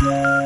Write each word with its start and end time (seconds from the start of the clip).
Eh 0.00 0.37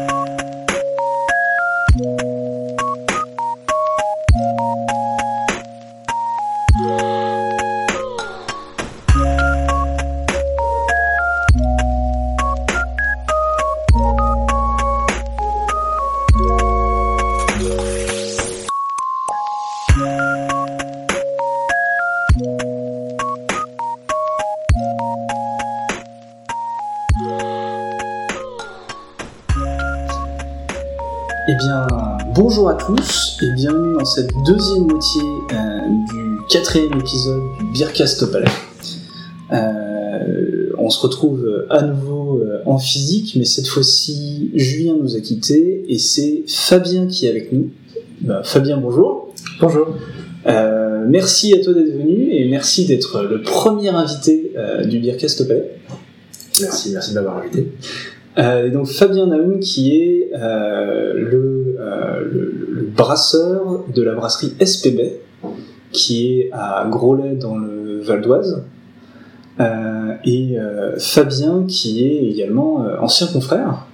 bonjour 32.55 32.69
à 32.69 32.75
tous 32.75 33.39
et 33.41 33.51
bienvenue 33.55 33.95
dans 33.95 34.05
cette 34.05 34.31
deuxième 34.45 34.87
moitié 34.87 35.23
euh, 35.23 35.89
du 36.13 36.39
quatrième 36.51 36.93
épisode 37.01 37.41
du 37.59 37.79
Beercast 37.79 38.23
au 38.25 38.27
Palais. 38.27 38.45
Euh, 39.53 40.69
on 40.77 40.91
se 40.91 41.01
retrouve 41.01 41.65
à 41.71 41.81
nouveau 41.81 42.41
euh, 42.41 42.61
en 42.67 42.77
physique, 42.77 43.37
mais 43.37 43.47
cette 43.47 43.67
fois-ci, 43.69 44.51
Julien 44.55 44.97
nous 45.01 45.17
a 45.17 45.21
quittés 45.21 45.87
et 45.89 45.97
c'est 45.97 46.43
Fabien 46.47 47.07
qui 47.07 47.25
est 47.25 47.31
avec 47.31 47.53
nous. 47.53 47.71
Bah, 48.21 48.43
Fabien, 48.45 48.77
bonjour. 48.77 49.33
Bonjour. 49.59 49.97
Euh, 50.47 51.07
merci 51.09 51.55
à 51.55 51.65
toi 51.65 51.73
d'être 51.73 51.97
venu 51.97 52.35
et 52.35 52.47
merci 52.51 52.85
d'être 52.85 53.23
le 53.23 53.41
premier 53.41 53.89
invité 53.89 54.53
du 54.85 54.99
Beercast 54.99 55.41
au 55.41 55.47
Palais. 55.47 55.79
Merci, 56.61 56.91
merci 56.93 57.11
de 57.13 57.15
m'avoir 57.15 57.39
invité. 57.39 57.73
Euh, 58.39 58.71
donc 58.71 58.87
Fabien 58.87 59.27
Naoum 59.27 59.61
qui 59.61 59.95
est 59.95 60.31
euh, 60.35 61.13
le, 61.15 61.77
euh, 61.79 62.21
le, 62.25 62.83
brasseur 62.97 63.85
de 63.95 64.03
la 64.03 64.15
brasserie 64.15 64.55
SPB 64.65 65.21
qui 65.91 66.41
est 66.41 66.51
à 66.53 66.87
Groslay 66.91 67.35
dans 67.35 67.59
le 67.59 68.01
Val 68.01 68.23
d'Oise 68.23 68.65
euh, 69.61 70.15
et 70.25 70.59
euh, 70.59 70.99
Fabien 70.99 71.65
qui 71.69 72.07
est 72.07 72.25
également 72.31 72.85
euh, 72.85 72.97
ancien 73.01 73.27
confrère. 73.27 73.87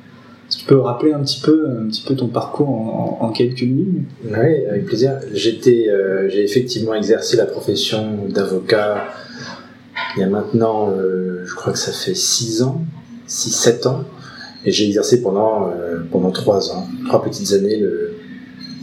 Tu 0.50 0.64
peux 0.64 0.78
rappeler 0.78 1.12
un 1.12 1.20
petit 1.20 1.40
peu, 1.40 1.68
un 1.68 1.88
petit 1.88 2.02
peu 2.06 2.14
ton 2.14 2.28
parcours 2.28 2.70
en, 2.70 3.18
en, 3.20 3.32
quelques 3.32 3.62
minutes 3.62 4.08
Oui, 4.24 4.64
avec 4.70 4.86
plaisir. 4.86 5.18
J'étais, 5.34 5.90
j'ai 6.28 6.42
effectivement 6.42 6.94
exercé 6.94 7.36
la 7.36 7.44
profession 7.44 8.26
d'avocat 8.28 9.04
il 10.16 10.20
y 10.20 10.22
a 10.22 10.26
maintenant, 10.28 10.90
je 11.44 11.54
crois 11.54 11.72
que 11.72 11.78
ça 11.78 11.92
fait 11.92 12.14
6 12.14 12.62
ans, 12.62 12.80
6-7 13.28 13.88
ans, 13.88 14.04
et 14.64 14.72
j'ai 14.72 14.86
exercé 14.86 15.22
pendant 15.22 15.70
euh, 15.70 16.00
pendant 16.10 16.30
3 16.30 16.72
ans, 16.74 16.86
3 17.06 17.22
petites 17.24 17.52
années 17.52 17.76
le, 17.78 18.14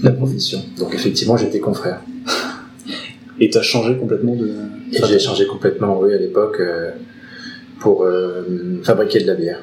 la 0.04 0.12
profession. 0.12 0.60
Donc 0.78 0.94
effectivement, 0.94 1.38
j'étais 1.38 1.60
confrère. 1.60 2.02
Et 3.40 3.50
tu 3.50 3.58
as 3.58 3.62
changé 3.62 3.98
complètement 3.98 4.34
de... 4.36 4.48
Et 4.94 5.02
j'ai 5.06 5.20
changé 5.20 5.46
complètement, 5.46 6.00
oui, 6.00 6.14
à 6.14 6.18
l'époque, 6.18 6.56
euh, 6.62 6.92
pour 7.82 8.04
euh, 8.04 8.80
fabriquer 8.84 9.20
de 9.20 9.28
la 9.28 9.36
bière. 9.36 9.62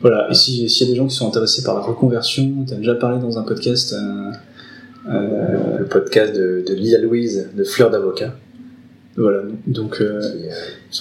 Voilà, 0.00 0.28
et 0.30 0.34
si- 0.34 0.68
s'il 0.68 0.86
y 0.86 0.90
a 0.90 0.92
des 0.92 0.98
gens 0.98 1.06
qui 1.08 1.16
sont 1.16 1.26
intéressés 1.26 1.62
par 1.64 1.74
la 1.74 1.80
reconversion, 1.80 2.64
tu 2.66 2.72
as 2.74 2.76
déjà 2.76 2.94
parlé 2.94 3.20
dans 3.20 3.38
un 3.38 3.42
podcast... 3.42 3.94
Le 5.08 5.84
podcast 5.86 6.32
de, 6.32 6.62
de 6.64 6.74
Lila 6.74 6.98
Louise 7.00 7.48
de 7.56 7.64
Fleur 7.64 7.90
d'avocat. 7.90 8.34
Voilà, 9.16 9.42
donc... 9.66 10.00
euh, 10.00 10.20
euh, 10.22 10.50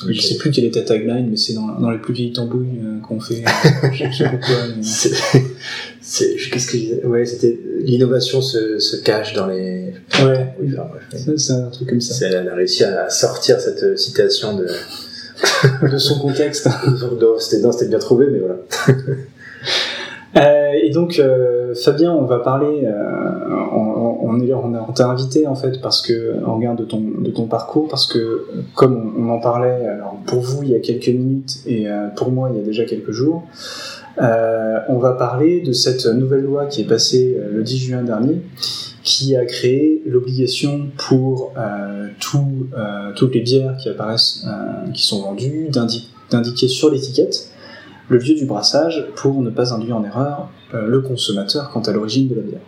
Je 0.10 0.20
sais 0.22 0.36
plus 0.38 0.52
quelle 0.52 0.66
est 0.66 0.74
ta 0.74 0.82
tagline, 0.82 1.30
mais 1.30 1.38
c'est 1.38 1.54
dans, 1.54 1.68
dans 1.80 1.92
les 1.92 1.98
plus 1.98 2.14
vieilles 2.14 2.34
tambouilles 2.34 2.80
euh, 2.84 3.00
qu'on 3.00 3.20
fait. 3.20 3.44
je 3.94 4.12
sais 4.12 4.24
pas 4.26 4.32
mais- 4.78 4.84
C'est, 6.02 6.36
qu'est-ce 6.36 6.68
que 6.68 6.78
je 6.78 6.82
disais? 6.84 7.06
Ouais, 7.06 7.26
c'était 7.26 7.58
l'innovation 7.80 8.42
se, 8.42 8.80
se 8.80 8.98
cache 8.98 9.34
dans 9.34 9.48
les. 9.48 9.94
Ouais, 10.24 10.54
Oui, 10.60 10.74
enfin, 10.74 10.90
c'est 11.38 11.54
un 11.54 11.70
truc 11.70 11.88
comme 11.90 12.02
ça. 12.02 12.14
C'est- 12.16 12.26
elle 12.26 12.50
a 12.50 12.56
réussi 12.56 12.84
à 12.84 13.10
sortir 13.10 13.60
cette 13.62 13.98
citation 13.98 14.56
de. 14.58 14.68
De 15.92 15.98
son 15.98 16.20
contexte. 16.20 16.68
C'était, 17.40 17.88
bien 17.88 18.00
trouvé, 18.00 18.28
mais 18.32 18.40
voilà. 18.40 18.58
Euh, 20.38 20.72
et 20.82 20.90
donc, 20.92 21.20
euh, 21.20 21.61
Fabien, 21.76 22.14
on 22.14 22.26
va 22.26 22.40
parler. 22.40 22.86
Euh, 22.86 22.92
on, 24.24 24.40
est, 24.42 24.52
a- 24.52 24.58
on 24.58 24.92
t'a 24.94 25.08
invité 25.10 25.48
en 25.48 25.56
fait 25.56 25.82
parce 25.82 26.02
que 26.02 26.44
en 26.46 26.56
regard 26.56 26.76
de 26.76 26.86
ton 26.86 27.46
parcours, 27.46 27.88
parce 27.90 28.06
que 28.08 28.46
comme 28.76 29.14
on, 29.18 29.30
en 29.30 29.40
parlait, 29.40 29.86
alors 29.88 30.16
pour 30.26 30.42
vous 30.42 30.64
il 30.64 30.70
y 30.70 30.76
a 30.76 30.80
quelques 30.80 31.10
minutes 31.10 31.58
et 31.66 31.90
euh, 31.90 32.08
pour 32.16 32.32
moi 32.32 32.50
il 32.54 32.58
y 32.60 32.62
a 32.62 32.66
déjà 32.66 32.86
quelques 32.86 33.12
jours. 33.12 33.44
Euh, 34.22 34.80
on 34.90 34.98
va 34.98 35.14
parler 35.14 35.62
de 35.62 35.72
cette 35.72 36.06
nouvelle 36.06 36.42
loi 36.44 36.66
qui 36.66 36.82
est 36.82 36.88
passée 36.88 37.38
le 37.52 37.64
10 37.64 37.78
juin 37.78 38.04
dernier, 38.04 38.42
qui 39.04 39.36
a 39.36 39.46
créé 39.46 40.02
l'obligation 40.06 40.88
pour 40.98 41.54
tout, 42.20 42.68
toutes 43.16 43.34
les 43.34 43.42
bières 43.42 43.78
qui 43.78 43.90
apparaissent, 43.90 44.46
qui 44.94 45.06
sont 45.06 45.22
vendues, 45.22 45.68
d'indi- 45.70 46.10
d'indiquer 46.30 46.68
sur 46.68 46.90
l'étiquette 46.92 47.51
le 48.12 48.18
lieu 48.18 48.36
du 48.36 48.46
brassage 48.46 49.06
pour 49.16 49.42
ne 49.42 49.50
pas 49.50 49.74
induire 49.74 49.96
en 49.96 50.04
erreur 50.04 50.50
euh, 50.74 50.86
le 50.86 51.00
consommateur 51.00 51.70
quant 51.70 51.80
à 51.80 51.92
l'origine 51.92 52.28
de 52.28 52.36
la 52.36 52.42
bière. 52.42 52.60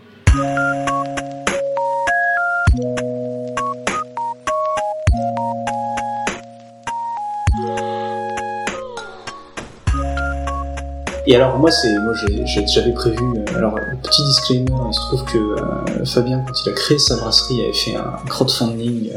Et 11.28 11.36
alors 11.36 11.60
moi 11.60 11.72
c'est 11.72 11.94
moi 12.00 12.14
j'avais 12.66 12.94
prévu 12.94 13.18
euh, 13.18 13.58
alors 13.58 13.76
petit 14.02 14.22
disclaimer 14.24 14.72
il 14.88 14.94
se 14.94 15.00
trouve 15.02 15.26
que 15.26 15.38
euh, 15.38 16.06
Fabien 16.06 16.42
quand 16.48 16.54
il 16.66 16.70
a 16.70 16.74
créé 16.74 16.98
sa 16.98 17.18
brasserie 17.18 17.62
avait 17.64 17.74
fait 17.74 17.96
un 17.98 18.16
crowdfunding 18.28 19.12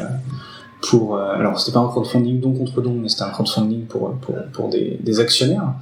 pour 0.89 1.19
alors 1.19 1.61
c'était 1.61 1.73
pas 1.73 1.81
un 1.81 1.89
crowdfunding 1.89 2.41
don 2.41 2.53
contre 2.53 2.81
don 2.81 2.95
mais 2.95 3.09
c'était 3.09 3.25
un 3.25 3.31
crowdfunding 3.31 3.87
pour 3.87 4.13
pour, 4.21 4.35
pour 4.53 4.69
des 4.69 5.21
actionnaires 5.21 5.75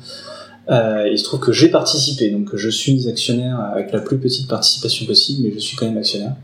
euh, 0.71 1.09
il 1.11 1.19
se 1.19 1.25
trouve 1.25 1.41
que 1.41 1.53
j'ai 1.53 1.69
participé 1.69 2.31
donc 2.31 2.57
je 2.57 2.71
suis 2.71 3.09
actionnaire 3.09 3.61
avec 3.61 3.93
la 3.93 4.01
plus 4.01 4.19
petite 4.19 4.49
participation 4.49 5.05
possible 5.07 5.47
mais 5.47 5.53
je 5.53 5.59
suis 5.59 5.77
quand 5.77 5.87
même 5.87 5.99
actionnaire. 5.99 6.37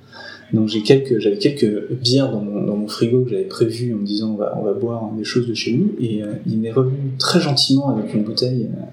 Donc 0.52 0.68
j'ai 0.68 0.82
quelques 0.82 1.20
j'avais 1.20 1.38
quelques 1.38 1.90
bières 1.92 2.30
dans 2.30 2.40
mon, 2.40 2.88
frigo 2.88 3.22
que 3.22 3.30
j'avais 3.30 3.44
prévu 3.44 3.94
en 3.94 3.98
me 3.98 4.04
disant 4.04 4.36
on 4.56 4.62
va 4.62 4.72
boire 4.72 5.08
des 5.16 5.22
choses 5.22 5.46
de 5.46 5.54
chez 5.54 5.72
nous. 5.74 5.94
Et 6.00 6.24
euh, 6.24 6.32
il 6.44 6.58
m'est 6.58 6.72
revenu 6.72 7.12
très 7.18 7.40
gentiment 7.40 7.88
avec 7.96 8.12
une 8.14 8.24
bouteille 8.24 8.64
euh, 8.66 8.84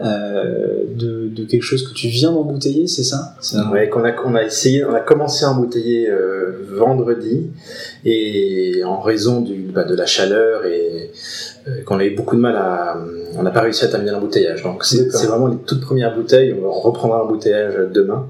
euh, 0.00 0.84
de, 0.96 1.28
de 1.28 1.44
quelque 1.44 1.62
chose 1.62 1.86
que 1.86 1.92
tu 1.92 2.08
viens 2.08 2.32
d'embouteiller, 2.32 2.86
c'est 2.86 3.04
ça? 3.04 3.36
Ouais, 3.70 3.88
qu'on 3.88 4.04
a, 4.04 4.12
on 4.24 4.34
a 4.34 4.42
essayé, 4.42 4.84
on 4.84 4.94
a 4.94 5.00
commencé 5.00 5.44
à 5.44 5.50
embouteiller 5.50 6.08
euh, 6.08 6.66
vendredi, 6.70 7.50
et 8.04 8.82
en 8.84 9.00
raison 9.00 9.42
du, 9.42 9.70
bah, 9.72 9.84
de 9.84 9.94
la 9.94 10.06
chaleur 10.06 10.64
et 10.64 11.10
qu'on 11.86 11.98
a 11.98 12.04
eu 12.04 12.14
beaucoup 12.16 12.36
de 12.36 12.40
mal 12.40 12.56
à, 12.56 12.96
on 13.36 13.42
n'a 13.42 13.50
pas 13.50 13.60
réussi 13.60 13.84
à 13.84 13.88
terminer 13.88 14.10
l'embouteillage. 14.12 14.62
Donc 14.62 14.84
c'est, 14.84 15.08
vraiment 15.26 15.46
les 15.48 15.56
toutes 15.58 15.80
premières 15.80 16.14
bouteilles. 16.14 16.54
On, 16.58 16.62
va- 16.62 16.68
on 16.68 16.80
reprendra 16.80 17.18
l'embouteillage 17.18 17.74
demain, 17.92 18.26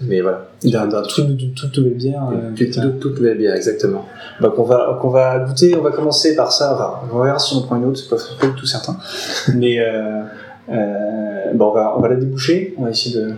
mais 0.00 0.20
voilà. 0.20 0.48
d'un 0.62 0.86
d'un 0.86 1.02
tout, 1.02 1.22
toute, 1.24 1.54
toute 1.54 1.78
nouvelle 1.78 1.94
bière. 1.94 2.22
euh, 2.32 2.54
Toute, 3.00 3.18
nouvelle 3.18 3.38
bière, 3.38 3.54
exactement. 3.54 4.04
Bah, 4.40 4.52
qu'on 4.54 4.62
va 4.64 4.98
qu'on 5.00 5.10
va 5.10 5.40
goûter. 5.40 5.74
On 5.76 5.82
va 5.82 5.90
commencer 5.90 6.36
par 6.36 6.52
ça. 6.52 6.74
Enfin, 6.74 7.08
on 7.12 7.22
verra 7.22 7.38
si 7.38 7.54
on 7.56 7.62
prend 7.62 7.76
une 7.76 7.86
autre. 7.86 7.98
C'est 7.98 8.08
pas, 8.08 8.16
pas 8.40 8.46
du 8.46 8.54
tout 8.54 8.66
certain. 8.66 8.96
Mais 9.54 9.80
euh, 9.80 10.22
euh, 10.70 11.52
bon, 11.54 11.70
on 11.70 11.74
va 11.74 11.94
on 11.96 12.00
va 12.00 12.08
la 12.08 12.16
déboucher. 12.16 12.74
On 12.78 12.84
va 12.84 12.90
essayer 12.90 13.16
de. 13.16 13.32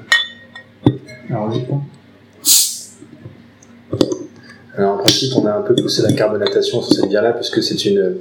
Alors. 1.31 1.51
Alors 4.81 4.95
en 4.95 4.97
principe, 4.97 5.37
on 5.37 5.45
a 5.45 5.53
un 5.53 5.61
peu 5.61 5.75
poussé 5.75 6.01
la 6.01 6.11
carbonatation 6.11 6.81
sur 6.81 6.95
cette 6.95 7.11
bière-là 7.11 7.35
parce 7.35 7.51
que 7.51 7.61
c'est 7.61 7.85
une, 7.85 8.17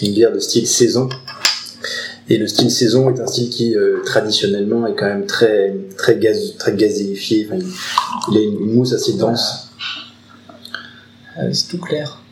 une 0.00 0.14
bière 0.14 0.32
de 0.32 0.38
style 0.38 0.66
saison. 0.66 1.06
Et 2.30 2.38
le 2.38 2.46
style 2.46 2.70
saison 2.70 3.10
est 3.10 3.20
un 3.20 3.26
style 3.26 3.50
qui 3.50 3.76
euh, 3.76 3.98
traditionnellement 4.06 4.86
est 4.86 4.94
quand 4.94 5.04
même 5.04 5.26
très 5.26 5.76
très 5.98 6.18
gaz 6.18 6.54
très 6.58 6.74
gazéifié. 6.74 7.46
Enfin, 7.46 7.62
il, 8.30 8.38
a 8.38 8.40
une, 8.40 8.54
une 8.54 8.74
mousse 8.74 8.94
assez 8.94 9.18
dense. 9.18 9.68
Euh, 11.42 11.50
c'est 11.52 11.68
tout 11.68 11.78
clair. 11.78 12.22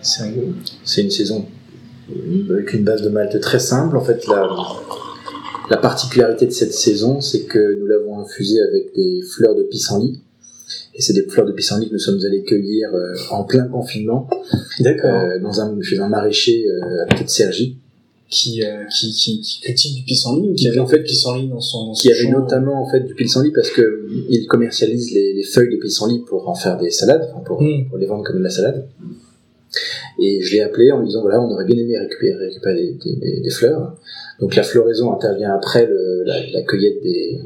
C'est 0.00 0.22
rigolo. 0.22 0.54
C'est 0.82 1.02
une 1.02 1.10
saison 1.10 1.44
euh, 2.10 2.54
avec 2.54 2.72
une 2.72 2.84
base 2.84 3.02
de 3.02 3.10
malt 3.10 3.38
très 3.38 3.58
simple. 3.58 3.98
En 3.98 4.02
fait, 4.02 4.26
la, 4.28 4.48
la 5.68 5.76
particularité 5.76 6.46
de 6.46 6.52
cette 6.52 6.72
saison, 6.72 7.20
c'est 7.20 7.42
que 7.42 7.78
nous 7.78 7.86
l'avons 7.86 8.18
infusée 8.18 8.62
avec 8.62 8.94
des 8.94 9.20
fleurs 9.36 9.56
de 9.56 9.64
pissenlit. 9.64 10.22
Et 10.94 11.00
c'est 11.02 11.12
des 11.12 11.22
fleurs 11.22 11.46
de 11.46 11.52
pissenlit 11.52 11.88
que 11.88 11.92
nous 11.94 11.98
sommes 12.00 12.18
allés 12.26 12.42
cueillir 12.42 12.88
euh, 12.94 13.14
en 13.30 13.44
plein 13.44 13.64
confinement 13.68 14.28
euh, 15.08 15.38
dans 15.40 15.60
un, 15.60 15.80
chez 15.82 15.98
un 15.98 16.08
maraîcher 16.08 16.66
euh, 16.68 17.02
à 17.04 17.06
côté 17.06 17.24
de 17.24 17.28
Cergy. 17.30 17.76
qui, 18.28 18.62
euh, 18.62 18.84
qui 18.86 19.12
qui 19.12 19.40
qui 19.40 19.60
cultive 19.60 19.94
du 19.96 20.02
pissenlit 20.04 20.48
ou 20.50 20.54
qui 20.54 20.68
avait 20.68 20.78
en 20.80 20.86
fait 20.86 21.02
pissenlit 21.02 21.48
dans 21.48 21.60
son 21.60 21.86
dans 21.88 21.92
qui 21.92 22.08
son 22.08 22.14
avait 22.14 22.30
champ. 22.32 22.38
notamment 22.40 22.82
en 22.82 22.88
fait 22.90 23.00
du 23.00 23.14
pissenlit 23.14 23.50
parce 23.52 23.70
que 23.70 24.06
il 24.28 24.46
commercialise 24.46 25.12
les, 25.12 25.32
les 25.34 25.42
feuilles 25.44 25.70
de 25.74 25.80
pissenlit 25.80 26.20
pour 26.28 26.48
en 26.48 26.54
faire 26.54 26.76
des 26.76 26.90
salades, 26.90 27.28
enfin, 27.32 27.42
pour, 27.44 27.62
Mm. 27.62 27.88
pour 27.88 27.98
les 27.98 28.06
vendre 28.06 28.24
comme 28.24 28.38
de 28.38 28.44
la 28.44 28.50
salade. 28.50 28.86
Et 30.18 30.40
je 30.42 30.52
l'ai 30.54 30.60
appelé 30.62 30.90
en 30.92 30.98
lui 31.00 31.06
disant 31.06 31.22
voilà, 31.22 31.40
on 31.40 31.50
aurait 31.52 31.64
bien 31.64 31.76
aimé 31.76 31.96
récupérer, 31.98 32.46
récupérer 32.46 32.74
des, 32.74 32.92
des- 33.04 33.16
des- 33.16 33.40
des 33.40 33.50
fleurs. 33.50 33.96
Donc 34.40 34.54
la 34.56 34.62
floraison 34.64 35.12
intervient 35.12 35.52
après 35.54 35.86
le, 35.86 36.24
la, 36.24 36.34
la 36.52 36.62
cueillette 36.62 37.02
des, 37.02 37.38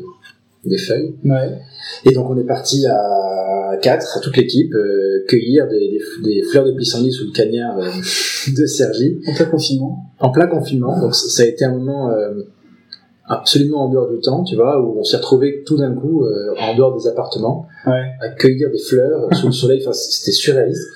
des 0.67 0.79
feuilles. 0.79 1.15
Ouais. 1.25 1.59
Et 2.05 2.13
donc 2.15 2.29
on 2.31 2.37
est 2.39 2.45
parti 2.47 2.87
à 2.87 3.77
quatre, 3.83 4.17
à 4.17 4.21
toute 4.21 4.37
l'équipe, 4.37 4.73
euh, 4.75 5.25
cueillir 5.29 5.67
des, 5.69 5.99
des, 6.23 6.35
des 6.37 6.43
fleurs 6.43 6.65
de 6.65 6.73
pissenlit 6.73 7.13
sous 7.13 7.27
le 7.27 7.33
cagnard 7.33 7.79
euh, 7.79 7.85
de 8.57 8.67
Sergi 8.67 9.21
En 9.27 9.35
plein 9.35 9.47
confinement. 9.47 9.99
en 10.21 10.31
plein 10.31 10.47
confinement. 10.47 11.01
Donc 11.01 11.15
ça 11.15 11.43
a 11.43 11.47
été 11.47 11.65
un 11.65 11.73
moment 11.73 12.11
euh, 12.11 12.35
absolument 13.27 13.85
en 13.87 13.89
dehors 13.89 14.11
du 14.11 14.21
temps, 14.21 14.45
tu 14.45 14.55
vois, 14.55 14.81
où 14.81 14.99
on 14.99 15.05
s'est 15.05 15.17
retrouvé 15.17 15.63
tout 15.67 15.77
d'un 15.77 15.95
coup 15.95 16.25
en 16.59 16.77
dehors 16.77 16.97
des 16.97 17.07
appartements 17.09 17.67
Ouais. 17.87 18.03
à 18.21 18.29
cueillir 18.31 18.71
des 18.71 18.79
fleurs 18.79 19.29
sous 19.35 19.47
le 19.47 19.53
soleil. 19.53 19.81
Enfin, 19.83 19.93
c'était 19.93 20.33
surréaliste. 20.33 20.89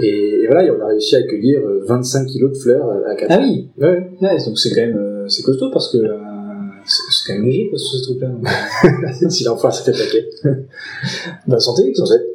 Et, 0.00 0.42
et 0.42 0.46
voilà, 0.46 0.64
et 0.64 0.70
on 0.70 0.80
a 0.80 0.86
réussi 0.86 1.16
à 1.16 1.22
cueillir 1.24 1.60
euh, 1.60 1.82
25 1.86 2.26
kilos 2.26 2.52
de 2.52 2.56
fleurs 2.62 2.88
à 3.08 3.14
quatre. 3.16 3.30
Ah 3.32 3.40
oui. 3.42 3.68
Ouais. 3.78 4.08
Ouais, 4.22 4.36
donc 4.46 4.58
c'est 4.58 4.70
quand 4.70 4.82
même 4.82 5.24
c'est 5.28 5.42
costaud 5.42 5.70
parce 5.72 5.90
que 5.92 5.98
c'est 6.86 7.02
c'est 7.10 7.26
quand 7.26 7.34
même 7.34 7.46
léger 7.46 7.68
quoi, 7.68 7.78
ce 7.78 8.02
truc-là. 8.02 8.30
si 9.30 9.44
l'enfant 9.44 9.68
a 9.68 9.72
fait 9.72 9.92
paquet. 9.92 10.30
bah 11.46 11.58
santé. 11.58 11.92
En 12.00 12.06
fait, 12.06 12.26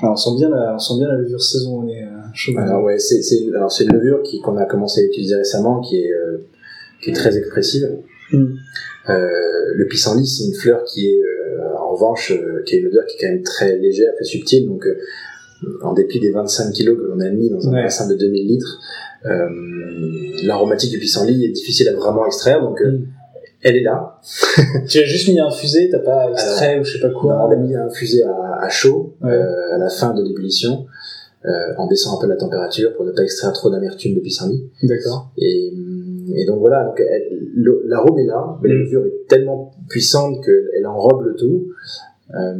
Alors, 0.00 0.14
on 0.14 0.16
sent 0.16 0.30
bien 0.36 0.48
la, 0.50 0.74
on 0.74 0.78
sent 0.78 0.94
bien 0.98 1.08
la 1.08 1.14
levure 1.14 1.40
saisonnée. 1.40 2.02
Euh, 2.02 2.08
chaud. 2.34 2.52
Alors 2.58 2.82
ouais, 2.82 2.98
c'est 2.98 3.22
c'est 3.22 3.46
alors 3.54 3.70
c'est 3.70 3.84
une 3.84 3.92
levure 3.92 4.22
qui 4.22 4.40
qu'on 4.40 4.56
a 4.56 4.64
commencé 4.66 5.00
à 5.00 5.04
utiliser 5.04 5.36
récemment, 5.36 5.80
qui 5.80 5.98
est 5.98 6.12
euh, 6.12 6.38
qui 7.02 7.10
est 7.10 7.14
très 7.14 7.36
expressive. 7.38 7.88
Mm. 8.32 8.44
Euh, 9.10 9.28
le 9.74 9.86
pissenlit, 9.86 10.26
c'est 10.26 10.44
une 10.46 10.54
fleur 10.54 10.84
qui 10.84 11.08
est 11.08 11.20
euh, 11.22 11.76
en 11.78 11.92
revanche 11.94 12.32
qui 12.66 12.74
a 12.74 12.78
une 12.78 12.86
odeur 12.88 13.06
qui 13.06 13.16
est 13.16 13.20
quand 13.20 13.32
même 13.32 13.42
très 13.42 13.76
légère, 13.78 14.12
très 14.16 14.24
subtile. 14.24 14.66
Donc 14.66 14.86
en 15.82 15.92
dépit 15.92 16.18
des 16.18 16.32
25 16.32 16.72
kilos 16.72 16.96
que 16.98 17.02
l'on 17.04 17.20
a 17.20 17.30
mis 17.30 17.48
dans 17.48 17.68
un 17.68 17.72
Ouais. 17.72 17.84
bassin 17.84 18.08
de 18.08 18.14
2000 18.16 18.48
litres, 18.48 18.80
l'aromatique 20.44 20.90
du 20.90 20.98
pissenlit 20.98 21.44
est 21.44 21.50
difficile 21.50 21.88
à 21.88 21.92
vraiment 21.94 22.26
extraire. 22.26 22.60
Donc 22.62 22.80
euh, 22.82 22.90
Mm. 22.92 23.06
elle 23.62 23.76
est 23.76 23.82
là. 23.82 24.20
Tu 24.88 24.98
as 24.98 25.04
juste 25.04 25.28
mis 25.28 25.38
à 25.38 25.46
infuser, 25.46 25.88
t'as 25.90 26.00
pas 26.00 26.30
extrait 26.30 26.78
ou 26.80 26.84
je 26.84 26.92
sais 26.94 27.00
pas 27.00 27.10
quoi. 27.10 27.44
on 27.44 27.48
l'a 27.50 27.56
mis 27.56 27.74
à 27.76 27.84
infuser 27.84 28.22
à, 28.24 28.58
à 28.64 28.68
chaud 28.68 29.14
Ouais. 29.22 29.30
euh, 29.30 29.74
à 29.74 29.78
la 29.78 29.88
fin 29.88 30.12
de 30.14 30.22
l'ébullition. 30.22 30.86
Euh, 31.44 31.50
en 31.76 31.88
baissant 31.88 32.16
un 32.16 32.20
peu 32.20 32.28
la 32.28 32.36
température 32.36 32.94
pour 32.94 33.04
ne 33.04 33.10
pas 33.10 33.22
extraire 33.24 33.52
trop 33.52 33.68
d'amertume 33.68 34.14
de 34.14 34.20
pissenlit. 34.20 34.62
D'accord. 34.84 35.32
Et, 35.36 35.72
et 36.36 36.44
donc 36.46 36.60
voilà, 36.60 36.84
donc 36.84 37.02
l'arôme 37.86 38.16
est 38.20 38.26
là, 38.26 38.56
mais 38.62 38.68
la 38.68 38.74
Mm. 38.76 38.78
levure 38.78 39.06
est 39.06 39.28
tellement 39.28 39.72
puissante 39.88 40.42
qu'elle 40.44 40.86
enrobe 40.86 41.22
le 41.26 41.34
tout. 41.34 41.66
Euh, 42.34 42.54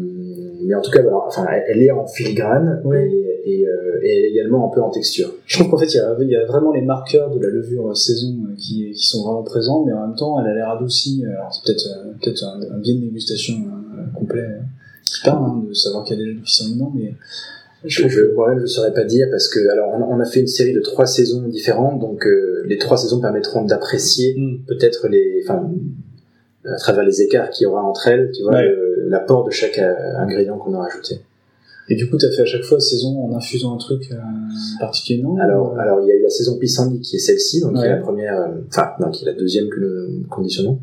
mais 0.65 0.75
en 0.75 0.83
tout 0.83 0.91
cas, 0.91 1.03
voilà, 1.03 1.19
enfin, 1.27 1.47
elle, 1.69 1.83
est 1.83 1.91
en 1.91 2.07
filigrane 2.07 2.83
Ouais. 2.85 3.09
et, 3.11 3.61
et, 3.61 3.67
euh, 3.67 3.99
et 4.03 4.29
également 4.33 4.71
un 4.71 4.75
peu 4.75 4.83
en 4.83 4.91
texture. 4.91 5.33
Je 5.47 5.59
trouve 5.59 5.71
qu'en 5.71 5.79
fait, 5.79 5.87
il 5.87 5.97
y, 5.97 6.01
a, 6.01 6.15
il 6.21 6.29
y 6.29 6.37
a 6.37 6.45
vraiment 6.45 6.73
les 6.73 6.83
marqueurs 6.83 7.31
de 7.31 7.41
la 7.41 7.49
levure 7.49 7.97
saison 7.97 8.35
qui, 8.59 8.91
qui 8.93 9.07
sont 9.07 9.23
vraiment 9.25 9.43
présents, 9.43 9.85
mais 9.87 9.93
en 9.93 10.07
même 10.09 10.17
temps, 10.17 10.39
elle 10.41 10.51
a 10.51 10.55
l'air 10.55 10.71
adoucie. 10.71 11.25
Alors, 11.27 11.53
c'est 11.55 11.65
peut-être 11.65 11.87
euh, 11.89 12.13
peut-être 12.23 12.45
un, 12.45 12.61
un 12.75 12.79
biais 12.79 12.95
de 12.95 13.01
dégustation 13.01 13.55
euh, 13.55 14.03
complet 14.19 14.41
euh, 14.43 14.59
qui 15.05 15.23
parle, 15.25 15.45
hein, 15.45 15.65
de 15.69 15.73
savoir 15.75 16.05
qu'il 16.05 16.19
y 16.19 16.21
a 16.21 16.23
déjà 16.25 16.35
du 16.37 16.43
pissenlit 16.43 16.75
dedans, 16.75 16.93
mais 16.95 17.15
Je, 17.85 18.07
je, 18.09 18.33
moi-même, 18.35 18.59
je 18.59 18.63
ne 18.63 18.67
saurais 18.67 18.93
pas 18.93 19.05
dire 19.05 19.27
parce 19.31 19.49
que, 19.49 19.59
alors, 19.71 19.89
on, 19.95 20.17
on 20.17 20.21
a 20.21 20.25
fait 20.25 20.41
une 20.41 20.47
série 20.47 20.73
de 20.75 20.81
trois 20.81 21.07
saisons 21.07 21.43
différentes, 21.49 21.99
donc 22.01 22.25
les 22.67 22.79
trois 22.79 22.97
saisons 22.97 23.21
permettront 23.21 23.65
d'apprécier 23.65 24.35
Mm. 24.37 24.65
peut-être 24.69 25.09
les, 25.09 25.43
enfin, 25.45 25.69
à 26.65 26.77
travers 26.77 27.05
les 27.05 27.23
écarts 27.23 27.51
qu'il 27.51 27.65
y 27.65 27.67
aura 27.67 27.83
entre 27.83 28.07
elles, 28.09 28.31
tu 28.35 28.43
vois, 28.43 28.53
Ouais. 28.53 28.69
le- 28.69 28.92
l'apport 29.09 29.45
de 29.45 29.51
chaque 29.51 29.79
euh, 29.79 29.95
ingrédient 30.19 30.59
qu'on 30.59 30.75
a 30.75 30.79
rajouté. 30.83 31.21
Et 31.89 31.97
du 31.97 32.09
coup, 32.09 32.17
t'as 32.17 32.31
fait 32.31 32.43
à 32.43 32.47
chaque 32.47 32.63
fois 32.63 32.79
saison 32.81 33.25
en 33.25 33.35
infusant 33.37 33.75
un 33.75 33.79
truc 33.79 34.11
euh, 34.13 34.17
particulier, 34.81 35.21
non 35.23 35.37
Alors, 35.39 35.73
Ou, 35.73 35.77
euh, 35.77 35.81
alors 35.81 36.01
il 36.01 36.09
y 36.09 36.13
a 36.13 36.15
eu 36.15 36.23
la 36.23 36.31
saison 36.31 36.57
pissenlit 36.59 37.01
qui 37.01 37.17
est 37.17 37.19
celle-ci, 37.19 37.61
donc 37.61 37.75
qui 37.77 37.83
est 37.83 37.89
la 37.89 37.97
première, 37.97 38.51
enfin 38.69 38.93
non, 39.01 39.11
qui 39.11 39.25
est 39.25 39.27
la 39.27 39.35
deuxième 39.35 39.69
que 39.69 39.81
nous 39.81 40.23
conditionnons. 40.29 40.79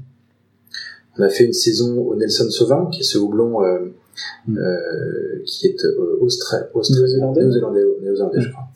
On 1.18 1.24
a 1.24 1.30
fait 1.30 1.46
une 1.46 1.54
saison 1.54 1.98
au 2.00 2.16
Nelson 2.16 2.50
Sauvin, 2.50 2.90
qui 2.92 3.02
est 3.02 3.04
ce 3.04 3.18
houblon 3.18 3.64
euh, 3.64 3.80
Mm. 4.48 4.58
euh, 4.58 5.42
qui 5.46 5.68
est 5.68 5.86
euh, 5.86 6.20
austra- 6.22 6.68
austra- 6.74 6.94
Néo-zélandais 7.00 7.42
néo-zélandais, 7.42 7.84
néo-zélandais, 8.02 8.38
Mm. 8.40 8.42
je 8.42 8.50
crois. 8.52 8.68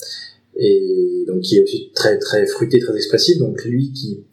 Et 0.55 1.25
donc 1.27 1.41
qui 1.41 1.57
est 1.57 1.63
aussi 1.63 1.91
très 1.93 2.17
très 2.17 2.45
fruité, 2.45 2.79
très 2.79 2.95
expressif. 2.95 3.39
Donc 3.39 3.61
lui 3.65 3.91
qui 3.91 4.23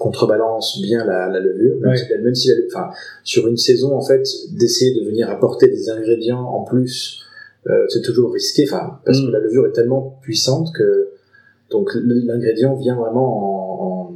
contrebalance 0.00 0.80
bien 0.82 1.04
la, 1.04 1.28
la 1.28 1.40
levure, 1.40 1.76
même 1.80 1.90
Ouais. 1.90 1.96
si, 1.96 2.04
même 2.24 2.34
si 2.34 2.48
la- 2.48 2.54
enfin, 2.68 2.86
sur 3.22 3.46
une 3.46 3.56
saison 3.58 3.94
en 3.94 4.00
fait 4.02 4.24
d'essayer 4.58 4.92
de 4.98 5.04
venir 5.06 5.28
apporter 5.30 5.68
des 5.68 5.88
ingrédients 5.90 6.40
en 6.58 6.64
plus, 6.64 7.20
euh, 7.68 7.84
c'est 7.90 8.02
toujours 8.02 8.32
risqué, 8.32 8.64
enfin 8.68 8.98
parce 9.04 9.20
Mm. 9.20 9.26
que 9.26 9.30
la 9.32 9.40
levure 9.40 9.66
est 9.66 9.72
tellement 9.72 10.18
puissante 10.22 10.68
que 10.74 11.10
donc 11.70 11.90
l'ingrédient 11.94 12.74
vient 12.74 12.96
vraiment 12.96 13.28
en, 13.44 14.08
en- 14.08 14.14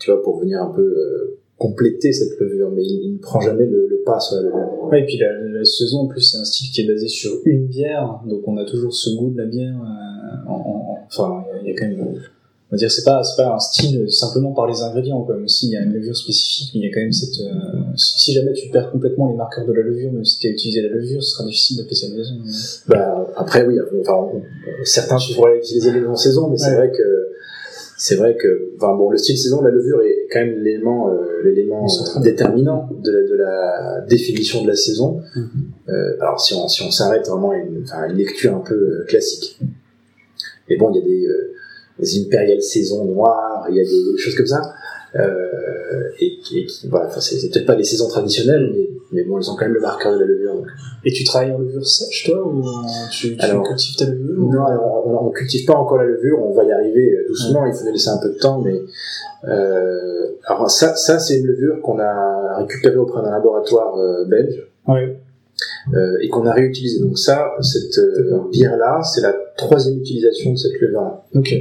tu 0.00 0.10
vois 0.10 0.22
pour 0.22 0.38
venir 0.40 0.62
un 0.62 0.70
peu 0.70 0.82
euh, 0.82 1.38
compléter 1.58 2.12
cette 2.12 2.38
levure, 2.38 2.70
mais 2.70 2.84
il, 2.84 3.14
ne 3.14 3.18
prend 3.18 3.40
jamais 3.40 3.66
le, 3.66 3.88
le 3.88 3.98
pas 4.06 4.20
sur 4.20 4.36
la 4.36 4.42
levure. 4.42 4.84
Ouais, 4.92 5.02
et 5.02 5.06
puis 5.06 5.18
la, 5.18 5.32
la 5.58 5.64
saison, 5.64 5.98
en 6.02 6.06
plus, 6.06 6.20
c'est 6.20 6.38
un 6.38 6.44
style 6.44 6.70
qui 6.72 6.82
est 6.82 6.86
basé 6.86 7.08
sur 7.08 7.32
une 7.44 7.66
bière, 7.66 8.20
donc 8.30 8.46
on 8.46 8.56
a 8.58 8.64
toujours 8.64 8.94
ce 8.94 9.10
goût 9.16 9.30
de 9.30 9.38
la 9.38 9.46
bière. 9.46 9.74
euh, 9.74 10.48
en, 10.48 10.52
en- 10.54 10.92
en- 10.92 10.98
enfin, 11.08 11.44
il 11.50 11.56
y 11.56 11.58
a- 11.58 11.62
il 11.62 11.68
y, 11.68 11.76
a 11.76 11.80
quand 11.80 11.88
même. 11.88 12.20
On 12.70 12.76
va 12.76 12.78
dire, 12.78 12.90
c'est 12.90 13.04
pas, 13.04 13.22
c'est 13.22 13.42
pas 13.42 13.54
un 13.54 13.58
style 13.58 14.12
simplement 14.12 14.52
par 14.52 14.66
les 14.66 14.82
ingrédients, 14.82 15.22
quoi. 15.22 15.36
Même 15.36 15.48
s'il 15.48 15.70
y 15.70 15.76
a 15.76 15.80
une 15.80 15.94
levure 15.94 16.14
spécifique, 16.14 16.70
mais 16.74 16.80
il 16.80 16.86
y 16.86 16.90
a 16.90 16.94
quand 16.94 17.00
même 17.00 17.12
cette. 17.12 17.40
euh, 17.40 17.52
si, 17.96 18.32
jamais 18.34 18.52
tu 18.52 18.68
perds 18.68 18.90
complètement 18.90 19.30
les 19.30 19.36
marqueurs 19.36 19.66
de 19.66 19.72
la 19.72 19.82
levure, 19.82 20.12
même 20.12 20.24
si 20.24 20.38
tu 20.38 20.48
as 20.48 20.50
utilisé 20.50 20.82
la 20.82 20.90
levure, 20.90 21.22
ce 21.22 21.30
sera 21.30 21.44
difficile 21.44 21.78
d'appeler 21.78 21.94
ça 21.94 22.06
une 22.08 22.16
raison. 22.16 22.34
Bah, 22.86 23.32
après 23.36 23.64
oui, 23.64 23.78
enfin 24.00 24.28
certains 24.84 25.16
pourraient 25.34 25.58
utiliser 25.58 25.92
les 25.92 26.00
noms 26.00 26.14
saison, 26.14 26.48
mais 26.48 26.58
c'est 26.58 26.74
vrai 26.74 26.90
que 26.90 27.28
c'est 27.96 28.14
vrai 28.14 28.36
que 28.36 28.70
enfin 28.76 28.94
bon 28.94 29.10
le 29.10 29.18
style 29.18 29.36
saison, 29.36 29.60
la 29.60 29.70
levure 29.70 30.00
est 30.02 30.28
quand 30.32 30.40
même 30.40 30.62
l'élément 30.62 31.10
euh, 31.10 31.42
l'élément 31.42 31.86
euh, 31.86 32.20
déterminant 32.20 32.88
de 33.02 33.10
la, 33.10 33.22
de 33.22 33.34
la 33.34 34.00
définition 34.08 34.62
de 34.62 34.68
la 34.68 34.76
saison. 34.76 35.20
Mhm. 35.34 35.48
Euh, 35.88 36.16
alors 36.20 36.40
si 36.40 36.54
on 36.54 36.68
si 36.68 36.82
on 36.82 36.90
s'arrête 36.90 37.26
vraiment 37.26 37.50
à 37.50 37.56
une, 37.56 37.82
enfin, 37.82 38.08
une 38.08 38.16
lecture 38.16 38.54
un 38.54 38.60
peu 38.60 38.74
euh, 38.74 39.04
classique. 39.08 39.58
Mais 40.70 40.76
bon, 40.76 40.92
il 40.92 40.96
y 40.96 41.00
a 41.00 41.04
des, 41.04 41.26
des 41.98 42.20
impériales 42.24 42.62
saisons 42.62 43.04
noires, 43.04 43.66
il 43.70 43.76
y 43.76 43.80
a 43.80 43.84
des, 43.84 44.12
des 44.12 44.18
choses 44.18 44.34
comme 44.34 44.46
ça. 44.46 44.60
Euh, 45.16 46.10
et, 46.20 46.38
et 46.54 46.66
voilà, 46.90 47.06
enfin, 47.06 47.20
c'est 47.20 47.48
peut-être 47.50 47.66
pas 47.66 47.74
les 47.74 47.84
saisons 47.84 48.08
traditionnelles, 48.08 48.70
mais, 48.74 48.90
mais 49.12 49.22
bon, 49.24 49.38
elles 49.38 49.50
ont 49.50 49.54
quand 49.56 49.64
même 49.64 49.72
le 49.74 49.80
marqueur 49.80 50.12
de 50.14 50.20
la 50.20 50.26
levure. 50.26 50.54
donc. 50.54 50.66
Et 51.04 51.12
tu 51.12 51.24
travailles 51.24 51.52
en 51.52 51.58
levure 51.58 51.86
sèche, 51.86 52.24
toi, 52.26 52.46
ou 52.46 52.62
tu, 53.10 53.34
tu 53.36 53.42
Alors, 53.42 53.62
cultives 53.66 53.96
ta 53.96 54.04
levure 54.04 54.38
ou- 54.38 54.52
Non, 54.52 54.64
alors, 54.66 55.04
on, 55.06 55.26
on 55.28 55.30
cultive 55.30 55.64
pas 55.66 55.74
encore 55.74 55.96
la 55.98 56.04
levure, 56.04 56.38
on 56.44 56.52
va 56.52 56.64
y 56.64 56.72
arriver 56.72 57.14
euh, 57.16 57.26
doucement, 57.28 57.64
il 57.66 57.72
faut 57.72 57.84
nous 57.86 57.92
laisser 57.92 58.10
un 58.10 58.18
peu 58.18 58.28
de 58.28 58.38
temps, 58.38 58.60
mais 58.60 58.80
euh, 59.48 60.26
alors 60.44 60.70
ça, 60.70 60.94
ça 60.96 61.18
c'est 61.18 61.38
une 61.38 61.46
levure 61.46 61.80
qu'on 61.82 61.98
a 61.98 62.58
récupérée 62.58 62.96
auprès 62.96 63.22
d'un 63.22 63.30
laboratoire 63.30 63.96
euh, 63.98 64.24
belge 64.26 64.66
Ouais. 64.86 65.16
et 66.22 66.28
qu'on 66.28 66.46
a 66.46 66.52
réutilisée. 66.52 67.00
Donc 67.00 67.18
ça, 67.18 67.52
cette 67.60 67.98
bière-là, 68.52 69.02
c'est 69.02 69.20
la 69.20 69.34
troisième 69.56 69.98
utilisation 69.98 70.52
de 70.52 70.56
cette 70.56 70.72
levure-là. 70.80 71.24
Ok. 71.34 71.54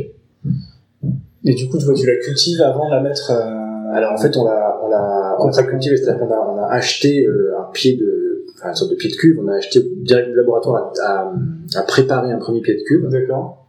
Et 1.49 1.53
du 1.55 1.69
coup, 1.69 1.77
tu 1.77 1.85
vois, 1.85 1.93
tu 1.93 2.05
la 2.05 2.17
cultives 2.17 2.61
avant 2.61 2.85
de 2.89 2.91
la 2.95 3.01
mettre. 3.01 3.31
euh, 3.31 3.95
Alors 3.95 4.11
en 4.11 4.17
fait, 4.17 4.35
on 4.35 4.43
l'a, 4.43 4.79
on 4.83 4.89
l'a, 4.89 5.35
on 5.39 5.45
l'a 5.47 5.51
pas 5.55 5.63
cultivée, 5.63 5.95
c'est-à-dire 5.97 6.19
qu'on 6.19 6.33
a, 6.33 6.39
on 6.53 6.57
a 6.57 6.67
acheté 6.71 7.25
euh, 7.25 7.57
un 7.59 7.71
pied 7.71 7.95
de, 7.95 8.43
enfin 8.55 8.69
une 8.69 8.75
sorte 8.75 8.91
de 8.91 8.95
pied 8.95 9.09
de 9.09 9.15
cuve, 9.15 9.39
on 9.41 9.47
a 9.47 9.55
acheté 9.55 9.79
direct 10.09 10.29
du 10.29 10.35
laboratoire 10.35 10.91
à, 11.03 11.09
à, 11.09 11.33
à 11.79 11.83
préparer 11.83 12.31
un 12.31 12.37
premier 12.37 12.61
pied 12.61 12.75
de 12.75 12.83
cuve 12.83 13.07
D'accord. 13.09 13.65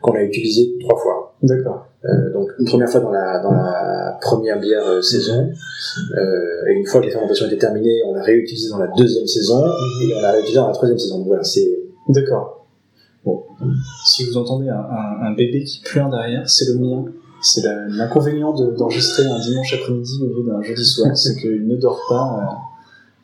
qu'on 0.00 0.12
a 0.14 0.22
utilisé 0.22 0.72
trois 0.80 0.98
fois. 0.98 1.34
D'accord. 1.42 1.86
Euh, 2.04 2.32
donc 2.32 2.48
une 2.58 2.64
première 2.66 2.88
fois 2.88 3.00
dans 3.00 3.10
la, 3.12 3.40
dans 3.42 3.52
la 3.52 4.18
première 4.20 4.58
bière 4.58 4.86
euh, 4.88 5.02
saison, 5.02 5.50
euh, 6.16 6.68
et 6.68 6.72
une 6.72 6.86
fois 6.86 7.00
que 7.00 7.06
les 7.06 7.12
fermentations 7.12 7.46
étaient 7.46 7.58
terminées, 7.58 8.00
on 8.08 8.14
l'a 8.14 8.22
réutilisé 8.22 8.70
dans 8.70 8.78
la 8.78 8.88
deuxième 8.96 9.26
saison, 9.26 9.62
et 9.66 10.14
on 10.18 10.22
l'a 10.22 10.32
réutilisé 10.32 10.58
dans 10.58 10.66
la 10.68 10.72
troisième 10.72 10.98
saison. 10.98 11.18
Donc 11.18 11.26
voilà, 11.28 11.44
c'est 11.44 11.78
D'accord. 12.08 12.61
Bon, 13.24 13.44
si 14.06 14.24
vous 14.24 14.36
entendez 14.36 14.68
un, 14.68 14.74
un, 14.80 15.26
un 15.26 15.32
bébé 15.32 15.62
qui 15.64 15.80
pleure 15.80 16.10
derrière, 16.10 16.48
c'est 16.48 16.66
le 16.66 16.74
mien. 16.78 17.04
C'est 17.44 17.62
l'inconvénient 17.88 18.52
de- 18.54 18.70
d'enregistrer 18.76 19.26
un 19.26 19.38
dimanche 19.40 19.74
après-midi 19.74 20.18
au 20.22 20.26
lieu 20.26 20.44
d'un 20.46 20.62
jeudi 20.62 20.84
soir, 20.84 21.16
c'est 21.16 21.36
qu'il 21.40 21.66
ne 21.66 21.76
dort 21.76 22.00
pas. 22.08 22.68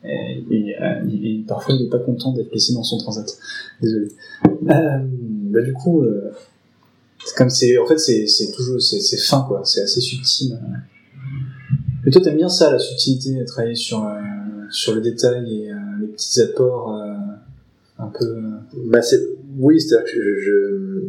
euh, 0.05 0.07
et, 0.09 0.43
et, 0.51 0.75
euh, 0.81 1.01
et 1.09 1.43
parfois, 1.47 1.75
il 1.75 1.83
n'est 1.83 1.89
pas 1.89 1.99
content 1.99 2.31
d'être 2.33 2.51
laissé 2.53 2.73
dans 2.73 2.83
son 2.83 2.97
transat. 2.97 3.25
Désolé. 3.81 4.07
Euh, 4.69 4.99
bah, 5.51 5.61
du 5.61 5.73
coup, 5.73 6.01
euh, 6.03 6.31
comme 7.35 7.49
c'est, 7.49 7.77
en 7.77 7.85
fait, 7.85 7.97
c'est 7.97 8.25
c'est 8.27 8.51
toujours, 8.51 8.81
c'est 8.81 9.17
fin 9.17 9.45
quoi. 9.47 9.61
C'est 9.65 9.81
assez 9.81 9.99
subtil. 10.01 10.57
Mais 12.05 12.11
toi, 12.11 12.21
t'aimes 12.21 12.37
bien 12.37 12.47
ça, 12.49 12.71
la 12.71 12.79
subtilité, 12.79 13.43
travailler 13.45 13.75
sur 13.75 14.03
euh, 14.05 14.13
sur 14.71 14.95
le 14.95 15.01
détail 15.01 15.63
et 15.63 15.71
euh, 15.71 15.75
les 15.99 16.07
petits 16.07 16.39
apports 16.41 16.93
euh, 16.95 17.13
un 17.99 18.07
peu. 18.07 18.41
Bah 18.87 19.01
c'est 19.01 19.21
oui, 19.59 19.79
c'est-à-dire 19.79 20.11
que 20.11 20.19
je, 20.19 20.39
je- 20.39 21.07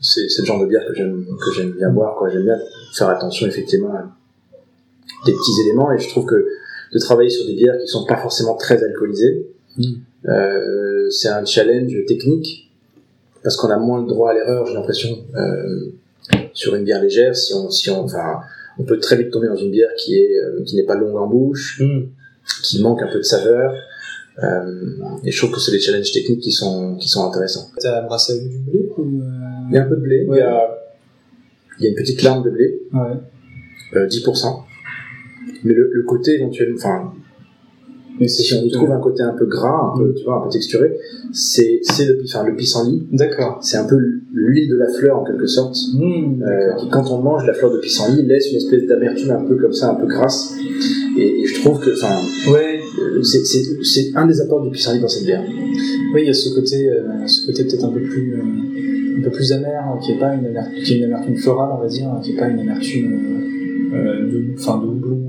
c'est 0.00 0.26
le 0.38 0.44
genre 0.44 0.60
de 0.60 0.66
bière 0.66 0.86
que 0.86 0.94
j'aime 0.94 1.26
que 1.26 1.50
j'aime 1.56 1.72
bien 1.72 1.90
boire 1.90 2.16
quoi. 2.16 2.28
J'aime 2.30 2.44
bien 2.44 2.58
faire 2.94 3.08
attention 3.08 3.46
effectivement 3.46 3.92
à 3.94 4.04
des 5.26 5.32
petits 5.32 5.60
éléments 5.66 5.90
et 5.92 5.98
je 5.98 6.08
trouve 6.08 6.26
que 6.26 6.46
de 6.94 6.98
travailler 7.00 7.30
sur 7.30 7.44
des 7.46 7.54
bières 7.54 7.76
qui 7.78 7.86
sont 7.88 8.04
pas 8.06 8.16
forcément 8.16 8.54
très 8.56 8.82
alcoolisées, 8.82 9.46
Mm. 9.76 9.82
euh, 10.28 11.10
c'est 11.10 11.28
un 11.28 11.44
challenge 11.44 11.92
technique 12.06 12.70
parce 13.42 13.56
qu'on 13.56 13.68
a 13.70 13.76
moins 13.76 14.00
le 14.00 14.06
droit 14.08 14.30
à 14.30 14.34
l'erreur. 14.34 14.66
J'ai 14.66 14.74
l'impression 14.74 15.10
euh, 15.36 15.90
sur 16.52 16.74
une 16.74 16.84
bière 16.84 17.00
légère 17.02 17.36
si 17.36 17.54
on 17.54 17.70
si 17.70 17.88
on 17.90 18.00
enfin 18.04 18.40
on 18.78 18.84
peut 18.84 18.98
très 18.98 19.16
vite 19.16 19.30
tomber 19.32 19.48
dans 19.48 19.56
une 19.56 19.70
bière 19.70 19.90
qui 19.96 20.16
est 20.18 20.36
euh, 20.38 20.62
qui 20.64 20.76
n'est 20.76 20.84
pas 20.86 20.94
longue 20.96 21.16
en 21.16 21.26
bouche, 21.26 21.80
Hmm. 21.80 22.06
qui 22.62 22.80
manque 22.82 23.02
un 23.02 23.08
peu 23.08 23.18
de 23.18 23.22
saveur. 23.22 23.74
Euh, 24.42 24.86
et 25.24 25.30
je 25.32 25.38
trouve 25.38 25.50
que 25.52 25.60
c'est 25.60 25.72
des 25.72 25.80
challenges 25.80 26.12
techniques 26.12 26.40
qui 26.40 26.52
sont 26.52 26.94
qui 26.96 27.08
sont 27.08 27.26
intéressants. 27.28 27.70
T'as 27.80 28.02
brassé 28.02 28.34
avec 28.34 28.48
du 28.48 28.58
blé 28.58 28.88
ou 28.96 29.02
euh, 29.20 29.24
Il 29.70 29.74
y 29.74 29.78
a 29.78 29.84
un 29.84 29.88
peu 29.88 29.96
de 29.96 30.00
blé, 30.00 30.24
Ouais. 30.28 30.36
il, 30.38 30.40
y 30.40 30.42
a, 30.42 30.68
il 31.80 31.84
y 31.84 31.86
a 31.86 31.90
une 31.90 31.96
petite 31.96 32.22
larme 32.22 32.44
de 32.44 32.50
blé, 32.50 32.80
Ouais. 32.92 33.16
euh, 33.96 34.06
10%. 34.06 34.62
Mais 35.64 35.74
le, 35.74 35.90
le 35.92 36.02
côté 36.04 36.34
éventuellement, 36.36 36.76
enfin, 36.76 37.12
Mais 38.20 38.28
si 38.28 38.52
on 38.54 38.62
y 38.64 38.70
trouve 38.70 38.92
un 38.92 39.00
côté 39.00 39.22
un 39.24 39.34
peu 39.36 39.46
gras, 39.46 39.92
un 39.92 39.98
peu, 39.98 40.14
tu 40.14 40.24
vois, 40.24 40.38
un 40.38 40.42
peu 40.44 40.50
texturé, 40.50 40.96
c'est 41.32 41.80
c'est 41.82 42.06
le, 42.06 42.20
enfin, 42.24 42.44
le 42.44 42.54
pissenlit. 42.54 43.06
D'accord. 43.12 43.58
C'est 43.62 43.76
un 43.76 43.86
peu 43.86 43.96
l'huile 44.32 44.68
de 44.68 44.76
la 44.76 44.88
fleur 44.92 45.18
en 45.20 45.24
quelque 45.24 45.46
sorte. 45.48 45.76
Euh, 45.96 46.36
d'accord. 46.38 46.76
qui, 46.80 46.88
quand 46.90 47.10
on 47.10 47.18
mange 47.22 47.44
la 47.46 47.54
fleur 47.54 47.72
de 47.72 47.78
pissenlit, 47.78 48.22
laisse 48.24 48.50
une 48.52 48.56
espèce 48.58 48.86
d'amertume 48.86 49.30
un 49.32 49.44
peu 49.44 49.56
comme 49.56 49.72
ça, 49.72 49.90
un 49.90 49.94
peu 49.96 50.06
grasse. 50.06 50.54
Et, 51.18 51.40
et 51.40 51.46
je 51.46 51.54
trouve 51.60 51.78
que, 51.80 51.90
enfin, 51.96 52.14
Ouais. 52.52 52.80
euh, 53.00 53.22
c'est- 53.22 54.16
un 54.16 54.26
des 54.26 54.40
apports 54.40 54.62
du 54.62 54.70
pissenlit 54.70 55.00
dans 55.00 55.08
cette 55.08 55.24
bière. 55.24 55.42
Oui, 56.14 56.20
il 56.22 56.26
y 56.26 56.30
a 56.30 56.32
ce 56.34 56.54
côté, 56.54 56.88
euh, 56.88 57.26
ce 57.26 57.46
côté 57.46 57.64
peut-être 57.64 57.84
un 57.84 57.92
peu 57.92 58.00
plus, 58.00 58.34
euh, 58.34 59.18
un 59.18 59.22
peu 59.22 59.30
plus 59.30 59.50
amer, 59.52 59.80
hein, 59.84 59.98
qui 60.04 60.12
est 60.12 60.18
pas 60.18 60.34
une 60.34 60.46
amertume, 60.46 60.82
qui 60.84 60.94
est 60.94 60.98
une 60.98 61.04
amertume 61.04 61.36
florale, 61.36 61.70
on 61.76 61.80
va 61.82 61.88
dire, 61.88 62.08
qui 62.22 62.32
est 62.32 62.36
pas 62.36 62.48
une 62.48 62.60
amertume 62.60 63.10
de, 63.90 64.54
enfin, 64.58 64.80
de 64.82 64.86
houblon 64.88 65.20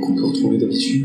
qu'on 0.00 0.14
peut 0.14 0.24
retrouver 0.24 0.58
d'habitude. 0.58 1.04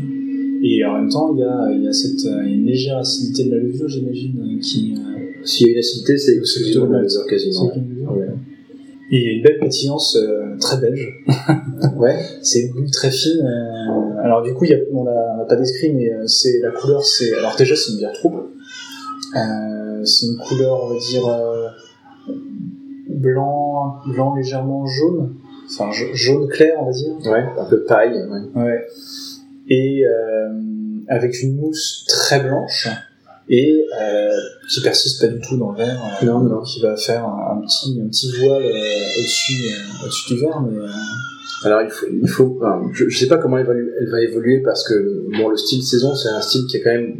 Et 0.62 0.82
en 0.84 0.98
même 0.98 1.10
temps, 1.10 1.34
il 1.34 1.40
y 1.40 1.42
a, 1.42 1.68
il 1.76 1.82
y 1.84 1.88
a 1.88 1.92
cette 1.92 2.24
une 2.46 2.64
légère 2.64 2.96
acidité 2.98 3.44
de 3.44 3.50
la 3.50 3.58
levure, 3.58 3.88
j'imagine, 3.88 4.58
qui. 4.60 4.94
S'il 5.44 5.66
y 5.66 5.70
a 5.70 5.72
une 5.74 5.78
acidité, 5.78 6.16
c'est 6.16 6.36
exclusivement 6.36 6.86
plutôt 6.86 6.92
la 6.94 7.02
levure 7.02 7.26
quasiment. 7.28 7.70
Et 9.14 9.18
il 9.18 9.22
y 9.24 9.28
a 9.28 9.32
une 9.36 9.42
belle 9.44 9.58
pétillance 9.60 10.16
euh, 10.16 10.56
très 10.58 10.78
belge. 10.78 11.08
Ouais. 11.96 12.18
C'est 12.42 12.62
une 12.62 12.72
bulle 12.72 12.90
très 12.90 13.10
fine. 13.10 13.40
euh, 13.46 14.20
alors 14.24 14.42
du 14.42 14.52
coup, 14.54 14.64
y 14.64 14.74
a, 14.74 14.78
on 14.92 15.04
n'a 15.04 15.44
pas 15.48 15.54
décrit, 15.56 15.92
mais 15.92 16.10
euh, 16.12 16.26
c'est 16.26 16.58
la 16.60 16.70
couleur. 16.72 17.04
C'est 17.04 17.32
alors 17.34 17.54
déjà 17.56 17.76
c'est 17.76 17.92
une 17.92 17.98
bière 17.98 18.12
trouble. 18.12 18.42
C'est 20.04 20.26
une 20.26 20.36
couleur, 20.38 20.84
on 20.84 20.88
va 20.94 20.98
dire 20.98 21.24
blanc, 23.08 24.00
blanc 24.06 24.34
légèrement 24.34 24.84
jaune. 24.86 25.34
Enfin 25.66 25.90
ja- 25.92 26.12
jaune 26.12 26.48
clair, 26.48 26.74
on 26.80 26.86
va 26.86 26.92
dire. 26.92 27.14
Ouais, 27.30 27.44
un 27.58 27.64
peu 27.64 27.84
paille. 27.84 28.12
Ouais. 28.54 28.62
Ouais. 28.62 28.86
Et 29.68 30.02
avec 31.08 31.40
une 31.42 31.56
mousse 31.56 32.04
très 32.08 32.40
blanche 32.40 32.88
et 33.48 33.84
euh, 34.00 34.28
qui 34.70 34.80
persiste 34.80 35.20
pas 35.20 35.26
du 35.28 35.40
tout 35.40 35.56
dans 35.58 35.72
le 35.72 35.78
verre. 35.78 36.00
euh, 36.22 36.26
Non. 36.26 36.62
Qui 36.62 36.80
va 36.80 36.96
faire 36.96 37.24
un, 37.24 37.58
un 37.58 37.60
petit 37.60 38.00
un 38.02 38.08
petit 38.08 38.30
voile 38.40 38.62
euh, 38.64 39.18
au-dessus 39.18 39.64
euh, 39.66 40.04
au-dessus 40.04 40.34
du 40.34 40.40
verre, 40.40 40.60
mais 40.62 40.78
euh, 40.78 40.86
Alors 41.64 41.82
il 41.82 41.90
faut, 41.90 42.06
il 42.10 42.28
faut 42.28 42.58
enfin, 42.60 42.82
je, 42.92 43.08
je 43.08 43.18
sais 43.18 43.26
pas 43.26 43.38
comment 43.38 43.58
elle 43.58 43.66
va, 43.66 43.74
elle 43.74 44.10
va 44.10 44.20
évoluer 44.22 44.60
parce 44.62 44.86
que 44.88 45.26
bon 45.36 45.48
le 45.50 45.56
style 45.56 45.82
saison 45.82 46.14
c'est 46.14 46.28
un 46.28 46.40
style 46.40 46.66
qui 46.66 46.76
a 46.78 46.80
quand 46.84 46.90
même, 46.92 47.16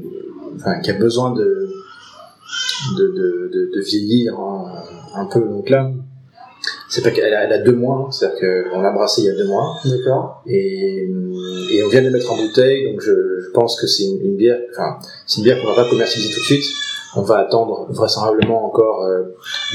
enfin 0.57 0.81
qui 0.81 0.90
a 0.90 0.95
besoin 0.99 1.33
de 1.35 1.69
de, 2.99 3.04
de, 3.07 3.50
de, 3.52 3.71
de 3.75 3.81
vieillir 3.85 4.35
hein, 4.38 4.64
un 5.16 5.26
peu 5.26 5.40
donc 5.40 5.69
là 5.71 5.90
c'est 6.94 7.02
pas 7.02 7.10
qu'elle 7.10 7.32
a, 7.34 7.44
elle 7.44 7.52
a 7.52 7.58
deux 7.58 7.72
mois, 7.84 8.08
c'est-à-dire 8.10 8.38
qu'on 8.72 8.80
l'a 8.80 8.92
brassé 8.92 9.22
il 9.22 9.26
y 9.26 9.30
a 9.30 9.34
deux 9.34 9.46
mois 9.46 9.74
d'accord. 9.84 10.42
et, 10.46 11.08
et 11.72 11.82
on 11.84 11.88
vient 11.88 12.00
de 12.00 12.06
la 12.06 12.10
mettre 12.12 12.30
en 12.32 12.36
bouteille 12.36 12.84
donc 12.90 13.00
je, 13.00 13.12
je 13.44 13.50
pense 13.50 13.80
que 13.80 13.86
c'est 13.86 14.04
une, 14.04 14.20
une 14.22 14.36
bière, 14.36 14.58
enfin 14.70 14.98
c'est 15.26 15.38
une 15.38 15.44
bière 15.44 15.60
qu'on 15.60 15.68
va 15.74 15.82
pas 15.82 15.88
commercialiser 15.88 16.32
tout 16.34 16.40
de 16.40 16.44
suite. 16.44 16.64
On 17.16 17.22
va 17.22 17.38
attendre 17.38 17.86
vraisemblablement 17.90 18.66
encore 18.66 19.04
euh, 19.04 19.22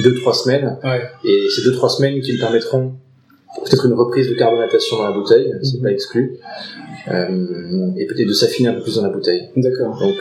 deux 0.03 0.13
trois 0.15 0.33
semaines 0.33 0.77
Ouais. 0.83 1.01
et 1.23 1.47
ces 1.55 1.63
deux 1.63 1.71
trois 1.73 1.88
semaines 1.89 2.19
qui 2.21 2.33
nous 2.33 2.39
permettront 2.39 2.93
peut-être 3.63 3.85
une 3.85 3.93
reprise 3.93 4.29
de 4.29 4.35
carbonatation 4.35 4.97
dans 4.97 5.05
la 5.05 5.11
bouteille, 5.13 5.53
c'est 5.63 5.77
Mhm. 5.77 5.83
pas 5.83 5.91
exclu, 5.91 6.38
euh, 7.09 7.91
et 7.97 8.05
peut-être 8.07 8.27
de 8.27 8.33
s'affiner 8.33 8.69
un 8.69 8.73
peu 8.73 8.81
plus 8.81 8.95
dans 8.97 9.03
la 9.03 9.09
bouteille. 9.09 9.49
D'accord. 9.55 9.97
Donc 9.99 10.15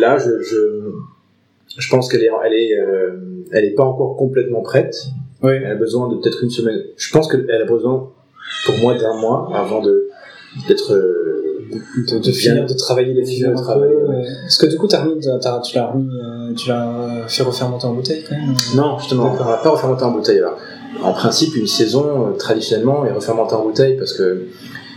là, 0.00 0.16
je, 0.18 0.40
je, 0.42 0.58
je 1.78 1.90
pense 1.90 2.08
qu'elle 2.10 2.24
est, 2.24 2.30
elle 2.44 2.54
est, 2.54 2.72
euh, 2.78 3.16
elle 3.52 3.64
est 3.66 3.74
pas 3.74 3.84
encore 3.84 4.16
complètement 4.16 4.62
prête. 4.62 4.96
Oui. 5.42 5.52
Elle 5.54 5.72
a 5.72 5.74
besoin 5.74 6.08
de 6.08 6.16
peut-être 6.16 6.42
une 6.42 6.50
semaine. 6.50 6.80
Je 6.96 7.10
pense 7.12 7.28
qu'elle 7.30 7.50
a 7.50 7.64
besoin, 7.64 8.10
pour 8.66 8.76
moi, 8.78 8.96
d'un 8.96 9.16
mois 9.20 9.50
avant 9.54 9.80
de 9.82 10.08
d'être. 10.68 10.92
euh, 10.92 11.18
De, 11.72 12.32
finir 12.32 12.66
de 12.66 12.74
travailler 12.74 13.14
les 13.14 13.24
ouais. 14.08 14.24
Parce 14.42 14.58
que 14.58 14.66
du 14.66 14.76
coup, 14.76 14.86
remis, 15.00 15.60
tu 15.62 15.74
l'as 15.76 15.86
remis, 15.86 16.06
euh, 16.06 16.52
tu 16.54 16.68
l'as 16.68 17.24
fait 17.28 17.42
refermenter 17.44 17.86
en 17.86 17.94
bouteille 17.94 18.22
quand 18.28 18.36
même. 18.36 18.54
euh 18.54 18.76
Non, 18.76 18.98
justement, 18.98 19.32
on 19.40 19.44
va 19.44 19.56
pas 19.56 19.70
refermenter 19.70 20.04
en 20.04 20.10
bouteille. 20.10 20.38
Alors, 20.40 20.58
en 21.02 21.14
principe, 21.14 21.56
une 21.56 21.66
saison 21.66 22.04
euh, 22.28 22.32
traditionnellement 22.36 23.06
est 23.06 23.12
refermentée 23.12 23.54
en 23.54 23.62
bouteille 23.64 23.96
parce 23.96 24.12
que 24.12 24.48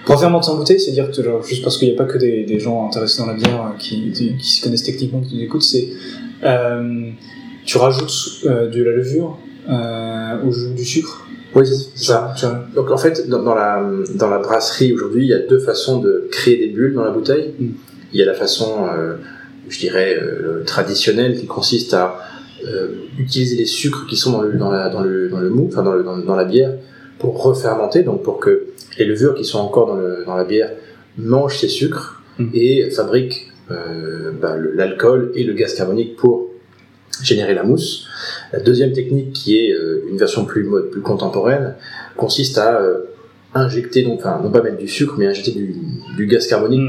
Refermenter 0.05 0.49
en 0.49 0.57
bouteille, 0.57 0.79
c'est 0.79 0.91
dire 0.91 1.09
que 1.09 1.23
genre, 1.23 1.41
juste 1.41 1.63
parce 1.63 1.77
qu'il 1.77 1.87
n'y 1.89 1.95
a 1.95 1.97
pas 1.97 2.05
que 2.05 2.17
des, 2.19 2.43
des 2.43 2.59
gens 2.59 2.85
intéressés 2.87 3.19
dans 3.23 3.27
la 3.27 3.33
bière 3.33 3.73
qui, 3.79 4.11
qui, 4.11 4.37
qui 4.37 4.49
se 4.55 4.61
connaissent 4.63 4.83
techniquement 4.83 5.19
qui 5.21 5.35
nous 5.37 5.41
écoutent, 5.43 5.63
c'est 5.63 5.87
tu 7.65 7.77
rajoutes 7.77 8.43
de 8.43 8.83
la 8.83 8.91
levure 8.91 9.37
au 9.67 10.51
jus 10.51 10.73
du 10.75 10.85
sucre. 10.85 11.25
oui, 11.55 11.65
c'est 11.65 11.97
ça. 11.97 12.33
Donc 12.75 12.91
en 12.91 12.97
fait, 12.97 13.27
dans, 13.29 13.43
dans 13.43 13.55
la, 13.55 13.83
dans 14.15 14.29
la 14.29 14.39
brasserie 14.39 14.93
aujourd'hui, 14.93 15.23
il 15.23 15.29
y 15.29 15.33
a 15.33 15.39
deux 15.39 15.59
façons 15.59 15.99
de 15.99 16.27
créer 16.31 16.57
des 16.57 16.67
bulles 16.67 16.93
dans 16.93 17.03
la 17.03 17.11
bouteille. 17.11 17.53
Mm. 17.59 17.69
Il 18.13 18.19
y 18.19 18.23
a 18.23 18.25
la 18.25 18.33
façon, 18.33 18.87
euh, 18.93 19.15
je 19.69 19.79
dirais, 19.79 20.17
euh, 20.21 20.63
traditionnelle 20.63 21.37
qui 21.37 21.47
consiste 21.47 21.93
à 21.93 22.19
euh, 22.65 22.87
utiliser 23.19 23.57
les 23.57 23.65
sucres 23.65 24.05
qui 24.07 24.15
sont 24.15 24.31
dans 24.31 24.41
le, 24.41 24.53
dans 24.53 24.71
la, 24.71 24.89
dans 24.89 25.01
le, 25.01 25.29
dans 25.29 25.39
le 25.39 25.49
mou, 25.49 25.67
enfin 25.71 25.83
dans, 25.83 25.93
le, 25.93 26.03
dans, 26.03 26.17
dans 26.17 26.35
la 26.35 26.45
bière, 26.45 26.71
pour 27.19 27.41
refermenter, 27.41 28.03
donc 28.03 28.23
pour 28.23 28.39
que 28.39 28.67
les 28.97 29.05
levures 29.05 29.35
qui 29.35 29.43
sont 29.43 29.59
encore 29.59 29.87
dans, 29.87 29.95
le, 29.95 30.23
dans 30.25 30.35
la 30.35 30.45
bière 30.45 30.71
mangent 31.17 31.57
ces 31.57 31.67
sucres 31.67 32.21
Mm. 32.37 32.49
et 32.53 32.89
fabriquent 32.89 33.47
euh, 33.71 34.31
bah, 34.39 34.55
l'alcool 34.57 35.31
et 35.35 35.43
le 35.43 35.53
gaz 35.53 35.73
carbonique 35.73 36.15
pour 36.17 36.49
générer 37.21 37.53
la 37.53 37.63
mousse. 37.63 38.07
La 38.53 38.59
deuxième 38.59 38.91
technique, 38.93 39.33
qui 39.33 39.57
est 39.57 39.71
euh, 39.73 40.03
une 40.09 40.17
version 40.17 40.45
plus 40.45 40.63
mode, 40.63 40.89
plus 40.91 41.01
contemporaine, 41.01 41.75
consiste 42.17 42.57
à 42.57 42.79
euh, 42.81 42.99
injecter, 43.53 44.03
donc, 44.03 44.19
enfin, 44.19 44.39
non 44.43 44.51
pas 44.51 44.61
mettre 44.61 44.77
du 44.77 44.87
sucre, 44.87 45.15
mais 45.17 45.27
injecter 45.27 45.51
du, 45.51 45.75
du 46.17 46.27
gaz 46.27 46.47
carbonique 46.47 46.81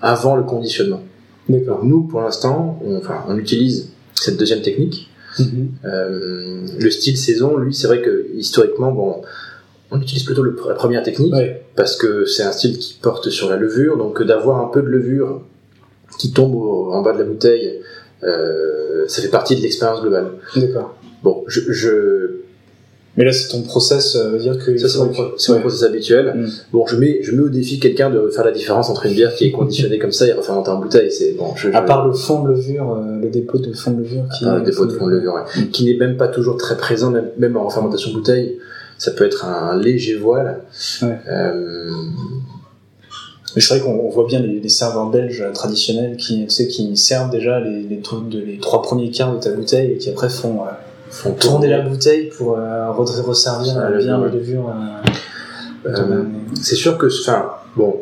avant 0.00 0.36
le 0.36 0.42
conditionnement. 0.42 1.02
D'accord. 1.48 1.84
Nous, 1.84 2.02
pour 2.02 2.20
l'instant, 2.20 2.80
on, 2.84 2.96
enfin, 2.98 3.24
on 3.28 3.38
utilise 3.38 3.90
cette 4.14 4.36
deuxième 4.36 4.62
technique. 4.62 5.08
Mhm. 5.38 5.68
Euh, 5.84 6.66
le 6.78 6.90
style 6.90 7.16
saison, 7.16 7.56
lui, 7.56 7.72
c'est 7.74 7.86
vrai 7.86 8.02
que 8.02 8.26
historiquement, 8.34 8.90
bon, 8.92 9.22
on 9.90 10.00
utilise 10.00 10.24
plutôt 10.24 10.42
le- 10.42 10.56
la 10.68 10.74
première 10.74 11.02
technique 11.02 11.32
Ouais. 11.32 11.62
parce 11.76 11.96
que 11.96 12.24
c'est 12.26 12.42
un 12.42 12.52
style 12.52 12.76
qui 12.78 12.98
porte 13.00 13.30
sur 13.30 13.48
la 13.48 13.56
levure, 13.56 13.96
donc 13.96 14.22
d'avoir 14.22 14.60
un 14.64 14.68
peu 14.68 14.82
de 14.82 14.88
levure 14.88 15.42
qui 16.18 16.32
tombe 16.32 16.54
au- 16.54 16.92
en 16.92 17.00
bas 17.02 17.12
de 17.12 17.18
la 17.18 17.24
bouteille, 17.24 17.80
ça 18.22 19.22
fait 19.22 19.28
partie 19.28 19.56
de 19.56 19.62
l'expérience 19.62 20.00
globale. 20.00 20.26
D'accord. 20.56 20.94
Bon, 21.22 21.44
je, 21.48 21.60
je 21.72 22.30
Mais 23.16 23.24
là, 23.24 23.32
c'est 23.32 23.48
ton 23.48 23.62
process, 23.62 24.14
euh, 24.14 24.30
veut 24.30 24.38
dire 24.38 24.56
que. 24.64 24.76
ça 24.76 24.88
c'est 24.88 24.98
mon, 24.98 25.08
pro- 25.08 25.58
process 25.60 25.82
habituel. 25.82 26.32
Mm. 26.36 26.48
Bon, 26.72 26.86
je 26.86 26.96
mets, 26.96 27.18
je 27.22 27.34
mets 27.34 27.42
au 27.42 27.48
défi 27.48 27.80
quelqu'un 27.80 28.10
de 28.10 28.28
faire 28.28 28.44
la 28.44 28.52
différence 28.52 28.88
entre 28.90 29.06
une 29.06 29.14
bière 29.14 29.34
qui 29.34 29.46
est 29.46 29.50
conditionnée 29.50 29.98
comme 29.98 30.12
ça 30.12 30.26
et 30.26 30.32
refermentée 30.32 30.70
en 30.70 30.80
bouteille. 30.80 31.10
C'est 31.10 31.32
bon, 31.32 31.54
je, 31.56 31.70
À 31.70 31.82
part 31.82 32.06
le 32.06 32.12
fond 32.12 32.44
de 32.44 32.50
levure, 32.50 32.92
euh, 32.92 33.20
le 33.20 33.28
dépôt 33.30 33.58
de 33.58 33.72
fond 33.72 33.90
de 33.92 34.02
levure 34.02 34.24
qui. 34.36 34.44
Ah, 34.46 34.56
le 34.58 34.62
dépôt 34.62 34.86
de 34.86 34.92
fond 34.92 35.06
de 35.06 35.12
levure, 35.12 35.34
ouais. 35.34 35.62
Mm. 35.62 35.70
qui 35.70 35.84
n'est 35.86 35.96
même 35.96 36.16
pas 36.16 36.28
toujours 36.28 36.56
très 36.56 36.76
présent, 36.76 37.10
même, 37.10 37.30
même 37.38 37.56
en 37.56 37.68
fermentation 37.70 38.12
bouteille. 38.12 38.58
Ça 38.98 39.12
peut 39.12 39.24
être 39.24 39.44
un, 39.44 39.76
léger 39.76 40.16
voile. 40.16 40.60
Ouais. 41.02 41.18
Euh, 41.30 41.90
c'est 43.56 43.74
vrai 43.74 43.80
qu'on 43.80 43.94
on 43.98 44.10
voit 44.10 44.26
bien 44.26 44.40
les, 44.40 44.60
les 44.60 44.68
serveurs 44.68 45.08
belges 45.10 45.44
traditionnels 45.54 46.16
qui, 46.16 46.44
tu 46.44 46.50
sais, 46.50 46.68
qui 46.68 46.96
servent 46.96 47.30
déjà 47.30 47.60
les, 47.60 47.82
les, 47.82 47.98
taux 47.98 48.20
de- 48.20 48.38
les 48.40 48.58
trois 48.58 48.82
premiers 48.82 49.10
quarts 49.10 49.34
de 49.34 49.40
ta 49.40 49.50
bouteille 49.50 49.92
et 49.92 49.98
qui 49.98 50.10
après 50.10 50.28
font 50.28 50.62
euh, 50.62 50.70
font 51.10 51.32
tourner 51.32 51.68
la 51.68 51.80
bouteille 51.80 52.26
pour 52.36 52.58
euh, 52.58 52.60
re- 52.90 53.20
resservir 53.22 53.74
le 53.90 53.98
bien 53.98 54.20
euh, 54.22 54.28
Euh, 55.86 55.92
de 55.96 56.02
même. 56.02 56.32
c'est 56.60 56.74
sûr 56.74 56.98
que, 56.98 57.06
enfin, 57.06 57.52
bon, 57.76 57.96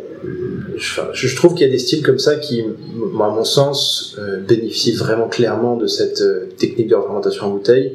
je, 0.76 1.37
trouve 1.37 1.55
qu'il 1.55 1.67
y 1.67 1.69
a 1.69 1.73
des 1.73 1.79
styles 1.79 2.03
comme 2.03 2.19
ça 2.19 2.37
qui, 2.37 2.61
à 2.62 3.29
mon 3.29 3.45
sens, 3.45 4.17
bénéficient 4.49 4.93
vraiment 4.95 5.29
clairement 5.29 5.76
de 5.76 5.87
cette 5.87 6.23
technique 6.57 6.88
de 6.88 6.97
fermentation 6.97 7.47
en 7.47 7.50
bouteille. 7.50 7.93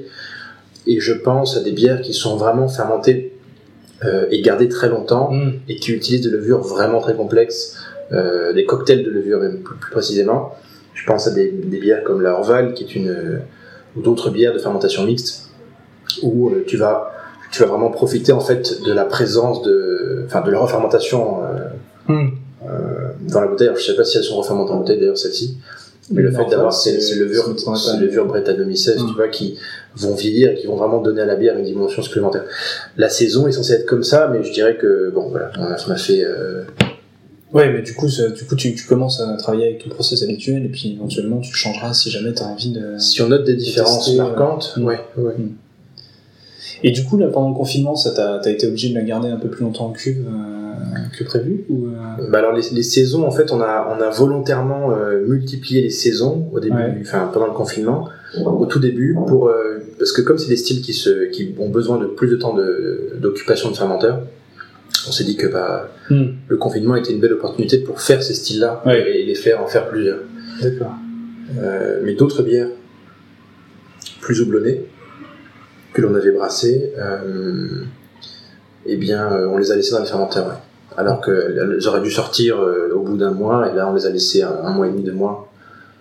Et 0.88 1.00
je 1.00 1.14
pense 1.14 1.58
à 1.58 1.62
des 1.62 1.72
bières 1.72 2.02
qui 2.02 2.14
sont 2.14 2.38
vraiment 2.38 2.68
fermentées 2.68 3.34
euh, 4.06 4.26
et 4.32 4.42
gardées 4.42 4.70
très 4.70 4.90
longtemps 4.90 5.32
Mm. 5.32 5.52
et 5.70 5.76
qui 5.76 5.92
utilisent 5.92 6.22
des 6.24 6.30
levures 6.30 6.62
vraiment 6.62 7.00
très 7.02 7.14
complexes, 7.16 7.78
euh, 8.12 8.52
des 8.54 8.66
cocktails 8.66 9.04
de 9.04 9.10
levure 9.10 9.40
même 9.40 9.60
plus, 9.60 9.76
plus 9.76 9.92
précisément. 9.92 10.56
Je 10.94 11.06
pense 11.06 11.28
à 11.28 11.32
des, 11.32 11.50
des 11.52 11.80
bières 11.80 12.04
comme 12.04 12.22
la 12.22 12.34
Orval, 12.34 12.74
qui 12.74 12.84
est 12.84 12.96
une, 12.96 13.10
euh, 13.10 13.40
ou 13.96 14.02
d'autres 14.02 14.30
bières 14.30 14.54
de 14.54 14.60
fermentation 14.60 15.04
mixte, 15.04 15.50
où 16.24 16.50
euh, 16.50 16.64
tu 16.68 16.78
vas 16.78 17.12
tu 17.52 17.62
vas 17.62 17.68
vraiment 17.68 17.90
profiter 17.92 18.32
en 18.32 18.40
fait 18.40 18.82
de 18.86 18.94
la 18.94 19.04
présence 19.04 19.62
de, 19.62 20.24
enfin 20.26 20.40
de 20.42 20.52
la 20.52 20.60
refermentation 20.60 21.40
euh, 21.44 21.68
Mm. 22.08 22.30
dans 23.32 23.42
la 23.42 23.48
bouteille. 23.48 23.68
Alors, 23.68 23.80
je 23.80 23.86
sais 23.86 23.96
pas 23.96 24.04
si 24.04 24.18
elles 24.18 24.24
sont 24.24 24.38
refermentées 24.38 24.72
en 24.72 24.78
bouteille 24.78 25.00
d'ailleurs 25.00 25.18
celles-ci, 25.18 25.58
Mais 26.10 26.22
le 26.24 26.32
fait 26.32 26.50
d'avoir 26.50 26.74
ces, 26.74 27.16
levures, 27.16 27.56
ces 27.78 27.98
levures 27.98 28.26
Brettanomyces, 28.26 28.88
Mm. 28.88 29.08
tu 29.08 29.16
vois, 29.16 29.28
qui 29.28 29.58
vont 29.96 30.16
vieillir 30.16 30.52
et 30.52 30.56
qui 30.56 30.68
vont 30.68 30.76
vraiment 30.76 31.02
donner 31.02 31.22
à 31.22 31.26
la 31.26 31.36
bière 31.36 31.58
une 31.58 31.66
dimension 31.66 32.02
supplémentaire. 32.02 32.44
La 32.98 33.10
saison 33.10 33.48
est 33.48 33.52
censée 33.52 33.74
être 33.74 33.86
comme 33.86 34.04
ça, 34.04 34.30
mais 34.32 34.44
je 34.44 34.52
dirais 34.52 34.78
que, 34.78 35.12
bon, 35.14 35.30
voilà, 35.30 35.52
on 35.60 35.92
a, 35.92 35.96
fait, 35.96 36.24
euh, 36.24 36.64
Ouais, 37.54 37.72
mais 37.72 37.82
du 37.82 37.94
coup, 37.94 38.08
du 38.08 38.46
coup 38.46 38.56
tu, 38.56 38.74
tu 38.74 38.86
commences 38.86 39.20
à 39.20 39.36
travailler 39.36 39.68
avec 39.68 39.84
ton 39.84 39.90
process 39.90 40.24
habituel 40.24 40.66
et 40.66 40.70
puis 40.70 40.94
éventuellement 40.94 41.42
tu 41.42 41.54
changeras 41.54 41.94
si 41.94 42.10
jamais 42.10 42.34
tu 42.34 42.42
as 42.42 42.46
envie 42.46 42.72
de. 42.72 42.98
si 42.98 43.22
on 43.22 43.28
note 43.28 43.44
des 43.44 43.56
différences 43.56 44.06
tester, 44.06 44.22
euh, 44.22 44.24
marquantes, 44.24 44.74
mm. 44.78 44.86
ouais, 44.86 45.00
ouais. 45.18 45.36
Et 46.84 46.92
du 46.92 47.04
coup, 47.04 47.18
là, 47.18 47.28
pendant 47.28 47.50
le 47.50 47.56
confinement, 47.56 47.96
ça 47.96 48.12
t'a 48.12 48.50
été 48.50 48.68
obligé 48.68 48.90
de 48.90 48.96
la 48.96 49.02
garder 49.02 49.30
un 49.30 49.38
peu 49.38 49.50
plus 49.50 49.64
longtemps 49.64 49.88
en 49.88 49.92
cuve 49.92 50.26
euh, 50.28 50.61
que 51.18 51.24
prévu 51.24 51.64
ou 51.70 51.88
euh, 51.88 52.30
Bah 52.30 52.40
alors 52.40 52.54
les, 52.54 52.64
les 52.72 52.84
saisons, 52.84 53.26
en 53.26 53.32
fait, 53.32 53.52
on 53.52 53.62
a, 53.62 53.96
on 53.98 54.02
a 54.02 54.10
volontairement 54.10 54.92
euh, 54.92 55.26
multiplié 55.28 55.82
les 55.82 55.90
saisons 55.90 56.50
au 56.52 56.60
début, 56.60 56.76
Ouais. 56.76 56.98
enfin 57.02 57.30
pendant 57.34 57.48
le 57.48 57.54
confinement, 57.54 58.08
au 58.46 58.66
tout 58.66 58.80
début, 58.80 59.16
pour 59.28 59.48
euh, 59.50 59.80
parce 60.00 60.12
que 60.12 60.22
comme 60.22 60.38
c'est 60.38 60.50
des 60.50 60.58
styles 60.58 60.82
qui 60.82 60.94
se, 60.94 61.26
qui 61.32 61.54
ont 61.60 61.70
besoin 61.70 61.98
de 61.98 62.06
plus 62.06 62.28
de 62.30 62.36
temps 62.36 62.54
de- 62.54 63.14
d'occupation 63.20 63.70
de, 63.72 63.76
fermenteur, 63.76 64.22
on 65.08 65.12
s'est 65.12 65.24
dit 65.24 65.36
que 65.36 65.48
bah, 65.48 65.90
Hmm. 66.10 66.32
le 66.50 66.58
confinement 66.58 66.96
était 66.98 67.14
une 67.14 67.22
belle 67.22 67.32
opportunité 67.34 67.78
pour 67.78 68.02
faire 68.02 68.22
ces 68.22 68.34
styles-là 68.34 68.82
Ouais. 68.86 69.20
et 69.20 69.24
les 69.26 69.36
faire 69.36 69.62
en 69.64 69.68
faire 69.68 69.88
plusieurs. 69.88 70.20
D'accord. 70.62 70.94
Euh, 71.58 72.02
mais 72.04 72.16
d'autres 72.16 72.44
bières 72.44 72.68
plus 74.20 74.42
houblonnées 74.42 74.82
que 75.94 76.02
l'on 76.02 76.14
avait 76.16 76.32
brassées, 76.32 76.92
euh, 76.98 77.84
eh 78.86 78.98
bien, 78.98 79.32
euh, 79.32 79.48
on 79.48 79.58
les 79.58 79.72
a 79.72 79.76
laissées 79.76 79.92
dans 79.92 80.00
le 80.00 80.06
fermenteur. 80.06 80.48
ouais. 80.48 80.54
Alors 80.98 81.22
qu'elles 81.22 81.88
auraient 81.88 82.02
dû 82.02 82.12
sortir 82.12 82.60
euh, 82.60 82.92
au 82.94 83.02
bout 83.02 83.18
d'un 83.18 83.32
mois, 83.32 83.70
et 83.72 83.76
là, 83.76 83.88
on 83.90 83.96
les 83.96 84.06
a 84.06 84.10
laissées 84.10 84.44
un, 84.44 84.54
un 84.64 84.72
mois 84.72 84.88
et 84.88 84.92
demi, 84.92 85.04
deux 85.04 85.14
mois. 85.14 85.48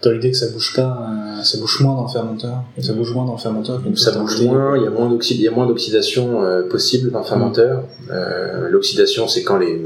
Dans 0.03 0.11
l'idée 0.11 0.31
que 0.31 0.37
ça 0.37 0.49
bouge 0.51 0.75
pas, 0.75 1.07
euh, 1.39 1.43
ça 1.43 1.59
bouge 1.59 1.81
moins 1.81 1.95
dans 1.95 2.05
le 2.05 2.09
fermenteur, 2.09 2.63
et 2.77 2.83
ça 2.83 2.93
bouge 2.95 3.13
moins 3.15 3.25
dans 3.27 3.35
le 3.35 3.39
fermenteur. 3.39 3.81
Ça 3.97 4.13
bouge 4.13 4.35
que 4.37 4.41
t'as 4.41 4.45
moins, 4.47 4.77
il 4.79 4.83
y 4.83 4.87
a 4.87 4.91
moins 4.91 5.09
d'oxy- 5.11 5.35
il 5.35 5.43
y 5.43 5.49
a 5.49 5.51
moins 5.51 5.67
d'oxydation 5.67 6.43
euh, 6.43 6.63
possible 6.69 7.11
dans 7.11 7.19
le 7.21 7.25
fermenteur. 7.25 7.85
Euh, 8.11 8.69
L'oxydation, 8.71 9.29
c'est 9.29 9.43
quand 9.45 9.59
les- 9.59 9.81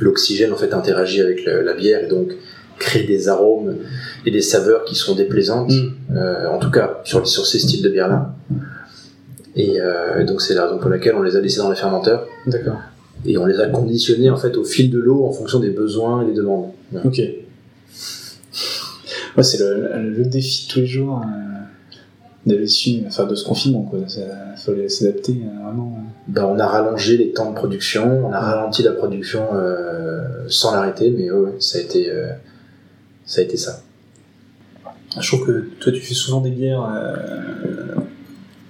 l'oxygène 0.00 0.52
en 0.52 0.56
fait 0.56 0.72
interagit 0.74 1.20
avec 1.20 1.44
le- 1.44 1.62
la 1.62 1.74
bière 1.74 2.02
et 2.04 2.08
donc 2.08 2.32
crée 2.78 3.04
des 3.04 3.28
arômes 3.28 3.74
et 4.26 4.30
des 4.30 4.42
saveurs 4.42 4.84
qui 4.84 4.94
sont 4.94 5.14
déplaisantes. 5.14 5.70
Mm. 5.70 6.16
En 6.50 6.58
tout 6.58 6.70
cas 6.70 7.00
sur, 7.04 7.26
sur 7.26 7.46
ces 7.46 7.58
styles 7.58 7.82
de 7.82 7.88
bière 7.88 8.08
là. 8.08 8.34
Et 9.54 9.78
donc 10.26 10.42
c'est 10.42 10.54
la 10.54 10.64
raison 10.64 10.78
pour 10.78 10.90
laquelle 10.90 11.14
on 11.14 11.22
les 11.22 11.36
a 11.36 11.40
laissés 11.40 11.58
dans 11.60 11.70
les 11.70 11.76
fermenteurs 11.76 12.26
D'accord. 12.46 12.76
Et 13.26 13.38
on 13.38 13.46
les 13.46 13.60
a 13.60 13.66
conditionnés 13.66 14.30
en 14.30 14.36
fait 14.36 14.56
au 14.56 14.64
fil 14.64 14.90
de 14.90 14.98
l'eau 14.98 15.24
en 15.24 15.32
fonction 15.32 15.60
des 15.60 15.70
besoins 15.70 16.22
et 16.22 16.26
des 16.26 16.34
demandes. 16.34 16.70
Ok. 17.04 17.20
Ouais, 19.36 19.42
c'est 19.42 19.58
le, 19.58 20.24
défi 20.24 20.66
de 20.66 20.72
tous 20.72 20.78
les 20.80 20.86
jours 20.86 21.20
euh, 21.20 21.56
de 22.46 22.56
l'issue, 22.56 23.02
enfin 23.06 23.26
de 23.26 23.34
ce 23.34 23.44
confinement, 23.44 23.82
quoi. 23.82 23.98
Il 23.98 24.58
fallait 24.58 24.88
s'adapter 24.88 25.32
euh, 25.32 25.64
vraiment. 25.64 25.98
Ben, 26.28 26.44
on 26.44 26.58
a 26.58 26.66
rallongé 26.66 27.16
les 27.16 27.32
temps 27.32 27.50
de 27.50 27.56
production, 27.56 28.26
on 28.26 28.32
a 28.32 28.40
ralenti 28.40 28.82
la 28.82 28.92
production 28.92 29.48
euh, 29.54 30.22
sans 30.48 30.72
l'arrêter, 30.72 31.10
mais 31.10 31.30
ouais, 31.30 31.54
ça 31.58 31.78
a 31.78 31.80
été 31.82 32.08
euh, 32.08 32.28
ça 33.24 33.40
a 33.40 33.44
été 33.44 33.56
ça. 33.56 33.82
Je 35.20 35.26
trouve 35.26 35.46
que 35.46 35.60
toi, 35.80 35.92
tu 35.92 36.00
fais 36.00 36.14
souvent 36.14 36.40
des 36.40 36.50
bières, 36.50 36.88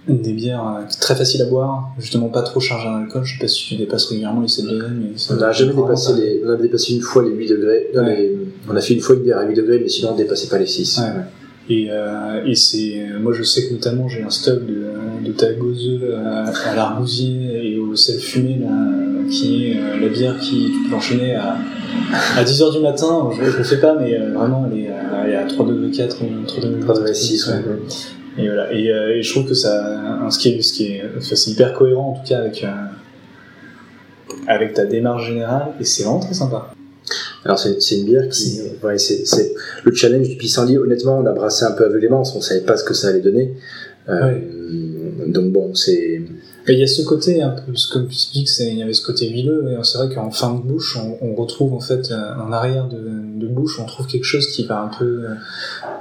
des 0.09 0.33
bières 0.33 0.65
euh, 0.67 0.83
très 1.01 1.15
faciles 1.17 1.43
à 1.43 1.47
boire, 1.47 1.91
justement 1.99 2.29
pas 2.29 2.43
trop 2.43 2.61
chargées 2.61 2.89
en 2.89 2.95
alcool. 3.03 3.25
Je 3.25 3.35
sais 3.35 3.41
pas 3.41 3.49
si 3.49 3.67
tu 3.67 3.75
dépasses 3.77 4.05
régulièrement 4.07 4.43
les 4.43 4.49
7 4.49 4.65
degrés, 4.67 4.89
mais 4.95 5.09
On 5.31 5.35
n'a 5.37 5.53
jamais 5.53 5.73
dépassé 5.75 6.13
pas- 6.13 6.19
les, 6.19 6.43
on 6.47 6.51
a 6.51 6.57
dépassé 6.57 6.95
une 6.95 7.01
fois 7.01 7.25
les 7.25 7.31
8 7.31 7.49
degrés. 7.49 7.89
Non, 7.95 8.03
Ouais. 8.05 8.17
les- 8.17 8.37
on 8.71 8.77
a 8.77 8.81
fait 8.81 8.95
une 8.95 9.01
fois 9.01 9.17
une 9.17 9.23
bière 9.23 9.39
à 9.39 9.45
8 9.45 9.55
degrés, 9.55 9.81
mais 9.83 9.89
sinon 9.89 10.11
on 10.13 10.17
dépassait 10.17 10.49
pas 10.49 10.59
les 10.59 10.67
6. 10.67 10.99
Ouais. 10.99 11.23
Et, 11.69 11.89
euh, 11.91 12.45
et 12.47 12.55
c'est, 12.55 13.07
moi 13.21 13.33
je 13.33 13.43
sais 13.43 13.67
que 13.67 13.73
notamment 13.73 14.07
j'ai 14.09 14.23
un 14.23 14.31
stock 14.31 14.65
de, 14.65 14.85
de 15.27 15.33
ta 15.33 15.53
gauzeux 15.53 16.15
à, 16.15 16.45
à 16.45 16.77
l'argousier 16.77 17.73
et 17.75 17.79
au 17.81 17.97
sel 17.97 18.21
fumé 18.21 18.59
là, 18.61 18.69
euh, 18.71 19.29
qui 19.29 19.73
est 19.73 19.77
euh, 19.81 19.99
la 20.01 20.09
bière 20.09 20.39
qui 20.39 20.71
tu 20.71 20.85
peux 20.89 20.93
l'enchaîner 20.93 21.35
à, 21.35 21.57
à 22.37 22.45
10h 22.45 22.73
du 22.73 22.79
matin. 22.81 23.31
Je, 23.37 23.51
je 23.51 23.57
le 23.59 23.65
fais 23.65 23.79
pas, 23.81 23.97
mais 24.01 24.17
euh, 24.17 24.33
vraiment 24.33 24.71
elle 24.73 24.79
est, 24.79 24.89
à- 24.91 25.25
elle 25.25 25.33
est 25.33 25.37
à 25.37 25.45
3 25.45 25.67
degrés 25.67 25.91
4 25.91 26.19
ou 26.23 26.47
3 26.47 26.61
degrés 28.37 28.43
3 28.43 28.43
degrés 28.43 28.43
6, 28.43 28.43
ouais. 28.43 28.45
Et 28.45 28.47
voilà. 28.49 28.73
Et, 28.73 28.91
euh, 28.91 29.17
et 29.17 29.23
je 29.23 29.31
trouve 29.33 29.49
que 29.49 29.55
ça, 29.55 29.99
un- 30.25 30.31
ce 30.31 30.39
qui 30.39 30.51
est, 30.51 30.63
ce 30.63 30.73
qui 30.73 30.87
est, 30.93 31.03
enfin, 31.17 31.35
c'est 31.37 31.51
hyper 31.51 31.73
cohérent 31.75 32.11
en 32.13 32.21
tout 32.21 32.29
cas 32.29 32.39
avec, 32.39 32.63
euh, 32.65 32.69
avec 34.47 34.75
ta 34.75 34.85
démarche 34.87 35.27
générale 35.27 35.69
et 35.81 35.85
c'est 35.85 36.03
vraiment 36.05 36.21
très 36.21 36.35
sympa. 36.35 36.73
Alors 37.45 37.59
c'est 37.59 37.81
c'est 37.81 37.97
une 37.99 38.05
bière 38.07 38.29
qui, 38.29 38.61
ouais, 38.83 38.99
c'est 38.99 39.25
c'est 39.25 39.55
le 39.85 39.95
challenge 39.95 40.29
du 40.29 40.37
pissenlit. 40.37 40.79
Honnêtement, 40.79 41.19
on 41.19 41.23
l'a 41.23 41.33
brassé 41.33 41.65
un 41.65 41.71
peu 41.73 41.85
aveuglément, 41.85 42.17
parce 42.19 42.33
qu'on 42.33 42.41
savait 42.41 42.63
pas 42.63 42.77
ce 42.77 42.83
que 42.85 42.95
ça 42.95 43.09
allait 43.09 43.21
donner. 43.21 43.55
Euh, 44.09 44.39
Donc 45.29 45.53
bon, 45.53 45.75
c'est 45.75 46.23
Et 46.69 46.73
il 46.73 46.79
y 46.81 46.83
a 46.83 46.87
ce 46.89 47.03
côté 47.03 47.43
un 47.43 47.51
peu, 47.51 47.73
comme 47.93 48.09
tu 48.09 48.17
dis 48.33 48.43
que 48.45 48.51
c'est, 48.51 48.67
il 48.69 48.79
y 48.79 48.83
avait 48.83 48.93
ce 48.93 49.05
côté 49.07 49.29
huileux, 49.29 49.67
et 49.71 49.77
c'est 49.85 49.99
vrai 49.99 50.13
qu'en 50.13 50.31
fin 50.33 50.53
de 50.53 50.61
bouche, 50.61 50.97
on, 50.97 51.17
on 51.25 51.35
retrouve 51.37 51.73
en 51.75 51.81
fait, 51.81 52.11
euh, 52.11 52.35
en 52.45 52.51
arrière 52.53 52.89
de, 52.89 52.99
de 52.99 53.47
bouche, 53.47 53.79
on 53.81 53.85
trouve 53.87 54.07
quelque 54.09 54.25
chose 54.25 54.49
qui 54.49 54.65
va 54.67 54.81
un 54.81 54.89
peu 54.89 55.27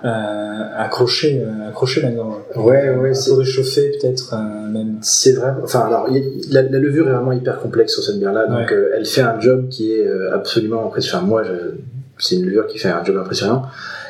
euh, 0.04 0.64
accrocher, 0.78 1.44
euh, 1.46 1.68
accrocher 1.70 2.02
la 2.02 2.12
gorge. 2.12 2.38
Ouais, 2.56 2.90
ouais, 2.96 3.14
c'est- 3.14 3.34
réchauffé 3.34 3.92
peut-être 4.00 4.34
euh, 4.34 4.68
même. 4.70 4.98
c'est 5.02 5.34
vraiment. 5.34 5.60
Enfin, 5.64 5.82
alors 5.82 6.08
il 6.10 6.24
la, 6.52 6.64
la 6.64 6.80
levure 6.80 7.08
est 7.10 7.12
vraiment 7.14 7.32
hyper 7.32 7.60
complexe 7.60 7.94
sur 7.94 8.04
cette 8.04 8.18
bière-là, 8.20 8.48
donc 8.48 8.58
Ouais. 8.70 8.74
euh, 8.74 8.94
elle 8.98 9.06
fait 9.06 9.22
un 9.22 9.40
job 9.40 9.70
qui 9.70 9.92
est 9.92 10.06
euh, 10.08 10.34
absolument 10.34 10.86
impressionnant. 10.88 11.20
Enfin, 11.24 11.28
moi, 11.28 11.44
je- 11.44 11.76
c'est 12.18 12.36
une 12.38 12.46
levure 12.46 12.66
qui 12.68 12.78
fait 12.80 12.88
un 12.90 13.04
job 13.04 13.18
impressionnant 13.18 13.64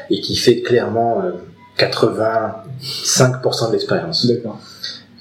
et 0.10 0.22
qui 0.22 0.36
fait 0.36 0.62
clairement 0.62 1.22
euh, 1.24 1.32
85% 1.78 3.68
de 3.68 3.72
l'expérience. 3.74 4.26
D'accord. 4.26 4.60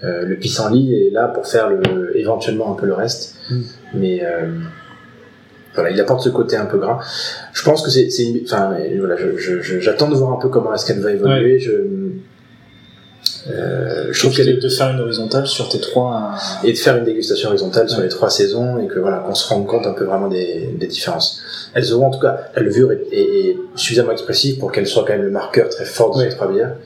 Euh, 0.05 0.25
le 0.27 0.37
pissenlit 0.37 1.07
est 1.07 1.11
là 1.11 1.29
pour 1.29 1.47
faire 1.47 1.69
le, 1.71 2.17
éventuellement 2.17 2.73
un 2.73 2.77
peu 2.77 2.87
le 2.87 2.95
reste, 2.95 3.37
Mm. 3.51 3.61
mais 3.95 4.25
euh, 4.25 4.47
voilà, 5.75 5.91
il 5.91 6.01
apporte 6.01 6.23
ce 6.23 6.29
côté 6.29 6.57
un 6.57 6.67
peu 6.67 6.79
gras. 6.79 6.99
Je 7.53 7.63
pense 7.63 7.83
que 7.83 7.91
c'est, 7.91 8.07
une, 8.23 8.41
enfin, 8.45 8.73
euh, 8.79 8.97
voilà, 8.99 9.17
j'attends 9.81 10.09
de 10.09 10.15
voir 10.15 10.33
un 10.33 10.41
peu 10.41 10.49
comment 10.49 10.73
est-ce 10.75 10.87
qu'elle 10.87 11.01
va 11.01 11.13
évoluer. 11.13 11.59
Je, 11.59 11.73
euh, 13.51 14.09
je 14.11 14.19
trouve 14.21 14.35
qu'elle 14.35 14.49
est 14.49 14.57
de, 14.63 14.69
faire 14.69 14.89
une 14.91 15.01
horizontale 15.01 15.47
sur 15.47 15.69
tes 15.69 15.81
trois. 15.81 16.35
et 16.65 16.73
de 16.73 16.79
faire 16.79 16.97
une 16.97 17.05
dégustation 17.05 17.49
horizontale 17.51 17.89
sur 17.91 18.01
les 18.01 18.09
trois 18.09 18.31
saisons 18.31 18.79
et 18.79 18.87
que 18.87 18.99
voilà 18.99 19.19
qu'on 19.19 19.35
se 19.35 19.47
rende 19.49 19.67
compte 19.67 19.87
un 19.87 19.93
peu 19.93 20.05
vraiment 20.05 20.29
des, 20.29 20.71
des 20.79 20.87
différences. 20.87 21.43
Elles 21.75 21.93
auront 21.93 22.07
en 22.07 22.11
tout 22.11 22.21
cas 22.21 22.39
la 22.57 22.63
levure 22.63 22.91
est, 22.93 23.03
est- 23.13 23.49
est 23.51 23.57
suffisamment 23.75 24.13
expressive 24.13 24.59
pour 24.59 24.73
qu'elle 24.73 24.87
soit 24.87 25.05
quand 25.07 25.13
même 25.13 25.23
le 25.23 25.31
marqueur 25.31 25.69
très 25.69 25.85
fort 25.85 26.15
de 26.15 26.19
Ouais. 26.23 26.31
ces 26.31 26.37
trois 26.37 26.51
bières. 26.51 26.77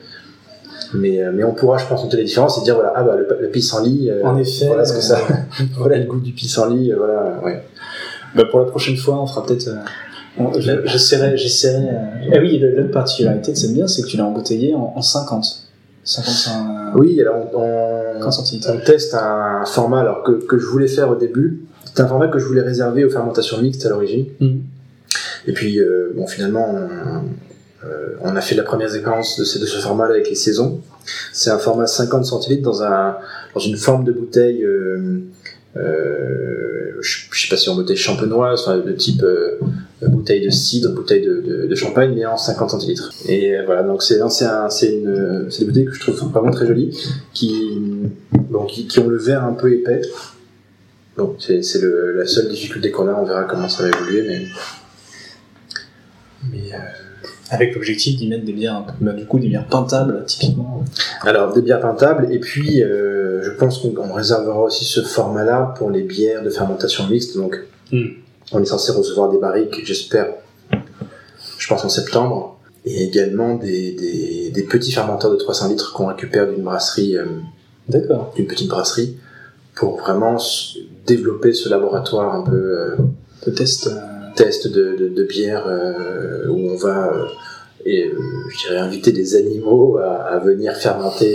Mais, 0.93 1.21
euh, 1.21 1.31
mais 1.33 1.43
on 1.43 1.53
pourra, 1.53 1.77
je 1.77 1.85
pense, 1.85 2.03
noter 2.03 2.17
les 2.17 2.23
différences 2.23 2.57
et 2.59 2.63
dire 2.63 2.73
voilà 2.75 2.93
ah 2.95 3.03
bah 3.03 3.15
le, 3.15 3.27
le 3.41 3.47
pissenlit, 3.49 4.09
euh, 4.09 4.23
En 4.23 4.37
effet, 4.37 4.65
voilà 4.67 4.85
ce 4.85 4.93
que 4.93 5.01
ça, 5.01 5.19
euh, 5.19 5.63
voilà 5.77 5.97
le 5.97 6.05
goût 6.05 6.19
du 6.19 6.31
pissenlit, 6.31 6.91
euh, 6.91 6.95
voilà 6.97 7.39
ouais. 7.43 7.63
Bah, 8.35 8.43
pour 8.49 8.59
la 8.59 8.65
prochaine 8.65 8.97
fois, 8.97 9.21
on 9.21 9.27
fera 9.27 9.45
peut-être. 9.45 9.67
euh, 9.67 9.75
on- 10.39 10.53
je- 10.59 10.85
J'essaierai. 10.85 11.37
j'essaierai 11.37 11.83
euh, 11.89 12.31
Ah 12.33 12.37
oui, 12.41 12.59
l'autre 12.59 12.91
particularité 12.91 13.51
de 13.51 13.57
cette 13.57 13.73
bière, 13.73 13.89
c'est 13.89 14.01
que 14.01 14.07
tu 14.07 14.17
l'as 14.17 14.25
embouteillée 14.25 14.73
en, 14.73 14.93
en 14.95 15.01
50. 15.01 15.45
55 16.03 16.95
Oui, 16.95 17.19
alors 17.21 17.35
on, 17.53 17.59
on, 17.59 18.19
50 18.19 18.33
centilitres. 18.33 18.71
on 18.73 18.79
teste 18.83 19.13
un 19.13 19.65
format 19.65 19.99
alors 20.01 20.23
que, 20.23 20.31
que 20.31 20.57
je 20.57 20.65
voulais 20.65 20.87
faire 20.87 21.09
au 21.11 21.15
début. 21.15 21.65
C'est 21.85 22.01
un 22.01 22.07
format 22.07 22.27
que 22.29 22.39
je 22.39 22.45
voulais 22.45 22.61
réserver 22.61 23.03
aux 23.05 23.09
fermentations 23.09 23.61
mixtes 23.61 23.85
à 23.85 23.89
l'origine. 23.89 24.25
Mhm. 24.39 24.61
Et 25.47 25.53
puis, 25.53 25.79
euh, 25.79 26.13
bon, 26.15 26.25
finalement, 26.27 26.67
on, 26.73 27.23
euh, 27.85 28.15
on 28.21 28.35
a 28.35 28.41
fait 28.41 28.55
la 28.55 28.63
première 28.63 28.89
séquence 28.89 29.39
de 29.39 29.43
ce, 29.45 29.57
ce 29.65 29.77
format-là 29.79 30.15
avec 30.15 30.29
les 30.29 30.35
saisons. 30.35 30.81
C'est 31.33 31.49
un 31.49 31.57
format 31.59 31.87
50 31.87 32.25
centilitres 32.25 32.61
dans, 32.63 32.83
un, 32.83 33.15
dans 33.53 33.59
une 33.61 33.77
forme 33.77 34.03
de 34.03 34.11
bouteille, 34.11 34.63
euh, 34.63 35.21
euh, 35.77 36.91
je, 37.01 37.17
je 37.31 37.41
sais 37.41 37.47
pas 37.49 37.57
si 37.57 37.69
on 37.69 37.75
bouteille 37.75 37.95
champenoise, 37.97 38.61
enfin 38.61 38.77
de 38.79 38.91
type 38.91 39.23
euh, 39.23 39.57
bouteille 40.01 40.43
de 40.45 40.49
cidre, 40.49 40.89
bouteille 40.93 41.25
de, 41.25 41.41
de, 41.41 41.67
de 41.67 41.75
champagne, 41.75 42.13
mais 42.15 42.25
en 42.25 42.37
50 42.37 42.69
centilitres. 42.71 43.11
Et 43.27 43.55
euh, 43.57 43.63
voilà, 43.65 43.83
donc 43.83 44.03
c'est 44.03 44.19
c'est 44.29 44.45
un- 44.45 44.69
c'est 44.69 44.93
une, 44.93 45.47
des 45.57 45.65
bouteilles 45.65 45.85
que 45.85 45.93
je 45.93 45.99
trouve 46.01 46.15
vraiment 46.31 46.51
très 46.51 46.67
jolies, 46.67 46.97
qui, 47.33 47.77
bon, 48.49 48.65
qui, 48.65 48.87
qui 48.87 48.99
ont 48.99 49.07
le 49.07 49.17
verre 49.17 49.43
un 49.45 49.53
peu 49.53 49.71
épais. 49.71 50.01
Bon, 51.17 51.35
c'est 51.39 51.61
la 51.81 52.25
seule 52.25 52.49
difficulté 52.49 52.91
qu'on 52.91 53.07
a, 53.07 53.13
on 53.13 53.25
verra 53.25 53.43
comment 53.43 53.67
ça 53.69 53.83
va 53.83 53.89
évoluer, 53.89 54.23
mais. 54.27 54.45
mais 56.51 56.73
euh, 56.73 56.77
Avec 57.51 57.73
l'objectif 57.75 58.17
d'y 58.17 58.27
mettre 58.27 58.45
des 58.45 58.53
bières, 58.53 58.85
bah, 59.01 59.13
du 59.13 59.25
coup, 59.25 59.39
des 59.39 59.47
bières 59.47 59.65
pintables, 59.67 60.23
typiquement. 60.27 60.83
Alors, 61.21 61.51
des 61.53 61.61
bières 61.61 61.79
pintables, 61.81 62.31
et 62.31 62.39
puis 62.39 62.83
euh, 62.83 63.41
je 63.43 63.51
pense 63.51 63.79
qu'on 63.79 63.95
on 63.97 64.13
réservera 64.13 64.61
aussi 64.61 64.85
ce 64.85 65.01
format-là 65.01 65.73
pour 65.77 65.89
les 65.89 66.03
bières 66.03 66.43
de 66.43 66.49
fermentation 66.49 67.07
mixte. 67.07 67.35
Donc, 67.35 67.59
Mm. 67.91 68.05
on 68.51 68.61
est 68.61 68.65
censé 68.65 68.91
recevoir 68.91 69.31
des 69.31 69.39
barriques, 69.39 69.83
j'espère, 69.83 70.27
je 71.57 71.67
pense 71.67 71.83
en 71.83 71.89
septembre, 71.89 72.59
et 72.85 73.03
également 73.03 73.55
des, 73.55 73.93
des, 73.93 74.51
des 74.51 74.63
petits 74.63 74.91
fermenteurs 74.91 75.31
de 75.31 75.35
300 75.37 75.69
litres 75.69 75.91
qu'on 75.93 76.05
récupère 76.05 76.47
d'une 76.47 76.63
brasserie, 76.63 77.17
euh, 77.17 77.25
D'accord. 77.87 78.31
d'une 78.35 78.45
petite 78.45 78.69
brasserie, 78.69 79.17
pour 79.75 79.97
vraiment 79.97 80.37
développer 81.07 81.53
ce 81.53 81.67
laboratoire 81.67 82.35
un 82.35 82.43
peu 82.43 82.55
euh, 82.55 82.95
Le 83.47 83.53
test. 83.55 83.89
Test 84.39 84.67
de, 84.67 84.95
de, 84.99 85.07
de 85.19 85.23
bière 85.23 85.65
euh, 85.67 86.47
où 86.47 86.57
on 86.71 86.75
va 86.75 86.99
euh, 87.13 87.25
et 87.85 88.05
euh, 88.05 88.79
inviter 88.79 89.11
des 89.11 89.35
animaux 89.35 89.97
à, 89.97 90.11
à 90.35 90.39
venir 90.39 90.71
fermenter 90.75 91.31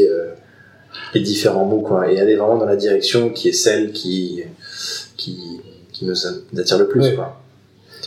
les 1.14 1.20
différents 1.20 1.64
mots 1.72 1.80
quoi 1.80 2.10
et 2.10 2.20
aller 2.20 2.36
vraiment 2.36 2.58
dans 2.58 2.70
la 2.74 2.76
direction 2.86 3.30
qui 3.36 3.48
est 3.50 3.58
celle 3.66 3.92
qui 3.92 4.42
qui, 5.20 5.36
qui 5.92 6.04
nous 6.06 6.18
attire 6.58 6.78
le 6.78 6.88
plus 6.88 7.00
Ouais. 7.02 7.14
quoi. 7.14 7.40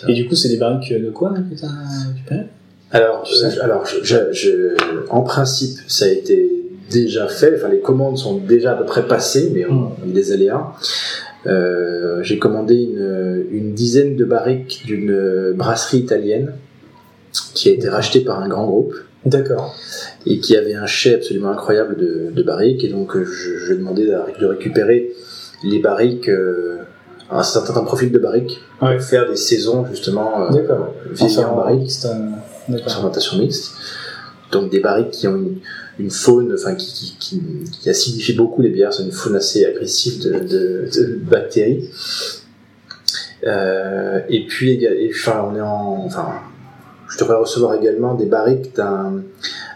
Et 0.08 0.14
du 0.14 0.28
coup, 0.28 0.36
c'est 0.36 0.50
des 0.50 0.58
barriques 0.58 0.94
de 1.08 1.10
quoi 1.10 1.30
que 1.32 1.66
récupéré? 2.14 2.42
Alors, 2.92 3.24
Tu 3.24 3.34
sais 3.36 3.60
alors 3.60 3.84
je, 3.86 3.98
je- 4.04 4.32
je- 4.32 4.76
en 5.10 5.22
principe, 5.22 5.76
ça 5.88 6.06
a 6.06 6.10
été 6.10 6.36
déjà 6.92 7.28
fait. 7.28 7.52
Enfin, 7.58 7.70
les 7.70 7.80
commandes 7.90 8.18
sont 8.18 8.36
déjà 8.38 8.70
à 8.74 8.76
peu 8.76 8.86
près 8.86 9.06
passées, 9.08 9.52
mais 9.54 9.66
on 9.66 9.88
a 10.04 10.06
eu 10.08 10.12
des 10.12 10.32
aléas. 10.32 10.64
Euh, 11.46 12.24
J'ai 12.24 12.40
commandé 12.40 12.76
une, 12.76 13.46
une 13.52 13.74
dizaine 13.74 14.16
de 14.16 14.26
barriques 14.26 14.84
d'une 14.86 15.54
brasserie 15.56 16.00
italienne 16.00 16.54
qui 17.54 17.70
a 17.70 17.74
été 17.74 17.88
rachetée 17.90 18.22
par 18.22 18.40
un 18.42 18.48
grand 18.48 18.66
groupe 18.66 18.96
D'accord. 19.26 19.76
et 20.26 20.40
qui 20.40 20.56
avait 20.58 20.74
un 20.74 20.88
chai 20.88 21.14
absolument 21.16 21.52
incroyable 21.52 21.96
de, 21.98 22.32
de 22.32 22.44
barriques. 22.44 22.84
Et 22.84 22.90
donc, 22.90 23.16
je, 23.18 23.58
je 23.60 23.74
demandais 23.74 24.06
de, 24.06 24.16
de 24.40 24.46
récupérer 24.46 25.12
les 25.64 25.80
barriques, 25.80 26.30
euh, 26.30 26.78
un 27.30 27.44
certain 27.44 27.84
profil 27.84 28.12
de 28.12 28.20
barriques, 28.20 28.60
Ouais. 28.82 28.98
pour 28.98 29.06
faire 29.06 29.28
des 29.30 29.36
saisons 29.36 29.86
justement 29.92 30.44
euh, 30.44 30.50
en 30.50 31.56
barriques. 31.56 31.92
fermentation 32.88 33.38
mixte. 33.40 33.74
Donc 34.52 34.70
des 34.72 34.80
barriques 34.80 35.12
qui 35.12 35.28
ont 35.28 35.36
une, 35.36 35.58
une 36.00 36.12
faune, 36.12 36.54
enfin 36.54 36.76
qui, 36.76 36.94
qui, 36.94 37.16
qui, 37.20 37.42
qui 37.82 37.90
acidifie 37.90 38.34
beaucoup 38.34 38.62
les 38.62 38.70
bières, 38.70 38.94
c'est 38.94 39.04
une 39.04 39.12
faune 39.12 39.36
assez 39.36 39.66
agressive 39.66 40.22
de, 40.24 40.34
de, 40.40 40.90
de 40.94 41.16
bactéries. 41.16 41.90
Euh, 43.46 44.20
et 44.30 44.46
puis, 44.46 44.84
et, 44.84 45.12
enfin, 45.14 45.48
on 45.52 45.56
est 45.56 45.62
en, 45.62 46.06
enfin, 46.06 46.30
je 47.10 47.18
devrais 47.18 47.38
recevoir 47.38 47.76
également 47.76 48.16
des 48.16 48.26
barriques 48.26 48.76
d'un 48.76 49.24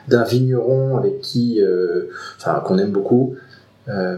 d'un 0.07 0.23
vigneron 0.23 0.97
avec 0.97 1.21
qui, 1.21 1.61
euh, 1.61 2.09
enfin, 2.37 2.61
qu'on 2.65 2.77
aime 2.79 2.91
beaucoup, 2.91 3.35
euh, 3.87 4.17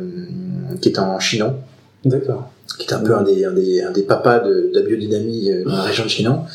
qui 0.82 0.90
est 0.90 0.98
en 0.98 1.20
Chinon 1.20 1.58
D'accord. 2.06 2.52
qui 2.80 2.88
est 2.88 2.94
un 2.94 3.00
peu 3.00 3.14
un 3.16 3.22
des, 3.22 3.44
un 3.46 3.52
des, 3.52 3.82
un 3.82 3.92
des 3.92 4.04
papas 4.04 4.40
de, 4.40 4.72
de 4.74 4.80
la 4.80 4.82
biodynamie 4.82 5.52
dans 5.66 5.76
la 5.76 5.84
région 5.84 6.06
de 6.06 6.10
Chinon. 6.10 6.46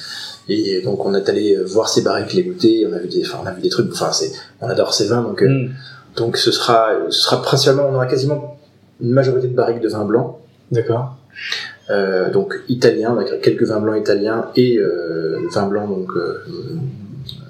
Et 0.49 0.81
donc 0.83 1.05
on 1.05 1.15
est 1.15 1.29
allé 1.29 1.57
voir 1.57 1.89
ses 1.89 2.03
barriques, 2.03 2.33
les 2.33 2.43
goûter, 2.43 2.87
on 2.91 2.93
a 2.95 2.99
vu 2.99 3.09
des, 3.09 3.23
enfin, 3.27 3.39
on 3.43 3.47
a 3.47 3.53
vu 3.53 3.61
des 3.61 3.69
trucs, 3.69 3.91
enfin 3.93 4.13
c'est, 4.13 4.33
on 4.61 4.69
adore 4.69 4.95
ses 4.95 5.07
vins, 5.09 5.23
donc, 5.23 5.43
euh, 5.43 5.49
Mm. 5.49 5.71
donc 6.17 6.37
ce 6.39 6.51
sera, 6.51 6.91
ce 7.11 7.21
sera 7.21 7.43
principalement, 7.43 7.89
on 7.91 7.95
aura 7.95 8.07
quasiment 8.07 8.59
une 9.01 9.11
majorité 9.11 9.47
de 9.49 9.55
barriques 9.55 9.81
de 9.81 9.89
vin 9.89 10.05
blanc, 10.05 10.39
D'accord. 10.73 11.17
euh, 11.91 12.31
donc 12.31 12.61
italien, 12.69 13.15
on 13.17 13.19
a 13.21 13.25
quelques 13.39 13.65
vins 13.65 13.81
blancs 13.81 13.99
italiens 14.01 14.47
et 14.57 14.79
euh, 14.79 15.39
vins 15.53 15.67
blancs 15.69 15.89
donc 15.89 16.11
euh, 16.17 16.43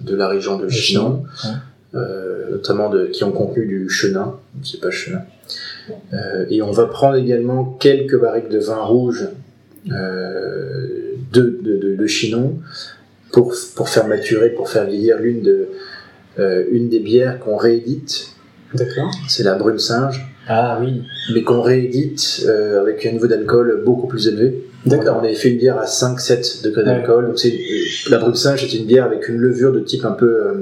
de 0.00 0.16
la 0.16 0.26
région 0.28 0.58
de 0.58 0.68
Chinon, 0.68 1.22
ouais. 1.44 1.50
euh, 1.94 2.50
notamment 2.50 2.88
de, 2.90 3.06
qui 3.06 3.22
ont 3.24 3.30
contenu 3.32 3.64
du 3.66 3.88
chenin, 3.88 4.34
c'est 4.64 4.80
pas 4.80 4.90
chenin. 4.90 5.22
Euh, 6.12 6.44
et 6.50 6.60
on 6.62 6.70
va 6.72 6.86
prendre 6.86 7.16
également 7.16 7.64
quelques 7.78 8.18
barriques 8.20 8.48
de 8.50 8.58
vin 8.58 8.82
rouge 8.82 9.28
euh, 9.92 11.07
de, 11.32 11.58
de, 11.62 11.76
de, 11.76 11.94
de 11.96 12.06
Chinon 12.06 12.58
pour, 13.32 13.54
pour 13.76 13.88
faire 13.88 14.06
maturer, 14.06 14.50
pour 14.50 14.68
faire 14.70 14.86
vieillir 14.86 15.18
l'une 15.18 15.42
de 15.42 15.68
euh, 16.38 16.64
une 16.70 16.88
des 16.88 17.00
bières 17.00 17.38
qu'on 17.40 17.56
réédite, 17.56 18.32
D'accord. 18.74 19.10
c'est 19.28 19.42
la 19.42 19.54
Brune 19.54 19.78
Singe, 19.78 20.24
Ah 20.48 20.78
oui. 20.80 21.02
mais 21.34 21.42
qu'on 21.42 21.60
réédite 21.62 22.44
euh, 22.46 22.80
avec 22.80 23.04
un 23.06 23.12
niveau 23.12 23.26
d'alcool 23.26 23.82
beaucoup 23.84 24.06
plus 24.06 24.28
élevé. 24.28 24.64
D'accord. 24.86 25.18
On 25.20 25.24
avait 25.24 25.34
fait 25.34 25.50
une 25.50 25.58
bière 25.58 25.78
à 25.78 25.84
5-7 25.86 26.62
degrés 26.62 26.84
d'alcool. 26.84 27.26
Donc 27.26 27.38
c'est 27.38 27.52
euh, 27.52 28.10
la 28.10 28.18
Brune 28.18 28.34
Singe, 28.36 28.66
c'est 28.66 28.76
une 28.76 28.86
bière 28.86 29.04
avec 29.04 29.28
une 29.28 29.36
levure 29.36 29.72
de 29.72 29.80
type 29.80 30.04
un 30.04 30.12
peu 30.12 30.26
euh, 30.46 30.54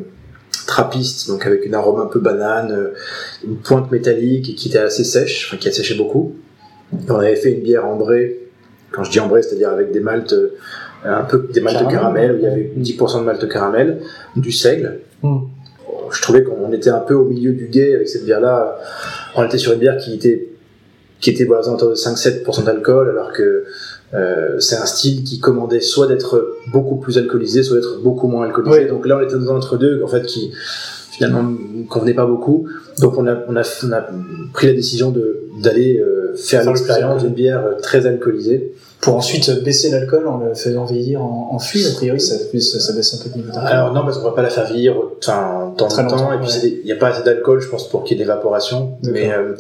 trappiste, 0.67 1.29
donc 1.29 1.47
avec 1.47 1.67
une 1.67 1.75
arôme 1.75 2.01
un 2.01 2.07
peu 2.07 2.19
banane, 2.21 2.91
une 3.47 3.57
pointe 3.59 3.93
métallique 3.93 4.51
et 4.51 4.55
qui 4.55 4.69
était 4.69 4.79
assez 4.79 5.05
sèche, 5.05 5.47
enfin 5.47 5.59
qui 5.59 5.69
a 5.69 5.73
séché 5.73 5.95
beaucoup. 5.95 6.35
On 7.09 7.17
avait 7.17 7.37
fait 7.37 7.53
une 7.53 7.63
bière 7.63 7.87
ambrée. 7.87 8.46
Quand 8.97 9.05
je 9.05 9.11
dis 9.11 9.21
ambrée, 9.21 9.43
c'est-à-dire 9.43 9.69
avec 9.69 9.93
des 9.93 10.01
maltes 10.01 10.33
euh, 10.33 10.49
un 11.05 11.23
peu 11.23 11.47
des 11.53 11.61
maltes 11.61 11.77
Caramel. 11.89 11.95
caramel, 11.95 12.33
où 12.33 12.37
il 12.39 12.43
y 12.43 12.47
avait 12.47 12.73
10% 12.79 13.21
de 13.21 13.25
malte 13.25 13.49
caramel, 13.49 14.01
du 14.35 14.51
seigle. 14.51 15.01
Mm. 15.23 15.37
Je 16.11 16.23
trouvais 16.23 16.43
qu'on 16.43 16.73
était 16.73 16.91
un 16.91 17.01
peu 17.01 17.15
au 17.15 17.25
milieu 17.25 17.53
du 17.53 17.67
guet 17.67 17.95
avec 17.95 18.09
cette 18.09 18.25
bière-là. 18.25 18.79
On 19.35 19.45
était 19.45 19.59
sur 19.59 19.73
une 19.73 19.79
bière 19.79 19.99
qui 19.99 20.15
était 20.15 20.49
qui 21.21 21.31
était 21.31 21.45
voilà, 21.45 21.67
aux 21.67 21.91
de 21.91 21.95
5-7% 21.95 22.65
d'alcool, 22.65 23.11
alors 23.11 23.33
que 23.33 23.65
euh, 24.15 24.61
c'est 24.61 24.77
un 24.77 24.87
style 24.87 25.25
qui 25.25 25.41
commandait 25.41 25.81
soit 25.81 26.07
d'être 26.07 26.57
beaucoup 26.69 26.97
plus 26.97 27.19
alcoolisé, 27.19 27.63
soit 27.63 27.77
d'être 27.77 28.03
beaucoup 28.03 28.29
moins 28.29 28.47
alcoolisé. 28.47 28.81
Oui. 28.81 28.89
Donc 28.89 29.07
là, 29.07 29.19
on 29.19 29.21
était 29.23 29.35
dans 29.35 29.57
entre 29.57 29.77
deux, 29.77 30.03
en 30.05 30.09
fait, 30.09 30.27
qui 30.27 30.53
finalement 31.17 31.43
ne 31.43 31.85
convenait 31.89 32.15
pas 32.15 32.27
beaucoup. 32.27 32.67
Donc 33.01 33.17
on 33.19 33.27
a, 33.27 33.35
on 33.49 33.57
a, 33.57 33.63
on 33.85 33.93
a 33.93 34.05
pris 34.53 34.67
la 34.67 34.73
décision 34.75 35.11
de 35.11 35.43
d'aller 35.63 35.99
euh, 35.99 36.35
faire 36.37 36.63
le 36.65 36.69
l'expérience 36.69 37.23
d'une 37.23 37.33
bière 37.33 37.65
euh, 37.65 37.75
très 37.81 38.07
alcoolisée. 38.07 38.73
Pour 39.01 39.15
ensuite 39.17 39.63
baisser 39.63 39.91
l'alcool 39.91 40.27
en 40.27 40.39
le 40.39 40.55
faisant 40.55 40.85
vieillir 40.85 41.23
en, 41.23 41.51
en 41.53 41.59
fût, 41.59 41.85
a 41.87 41.95
priori, 41.95 42.21
ça, 42.21 42.35
ça, 42.37 42.81
ça 42.81 42.93
baisse 42.93 43.15
un 43.15 43.23
peu 43.23 43.31
de 43.31 43.37
niveau 43.37 43.53
d'alcool. 43.53 43.71
Alors 43.73 43.93
non, 43.95 44.03
parce 44.05 44.19
qu'on 44.19 44.25
va 44.25 44.33
pas 44.33 44.43
la 44.43 44.51
faire 44.51 44.67
vieillir 44.67 44.97
tant 45.21 45.75
longtemps, 45.79 46.03
longtemps, 46.03 46.33
et 46.33 46.39
puis 46.39 46.49
ouais. 46.49 46.79
il 46.81 46.85
n'y 46.85 46.93
a 46.93 46.97
pas 46.97 47.09
assez 47.09 47.23
d'alcool, 47.23 47.61
je 47.61 47.69
pense, 47.69 47.89
pour 47.89 48.05
qu'il 48.05 48.17
y 48.19 48.21
ait 48.21 48.25
d'évaporation. 48.25 48.97
Mais, 49.05 49.33
euh, 49.33 49.55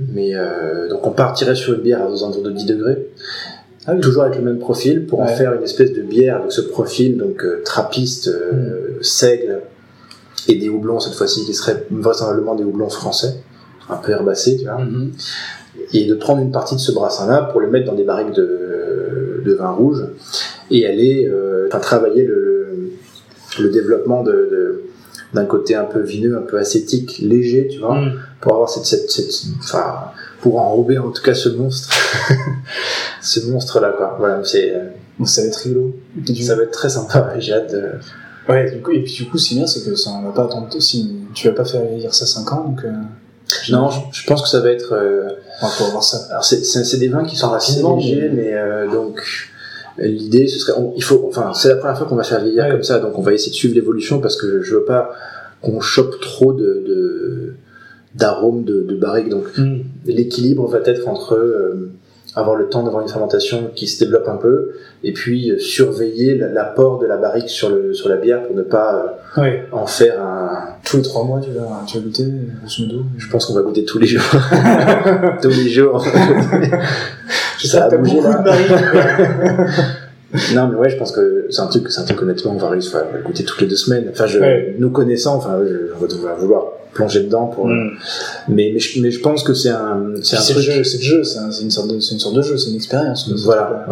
mais 0.00 0.34
euh, 0.34 0.88
donc 0.88 1.06
on 1.06 1.10
partirait 1.12 1.54
sur 1.54 1.74
une 1.74 1.80
bière 1.82 2.02
à 2.02 2.10
aux 2.10 2.22
alentours 2.24 2.42
de 2.42 2.50
10 2.50 2.66
degrés. 2.66 3.06
Ah 3.86 3.92
oui. 3.94 4.00
toujours 4.00 4.22
avec 4.22 4.36
le 4.36 4.42
même 4.42 4.58
profil 4.58 5.06
pour 5.06 5.20
en 5.20 5.26
Ouais. 5.26 5.34
faire 5.34 5.52
une 5.54 5.62
espèce 5.62 5.92
de 5.92 6.02
bière 6.02 6.38
avec 6.38 6.52
ce 6.52 6.62
profil 6.62 7.16
donc 7.18 7.44
euh, 7.44 7.62
trappiste, 7.64 8.28
euh, 8.28 8.98
seigle 9.02 9.60
et 10.48 10.56
des 10.56 10.68
houblons 10.68 11.00
cette 11.00 11.14
fois-ci 11.14 11.44
qui 11.46 11.54
seraient 11.54 11.86
vraisemblablement 11.90 12.54
des 12.54 12.64
houblons 12.64 12.90
français, 12.90 13.36
un 13.88 13.96
peu 13.96 14.12
herbacés, 14.12 14.56
tu 14.58 14.64
vois, 14.64 14.78
Mhm. 14.78 15.12
et 15.92 16.04
de 16.06 16.14
prendre 16.14 16.40
une 16.42 16.52
partie 16.52 16.74
de 16.74 16.80
ce 16.80 16.92
brassin-là 16.92 17.48
pour 17.50 17.60
le 17.60 17.68
mettre 17.70 17.86
dans 17.86 17.94
des 17.96 18.04
barriques 18.04 18.34
de, 18.34 19.42
de 19.44 19.52
vin 19.54 19.70
rouge 19.70 20.04
et 20.70 20.86
aller 20.86 21.26
euh, 21.26 21.68
travailler 21.68 22.24
le, 22.24 22.92
le, 23.58 23.64
le 23.64 23.68
développement 23.70 24.22
de, 24.22 24.84
d'un 25.34 25.44
côté 25.46 25.74
un 25.74 25.84
peu 25.84 26.00
vineux, 26.00 26.36
un 26.38 26.42
peu 26.42 26.58
acétique, 26.58 27.18
léger, 27.18 27.66
tu 27.68 27.80
vois, 27.80 27.96
Mm. 28.00 28.12
pour 28.40 28.52
avoir 28.52 28.68
cette, 28.70 28.86
cette, 28.86 29.10
cette 29.10 29.50
enfin, 29.58 30.12
pour 30.40 30.60
enrober 30.60 30.98
en 30.98 31.10
tout 31.10 31.22
cas 31.22 31.34
ce 31.34 31.48
monstre, 31.48 31.90
ce 33.20 33.40
monstre-là, 33.50 33.94
quoi. 33.96 34.16
Voilà, 34.18 34.40
c'est, 34.44 34.72
euh, 34.74 35.24
ça 35.24 35.40
va 35.42 35.48
être 35.48 35.56
rigolo. 35.56 35.94
Ça 36.42 36.54
va 36.54 36.62
être 36.62 36.70
très 36.70 36.88
sympa. 36.90 37.34
J'ai 37.38 37.52
hâte 37.54 37.72
de... 37.72 37.82
Ouais, 38.48 38.70
du 38.70 38.82
coup, 38.82 38.90
et 38.92 39.02
puis 39.02 39.12
du 39.14 39.26
coup, 39.26 39.38
c'est 39.38 39.54
bien, 39.54 39.66
c'est 39.66 39.84
que 39.88 39.94
ça 39.94 40.10
on 40.10 40.22
va 40.22 40.32
pas 40.32 40.44
attendre, 40.44 40.68
si 40.80 41.16
tu 41.34 41.48
vas 41.48 41.54
pas 41.54 41.64
faire 41.64 41.82
vieillir 41.86 42.12
ça 42.14 42.26
5 42.26 42.52
ans, 42.52 42.64
donc 42.68 42.84
euh, 42.84 42.90
Non, 43.70 43.88
je, 43.90 44.00
je 44.12 44.26
pense 44.26 44.42
que 44.42 44.48
ça 44.48 44.60
va 44.60 44.70
être. 44.70 44.92
euh, 44.92 45.28
on 45.62 45.66
va 45.66 45.72
pouvoir 45.72 45.90
voir 45.92 46.04
ça. 46.04 46.18
alors 46.30 46.44
c'est, 46.44 46.98
des 46.98 47.08
vins 47.08 47.24
qui 47.24 47.36
sont 47.36 47.52
assez 47.52 47.82
légers, 47.82 48.30
mais 48.34 48.52
euh, 48.54 48.90
donc 48.90 49.20
l'idée 49.98 50.46
ce 50.48 50.58
serait, 50.58 50.72
on- 50.76 50.92
il 50.96 51.02
faut, 51.02 51.24
enfin 51.28 51.52
c'est 51.54 51.68
la 51.68 51.76
première 51.76 51.96
fois 51.96 52.06
qu'on 52.06 52.16
va 52.16 52.24
faire 52.24 52.40
vieillir 52.42 52.64
Ouais. 52.64 52.70
comme 52.72 52.82
ça, 52.82 52.98
donc 52.98 53.16
on 53.18 53.22
va 53.22 53.32
essayer 53.32 53.50
de 53.50 53.56
suivre 53.56 53.74
l'évolution 53.74 54.20
parce 54.20 54.36
que 54.36 54.46
je, 54.46 54.62
je 54.62 54.74
veux 54.76 54.84
pas 54.84 55.14
qu'on 55.62 55.80
chope 55.80 56.20
trop 56.20 56.52
de, 56.52 56.82
de 56.86 57.54
d'arômes 58.14 58.64
de, 58.64 58.82
de 58.82 58.94
barrique. 58.96 59.28
Donc 59.28 59.44
l'équilibre 60.04 60.66
va 60.68 60.78
être 60.84 61.08
entre 61.08 61.34
euh, 61.34 61.90
avoir 62.36 62.56
le 62.56 62.68
temps 62.68 62.82
d'avoir 62.82 63.02
une 63.02 63.08
fermentation 63.08 63.70
qui 63.74 63.86
se 63.86 64.02
développe 64.02 64.26
un 64.28 64.36
peu 64.36 64.72
et 65.02 65.12
puis 65.12 65.50
euh, 65.50 65.58
surveiller 65.58 66.36
la- 66.36 66.48
l'apport 66.48 66.98
de 66.98 67.06
la 67.06 67.16
barrique 67.16 67.48
sur 67.48 67.68
le 67.70 67.94
sur 67.94 68.08
la 68.08 68.16
bière 68.16 68.42
pour 68.42 68.56
ne 68.56 68.62
pas 68.62 68.94
euh, 68.94 69.42
en 69.72 69.86
faire 69.86 70.20
un. 70.20 70.50
Tous 70.84 70.96
les 70.98 71.02
3 71.02 71.24
mois, 71.24 71.40
tu 71.40 71.50
vas, 71.52 71.82
tu 71.86 71.98
vas 71.98 72.04
goûter, 72.04 72.24
modo. 72.80 73.04
Je 73.18 73.28
pense 73.28 73.46
qu'on 73.46 73.54
va 73.54 73.62
goûter 73.62 73.84
tous 73.84 73.98
les 73.98 74.06
jours, 74.06 74.22
tous 75.42 75.48
les 75.48 75.68
jours. 75.68 76.04
Je 77.58 77.66
Ça 77.66 77.84
a 77.84 77.88
bougé, 77.96 78.20
là. 78.20 78.44
Non, 80.54 80.68
mais 80.68 80.76
ouais, 80.76 80.90
je 80.90 80.96
pense 80.96 81.12
que 81.12 81.46
c'est 81.50 81.60
un 81.62 81.66
truc, 81.66 81.90
c'est 81.90 82.00
un 82.00 82.04
truc 82.04 82.20
honnêtement, 82.22 82.52
on 82.52 82.58
va 82.58 82.68
réussir 82.70 82.96
à 82.96 83.16
le 83.16 83.22
goûter 83.22 83.44
toutes 83.44 83.60
les 83.60 83.66
deux 83.66 83.76
semaines. 83.76 84.08
Enfin, 84.10 84.26
je, 84.26 84.38
Ouais. 84.40 84.74
nous 84.78 84.90
connaissant, 84.90 85.36
enfin, 85.36 85.58
je, 85.64 85.72
vais 86.00 86.08
devoir 86.12 86.36
vouloir 86.36 86.64
plonger 86.92 87.22
dedans 87.24 87.46
pour. 87.46 87.66
Mm. 87.66 87.90
Mais, 88.48 88.70
mais, 88.72 88.78
je, 88.78 89.00
mais 89.00 89.10
je 89.10 89.20
pense 89.20 89.42
que 89.42 89.52
c'est 89.54 89.70
un, 89.70 90.12
c'est 90.22 90.36
un 90.36 90.40
truc. 90.40 90.58
jeu, 90.58 90.84
c'est 90.84 90.98
le 90.98 91.02
jeu, 91.02 91.24
c'est 91.24 91.38
un- 91.38 91.50
c'est 91.50 91.62
une 91.62 91.70
sorte 91.70 91.88
de, 91.92 91.98
c'est 92.00 92.14
une 92.14 92.20
sorte 92.20 92.36
de 92.36 92.42
jeu, 92.42 92.56
c'est 92.56 92.70
une 92.70 92.76
expérience. 92.76 93.28
Voilà. 93.44 93.86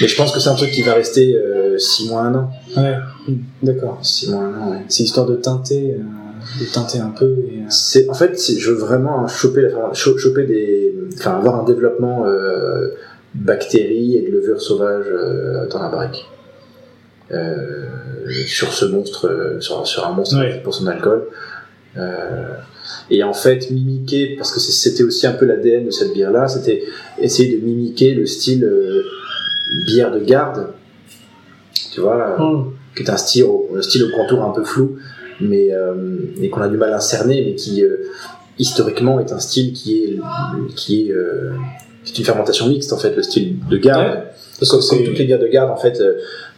Mais 0.00 0.08
je 0.08 0.16
pense 0.16 0.32
que 0.32 0.40
c'est 0.40 0.48
un 0.48 0.54
truc 0.54 0.70
qui 0.70 0.82
va 0.82 0.94
rester 0.94 1.36
6 1.78 2.08
mois, 2.08 2.22
un 2.22 2.34
an. 2.34 2.50
Ouais. 2.76 2.94
Mm. 3.28 3.34
D'accord. 3.62 3.98
6 4.02 4.30
mois, 4.30 4.42
un 4.42 4.54
an, 4.60 4.70
ouais. 4.72 4.78
C'est 4.88 5.02
histoire 5.04 5.26
de 5.26 5.36
teinter, 5.36 5.96
euh, 5.98 6.60
de 6.64 6.72
teinter 6.72 6.98
un 7.00 7.10
peu. 7.16 7.26
Et, 7.48 7.58
euh, 7.58 7.66
C'est, 7.70 8.08
en 8.08 8.14
fait, 8.14 8.40
je 8.58 8.70
veux 8.70 8.76
vraiment 8.78 9.26
choper, 9.28 9.68
choper 9.92 10.44
des, 10.46 10.94
enfin, 11.18 11.36
avoir 11.38 11.60
un 11.60 11.64
développement 11.64 12.24
euh, 12.26 12.88
bactéries 13.36 14.16
et 14.16 14.22
de 14.22 14.32
levure 14.32 14.60
sauvage 14.60 15.06
euh, 15.08 15.66
dans 15.68 15.80
la 15.82 15.88
barrique. 15.88 16.26
Euh, 17.32 17.84
sur 18.46 18.72
ce 18.72 18.84
monstre, 18.84 19.26
euh, 19.28 19.60
sur, 19.60 19.86
sur 19.86 20.06
un 20.06 20.12
monstre 20.12 20.38
Ouais. 20.38 20.60
pour 20.62 20.74
son 20.74 20.86
alcool. 20.86 21.26
Et 23.10 23.22
en 23.22 23.32
fait, 23.32 23.70
mimiquer, 23.70 24.34
parce 24.36 24.52
que 24.52 24.60
c'était 24.60 25.02
aussi 25.02 25.26
un 25.26 25.32
peu 25.32 25.44
l'ADN 25.46 25.86
de 25.86 25.90
cette 25.90 26.12
bière-là, 26.12 26.46
c'était 26.46 26.82
essayer 27.18 27.56
de 27.58 27.64
mimiquer 27.64 28.14
le 28.14 28.26
style 28.26 28.68
bière 29.86 30.10
de 30.12 30.20
garde. 30.20 30.68
Tu 31.92 32.00
vois, 32.00 32.36
Mm. 32.38 32.72
qui 32.94 33.02
est 33.02 33.10
un 33.10 33.16
style, 33.16 33.44
au, 33.44 33.70
un 33.76 33.82
style 33.82 34.04
au 34.04 34.10
contour 34.10 34.42
un 34.44 34.50
peu 34.52 34.62
flou, 34.62 34.98
mais 35.40 35.70
et 36.40 36.50
qu'on 36.50 36.60
a 36.60 36.68
du 36.68 36.76
mal 36.76 36.92
à 36.92 37.00
cerner, 37.00 37.42
mais 37.44 37.54
qui 37.54 37.82
historiquement 38.58 39.18
est 39.20 39.32
un 39.32 39.38
style 39.38 39.72
qui 39.72 40.02
est 40.04 40.18
qui 40.74 41.08
est, 41.08 41.12
euh, 41.12 41.52
qui 42.06 42.12
est 42.14 42.18
une 42.18 42.24
fermentation 42.24 42.68
mixte 42.68 42.92
en 42.94 42.98
fait, 42.98 43.14
le 43.14 43.22
style 43.22 43.56
de 43.68 43.76
garde. 43.76 44.06
Ouais. 44.06 44.22
Parce 44.58 44.70
que 44.72 44.88
comme 44.96 45.04
toutes 45.04 45.18
les 45.18 45.26
bières 45.26 45.38
de 45.38 45.48
garde 45.48 45.70
en 45.70 45.76
fait. 45.76 46.00
euh, 46.00 46.14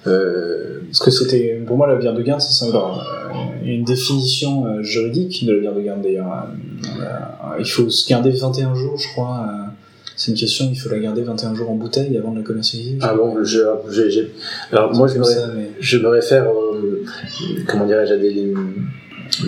euh, 0.06 0.78
Parce 0.86 1.00
que 1.00 1.10
c'était, 1.10 1.60
pour 1.66 1.76
moi, 1.76 1.88
la 1.88 1.96
bière 1.96 2.14
de 2.14 2.22
garde, 2.22 2.40
c'est 2.40 2.52
ça. 2.52 2.66
Alors, 2.70 3.04
euh, 3.34 3.64
une 3.64 3.82
définition 3.84 4.64
euh, 4.66 4.82
juridique 4.82 5.44
de 5.44 5.52
la 5.54 5.58
bière 5.60 5.74
de 5.74 5.80
garde 5.80 6.02
d'ailleurs. 6.02 6.46
Il 7.58 7.66
faut 7.66 7.90
se 7.90 8.08
garder 8.08 8.30
21 8.30 8.74
jours, 8.76 8.96
je 8.96 9.08
crois. 9.08 9.44
c'est 10.16 10.30
une 10.32 10.38
question, 10.38 10.68
il 10.70 10.78
faut 10.78 10.88
la 10.88 10.98
garder 11.00 11.22
21 11.22 11.54
jours 11.54 11.70
en 11.70 11.74
bouteille 11.74 12.16
avant 12.16 12.30
de 12.32 12.38
la 12.38 12.44
commercialiser. 12.44 12.98
ah 13.00 13.14
bon, 13.14 13.42
je, 13.42 13.58
alors 14.72 14.94
moi 14.94 15.08
je 15.08 15.14
me, 15.14 15.22
Comme 15.22 15.24
ça, 15.24 15.48
mais- 15.54 15.70
je 15.80 15.98
me 15.98 16.08
réfère, 16.08 16.46
comment 17.66 17.86
dirais-je, 17.86 18.12
à 18.14 18.16
des, 18.16 18.54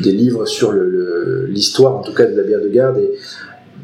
des 0.02 0.12
livres 0.12 0.44
sur 0.46 0.72
le- 0.72 0.88
le- 0.90 1.46
l'histoire, 1.46 1.96
en 1.96 2.02
tout 2.02 2.12
cas, 2.14 2.26
de 2.26 2.36
la 2.36 2.42
bière 2.42 2.60
de 2.60 2.68
garde. 2.68 2.98
Et 2.98 3.10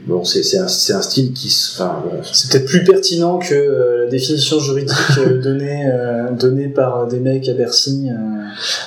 bon, 0.07 0.25
c'est 0.25 0.43
c'est 0.43 0.59
un, 0.59 0.69
c'est 0.69 0.93
un 0.93 1.03
style 1.03 1.33
qui, 1.33 1.51
se- 1.51 1.81
enfin, 1.83 2.03
C'est 2.33 2.51
peut-être 2.51 2.67
plus 2.67 2.85
pertinent 2.85 3.39
que 3.39 3.55
euh, 3.55 4.05
la 4.05 4.11
définition 4.11 4.59
juridique 4.61 4.95
euh, 5.19 5.41
donnée, 5.41 5.91
euh, 5.93 6.31
donnée 6.33 6.69
par 6.69 7.07
des 7.07 7.19
mecs 7.21 7.49
à 7.49 7.55
Bercy. 7.55 8.09
euh. 8.11 8.15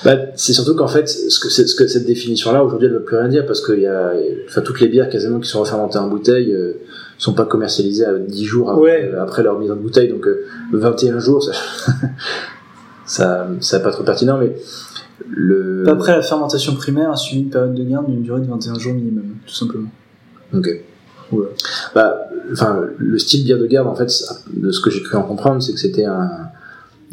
Bah, 0.03 0.15
c'est 0.35 0.53
surtout 0.53 0.75
qu'en 0.75 0.87
fait, 0.87 1.07
ce 1.07 1.39
que, 1.39 1.49
ce 1.49 1.75
que 1.75 1.87
cette 1.87 2.05
définition-là, 2.05 2.63
aujourd'hui, 2.63 2.87
elle 2.87 2.93
ne 2.93 2.99
veut 2.99 3.03
plus 3.05 3.17
rien 3.17 3.27
dire 3.27 3.45
parce 3.45 3.61
que 3.61 3.73
y 3.73 3.85
a, 3.87 4.13
enfin, 4.47 4.61
toutes 4.61 4.79
les 4.81 4.87
bières 4.87 5.09
quasiment 5.09 5.39
qui 5.39 5.49
sont 5.49 5.59
refermentées 5.59 5.97
en 5.99 6.07
bouteille 6.07 6.53
euh, 6.53 6.73
sont 7.17 7.33
pas 7.33 7.45
commercialisées 7.45 8.05
à 8.05 8.13
10 8.17 8.45
jours 8.45 8.71
après, 8.71 8.81
Ouais. 8.81 9.11
après 9.19 9.43
leur 9.43 9.59
mise 9.59 9.69
en 9.71 9.75
bouteille. 9.75 10.07
Donc, 10.09 10.25
euh, 10.25 10.45
21 10.73 11.19
jours, 11.19 11.43
ça, 11.43 11.51
ça, 13.05 13.47
ça 13.59 13.79
pas 13.79 13.91
trop 13.91 14.03
pertinent, 14.03 14.37
mais 14.37 14.55
le. 15.29 15.83
Après, 15.89 16.13
la 16.15 16.21
fermentation 16.21 16.75
primaire 16.75 17.11
a 17.11 17.15
suivi 17.17 17.43
une 17.43 17.49
période 17.49 17.73
de 17.75 17.83
garde 17.83 18.07
d'une 18.09 18.23
durée 18.23 18.41
de 18.41 18.47
21 18.47 18.79
jours 18.79 18.93
minimum, 18.93 19.35
tout 19.45 19.53
simplement. 19.53 19.89
Ok. 20.53 20.67
Ouais. 21.31 21.47
Bah, 21.95 22.29
enfin, 22.51 22.81
le 22.97 23.19
style 23.19 23.43
bière 23.43 23.59
de 23.59 23.65
garde, 23.67 23.87
en 23.87 23.95
fait, 23.95 24.11
de 24.53 24.71
ce 24.71 24.81
que 24.81 24.89
j'ai 24.89 25.01
cru 25.03 25.17
en 25.17 25.23
comprendre, 25.23 25.61
c'est 25.61 25.73
que 25.73 25.79
c'était 25.79 26.05
un, 26.05 26.29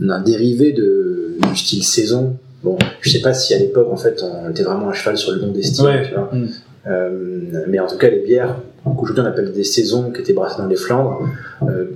un 0.09 0.21
dérivé 0.21 0.73
de, 0.73 1.37
du 1.49 1.57
style 1.57 1.85
saison. 1.85 2.37
Bon, 2.63 2.79
je 3.01 3.11
sais 3.11 3.21
pas 3.21 3.35
si 3.35 3.55
à 3.55 3.59
l'époque, 3.59 3.89
en 3.91 3.97
fait, 3.97 4.23
on 4.23 4.51
était 4.51 4.63
vraiment 4.63 4.89
à 4.89 4.93
cheval 4.93 5.17
sur 5.19 5.33
le 5.33 5.41
nom 5.41 5.53
des 5.53 5.63
styles, 5.63 5.85
Ouais. 5.85 6.09
tu 6.09 6.15
vois. 6.15 6.31
Mm. 6.33 6.49
Euh, 6.89 7.65
mais 7.69 7.79
en 7.81 7.87
tout 7.87 7.99
cas, 7.99 8.09
les 8.09 8.21
bières 8.21 8.57
qu'aujourd'hui 8.85 9.25
on 9.25 9.27
appelle 9.27 9.51
des 9.53 9.65
saisons, 9.65 10.13
qui 10.13 10.21
étaient 10.21 10.33
brassées 10.33 10.59
dans 10.63 10.69
les 10.69 10.77
Flandres, 10.77 11.21
euh, 11.63 11.87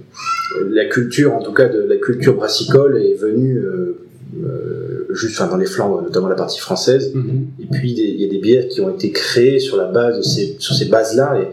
la 0.70 0.86
culture, 0.86 1.32
en 1.34 1.40
tout 1.40 1.52
cas, 1.52 1.68
de 1.68 1.80
la 1.82 1.96
culture 1.96 2.34
brassicole 2.34 3.00
est 3.00 3.14
venue 3.14 3.58
euh, 3.58 4.00
euh, 4.42 5.06
juste, 5.10 5.40
enfin, 5.40 5.48
dans 5.48 5.56
les 5.56 5.66
Flandres, 5.66 6.02
notamment 6.02 6.28
la 6.28 6.34
partie 6.34 6.58
française. 6.58 7.12
Et 7.60 7.66
puis 7.70 7.92
il 7.92 8.20
y 8.20 8.24
a 8.24 8.28
des 8.28 8.38
bières 8.38 8.66
qui 8.68 8.80
ont 8.80 8.90
été 8.90 9.12
créées 9.12 9.60
sur 9.60 9.76
la 9.76 9.86
base 9.86 10.16
de 10.16 10.22
ces, 10.22 10.56
sur 10.58 10.74
ces 10.74 10.86
bases-là. 10.86 11.40
Et 11.40 11.48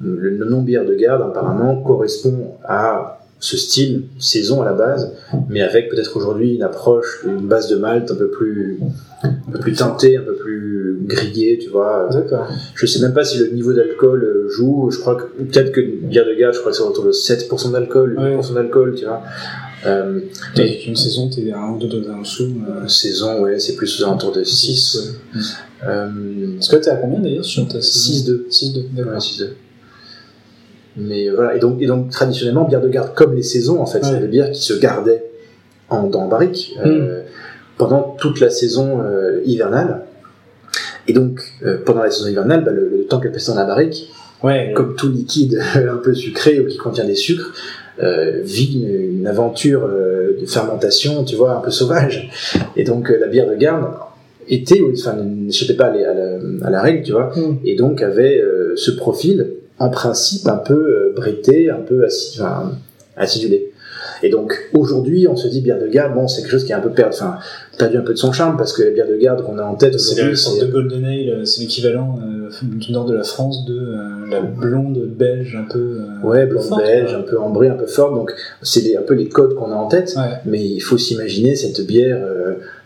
le, 0.00 0.30
le 0.30 0.44
nom 0.44 0.62
bière 0.62 0.84
de 0.84 0.94
garde 0.94 1.22
apparemment 1.22 1.80
correspond 1.82 2.54
à 2.64 3.12
ce 3.38 3.58
style 3.58 4.04
saison 4.18 4.62
à 4.62 4.64
la 4.64 4.72
base, 4.72 5.12
mais 5.50 5.60
avec 5.60 5.90
peut-être 5.90 6.16
aujourd'hui 6.16 6.54
une 6.54 6.62
approche, 6.62 7.22
une 7.26 7.46
base 7.46 7.68
de 7.68 7.76
malt 7.76 8.10
un 8.10 8.14
peu 8.14 8.30
plus, 8.30 8.80
un 9.22 9.52
peu 9.52 9.58
plus 9.58 9.74
teintée, 9.74 10.16
un 10.16 10.22
peu 10.22 10.34
plus 10.36 10.98
grillée, 11.04 11.58
tu 11.58 11.68
vois. 11.68 12.08
D'accord. 12.10 12.48
Je 12.74 12.86
sais 12.86 12.98
même 13.00 13.12
pas 13.12 13.24
si 13.24 13.38
le 13.38 13.48
niveau 13.48 13.74
d'alcool 13.74 14.24
euh, 14.24 14.48
joue. 14.48 14.90
Je 14.90 14.98
crois 15.00 15.16
que 15.16 15.42
peut-être 15.42 15.70
que 15.72 15.82
bière 15.82 16.24
de 16.24 16.32
garde, 16.32 16.54
je 16.54 16.60
crois 16.60 16.72
que 16.72 16.78
c'est 16.78 16.82
autour 16.82 17.04
de 17.04 17.12
7% 17.12 17.72
d'alcool, 17.72 18.16
8% 18.18 18.54
d'alcool, 18.54 18.94
tu 18.96 19.04
vois. 19.04 19.22
Euh, 19.84 20.20
Avec 20.56 20.86
une 20.86 20.96
saison, 20.96 21.28
t'es 21.28 21.52
à 21.52 21.58
un 21.60 21.72
ou 21.74 21.78
deux 21.78 21.88
degrés 21.88 22.14
en 22.14 22.22
dessous. 22.22 22.48
euh, 22.68 22.88
saison, 22.88 23.42
ouais, 23.42 23.58
c'est 23.58 23.76
plus 23.76 24.00
aux 24.00 24.04
alentours 24.06 24.32
de 24.32 24.42
6. 24.44 24.56
6, 24.56 24.96
ouais. 25.34 25.40
Euh, 25.86 26.08
Parce 26.54 26.68
que 26.68 26.76
t'es 26.76 26.88
à 26.90 26.96
combien 26.96 27.20
d'ailleurs 27.20 27.44
sur 27.44 27.68
ta 27.68 27.82
saison 27.82 28.32
6-2. 28.32 28.48
6-2, 28.48 28.76
Ouais, 28.78 28.84
d'accord. 28.94 29.18
6-2. 29.20 29.48
Mais 30.96 31.28
euh, 31.28 31.34
voilà, 31.34 31.56
et 31.56 31.58
donc, 31.58 31.80
et 31.82 31.86
donc 31.86 32.10
traditionnellement, 32.10 32.64
bière 32.64 32.80
de 32.80 32.88
garde 32.88 33.14
comme 33.14 33.34
les 33.34 33.42
saisons, 33.42 33.80
en 33.80 33.86
fait, 33.86 34.04
c'est 34.04 34.18
des 34.20 34.28
bières 34.28 34.50
qui 34.50 34.62
se 34.62 34.74
gardaient 34.74 35.24
en, 35.90 36.04
dans 36.04 36.26
barrique 36.28 36.74
euh, 36.84 37.22
pendant 37.78 38.16
toute 38.18 38.40
la 38.40 38.50
saison 38.50 39.00
euh, 39.02 39.40
hivernale. 39.44 40.02
Et 41.08 41.12
donc, 41.12 41.40
euh, 41.64 41.78
pendant 41.84 42.02
la 42.02 42.10
saison 42.10 42.28
hivernale, 42.28 42.64
bah, 42.64 42.72
le, 42.72 42.88
le 42.88 43.04
temps 43.04 43.20
qu'elle 43.20 43.32
passe 43.32 43.46
dans 43.48 43.54
la 43.56 43.64
barrique, 43.64 44.10
Ouais, 44.42 44.72
comme 44.76 44.96
tout 44.96 45.08
liquide 45.08 45.58
un 45.74 45.96
peu 45.96 46.12
sucré 46.14 46.60
ou 46.60 46.66
qui 46.66 46.76
contient 46.76 47.06
des 47.06 47.14
sucres, 47.14 47.54
euh, 48.02 48.40
vit 48.44 48.82
une, 48.82 49.18
une 49.20 49.26
aventure 49.26 49.84
euh, 49.88 50.36
de 50.38 50.44
fermentation, 50.46 51.24
tu 51.24 51.36
vois, 51.36 51.56
un 51.56 51.60
peu 51.60 51.70
sauvage. 51.70 52.30
Et 52.76 52.84
donc, 52.84 53.08
la 53.08 53.28
bière 53.28 53.48
de 53.48 53.54
garde 53.54 53.86
était, 54.48 54.80
enfin, 54.92 55.14
n'échappait 55.24 55.74
pas 55.74 55.86
à 55.86 55.94
la, 55.96 56.10
à 56.10 56.14
la- 56.14 56.66
à 56.66 56.70
la 56.70 56.82
règle, 56.82 57.02
tu 57.02 57.12
vois 57.12 57.32
Mm. 57.34 57.56
et 57.64 57.76
donc 57.76 58.02
avait 58.02 58.42
ce 58.76 58.90
profil 58.90 59.46
en 59.78 59.90
principe 59.90 60.46
un 60.48 60.56
peu 60.56 60.74
euh, 60.74 61.12
brété, 61.14 61.70
un 61.70 61.80
peu 61.80 62.06
enfin, 62.06 62.72
acidulé. 63.16 63.72
Et 64.22 64.30
donc 64.30 64.70
aujourd'hui, 64.72 65.26
on 65.28 65.36
se 65.36 65.48
dit 65.48 65.60
bière 65.60 65.78
de 65.78 65.86
garde, 65.88 66.14
bon, 66.14 66.28
c'est 66.28 66.42
quelque 66.42 66.50
chose 66.50 66.64
qui 66.64 66.72
est 66.72 66.74
un 66.74 66.80
peu 66.80 66.90
perdu, 66.90 67.14
enfin, 67.14 67.38
perdu 67.78 67.96
un 67.98 68.02
peu 68.02 68.12
de 68.12 68.18
son 68.18 68.32
charme 68.32 68.56
parce 68.56 68.72
que 68.72 68.82
la 68.82 68.90
bière 68.90 69.08
de 69.08 69.16
garde 69.16 69.42
qu'on 69.44 69.58
a 69.58 69.64
en 69.64 69.74
tête 69.74 69.98
C'est 69.98 70.14
la 70.14 70.22
aujourd'hui, 70.22 70.36
sorte 70.38 70.58
c'est 70.58 70.66
de 70.66 70.70
Golden 70.72 71.04
Ale, 71.04 71.28
euh, 71.28 71.44
c'est 71.44 71.60
l'équivalent 71.62 72.18
euh, 72.22 72.48
du 72.62 72.92
nord 72.92 73.04
de 73.04 73.14
la 73.14 73.24
France 73.24 73.64
de 73.66 73.74
euh, 73.78 74.30
la 74.30 74.40
blonde 74.40 74.98
belge 75.06 75.56
un 75.56 75.70
peu. 75.70 75.78
euh, 76.00 76.26
ouais, 76.26 76.46
blonde 76.46 76.64
forte, 76.64 76.82
belge, 76.82 77.14
un 77.14 77.22
peu 77.22 77.38
ambrée, 77.38 77.68
un 77.68 77.74
peu 77.74 77.86
forte. 77.86 78.14
Donc 78.14 78.32
c'est 78.62 78.96
un 78.96 79.02
peu 79.02 79.14
les 79.14 79.28
codes 79.28 79.54
qu'on 79.54 79.70
a 79.72 79.74
en 79.74 79.88
tête. 79.88 80.14
Ouais. 80.16 80.38
Mais 80.46 80.64
il 80.64 80.80
faut 80.80 80.98
s'imaginer 80.98 81.54
cette 81.56 81.86
bière 81.86 82.24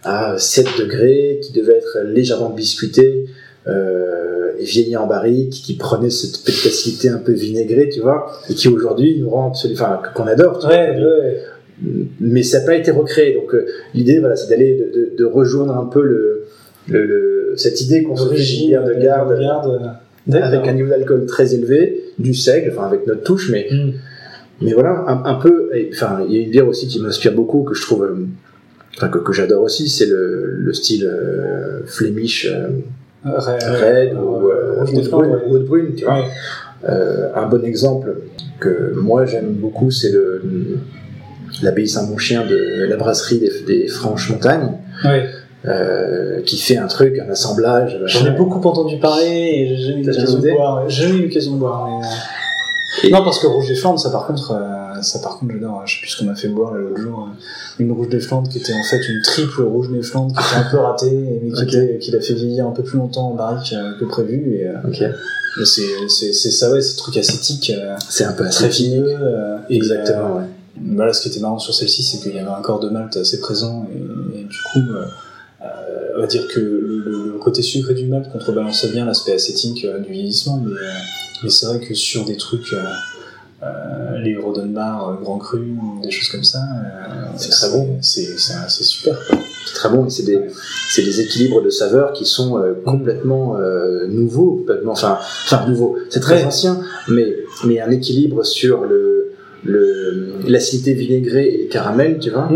à 0.04 0.36
7 0.38 0.66
degrés 0.78 1.40
qui 1.42 1.52
devait 1.52 1.76
être 1.76 1.98
légèrement 2.04 2.50
biscuitée. 2.50 3.26
Euh, 3.66 4.19
et 4.60 4.64
vieillie 4.64 4.96
en 4.96 5.06
barrique, 5.06 5.50
qui 5.50 5.74
prenait 5.76 6.10
cette 6.10 6.44
pétacité 6.44 7.08
un 7.08 7.18
peu 7.18 7.32
vinaigrée, 7.32 7.88
tu 7.88 8.00
vois, 8.00 8.30
et 8.48 8.54
qui 8.54 8.68
aujourd'hui 8.68 9.18
nous 9.20 9.30
rend 9.30 9.48
absolument, 9.48 9.80
enfin, 9.82 10.00
qu'on 10.14 10.26
adore, 10.26 10.58
tu 10.58 10.66
vois, 10.66 10.76
Ouais, 10.76 10.96
mais 12.20 12.42
ça 12.42 12.60
n'a 12.60 12.66
pas 12.66 12.74
été 12.74 12.90
recréé. 12.90 13.34
Donc 13.34 13.54
euh, 13.54 13.66
l'idée, 13.94 14.18
voilà, 14.18 14.36
c'est 14.36 14.50
d'aller 14.50 14.76
de, 14.76 14.98
de, 14.98 15.16
de 15.16 15.24
rejoindre 15.24 15.74
un 15.76 15.86
peu 15.86 16.02
le, 16.02 16.44
le, 16.88 17.06
le- 17.06 17.54
cette 17.56 17.80
idée 17.80 18.02
qu'on 18.02 18.16
se 18.16 18.28
bière 18.34 18.84
de 18.84 18.94
garde 18.94 19.32
euh, 19.32 20.32
avec 20.42 20.68
un 20.68 20.72
niveau 20.74 20.90
d'alcool 20.90 21.24
très 21.26 21.54
élevé, 21.54 22.04
du 22.18 22.34
seigle, 22.34 22.70
enfin 22.74 22.86
avec 22.86 23.06
notre 23.06 23.22
touche, 23.22 23.50
mais 23.50 23.66
Mm. 23.70 23.92
mais 24.60 24.72
voilà, 24.74 25.04
un, 25.08 25.24
un 25.24 25.34
peu. 25.36 25.70
et, 25.74 25.88
Enfin, 25.92 26.20
il 26.28 26.36
y 26.36 26.38
a 26.38 26.42
une 26.42 26.50
bière 26.50 26.68
aussi 26.68 26.86
qui 26.86 27.00
m'inspire 27.00 27.32
beaucoup 27.34 27.62
que 27.62 27.74
je 27.74 27.80
trouve, 27.82 28.04
euh, 28.04 28.26
enfin 28.98 29.08
que, 29.08 29.18
que 29.18 29.32
j'adore 29.32 29.62
aussi, 29.62 29.88
c'est 29.88 30.06
le, 30.06 30.52
le 30.58 30.72
style 30.74 31.06
euh, 31.06 31.80
Flemish 31.86 32.46
euh, 32.46 32.68
Red, 33.24 34.14
ou 34.14 34.48
euh, 34.48 34.84
des 34.84 35.08
Haute 35.50 35.64
Brune, 35.66 35.94
tu 35.96 36.04
vois. 36.04 36.24
Euh, 36.88 37.28
un 37.34 37.46
bon 37.46 37.62
exemple 37.64 38.14
que 38.58 38.94
moi 38.96 39.26
j'aime 39.26 39.52
beaucoup, 39.52 39.90
c'est 39.90 40.10
le 40.12 40.42
l'abbaye 41.62 41.86
Saint-Monchien 41.88 42.46
de 42.46 42.86
la 42.88 42.96
brasserie 42.96 43.38
des, 43.40 43.50
Ouais. 45.04 45.24
euh, 45.66 46.40
qui 46.42 46.56
fait 46.58 46.78
un 46.78 46.86
truc, 46.86 47.18
un 47.18 47.28
assemblage. 47.30 47.98
J'en 48.06 48.24
ai 48.26 48.30
beaucoup 48.30 48.66
entendu 48.66 48.98
parler 48.98 49.26
et 49.26 49.66
j'ai 49.68 49.76
jamais 49.88 50.00
eu 50.02 50.04
l'occasion 50.06 50.38
de 50.38 50.50
boire. 50.52 50.88
J'ai 50.88 51.02
jamais 51.08 51.18
eu 51.18 51.22
l'occasion 51.26 51.54
de 51.54 51.58
boire. 51.58 51.86
Mais... 51.86 52.06
euh, 52.06 53.08
Et- 53.08 53.12
Non, 53.12 53.22
parce 53.24 53.38
que 53.40 53.46
Rouge 53.46 53.68
des 53.68 53.74
Flandres, 53.74 53.98
ça 54.00 54.10
par 54.10 54.26
contre, 54.26 54.52
euh, 54.52 54.79
ça 55.02 55.18
par 55.20 55.38
contre, 55.38 55.52
j'adore. 55.54 55.82
Je 55.86 55.94
sais 55.94 56.00
plus 56.00 56.10
ce 56.10 56.18
qu'on 56.18 56.24
m'a 56.26 56.34
fait 56.34 56.48
boire 56.48 56.74
l'autre 56.74 57.00
jour. 57.00 57.28
euh, 57.28 57.82
Une 57.82 57.92
Rouge 57.92 58.08
des 58.08 58.20
Flandres 58.20 58.48
qui 58.48 58.58
était 58.58 58.72
en 58.72 58.82
fait 58.84 59.00
une 59.08 59.22
triple 59.22 59.62
Rouge 59.62 59.90
des 59.90 60.02
Flandres 60.02 60.34
qui 60.34 60.42
était 60.44 60.66
un 60.66 60.70
peu 60.70 60.76
ratée, 60.88 61.10
mais 61.42 61.50
qui, 61.52 61.62
Ok. 61.62 61.68
était, 61.74 61.98
qui 61.98 62.10
l'a 62.10 62.20
fait 62.20 62.34
vieillir 62.34 62.66
un 62.66 62.72
peu 62.72 62.82
plus 62.82 62.98
longtemps 62.98 63.28
en 63.30 63.34
barrique 63.34 63.72
euh, 63.72 63.98
que 63.98 64.04
prévu. 64.04 64.54
Et, 64.56 64.66
euh, 64.68 65.12
c'est, 65.64 65.82
c'est, 66.08 66.32
c'est 66.32 66.50
ça, 66.50 66.70
ouais, 66.70 66.80
ces 66.80 66.96
trucs 66.96 67.16
acétiques, 67.16 67.70
euh, 67.76 67.96
C'est 68.08 68.24
un 68.24 68.32
peu 68.32 68.44
très 68.48 68.66
acétique. 68.66 68.94
et, 69.68 69.74
Exactement, 69.76 70.36
ouais. 70.36 70.44
voilà, 70.94 71.12
ce 71.12 71.22
qui 71.22 71.28
était 71.28 71.40
marrant 71.40 71.58
sur 71.58 71.74
celle-ci, 71.74 72.02
c'est 72.02 72.18
qu'il 72.18 72.34
y 72.34 72.38
avait 72.38 72.48
un 72.50 72.62
corps 72.62 72.78
de 72.80 72.88
malt 72.88 73.16
assez 73.16 73.40
présent 73.40 73.86
et, 73.92 74.38
et 74.40 74.44
du 74.44 74.58
coup, 74.72 74.78
euh, 74.94 75.04
on 76.16 76.20
va 76.20 76.26
dire 76.26 76.46
que 76.48 76.60
le, 76.60 76.98
le- 77.04 77.32
le 77.32 77.38
côté 77.38 77.62
sucré 77.62 77.94
du 77.94 78.06
malt 78.06 78.30
contrebalançait 78.30 78.90
bien 78.90 79.04
l'aspect 79.06 79.32
acétique 79.32 79.84
euh, 79.84 79.98
du 79.98 80.12
vieillissement, 80.12 80.62
mais, 80.64 80.72
euh, 80.72 80.90
mais 81.42 81.50
c'est 81.50 81.66
vrai 81.66 81.80
que 81.80 81.94
sur 81.94 82.24
des 82.24 82.36
trucs, 82.36 82.72
euh, 83.62 84.18
les 84.18 84.36
Rodenbar 84.36 85.08
euh, 85.10 85.14
Grand 85.20 85.38
Cru 85.38 85.76
des 86.02 86.10
choses 86.10 86.28
comme 86.28 86.44
ça, 86.44 86.58
euh, 86.58 87.26
C'est 87.36 87.50
très 87.50 87.70
bon. 87.70 87.98
C'est, 88.00 88.38
super. 88.38 89.18
C'est 89.66 89.74
très 89.74 89.90
bon, 89.90 90.08
c'est 90.08 90.22
des, 90.24 90.40
des 90.96 91.20
équilibres 91.20 91.62
de 91.62 91.70
saveurs 91.70 92.12
qui 92.12 92.24
sont 92.24 92.62
complètement 92.84 93.56
nouveaux, 94.08 94.56
complètement, 94.56 94.92
enfin, 94.92 95.18
enfin 95.44 95.66
nouveaux. 95.68 95.96
C'est 96.08 96.20
très 96.20 96.36
Ouais. 96.36 96.44
ancien, 96.44 96.80
mais 97.08 97.36
mais 97.64 97.80
un 97.80 97.90
équilibre 97.90 98.44
sur 98.44 98.84
le 98.84 99.32
l'acidité 100.46 100.94
vinaigrée 100.94 101.48
et 101.48 101.62
le 101.64 101.68
caramel, 101.68 102.18
tu 102.18 102.30
vois. 102.30 102.48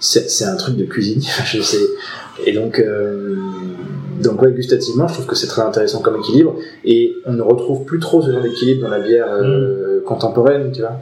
c'est 0.00 0.30
c'est 0.30 0.44
un 0.44 0.56
truc 0.56 0.76
de 0.76 0.84
cuisine 0.84 1.20
je 1.46 1.60
sais 1.60 1.84
et 2.46 2.52
donc 2.52 2.78
euh, 2.78 3.36
donc 4.26 4.40
ouais 4.42 4.52
gustativement 4.52 5.08
je 5.08 5.14
trouve 5.14 5.26
que 5.26 5.34
c'est 5.34 5.46
très 5.46 5.62
intéressant 5.62 6.00
comme 6.00 6.16
équilibre 6.16 6.56
et 6.84 7.14
on 7.26 7.32
ne 7.32 7.42
retrouve 7.42 7.84
plus 7.84 7.98
trop 8.00 8.22
ce 8.22 8.30
genre 8.32 8.42
d'équilibre 8.42 8.82
dans 8.82 8.88
la 8.90 9.00
bière 9.00 9.26
euh, 9.30 10.00
contemporaine 10.04 10.72
tu 10.72 10.80
vois 10.82 11.00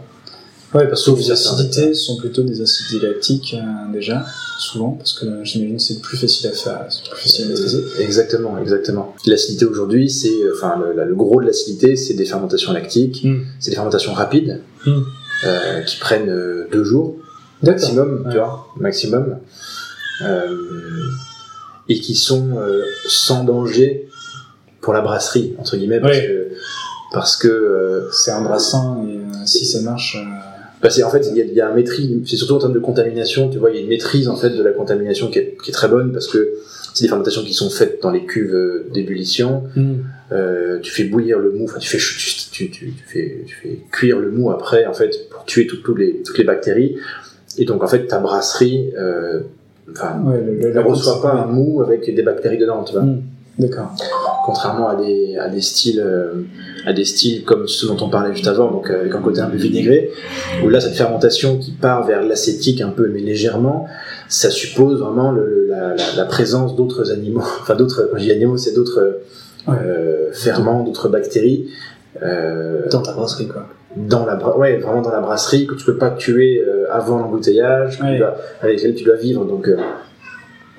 Ouais, 0.75 0.89
parce 0.89 1.05
que 1.07 1.13
les 1.13 1.31
acidités 1.31 1.95
sont 1.95 2.17
plutôt 2.17 2.43
des 2.43 2.61
acides 2.61 3.01
lactiques 3.01 3.55
euh, 3.57 3.93
déjà, 3.93 4.25
souvent, 4.59 4.91
parce 4.99 5.13
que 5.13 5.25
j'imagine 5.45 5.77
que 5.77 5.83
c'est 5.83 6.01
plus 6.01 6.17
facile 6.17 6.49
à 6.49 6.53
faire, 6.53 6.87
c'est 6.91 7.09
plus 7.09 7.21
facile 7.23 7.45
à 7.45 7.49
maîtriser. 7.51 7.85
Exactement, 8.01 8.59
exactement. 8.59 9.15
L'acidité 9.25 9.67
aujourd'hui, 9.67 10.11
c'est, 10.11 10.33
euh, 10.43 10.53
enfin, 10.57 10.75
le, 10.97 11.15
gros 11.15 11.41
de 11.41 11.47
l'acidité, 11.47 11.95
c'est 11.95 12.15
des 12.15 12.25
fermentations 12.25 12.73
lactiques, 12.73 13.21
Hmm. 13.23 13.43
c'est 13.61 13.71
des 13.71 13.77
fermentations 13.77 14.13
rapides, 14.15 14.63
euh, 14.89 15.81
qui 15.83 15.97
prennent 16.01 16.29
euh, 16.29 16.67
deux 16.73 16.83
jours 16.83 17.15
maximum, 17.63 18.25
Ouais. 18.27 18.33
tu 18.33 18.39
vois, 18.39 18.67
maximum, 18.77 19.37
euh, 20.23 20.57
et 21.89 22.01
qui 22.01 22.15
sont 22.15 22.57
euh, 22.59 22.83
sans 23.07 23.45
danger 23.45 24.09
pour 24.81 24.93
la 24.93 25.01
brasserie 25.01 25.55
entre 25.59 25.77
guillemets, 25.77 26.01
parce 26.01 26.19
que 26.27 26.49
parce 27.13 27.37
que 27.37 27.49
euh, 27.49 28.11
C'est 28.13 28.31
un 28.33 28.43
brassin 28.43 29.05
et 29.09 29.17
euh, 29.17 29.47
si 29.47 29.65
ça 29.67 29.81
marche. 29.83 30.17
euh, 30.19 30.25
Parce 30.81 31.01
qu'en 31.01 31.11
fait, 31.11 31.27
il 31.31 31.37
y, 31.37 31.41
a, 31.41 31.45
il 31.45 31.55
y 31.55 31.61
a 31.61 31.69
un 31.71 31.75
maîtrise, 31.75 32.11
c'est 32.27 32.37
surtout 32.37 32.55
en 32.55 32.59
termes 32.59 32.73
de 32.75 32.79
contamination, 32.81 33.49
tu 33.49 33.59
vois, 33.59 33.71
il 33.71 33.77
y 33.77 33.79
a 33.79 33.83
une 33.83 33.89
maîtrise 33.89 34.29
en 34.29 34.37
fait 34.37 34.51
de 34.51 34.63
la 34.63 34.73
contamination 34.73 35.31
qui 35.31 35.39
est, 35.39 35.57
qui 35.63 35.71
est 35.71 35.73
très 35.73 35.89
bonne 35.89 36.13
parce 36.13 36.27
que 36.27 36.55
c'est 36.93 37.05
des 37.05 37.09
fermentations 37.09 37.43
qui 37.45 37.55
sont 37.55 37.71
faites 37.71 38.03
dans 38.03 38.11
les 38.11 38.25
cuves 38.27 38.85
d'ébullition. 38.93 39.65
Euh, 40.33 40.79
tu 40.81 40.91
fais 40.93 41.05
bouillir 41.05 41.39
le 41.39 41.53
mou, 41.53 41.65
enfin 41.65 41.79
tu 41.79 41.89
fais 41.89 41.99
tu, 41.99 42.51
tu, 42.51 42.71
tu 42.71 42.95
fais 43.07 43.45
tu 43.47 43.55
fais 43.63 43.79
cuire 43.93 44.19
le 44.19 44.31
mou 44.31 44.51
après 44.51 44.85
en 44.87 44.95
fait 44.95 45.29
pour 45.31 45.45
tuer 45.45 45.67
toutes 45.67 45.87
les 45.99 46.23
toutes 46.23 46.39
les 46.39 46.45
bactéries. 46.45 46.97
Et 47.59 47.65
donc 47.65 47.83
en 47.83 47.87
fait 47.89 48.07
ta 48.07 48.19
brasserie, 48.19 48.93
euh, 48.99 49.41
enfin, 49.91 50.21
Ouais, 50.25 50.41
le, 50.41 50.55
le, 50.59 50.73
ne 50.75 50.81
reçoit 50.81 51.21
pas 51.23 51.33
un 51.33 51.47
mou 51.47 51.83
avec 51.83 52.13
des 52.15 52.23
bactéries 52.23 52.59
dedans, 52.59 52.83
tu 52.85 52.93
vois. 52.93 53.03
Hmm. 53.03 53.23
D'accord. 53.57 53.95
Contrairement 54.45 54.89
à 54.89 54.97
des 54.97 55.37
à 55.37 55.49
des 55.49 55.61
styles 55.61 56.03
euh, 56.05 56.43
à 56.87 56.93
des 56.93 57.05
styles 57.05 57.45
comme 57.45 57.69
ceux 57.69 57.87
dont 57.87 57.97
on 58.05 58.09
parlait 58.09 58.35
juste 58.35 58.49
avant, 58.49 58.69
donc 58.69 58.91
euh, 58.91 59.03
avec 59.03 59.15
un 59.15 59.21
côté 59.21 59.41
un 59.41 59.47
peu 59.47 59.57
vinaigré, 59.57 60.11
où 60.65 60.69
là 60.69 60.81
cette 60.81 60.95
fermentation 60.97 61.59
qui 61.59 61.71
part 61.71 62.05
vers 62.05 62.21
l'acétique 62.25 62.81
un 62.81 62.89
peu 62.89 63.07
mais 63.09 63.21
légèrement, 63.21 63.87
ça 64.29 64.51
suppose 64.51 64.99
vraiment 64.99 65.31
le, 65.31 65.69
la, 65.69 65.95
la, 65.95 66.05
la 66.17 66.25
présence 66.25 66.75
d'autres 66.75 67.13
animaux, 67.13 67.43
enfin 67.61 67.77
d'autres 67.77 68.09
quand 68.11 68.19
je 68.19 68.25
dis 68.25 68.33
animaux 68.33 68.57
c'est 68.57 68.75
d'autres 68.75 69.21
Ouais. 69.67 69.77
euh, 69.83 70.31
ferments, 70.33 70.83
d'autres 70.83 71.09
bactéries 71.09 71.69
euh, 72.23 72.87
Dans 72.91 73.01
ta 73.03 73.13
brasserie, 73.13 73.47
quoi. 73.49 73.67
Dans 73.97 74.27
la 74.27 74.37
ouais 74.59 74.79
vraiment 74.79 75.03
dans 75.03 75.13
la 75.13 75.21
brasserie 75.21 75.67
que 75.67 75.75
tu 75.75 75.85
peux 75.85 75.97
pas 75.97 76.11
tuer 76.11 76.61
euh, 76.61 76.87
avant 76.91 77.19
l'embouteillage, 77.19 78.01
Ouais. 78.01 78.21
avec 78.61 78.77
lesquelles 78.77 78.95
tu 78.95 79.05
dois 79.05 79.17
vivre 79.17 79.45
donc 79.45 79.69
euh, 79.69 79.77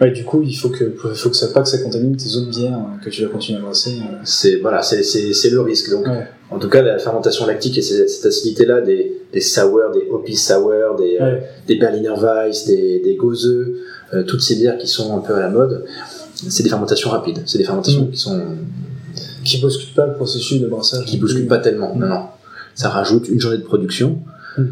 Ouais, 0.02 0.12
du 0.12 0.26
coup, 0.26 0.42
il 0.44 0.54
faut 0.54 0.68
que, 0.68 0.92
faut 1.14 1.30
que 1.30 1.38
ça 1.38 1.48
pas 1.54 1.62
que 1.62 1.70
ça 1.70 1.78
contamine 1.78 2.18
tes 2.18 2.36
autres 2.36 2.50
bières 2.50 2.78
euh, 2.78 3.02
que 3.04 3.10
tu 3.10 3.24
vas 3.24 3.30
continuer 3.30 3.60
à 3.60 3.62
brasser. 3.62 3.92
euh. 3.92 4.16
c'est 4.26 4.58
voilà 4.58 4.82
c'est 4.82 5.50
le 5.50 5.62
risque 5.62 5.90
donc 5.90 6.06
Ouais. 6.06 6.28
En 6.52 6.60
tout 6.60 6.70
cas, 6.70 6.82
la 6.84 7.00
fermentation 7.00 7.46
lactique 7.48 7.78
et 7.78 7.82
cette 7.82 8.10
cette 8.10 8.26
acidité-là, 8.28 8.82
des, 8.82 9.14
des 9.34 9.40
sour, 9.42 9.80
des 9.94 10.08
hoppy 10.12 10.36
sour, 10.36 10.96
des, 10.98 11.18
Ouais. 11.20 11.42
des 11.68 11.76
Berliner 11.78 12.14
Weiss, 12.22 12.66
des, 12.68 13.00
des 13.00 13.16
Gose, 13.16 13.48
euh, 14.14 14.24
toutes 14.24 14.42
ces 14.42 14.56
bières 14.58 14.78
qui 14.78 14.88
sont 14.88 15.16
un 15.18 15.22
peu 15.22 15.34
à 15.34 15.40
la 15.40 15.50
mode, 15.50 15.86
c'est 16.50 16.62
des 16.64 16.70
fermentations 16.70 17.10
rapides. 17.10 17.40
C'est 17.46 17.58
des 17.58 17.64
fermentations 17.64 18.04
Mm. 18.04 18.12
qui 18.12 18.18
sont 18.20 18.42
Qui 19.46 19.60
bouscule 19.62 19.94
pas 19.96 20.06
le 20.08 20.14
processus 20.14 20.60
de 20.62 20.68
brassage. 20.68 21.06
qui 21.06 21.18
bousculent 21.18 21.48
pas 21.48 21.58
tellement. 21.60 21.96
Non, 21.96 22.08
non. 22.08 22.22
Ça 22.76 22.90
rajoute 22.90 23.28
une 23.30 23.40
journée 23.42 23.58
de 23.58 23.64
production, 23.64 24.20
Mm. 24.58 24.64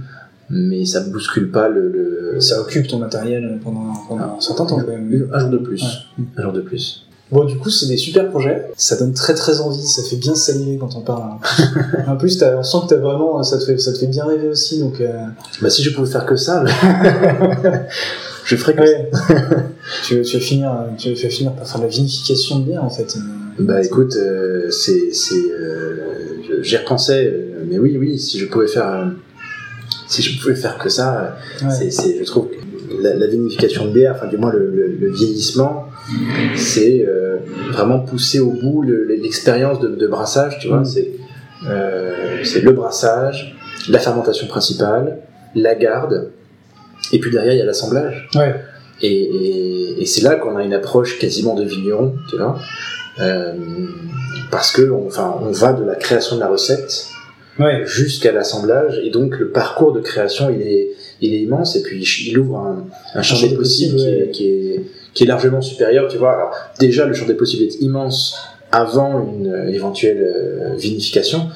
mais 0.49 0.85
ça 0.85 1.01
bouscule 1.01 1.49
pas 1.51 1.67
le, 1.69 1.89
le- 1.89 2.39
Ça 2.41 2.61
occupe 2.61 2.87
ton 2.87 2.99
matériel 2.99 3.59
pendant, 3.63 3.93
pendant 4.07 4.35
un 4.37 4.41
certain 4.41 4.65
temps, 4.65 4.77
quand 4.79 4.87
même. 4.87 5.27
un 5.33 5.39
jour 5.39 5.49
de 5.49 5.57
plus. 5.57 5.81
Ouais. 5.81 6.23
Un 6.37 6.41
jour 6.43 6.51
de 6.53 6.61
plus. 6.61 7.05
Bon, 7.31 7.45
du 7.45 7.57
coup, 7.57 7.69
c'est 7.71 7.87
des 7.87 7.97
super 7.97 8.29
projets. 8.29 8.69
Ça 8.77 8.95
donne 8.95 9.13
très 9.13 9.33
très 9.33 9.59
envie. 9.61 9.81
Ça 9.81 10.03
fait 10.03 10.17
bien 10.17 10.35
saliver 10.35 10.77
quand 10.77 10.95
on 10.95 11.01
parle. 11.01 11.23
en 12.07 12.15
plus, 12.15 12.41
on 12.43 12.61
sent 12.63 12.77
que 12.83 12.89
t'as 12.93 12.97
vraiment, 13.01 13.41
ça 13.41 13.57
te 13.57 13.63
fait, 13.65 13.77
ça 13.79 13.91
te 13.93 13.97
fait 13.97 14.07
bien 14.07 14.25
rêver 14.25 14.49
aussi. 14.49 14.79
Donc, 14.79 14.99
euh, 15.01 15.11
Bah 15.61 15.69
si 15.71 15.81
je 15.83 15.89
pouvais 15.95 16.11
faire 16.11 16.25
que 16.25 16.35
ça, 16.35 16.63
je 18.45 18.55
ferais 18.55 18.75
que 18.75 18.81
ouais. 18.81 19.09
tu, 20.05 20.15
veux, 20.17 20.21
tu 20.23 20.39
finir, 20.39 20.71
tu 20.97 21.13
vas 21.13 21.29
finir 21.29 21.53
par 21.53 21.67
faire 21.67 21.79
de 21.79 21.85
la 21.85 21.89
vinification 21.89 22.59
de 22.59 22.65
bière, 22.65 22.83
en 22.83 22.89
fait. 22.89 23.15
Euh, 23.17 23.63
Bah 23.63 23.81
écoute, 23.83 24.15
euh, 24.15 24.69
c'est, 24.69 25.11
c'est, 25.13 25.35
euh, 25.51 25.97
j'y 26.61 26.77
repensais, 26.77 27.33
mais 27.73 27.79
oui, 27.79 27.97
oui, 27.99 28.19
si 28.19 28.39
je 28.39 28.45
pouvais 28.45 28.67
faire, 28.67 28.87
euh, 28.87 29.05
si 30.07 30.21
je 30.21 30.39
pouvais 30.41 30.55
faire 30.55 30.77
que 30.77 30.89
ça, 30.89 31.37
euh, 31.61 31.65
Ouais. 31.65 31.71
c'est, 31.71 31.91
c'est, 31.91 32.19
je 32.19 32.23
trouve 32.25 32.49
que 32.49 32.55
la, 33.01 33.15
la 33.15 33.27
vinification 33.27 33.85
de 33.87 33.91
bière, 33.91 34.13
enfin 34.15 34.27
du 34.27 34.37
moins 34.37 34.51
le, 34.51 34.69
le- 34.69 34.95
le 34.99 35.11
vieillissement, 35.11 35.87
c'est 36.55 37.05
euh, 37.07 37.37
vraiment 37.71 37.99
pousser 37.99 38.39
au 38.39 38.51
bout 38.51 38.81
le- 38.83 39.05
l'expérience 39.05 39.79
de, 39.79 39.87
de 39.89 40.07
brassage, 40.07 40.59
tu 40.59 40.67
vois, 40.67 40.81
Mm. 40.81 40.85
c'est, 40.85 41.11
euh, 41.67 42.43
c'est 42.43 42.61
le 42.61 42.71
brassage, 42.71 43.55
la 43.89 43.99
fermentation 43.99 44.47
principale, 44.47 45.17
la 45.55 45.75
garde, 45.75 46.29
et 47.11 47.19
puis 47.19 47.31
derrière 47.31 47.53
il 47.53 47.59
y 47.59 47.61
a 47.61 47.65
l'assemblage. 47.65 48.29
Ouais. 48.35 48.55
Et, 49.01 49.11
et, 49.23 50.01
et 50.01 50.05
c'est 50.05 50.21
là 50.21 50.35
qu'on 50.35 50.55
a 50.55 50.63
une 50.63 50.73
approche 50.73 51.17
quasiment 51.19 51.55
de 51.55 51.63
vigneron, 51.63 52.15
tu 52.29 52.37
vois. 52.37 52.57
Euh, 53.19 53.53
parce 54.51 54.71
que 54.71 54.89
on, 54.89 55.07
enfin, 55.07 55.35
on 55.41 55.51
va 55.51 55.73
de 55.73 55.83
la 55.83 55.95
création 55.95 56.35
de 56.35 56.41
la 56.41 56.47
recette 56.47 57.07
Ouais. 57.59 57.83
jusqu'à 57.85 58.31
l'assemblage, 58.31 58.99
et 59.03 59.09
donc 59.11 59.37
le 59.37 59.49
parcours 59.49 59.91
de 59.93 59.99
création, 60.01 60.49
il 60.49 60.61
est, 60.61 60.89
il 61.21 61.33
est 61.33 61.41
immense, 61.41 61.75
et 61.75 61.83
puis 61.83 62.03
il 62.27 62.37
ouvre 62.39 62.57
un, 62.57 62.85
un 63.13 63.21
champ 63.21 63.39
des 63.39 63.55
possibles 63.55 63.97
qui, 63.97 64.07
est, 64.07 64.31
qui, 64.31 64.47
est, 64.47 64.83
qui 65.13 65.23
est 65.23 65.27
largement 65.27 65.61
supérieur, 65.61 66.07
tu 66.09 66.17
vois. 66.17 66.33
Alors, 66.33 66.55
déjà, 66.79 67.05
le 67.05 67.13
champ 67.13 67.27
des 67.27 67.35
possibles 67.35 67.63
est 67.63 67.79
immense 67.81 68.35
avant 68.71 69.23
une 69.23 69.47
euh, 69.53 69.67
éventuelle 69.71 70.21
euh, 70.23 70.75
vinification, 70.75 71.49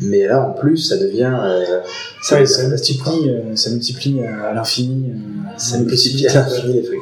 mais 0.00 0.26
là, 0.26 0.48
en 0.48 0.52
plus, 0.58 0.78
ça 0.78 0.96
devient... 0.96 1.36
euh, 1.40 1.80
Ça, 2.22 2.44
ça 2.46 2.66
multiplie, 2.66 3.28
euh, 3.28 3.54
ça 3.54 3.70
multiplie 3.70 4.20
à, 4.24 4.54
l'infini. 4.54 5.10
euh, 5.10 5.48
ça 5.58 5.78
multiplie 5.78 6.26
à 6.26 6.34
l'infini 6.34 6.72
les 6.74 6.82
trucs. 6.82 6.98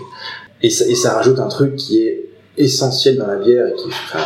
Et 0.63 0.69
ça, 0.71 0.85
et 0.87 0.95
ça 0.97 1.15
rajoute 1.15 1.39
un 1.39 1.49
truc 1.49 1.77
qui 1.77 2.01
est 2.01 2.25
essentiel 2.59 3.17
dans 3.17 3.27
la 3.29 3.37
bière 3.37 3.69
et 3.69 3.73
qui, 3.75 3.87
enfin, 3.89 4.19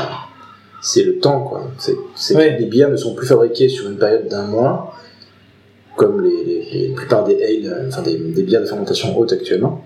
c'est 0.82 1.02
le 1.02 1.18
temps, 1.18 1.40
quoi. 1.42 1.70
C'est, 1.78 2.34
Ouais. 2.36 2.56
les 2.58 2.66
bières 2.66 2.90
ne 2.90 2.96
sont 2.96 3.14
plus 3.14 3.26
fabriquées 3.26 3.68
sur 3.68 3.88
une 3.88 3.96
période 3.96 4.28
d'un 4.28 4.46
mois, 4.46 4.94
comme 5.96 6.22
les, 6.22 6.44
les, 6.44 6.70
les 6.88 6.88
plupart 6.94 7.24
des 7.24 7.34
ale, 7.42 7.72
euh, 7.72 7.88
enfin 7.88 8.02
des, 8.02 8.16
des 8.16 8.42
bières 8.42 8.60
de 8.60 8.66
fermentation 8.66 9.16
haute 9.18 9.32
actuellement. 9.32 9.84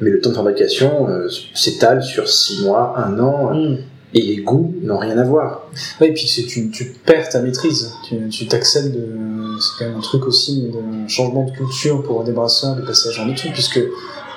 Mais 0.00 0.10
le 0.10 0.20
temps 0.20 0.30
de 0.30 0.34
fabrication 0.34 1.08
euh, 1.08 1.28
s'étale 1.54 2.02
sur 2.02 2.28
six 2.28 2.62
mois, 2.64 2.94
un 2.98 3.18
an, 3.20 3.52
Mm. 3.54 3.76
et 4.14 4.20
les 4.22 4.36
goûts 4.38 4.74
n'ont 4.82 4.98
rien 4.98 5.18
à 5.18 5.24
voir. 5.24 5.68
Ouais, 6.00 6.08
et 6.08 6.12
puis 6.12 6.26
c'est 6.28 6.42
tu, 6.44 6.70
tu 6.70 6.94
perds 7.04 7.28
ta 7.30 7.40
maîtrise. 7.40 7.92
Tu, 8.30 8.46
t'accèdes 8.46 8.92
de. 8.92 9.06
C'est 9.60 9.78
quand 9.84 9.90
même 9.90 9.98
un 9.98 10.02
truc 10.02 10.26
aussi 10.26 10.62
de 10.68 11.08
changement 11.08 11.44
de 11.44 11.50
culture 11.52 12.02
pour 12.02 12.24
des 12.24 12.32
brasseurs, 12.32 12.76
de 12.76 12.82
genre 12.92 13.26
de 13.26 13.34
truc, 13.34 13.52
puisque 13.52 13.80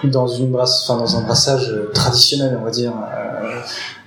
dans 0.03 0.27
une 0.27 0.51
brasse, 0.51 0.83
enfin 0.87 0.99
dans 0.99 1.17
un 1.17 1.21
brassage 1.21 1.69
euh, 1.71 1.89
traditionnel, 1.93 2.57
on 2.59 2.65
va 2.65 2.71
dire, 2.71 2.91
euh, 2.91 3.59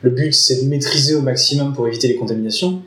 le 0.02 0.10
but 0.10 0.32
c'est 0.32 0.62
de 0.64 0.68
maîtriser 0.68 1.14
au 1.14 1.22
maximum 1.22 1.74
pour 1.74 1.88
éviter 1.88 2.08
les 2.08 2.16
contaminations. 2.16 2.82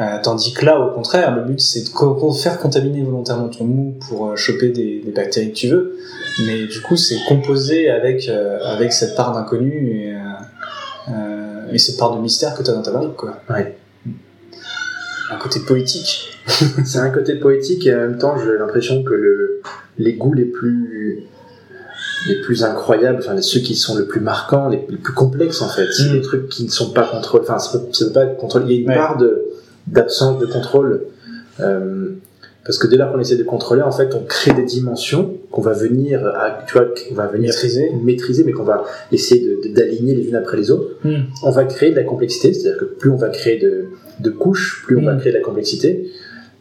Euh, 0.00 0.18
tandis 0.22 0.52
que 0.54 0.64
là, 0.64 0.78
au 0.80 0.92
contraire, 0.94 1.34
le 1.36 1.42
but 1.42 1.60
c'est 1.60 1.82
de 1.84 1.88
co- 1.90 2.32
faire 2.32 2.58
contaminer 2.58 3.02
volontairement 3.02 3.48
ton 3.48 3.64
mou 3.64 3.94
pour 4.08 4.28
euh, 4.30 4.36
choper 4.36 4.68
des, 4.70 5.00
des 5.04 5.10
bactéries 5.12 5.50
que 5.52 5.56
tu 5.56 5.68
veux. 5.68 5.96
Mais 6.46 6.66
du 6.66 6.80
coup, 6.80 6.96
c'est 6.96 7.18
composé 7.28 7.90
avec 7.90 8.28
avec 8.28 8.92
cette 8.92 9.14
part 9.16 9.32
d'inconnu 9.34 9.70
et, 9.90 10.14
et 11.74 11.78
cette 11.78 11.98
part 11.98 12.16
de 12.16 12.20
mystère 12.22 12.54
que 12.54 12.62
tu 12.62 12.70
as 12.70 12.74
dans 12.74 12.82
ta 12.82 12.90
barrique, 12.90 13.16
quoi 13.16 13.38
Ouais. 13.50 13.76
un 15.30 15.36
côté 15.36 15.60
poétique. 15.60 16.28
C'est 16.84 16.98
un 16.98 17.10
côté 17.10 17.36
poétique 17.36 17.86
et 17.86 17.94
en 17.94 17.98
même 17.98 18.18
temps, 18.18 18.36
j'ai 18.38 18.58
l'impression 18.58 19.02
que 19.04 19.12
le, 19.14 19.60
les 19.98 20.14
goûts 20.14 20.32
les 20.34 20.44
plus 20.44 21.24
les 22.28 22.40
plus 22.40 22.62
incroyables, 22.64 23.18
enfin 23.20 23.40
ceux 23.40 23.60
qui 23.60 23.74
sont 23.74 23.96
le 23.96 24.06
plus 24.06 24.20
marquants, 24.20 24.68
les, 24.68 24.80
les 24.88 24.96
plus 24.96 25.12
complexes 25.14 25.60
en 25.62 25.68
fait, 25.68 25.86
c'est 25.92 26.08
Mm. 26.10 26.12
des 26.12 26.20
trucs 26.22 26.48
qui 26.48 26.64
ne 26.64 26.70
sont 26.70 26.90
pas 26.92 27.02
contrôlés. 27.06 27.44
Enfin, 27.48 27.58
ça 27.58 27.80
ça 27.92 28.04
peut 28.06 28.12
pas 28.12 28.24
être 28.24 28.36
contrôlé. 28.36 28.64
Il 28.68 28.72
y 28.72 28.78
a 28.78 28.80
une 28.82 28.88
Ouais. 28.88 28.94
part 28.94 29.16
de 29.16 29.42
d'absence 29.86 30.38
de 30.38 30.46
contrôle. 30.46 31.02
Euh, 31.60 32.10
parce 32.64 32.78
que 32.78 32.86
dès 32.86 32.96
lors 32.96 33.10
qu'on 33.12 33.18
essaie 33.18 33.34
de 33.36 33.42
contrôler, 33.42 33.82
en 33.82 33.90
fait, 33.90 34.14
on 34.14 34.20
crée 34.22 34.52
des 34.52 34.62
dimensions 34.62 35.36
qu'on 35.50 35.62
va 35.62 35.72
venir, 35.72 36.24
à, 36.24 36.60
tu 36.68 36.74
vois, 36.74 36.84
qu'on 36.86 37.14
va 37.16 37.26
venir 37.26 37.48
Maîtriser. 37.50 37.90
maîtriser, 38.04 38.44
mais 38.44 38.52
qu'on 38.52 38.62
va 38.62 38.84
essayer 39.10 39.58
d'aligner 39.74 40.14
les 40.14 40.28
unes 40.28 40.36
après 40.36 40.56
les 40.56 40.70
autres 40.70 40.90
Hmm. 41.02 41.22
on 41.42 41.50
va 41.50 41.64
créer 41.64 41.90
de 41.90 41.96
la 41.96 42.04
complexité, 42.04 42.52
c'est-à-dire 42.54 42.78
que 42.78 42.84
plus 42.84 43.10
on 43.10 43.16
va 43.16 43.30
créer 43.30 43.58
de, 43.58 43.86
de 44.20 44.30
couches, 44.30 44.82
plus 44.86 44.96
on 44.96 45.02
va 45.02 45.14
Mm. 45.14 45.18
créer 45.20 45.32
de 45.32 45.38
la 45.38 45.42
complexité. 45.42 46.12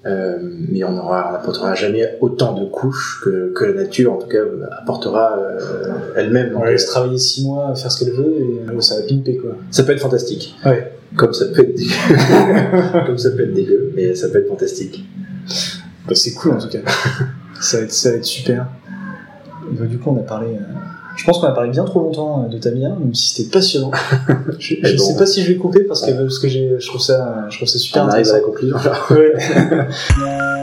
Euh, 0.03 0.39
mais 0.41 0.83
on 0.83 0.97
aura, 0.97 1.27
on 1.29 1.33
n'apportera 1.33 1.75
jamais 1.75 2.17
autant 2.21 2.53
de 2.59 2.65
couches 2.65 3.21
que, 3.23 3.53
que 3.53 3.65
la 3.65 3.83
nature, 3.83 4.13
en 4.13 4.17
tout 4.17 4.27
cas, 4.27 4.39
apportera 4.81 5.37
euh, 5.37 5.91
elle-même. 6.15 6.53
On 6.57 6.63
laisse 6.63 6.87
travailler 6.87 7.19
six 7.19 7.45
mois 7.45 7.75
faire 7.75 7.91
ce 7.91 8.03
qu'elle 8.03 8.13
veut 8.15 8.33
et 8.39 8.61
euh, 8.71 8.81
ça 8.81 8.95
va 8.95 9.01
pimper 9.03 9.37
quoi. 9.37 9.51
ça 9.69 9.83
peut 9.83 9.91
être 9.91 9.99
fantastique, 10.01 10.55
Ouais. 10.65 10.91
comme 11.15 11.33
ça 11.33 11.45
peut 11.53 11.61
être 11.61 11.75
dégueu, 11.75 11.93
comme 13.05 13.17
ça 13.19 13.29
peut 13.29 13.43
être 13.43 13.53
dégueu, 13.53 13.91
mais 13.95 14.15
ça 14.15 14.29
peut 14.29 14.39
être 14.39 14.47
fantastique. 14.47 15.05
Bah, 16.07 16.15
c'est 16.15 16.33
cool 16.33 16.53
en 16.53 16.57
tout 16.57 16.69
cas. 16.69 16.79
ça, 17.61 17.77
va 17.77 17.83
être, 17.83 17.91
ça 17.91 18.09
va 18.09 18.15
être 18.15 18.25
super. 18.25 18.65
Bah, 19.71 19.85
du 19.85 19.99
coup, 19.99 20.09
on 20.09 20.19
a 20.19 20.23
parlé. 20.23 20.47
Je 21.15 21.25
pense 21.25 21.39
qu'on 21.39 21.47
a 21.47 21.51
parlé 21.51 21.69
bien 21.69 21.83
trop 21.83 22.01
longtemps 22.01 22.43
euh, 22.43 22.47
de 22.47 22.57
Tamia, 22.57 22.89
même 22.89 23.13
si 23.13 23.33
c'était 23.33 23.49
passionnant. 23.49 23.91
je 24.59 24.75
ne 24.75 24.97
sais 24.97 25.15
pas 25.15 25.25
si 25.25 25.43
je 25.43 25.51
vais 25.51 25.57
couper 25.57 25.83
parce 25.83 26.01
que, 26.01 26.11
je, 26.11 26.87
trouve 26.87 27.01
ça, 27.01 27.47
je 27.49 27.57
trouve 27.57 27.67
ça 27.67 27.79
super 27.79 28.05
intéressant. 28.05 28.35
À 28.35 28.39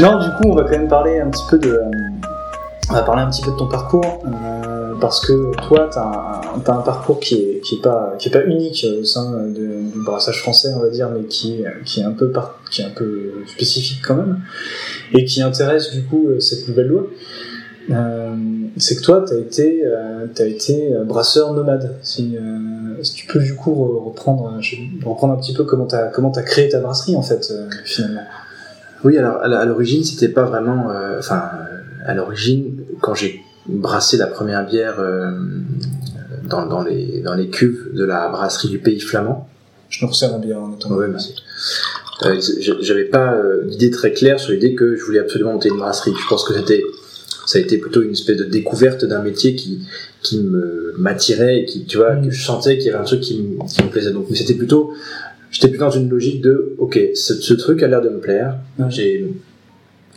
Non, 0.00 0.18
du 0.18 0.28
coup, 0.30 0.42
on 0.46 0.56
va 0.56 0.64
quand 0.64 0.70
même 0.70 0.88
parler 0.88 1.20
un 1.20 1.30
petit 1.30 1.44
peu 1.48 1.56
de, 1.56 1.70
euh, 1.70 1.84
on 2.90 2.94
va 2.94 3.02
parler 3.02 3.22
un 3.22 3.30
petit 3.30 3.42
peu 3.42 3.52
de 3.52 3.56
ton 3.56 3.68
parcours. 3.68 4.18
Euh, 4.26 4.63
parce 5.04 5.20
que 5.20 5.54
toi, 5.68 5.90
tu 5.92 5.98
as, 5.98 6.40
un 6.54 6.80
parcours 6.80 7.20
qui 7.20 7.34
est, 7.34 7.60
qui 7.60 7.74
est, 7.74 7.80
pas, 7.82 8.16
unique 8.46 8.86
au 8.98 9.04
sein 9.04 9.48
du 9.48 9.92
brassage 9.96 10.40
français, 10.40 10.72
on 10.74 10.80
va 10.80 10.88
dire, 10.88 11.10
mais 11.10 11.24
qui 11.24 11.62
est, 11.62 12.02
un, 12.02 12.12
peu 12.12 12.32
spécifique 13.46 14.00
quand 14.02 14.14
même, 14.14 14.40
et 15.12 15.26
qui 15.26 15.42
intéresse 15.42 15.92
du 15.92 16.04
coup 16.04 16.28
euh, 16.28 16.40
cette 16.40 16.66
nouvelle 16.68 16.86
loi. 16.86 17.06
Euh, 17.90 18.34
c'est 18.78 18.96
que 18.96 19.02
toi, 19.02 19.22
tu 19.28 19.34
as 19.34 19.36
été, 19.40 19.84
euh, 19.84 20.24
euh, 20.40 21.04
brasseur 21.04 21.52
nomade. 21.52 21.96
Si, 22.00 22.38
euh, 22.38 23.02
si 23.02 23.12
tu 23.12 23.26
peux 23.26 23.40
du 23.40 23.54
coup 23.56 23.72
re- 23.72 24.06
reprendre, 24.06 24.58
reprendre 25.04 25.34
un 25.34 25.36
petit 25.36 25.52
peu 25.52 25.64
comment 25.64 25.86
tu 25.86 25.96
as, 25.96 26.06
as 26.06 26.42
créé 26.44 26.70
ta 26.70 26.80
brasserie 26.80 27.14
en 27.14 27.22
fait, 27.22 27.46
euh, 27.50 27.68
finalement. 27.84 28.22
Oui, 29.04 29.18
alors 29.18 29.36
à 29.42 29.66
l'origine, 29.66 30.02
c'était 30.02 30.32
pas 30.32 30.44
vraiment. 30.44 30.90
euh, 30.90 31.18
Enfin, 31.18 31.42
euh, 31.60 31.84
à 32.06 32.14
l'origine, 32.14 32.84
quand 33.00 33.14
j'ai 33.14 33.43
brassé 33.66 34.16
la 34.16 34.26
première 34.26 34.66
bière 34.66 35.00
euh, 35.00 35.30
dans, 36.48 36.66
dans, 36.66 36.82
les, 36.82 37.20
dans 37.20 37.34
les 37.34 37.48
cuves 37.48 37.90
de 37.94 38.04
la 38.04 38.28
brasserie 38.28 38.68
du 38.68 38.78
Pays 38.78 39.00
Flamand, 39.00 39.48
Je 39.88 40.04
nous 40.04 40.10
resserre 40.10 40.34
un 40.34 40.38
bière 40.38 40.60
en 40.60 40.72
attendant. 40.72 40.96
Ouais, 40.96 41.08
merci. 41.08 41.34
Euh, 42.24 42.40
J'avais 42.80 43.04
pas 43.04 43.34
euh, 43.34 43.64
d'idée 43.64 43.90
très 43.90 44.12
claire 44.12 44.40
sur 44.40 44.52
l'idée 44.52 44.74
que 44.74 44.96
je 44.96 45.04
voulais 45.04 45.20
absolument 45.20 45.52
monter 45.52 45.68
une 45.68 45.76
brasserie. 45.76 46.12
Je 46.20 46.28
pense 46.28 46.44
que 46.44 46.54
c'était, 46.54 46.82
ça 47.46 47.58
a 47.58 47.60
été 47.60 47.78
plutôt 47.78 48.02
une 48.02 48.12
espèce 48.12 48.36
de 48.36 48.44
découverte 48.44 49.04
d'un 49.04 49.22
métier 49.22 49.54
qui, 49.54 49.86
qui 50.22 50.40
me 50.42 50.94
m'attirait 50.96 51.60
et 51.60 51.64
qui, 51.64 51.84
tu 51.84 51.98
vois, 51.98 52.16
que 52.16 52.30
je 52.30 52.44
sentais 52.44 52.78
qu'il 52.78 52.86
y 52.86 52.90
avait 52.90 52.98
un 52.98 53.04
truc 53.04 53.20
qui 53.20 53.40
me, 53.40 53.66
qui 53.68 53.82
me 53.82 53.88
plaisait. 53.88 54.12
Donc, 54.12 54.26
mais 54.30 54.36
c'était 54.36 54.54
plutôt, 54.54 54.92
j'étais 55.50 55.68
plutôt 55.68 55.84
dans 55.84 55.90
une 55.90 56.08
logique 56.08 56.40
de, 56.40 56.74
ok, 56.78 56.98
ce, 57.14 57.34
ce 57.34 57.54
truc 57.54 57.82
a 57.82 57.88
l'air 57.88 58.00
de 58.00 58.08
me 58.08 58.18
plaire. 58.18 58.56
J'ai 58.88 59.32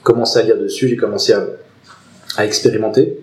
commencé 0.04 0.40
à 0.40 0.44
lire 0.44 0.58
dessus, 0.58 0.88
j'ai 0.88 0.98
commencé 0.98 1.34
à, 1.34 1.46
à 2.38 2.46
expérimenter. 2.46 3.20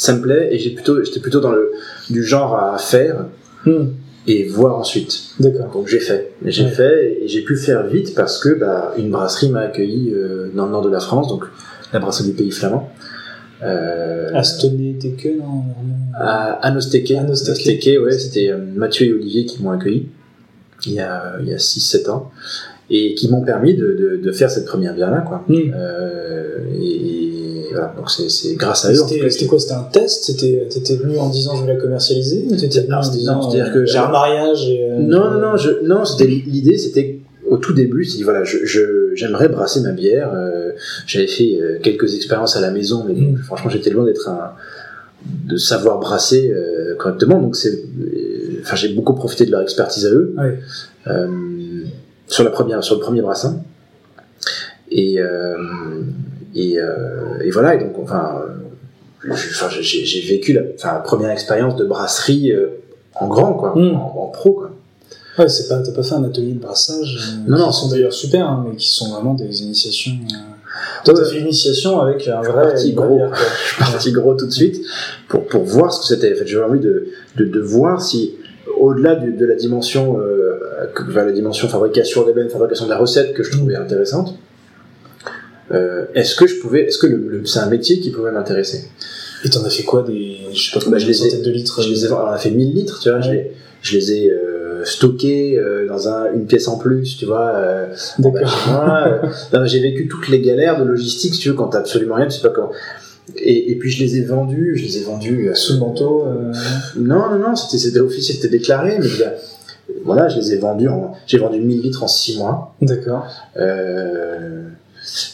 Ça 0.00 0.14
me 0.16 0.22
plaît 0.22 0.48
et 0.50 0.58
j'ai 0.58 0.70
plutôt, 0.70 1.02
j'étais 1.04 1.20
plutôt 1.20 1.40
dans 1.40 1.52
le 1.52 1.72
du 2.08 2.24
genre 2.24 2.56
à 2.56 2.78
faire 2.78 3.26
Hmm, 3.66 3.88
et 4.26 4.46
voir 4.48 4.78
ensuite. 4.78 5.12
D'accord. 5.38 5.70
Donc 5.74 5.86
j'ai 5.88 6.00
fait, 6.00 6.32
j'ai 6.46 6.64
Ouais. 6.64 6.70
fait 6.70 7.18
et 7.22 7.28
j'ai 7.28 7.42
pu 7.42 7.54
faire 7.58 7.86
vite 7.86 8.14
parce 8.14 8.38
que 8.42 8.48
bah, 8.58 8.94
une 8.96 9.10
brasserie 9.10 9.50
m'a 9.50 9.60
accueilli 9.60 10.12
euh, 10.14 10.48
dans 10.54 10.64
le 10.64 10.72
nord 10.72 10.80
de 10.80 10.88
la 10.90 11.00
France, 11.00 11.28
donc 11.28 11.44
la 11.92 11.98
brasserie 11.98 12.28
du 12.30 12.34
pays 12.34 12.50
flamand. 12.50 12.90
Euh, 13.62 14.30
Astonné 14.32 14.96
Teke, 14.98 15.36
non, 15.38 15.64
à 16.14 16.52
Anosteke. 16.66 17.10
Anosteke. 17.10 17.98
Ouais, 18.02 18.12
c'était 18.12 18.48
euh, 18.50 18.56
Mathieu 18.74 19.08
et 19.08 19.12
Olivier 19.12 19.44
qui 19.44 19.62
m'ont 19.62 19.70
accueilli 19.72 20.08
il 20.86 20.92
y 20.94 21.00
a, 21.00 21.34
il 21.42 21.46
y 21.48 21.52
a 21.52 21.58
6-7 21.58 22.08
ans 22.08 22.30
et 22.88 23.14
qui 23.14 23.30
m'ont 23.30 23.42
permis 23.42 23.74
de, 23.74 23.84
de, 23.92 24.16
de 24.16 24.32
faire 24.32 24.50
cette 24.50 24.64
première 24.64 24.94
bière 24.94 25.10
là 25.10 25.20
quoi. 25.20 25.44
Hmm. 25.48 25.70
Euh, 25.74 26.56
et 26.80 27.19
voilà, 27.70 27.94
donc 27.96 28.10
c'est 28.10 28.54
grâce 28.54 28.84
à 28.84 28.92
eux. 28.92 28.94
C'était 29.28 29.46
quoi 29.46 29.58
C'était 29.58 29.74
un 29.74 29.82
test? 29.84 30.26
T'étais 30.36 30.96
venu 30.96 31.18
en 31.18 31.28
disant 31.28 31.56
je 31.56 31.64
vais 31.64 31.74
la 31.74 31.80
commercialiser? 31.80 32.46
Ou 32.50 32.56
t'étais 32.56 32.80
venu 32.82 32.94
en 32.94 33.00
disant 33.08 33.42
c'est-à-dire 33.42 33.70
euh, 33.70 33.74
que- 33.74 33.86
j'ai 33.86 33.98
un 33.98 34.08
mariage 34.10 34.68
et, 34.68 34.84
euh, 34.90 34.98
Non, 34.98 35.30
non, 35.30 35.40
non, 35.40 35.56
je, 35.56 35.70
non, 35.84 36.04
c'était 36.04 36.26
l'idée, 36.26 36.76
c'était 36.78 37.18
au 37.48 37.56
tout 37.56 37.72
début, 37.72 38.04
c'est 38.04 38.22
voilà, 38.22 38.44
je, 38.44 38.58
j'aimerais 39.14 39.48
brasser 39.48 39.80
ma 39.80 39.90
bière. 39.92 40.32
euh, 40.34 40.70
j'avais 41.06 41.26
fait 41.26 41.58
euh, 41.60 41.78
quelques 41.82 42.14
expériences 42.14 42.56
à 42.56 42.60
la 42.60 42.70
maison, 42.70 43.04
mais 43.06 43.14
Mm. 43.14 43.36
franchement, 43.38 43.70
j'étais 43.70 43.90
loin 43.90 44.04
d'être 44.04 44.28
un 44.28 44.52
de 45.46 45.56
savoir 45.58 45.98
brasser 45.98 46.50
euh, 46.50 46.94
correctement. 46.96 47.40
Donc 47.40 47.54
c'est, 47.56 47.82
enfin, 48.62 48.76
j'ai 48.76 48.88
beaucoup 48.94 49.14
profité 49.14 49.44
de 49.46 49.50
leur 49.50 49.60
expertise 49.62 50.06
à 50.06 50.10
eux 50.10 50.34
sur 52.28 52.44
la 52.44 52.50
première, 52.50 52.82
sur 52.84 52.94
le 52.94 53.00
premier 53.00 53.20
brassin. 53.22 53.60
Et 54.92 55.20
et, 56.54 56.78
euh, 56.78 57.38
et 57.44 57.50
voilà. 57.50 57.74
Et 57.74 57.78
donc, 57.78 57.92
enfin, 58.02 58.42
euh, 59.26 59.34
j'ai, 59.80 60.20
vécu 60.22 60.52
la, 60.52 60.62
enfin, 60.76 60.94
la 60.94 60.98
première 61.00 61.30
expérience 61.30 61.76
de 61.76 61.84
brasserie 61.84 62.52
euh, 62.52 62.68
en 63.14 63.28
grand, 63.28 63.54
quoi, 63.54 63.74
Mm. 63.76 63.94
en, 63.94 64.24
en 64.24 64.26
pro, 64.28 64.52
quoi. 64.52 64.70
Ouais, 65.38 65.48
c'est 65.48 65.68
pas, 65.68 65.78
t'as 65.80 65.92
pas 65.92 66.02
fait 66.02 66.14
un 66.14 66.24
atelier 66.24 66.52
de 66.52 66.58
brassage 66.60 67.34
Non, 67.46 67.56
qui 67.56 67.62
non, 67.62 67.72
sont 67.72 67.88
d'ailleurs 67.88 68.12
super, 68.12 68.46
hein, 68.46 68.64
mais 68.68 68.76
qui 68.76 68.88
sont 68.88 69.10
vraiment 69.12 69.34
des 69.34 69.62
initiations. 69.62 70.12
Toi, 71.04 71.14
t'as 71.14 71.24
fait 71.24 71.38
l'initiation 71.38 72.00
avec 72.00 72.26
un 72.28 72.40
vrai. 72.42 72.62
parti 72.70 72.90
une 72.90 72.94
gros. 72.96 73.16
bière, 73.16 73.32
je 73.62 73.68
suis 73.68 73.76
parti 73.78 74.12
gros 74.12 74.34
tout 74.34 74.46
de 74.46 74.50
suite 74.52 74.84
pour, 75.28 75.46
pour 75.46 75.64
voir 75.64 75.92
ce 75.92 76.00
que 76.00 76.06
c'était. 76.06 76.34
En 76.34 76.36
fait, 76.38 76.46
j'avais 76.46 76.64
envie 76.64 76.80
de, 76.80 77.08
de, 77.36 77.44
de 77.44 77.60
voir 77.60 78.02
si, 78.02 78.34
au-delà 78.78 79.14
de 79.14 79.44
la 79.46 79.54
dimension, 79.54 80.18
euh, 80.20 80.58
que- 80.94 81.02
enfin, 81.08 81.24
la 81.24 81.32
dimension 81.32 81.68
fabrication 81.68 82.24
des 82.26 82.32
fabrication 82.48 82.84
de 82.86 82.90
la 82.90 82.98
recette 82.98 83.32
que 83.34 83.42
je 83.42 83.50
trouvais 83.52 83.76
intéressante, 83.76 84.34
euh, 85.72 86.06
est-ce 86.14 86.34
que 86.34 86.46
je 86.46 86.56
pouvais, 86.60 86.82
est-ce 86.86 86.98
que 86.98 87.06
le, 87.06 87.16
le- 87.16 87.46
c'est 87.46 87.60
un 87.60 87.68
métier 87.68 88.00
qui 88.00 88.10
pouvait 88.10 88.32
m'intéresser 88.32 88.84
Et 89.44 89.48
t'en 89.50 89.64
as 89.64 89.70
fait 89.70 89.84
quoi 89.84 90.02
des. 90.02 90.38
Je 90.52 90.58
sais 90.62 90.70
pas 90.72 90.78
Bah, 90.80 90.84
combien 90.86 90.98
je 90.98 91.06
de 91.06 91.10
les 91.10 91.26
ai- 91.26 91.42
de 91.42 91.50
litres 91.50 91.82
Je 91.82 91.88
les 91.90 92.04
ai, 92.06 92.12
on 92.12 92.26
a 92.26 92.38
fait 92.38 92.50
1000 92.50 92.74
litres, 92.74 93.00
tu 93.00 93.10
vois, 93.10 93.20
je, 93.20 93.30
les, 93.30 93.52
je 93.82 93.96
les 93.96 94.12
ai 94.12 94.30
euh, 94.30 94.84
stockés 94.84 95.58
euh, 95.58 95.86
dans 95.86 96.08
un, 96.08 96.32
une 96.32 96.46
pièce 96.46 96.66
en 96.68 96.76
plus, 96.78 97.16
tu 97.18 97.26
vois. 97.26 97.52
Euh, 97.54 97.86
bah, 98.18 98.30
D'accord. 98.34 99.22
euh, 99.54 99.66
j'ai 99.66 99.80
vécu 99.80 100.08
toutes 100.08 100.28
les 100.28 100.40
galères 100.40 100.78
de 100.82 100.84
logistique, 100.88 101.34
si 101.34 101.40
tu 101.40 101.48
veux, 101.50 101.54
quand 101.54 101.68
t'as 101.68 101.78
absolument 101.80 102.14
rien, 102.16 102.26
tu 102.26 102.32
sais 102.36 102.42
pas 102.42 102.48
comment. 102.50 102.72
Et, 103.36 103.70
et 103.70 103.76
puis 103.76 103.90
je 103.92 104.02
les 104.02 104.16
ai 104.16 104.22
vendus, 104.24 104.72
je 104.76 104.82
les 104.82 104.98
ai 104.98 105.04
vendus 105.04 105.48
euh, 105.50 105.54
Sous 105.54 105.74
le 105.74 105.78
manteau. 105.78 106.24
euh, 106.26 106.52
Non, 106.96 107.30
non, 107.30 107.38
non, 107.38 107.54
c'était, 107.54 108.00
officiel, 108.00 108.36
c'était 108.36 108.48
déclaré, 108.48 108.96
mais 108.98 109.06
je- 109.06 109.22
voilà, 110.04 110.28
je 110.28 110.38
les 110.38 110.54
ai 110.54 110.58
vendus 110.58 110.88
en, 110.88 111.12
j'ai 111.26 111.38
vendu 111.38 111.60
1000 111.60 111.80
litres 111.82 112.02
en 112.02 112.08
6 112.08 112.38
mois, 112.38 112.74
D'accord. 112.82 113.26
euh, 113.56 114.62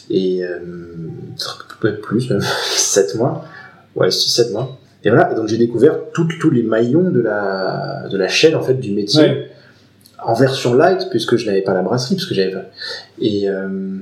et, 0.09 0.43
euh, 0.43 0.59
peut-être 1.79 2.01
plus, 2.01 2.29
même 2.31 2.41
7 2.75 3.15
mois, 3.15 3.45
ouais, 3.95 4.09
6-7 4.09 4.51
mois. 4.51 4.77
Et 5.03 5.09
voilà, 5.09 5.31
et 5.31 5.35
donc 5.35 5.47
j'ai 5.47 5.57
découvert 5.57 5.95
tous 6.13 6.49
les 6.49 6.63
maillons 6.63 7.09
de 7.11 7.19
la, 7.21 8.07
de 8.11 8.17
la 8.17 8.27
chaîne, 8.27 8.55
en 8.55 8.61
fait, 8.61 8.73
du 8.75 8.91
métier, 8.91 9.21
Ouais. 9.21 9.51
en 10.23 10.33
version 10.33 10.73
light, 10.73 11.07
puisque 11.11 11.37
je 11.37 11.45
n'avais 11.45 11.61
pas 11.61 11.73
la 11.73 11.81
brasserie, 11.83 12.15
parce 12.15 12.25
que 12.27 12.33
j'avais 12.35 12.51
pas, 12.51 12.65
et, 13.21 13.47
euh, 13.49 13.97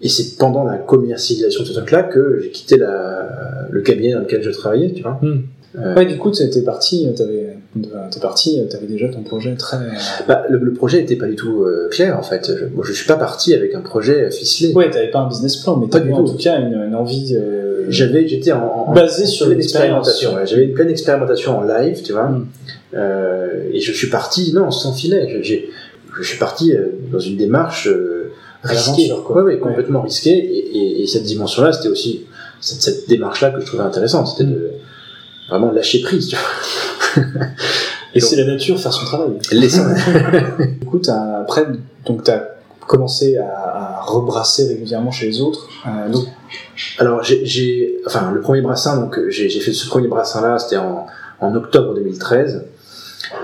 et 0.00 0.08
c'est 0.08 0.36
pendant 0.38 0.62
la 0.64 0.76
commercialisation 0.78 1.62
de 1.64 1.68
ce 1.68 1.72
truc-là 1.72 2.04
que 2.04 2.38
j'ai 2.42 2.50
quitté 2.50 2.76
la, 2.76 3.66
le 3.70 3.80
cabinet 3.82 4.12
dans 4.12 4.20
lequel 4.20 4.42
je 4.42 4.50
travaillais, 4.50 4.92
tu 4.92 5.02
vois. 5.02 5.18
Hmm. 5.20 5.42
Euh, 5.78 5.94
Ouais, 5.94 6.06
du 6.06 6.16
coup, 6.18 6.30
t'es 6.30 6.62
parti, 6.62 7.06
t'avais, 7.16 7.56
t'es 8.10 8.20
parti, 8.20 8.60
t'avais 8.70 8.86
déjà 8.86 9.08
ton 9.08 9.22
projet 9.22 9.54
très. 9.54 9.76
Bah, 10.26 10.44
le, 10.48 10.58
le 10.58 10.72
projet 10.72 11.00
était 11.00 11.16
pas 11.16 11.26
du 11.26 11.36
tout 11.36 11.62
euh, 11.62 11.88
clair 11.90 12.18
en 12.18 12.22
fait. 12.22 12.50
Je, 12.58 12.64
moi, 12.66 12.84
je 12.86 12.92
suis 12.92 13.06
pas 13.06 13.16
parti 13.16 13.54
avec 13.54 13.74
un 13.74 13.80
projet 13.80 14.30
ficelé. 14.30 14.72
Ouais, 14.74 14.90
t'avais 14.90 15.10
pas 15.10 15.20
un 15.20 15.28
business 15.28 15.56
plan, 15.56 15.76
mais 15.76 15.88
t'avais 15.88 16.12
en 16.12 16.24
tout. 16.24 16.36
cas 16.36 16.58
une, 16.60 16.74
une 16.88 16.94
envie. 16.94 17.34
euh, 17.36 17.86
J'avais, 17.90 18.26
j'étais 18.28 18.52
en, 18.52 18.86
en 18.88 18.92
Basé 18.92 19.24
sur 19.26 19.46
pleine 19.46 19.58
l'expérience. 19.58 20.06
expérimentation. 20.08 20.34
ouais. 20.40 20.46
J'avais 20.46 20.64
une 20.64 20.74
pleine 20.74 20.90
expérimentation 20.90 21.58
en 21.58 21.62
live, 21.62 22.02
tu 22.02 22.12
vois. 22.12 22.28
Mm. 22.28 22.46
Euh, 22.94 23.70
et 23.72 23.80
je 23.80 23.92
suis 23.92 24.08
parti, 24.08 24.52
non, 24.54 24.70
sans 24.70 24.92
filet. 24.92 25.28
Je, 25.42 26.24
suis 26.24 26.38
parti 26.38 26.72
euh, 26.74 26.86
dans 27.12 27.20
une 27.20 27.36
démarche 27.36 27.86
euh, 27.88 28.32
risquée, 28.64 29.10
quoi. 29.24 29.36
Ouais, 29.44 29.54
ouais, 29.54 29.58
complètement 29.58 30.02
risquée. 30.02 30.36
Et, 30.36 30.76
et, 30.76 31.02
et 31.02 31.06
cette 31.06 31.22
dimension-là, 31.24 31.72
c'était 31.72 31.88
aussi 31.88 32.24
cette, 32.60 32.82
cette 32.82 33.08
démarche-là 33.08 33.50
que 33.50 33.60
je 33.60 33.66
trouvais 33.66 33.84
intéressante. 33.84 34.26
C'était 34.28 34.44
Mm. 34.44 34.52
de 34.54 34.70
vraiment 35.48 35.70
lâcher 35.72 36.00
prise. 36.02 36.28
Tu 36.28 36.36
vois. 36.36 37.24
Laisser 38.14 38.36
la 38.36 38.44
nature 38.44 38.80
faire 38.80 38.92
son 38.92 39.04
travail. 39.04 39.30
Laisser- 39.52 39.80
Du 40.80 40.86
coup, 40.86 41.00
après, 41.40 41.66
donc 42.06 42.24
t'as 42.24 42.42
commencé 42.86 43.36
à, 43.36 43.46
à 43.46 44.00
rebrasser 44.02 44.66
régulièrement 44.66 45.10
chez 45.10 45.26
les 45.26 45.40
autres. 45.40 45.68
Euh, 45.86 46.08
donc, 46.10 46.24
Alors, 46.98 47.22
j'ai, 47.22 48.00
enfin, 48.06 48.32
le 48.32 48.40
premier 48.40 48.62
brassin, 48.62 48.96
donc 48.98 49.18
j'ai, 49.28 49.48
fait 49.60 49.72
ce 49.72 49.86
premier 49.86 50.08
brassin-là, 50.08 50.58
c'était 50.58 50.78
en, 50.78 51.06
en 51.40 51.54
octobre 51.54 51.94
2013, 51.94 52.64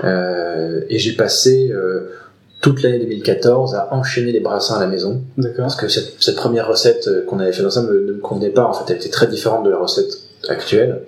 euh, 0.03 0.81
et 0.89 0.97
j'ai 0.97 1.13
passé 1.13 1.69
euh, 1.71 2.09
toute 2.61 2.81
l'année 2.81 2.99
2014 2.99 3.75
à 3.75 3.93
enchaîner 3.93 4.31
les 4.31 4.39
brassins 4.39 4.77
à 4.77 4.79
la 4.79 4.87
maison, 4.87 5.21
d'accord. 5.37 5.65
parce 5.65 5.75
que 5.75 5.87
cette, 5.87 6.15
cette 6.19 6.35
première 6.35 6.67
recette 6.67 7.07
qu'on 7.27 7.39
avait 7.39 7.53
fait 7.53 7.63
ensemble 7.63 7.93
ne 8.03 8.13
me 8.13 8.19
convenait 8.19 8.49
pas. 8.49 8.65
En 8.65 8.73
fait, 8.73 8.91
elle 8.91 8.97
était 8.97 9.09
très 9.09 9.27
différente 9.27 9.63
de 9.63 9.69
la 9.69 9.77
recette 9.77 10.11
actuelle, 10.49 11.01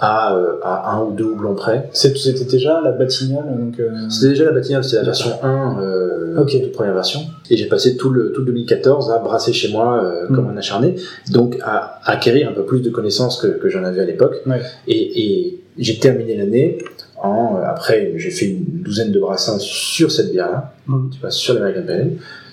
à, 0.00 0.34
euh, 0.36 0.54
à 0.62 0.94
un 0.96 1.02
ou 1.04 1.12
deux 1.12 1.24
houblons 1.24 1.54
près. 1.54 1.88
C'était 1.92 2.44
déjà 2.44 2.80
la 2.82 2.90
batignole, 2.92 3.44
donc. 3.56 3.78
euh, 3.80 3.90
C'était 4.10 4.28
déjà 4.30 4.44
la 4.46 4.52
batignole, 4.52 4.82
c'était 4.84 4.96
la 4.96 5.02
version 5.04 5.30
1, 5.42 5.80
euh, 5.80 6.40
Ok. 6.40 6.50
toute 6.50 6.72
première 6.72 6.94
version. 6.94 7.20
Et 7.50 7.56
j'ai 7.56 7.66
passé 7.66 7.96
tout 7.96 8.10
le 8.10 8.32
tout 8.32 8.42
2014 8.42 9.10
à 9.10 9.18
brasser 9.18 9.52
chez 9.52 9.70
moi 9.70 10.02
euh, 10.02 10.26
comme 10.34 10.46
Mm. 10.46 10.54
un 10.54 10.56
acharné, 10.56 10.96
donc 11.30 11.58
à 11.62 12.00
acquérir 12.04 12.48
un 12.48 12.52
peu 12.52 12.64
plus 12.64 12.80
de 12.80 12.90
connaissances 12.90 13.36
que, 13.40 13.46
que 13.48 13.68
j'en 13.68 13.84
avais 13.84 14.00
à 14.00 14.04
l'époque. 14.04 14.36
Ouais. 14.46 14.60
Et, 14.88 15.22
et 15.22 15.60
j'ai 15.78 15.98
terminé 15.98 16.36
l'année 16.36 16.78
en 17.22 17.56
euh, 17.56 17.64
après 17.64 18.12
j'ai 18.16 18.30
fait 18.30 18.46
une 18.46 18.64
douzaine 18.82 19.12
de 19.12 19.20
brassins 19.20 19.58
sur 19.60 20.10
cette 20.10 20.32
bière-là, 20.32 20.74
Mm. 20.88 21.10
tu 21.12 21.20
vois, 21.20 21.30
sur 21.30 21.54
l'American 21.54 21.82
Pale 21.86 21.96
Ale. 22.00 22.10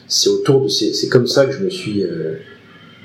C'est 0.07 0.29
autour 0.29 0.61
de 0.63 0.67
c'est 0.67 0.93
c'est 0.93 1.07
comme 1.07 1.25
ça 1.27 1.45
que 1.45 1.51
je 1.51 1.63
me 1.63 1.69
suis 1.69 2.03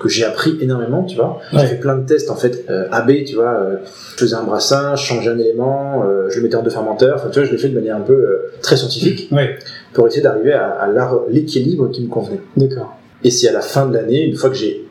que 0.05 0.11
j'ai 0.11 0.25
appris 0.25 0.57
énormément, 0.61 1.03
tu 1.05 1.17
vois. 1.17 1.41
Ouais. 1.53 1.61
J'ai 1.61 1.67
fait 1.69 1.81
plein 1.81 1.97
de 1.97 2.07
tests 2.07 2.31
en 2.31 2.37
fait 2.37 2.65
euh, 2.71 2.87
AB, 2.93 3.25
tu 3.27 3.35
vois. 3.37 3.55
euh, 3.55 3.77
je 4.17 4.21
faisais 4.25 4.37
un 4.37 4.43
brassin, 4.45 4.95
je 4.97 5.03
changeais 5.05 5.31
un 5.31 5.39
élément, 5.39 6.05
euh, 6.05 6.29
je 6.31 6.37
le 6.37 6.43
mettais 6.43 6.57
en 6.57 6.63
deux 6.63 6.71
fermenteurs. 6.71 7.17
Enfin, 7.17 7.31
tu 7.31 7.39
vois, 7.41 7.49
je 7.49 7.53
l'ai 7.53 7.59
fait 7.59 7.71
de 7.71 7.75
manière 7.75 7.97
un 7.97 8.01
peu 8.03 8.13
euh, 8.13 8.53
très 8.63 8.77
scientifique 8.77 9.29
Ouais, 9.33 9.59
pour 9.95 10.07
essayer 10.07 10.23
d'arriver 10.23 10.53
à, 10.53 10.89
l'équilibre 11.31 11.89
qui 11.91 12.03
me 12.03 12.09
convenait. 12.09 12.41
d'accord. 12.57 12.97
Et 13.25 13.31
c'est 13.31 13.49
à 13.49 13.53
la 13.53 13.63
fin 13.63 13.87
de 13.87 13.95
l'année, 13.95 14.23
une 14.25 14.37
fois 14.37 14.51
que 14.51 14.57
j'ai 14.57 14.83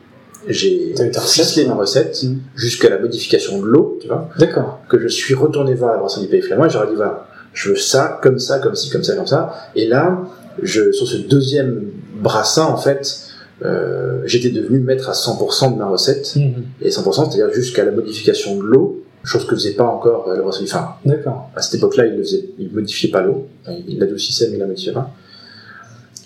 j'ai 0.48 0.94
ficelé 1.22 1.66
ma 1.66 1.74
recette 1.74 2.22
Mm. 2.22 2.34
jusqu'à 2.54 2.90
la 2.90 2.98
modification 2.98 3.60
de 3.62 3.66
l'eau, 3.66 3.98
tu 4.02 4.08
vois, 4.08 4.28
D'accord. 4.38 4.80
que 4.90 4.98
je 4.98 5.08
suis 5.08 5.32
retourné 5.34 5.74
voir 5.74 5.92
la 5.92 5.98
brasserie 5.98 6.22
du 6.22 6.28
Pays 6.28 6.42
Flamand 6.42 6.66
et 6.66 6.70
j'aurais 6.70 6.88
dit 6.88 6.96
voilà, 6.96 7.26
je 7.54 7.70
veux 7.70 7.76
ça, 7.76 8.18
comme 8.22 8.38
ça, 8.38 8.58
comme 8.58 8.74
ci, 8.74 8.90
comme 8.90 9.02
ça, 9.04 9.14
comme 9.16 9.26
ça. 9.26 9.54
Et 9.74 9.86
là, 9.86 10.18
je, 10.62 10.92
sur 10.92 11.06
ce 11.06 11.16
deuxième 11.16 11.84
brassin, 12.16 12.64
en 12.64 12.76
fait, 12.76 13.23
euh, 13.64 14.22
j'étais 14.26 14.50
devenu 14.50 14.80
maître 14.80 15.08
à 15.08 15.12
100% 15.12 15.72
de 15.74 15.78
ma 15.78 15.86
recette. 15.88 16.34
Mhm. 16.36 16.64
Et 16.82 16.90
100%, 16.90 17.30
c'est-à-dire 17.30 17.52
jusqu'à 17.54 17.84
la 17.84 17.92
modification 17.92 18.56
de 18.58 18.62
l'eau, 18.62 19.02
chose 19.22 19.46
que 19.46 19.54
faisait 19.54 19.72
pas 19.72 19.84
encore 19.84 20.28
euh, 20.28 20.36
la 20.36 20.42
brasserie. 20.42 20.64
Enfin, 20.68 20.96
D'accord. 21.04 21.50
à 21.56 21.62
cette 21.62 21.74
époque-là, 21.76 22.06
il 22.06 22.16
ne 22.18 22.24
il 22.58 22.70
modifiait 22.72 23.10
pas 23.10 23.22
l'eau, 23.22 23.46
Enfin, 23.66 23.76
il 23.88 23.98
l'adoucissait 23.98 24.48
mais 24.48 24.56
il 24.56 24.60
la 24.60 24.66
modifiait 24.66 24.92
pas. 24.92 25.10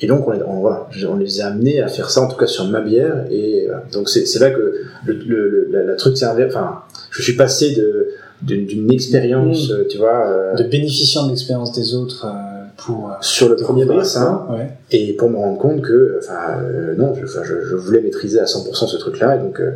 Et 0.00 0.06
donc 0.06 0.28
on, 0.28 0.30
les- 0.30 0.42
on- 0.42 0.60
voilà, 0.60 0.88
on 1.08 1.16
les 1.16 1.40
a 1.40 1.48
amenés 1.48 1.80
à 1.80 1.88
faire 1.88 2.08
ça, 2.10 2.20
en 2.22 2.28
tout 2.28 2.36
cas 2.36 2.46
sur 2.46 2.64
ma 2.66 2.80
bière. 2.80 3.24
Et 3.30 3.68
euh, 3.68 3.74
donc 3.92 4.08
c'est 4.08 4.26
c'est 4.26 4.38
là 4.38 4.50
que 4.50 4.74
le, 5.04 5.12
le, 5.12 5.48
le- 5.48 5.68
la, 5.72 5.82
la 5.84 5.94
truc 5.94 6.20
inversé. 6.22 6.56
Enfin, 6.56 6.82
je 7.10 7.20
suis 7.22 7.34
passé 7.36 7.74
de 7.74 8.08
d'une 8.40 8.66
d'une 8.66 8.92
expérience, 8.92 9.68
Mm. 9.68 9.72
euh, 9.72 9.84
tu 9.90 9.98
vois, 9.98 10.26
euh, 10.28 10.54
De 10.54 10.62
bénéficiant 10.62 11.24
de 11.26 11.30
l'expérience 11.30 11.72
des 11.72 11.94
autres 11.94 12.26
euh, 12.26 12.47
pour. 12.78 13.10
euh, 13.10 13.14
sur 13.20 13.48
le 13.50 13.56
premier 13.56 13.84
brassin, 13.84 14.46
ça. 14.48 14.54
Ouais. 14.54 14.68
et 14.90 15.12
pour 15.14 15.28
me 15.30 15.36
rendre 15.36 15.58
compte 15.58 15.82
que, 15.82 16.18
enfin, 16.22 16.60
euh, 16.62 16.94
non, 16.96 17.14
je, 17.14 17.26
je, 17.26 17.62
je 17.68 17.76
voulais 17.76 18.00
maîtriser 18.00 18.40
à 18.40 18.44
100% 18.44 18.86
ce 18.86 18.96
truc-là. 18.96 19.36
Et 19.36 19.38
donc 19.40 19.60
euh, 19.60 19.72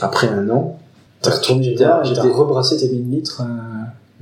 après 0.00 0.28
un 0.28 0.48
an, 0.50 0.78
T'as 1.22 1.30
retourné 1.30 1.74
t'as 1.76 2.02
j'étais- 2.04 2.20
rebrassé 2.20 2.76
tes 2.76 2.88
1000 2.88 3.10
litres. 3.10 3.42
euh, 3.42 3.46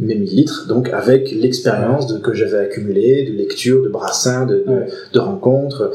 mes 0.01 0.15
1000 0.17 0.35
litres, 0.35 0.67
donc 0.69 0.89
avec 0.91 1.31
l'expérience 1.31 2.13
que 2.21 2.35
j'avais 2.35 2.59
accumulée, 2.59 3.31
de 3.31 3.37
lecture, 3.37 3.81
de 3.83 3.89
brassins, 3.89 4.45
de, 4.45 4.57
de, 4.67 4.73
Ouais. 4.73 4.87
de 5.13 5.19
rencontres. 5.21 5.93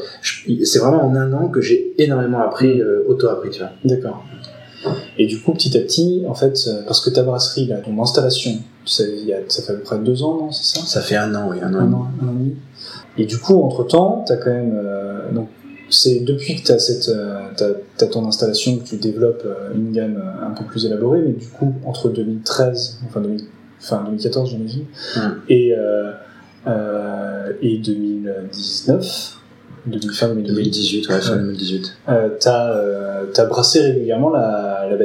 C'est 0.64 0.78
vraiment 0.78 1.04
en 1.04 1.14
un 1.16 1.32
an 1.34 1.48
que 1.48 1.60
j'ai 1.60 1.94
énormément 1.98 2.40
appris, 2.40 2.80
euh, 2.80 3.02
auto-appris, 3.08 3.50
tu 3.50 3.58
vois. 3.60 3.70
D'accord. 3.84 4.24
Et 5.18 5.26
du 5.26 5.40
coup, 5.40 5.52
petit 5.52 5.76
à 5.76 5.80
petit, 5.80 6.22
en 6.28 6.34
fait, 6.34 6.58
euh, 6.66 6.82
parce 6.86 7.00
que 7.00 7.10
ta 7.10 7.22
brasserie, 7.22 7.66
là, 7.66 7.76
ton 7.78 8.00
installation, 8.02 8.52
ça, 8.86 9.04
il 9.04 9.26
y 9.26 9.32
a, 9.34 9.38
ça 9.48 9.62
fait 9.62 9.72
à 9.72 9.76
peu 9.76 9.82
près 9.82 9.98
deux 9.98 10.22
ans, 10.22 10.36
non 10.36 10.50
C'est 10.52 10.78
ça? 10.78 10.86
Ça 10.86 11.00
fait 11.02 11.16
un 11.16 11.34
an, 11.34 11.48
oui, 11.50 11.58
un 11.62 11.74
an. 11.74 11.78
un 11.78 11.92
an, 11.92 12.06
un 12.22 12.26
an 12.28 12.30
et 12.30 12.38
demi. 12.38 12.56
Et 13.18 13.26
du 13.26 13.38
coup, 13.38 13.62
entre 13.62 13.84
temps, 13.84 14.24
t'as 14.26 14.36
quand 14.36 14.50
même. 14.50 14.72
euh, 14.82 15.30
donc, 15.32 15.48
c'est 15.90 16.20
depuis 16.20 16.54
que 16.56 16.66
t'as 16.66 16.78
cette, 16.78 17.08
euh, 17.08 17.74
ton 18.12 18.26
installation 18.26 18.78
que 18.78 18.84
tu 18.84 18.96
développes 18.96 19.42
euh, 19.44 19.74
une 19.74 19.90
gamme 19.92 20.22
un 20.40 20.52
peu 20.52 20.64
plus 20.64 20.86
élaborée, 20.86 21.20
mais 21.20 21.32
du 21.32 21.48
coup, 21.48 21.74
entre 21.84 22.08
2013, 22.08 23.00
enfin, 23.08 23.20
2000 23.20 23.44
enfin 23.82 24.02
2014, 24.06 24.50
j'imagine, 24.50 24.84
Mm. 25.16 25.20
et, 25.48 25.74
et 27.62 27.78
2019, 27.78 28.98
2000, 28.98 29.02
fin 29.02 29.39
2018, 29.86 30.42
2018, 30.46 31.08
ouais, 31.08 31.20
fin 31.20 31.32
Ouais. 31.32 31.38
2018. 31.42 31.92
euh, 32.08 32.28
t'as, 32.38 32.70
euh, 32.76 33.24
t'as 33.32 33.46
brassé 33.46 33.80
régulièrement 33.80 34.30
la, 34.30 34.86
la 34.90 34.96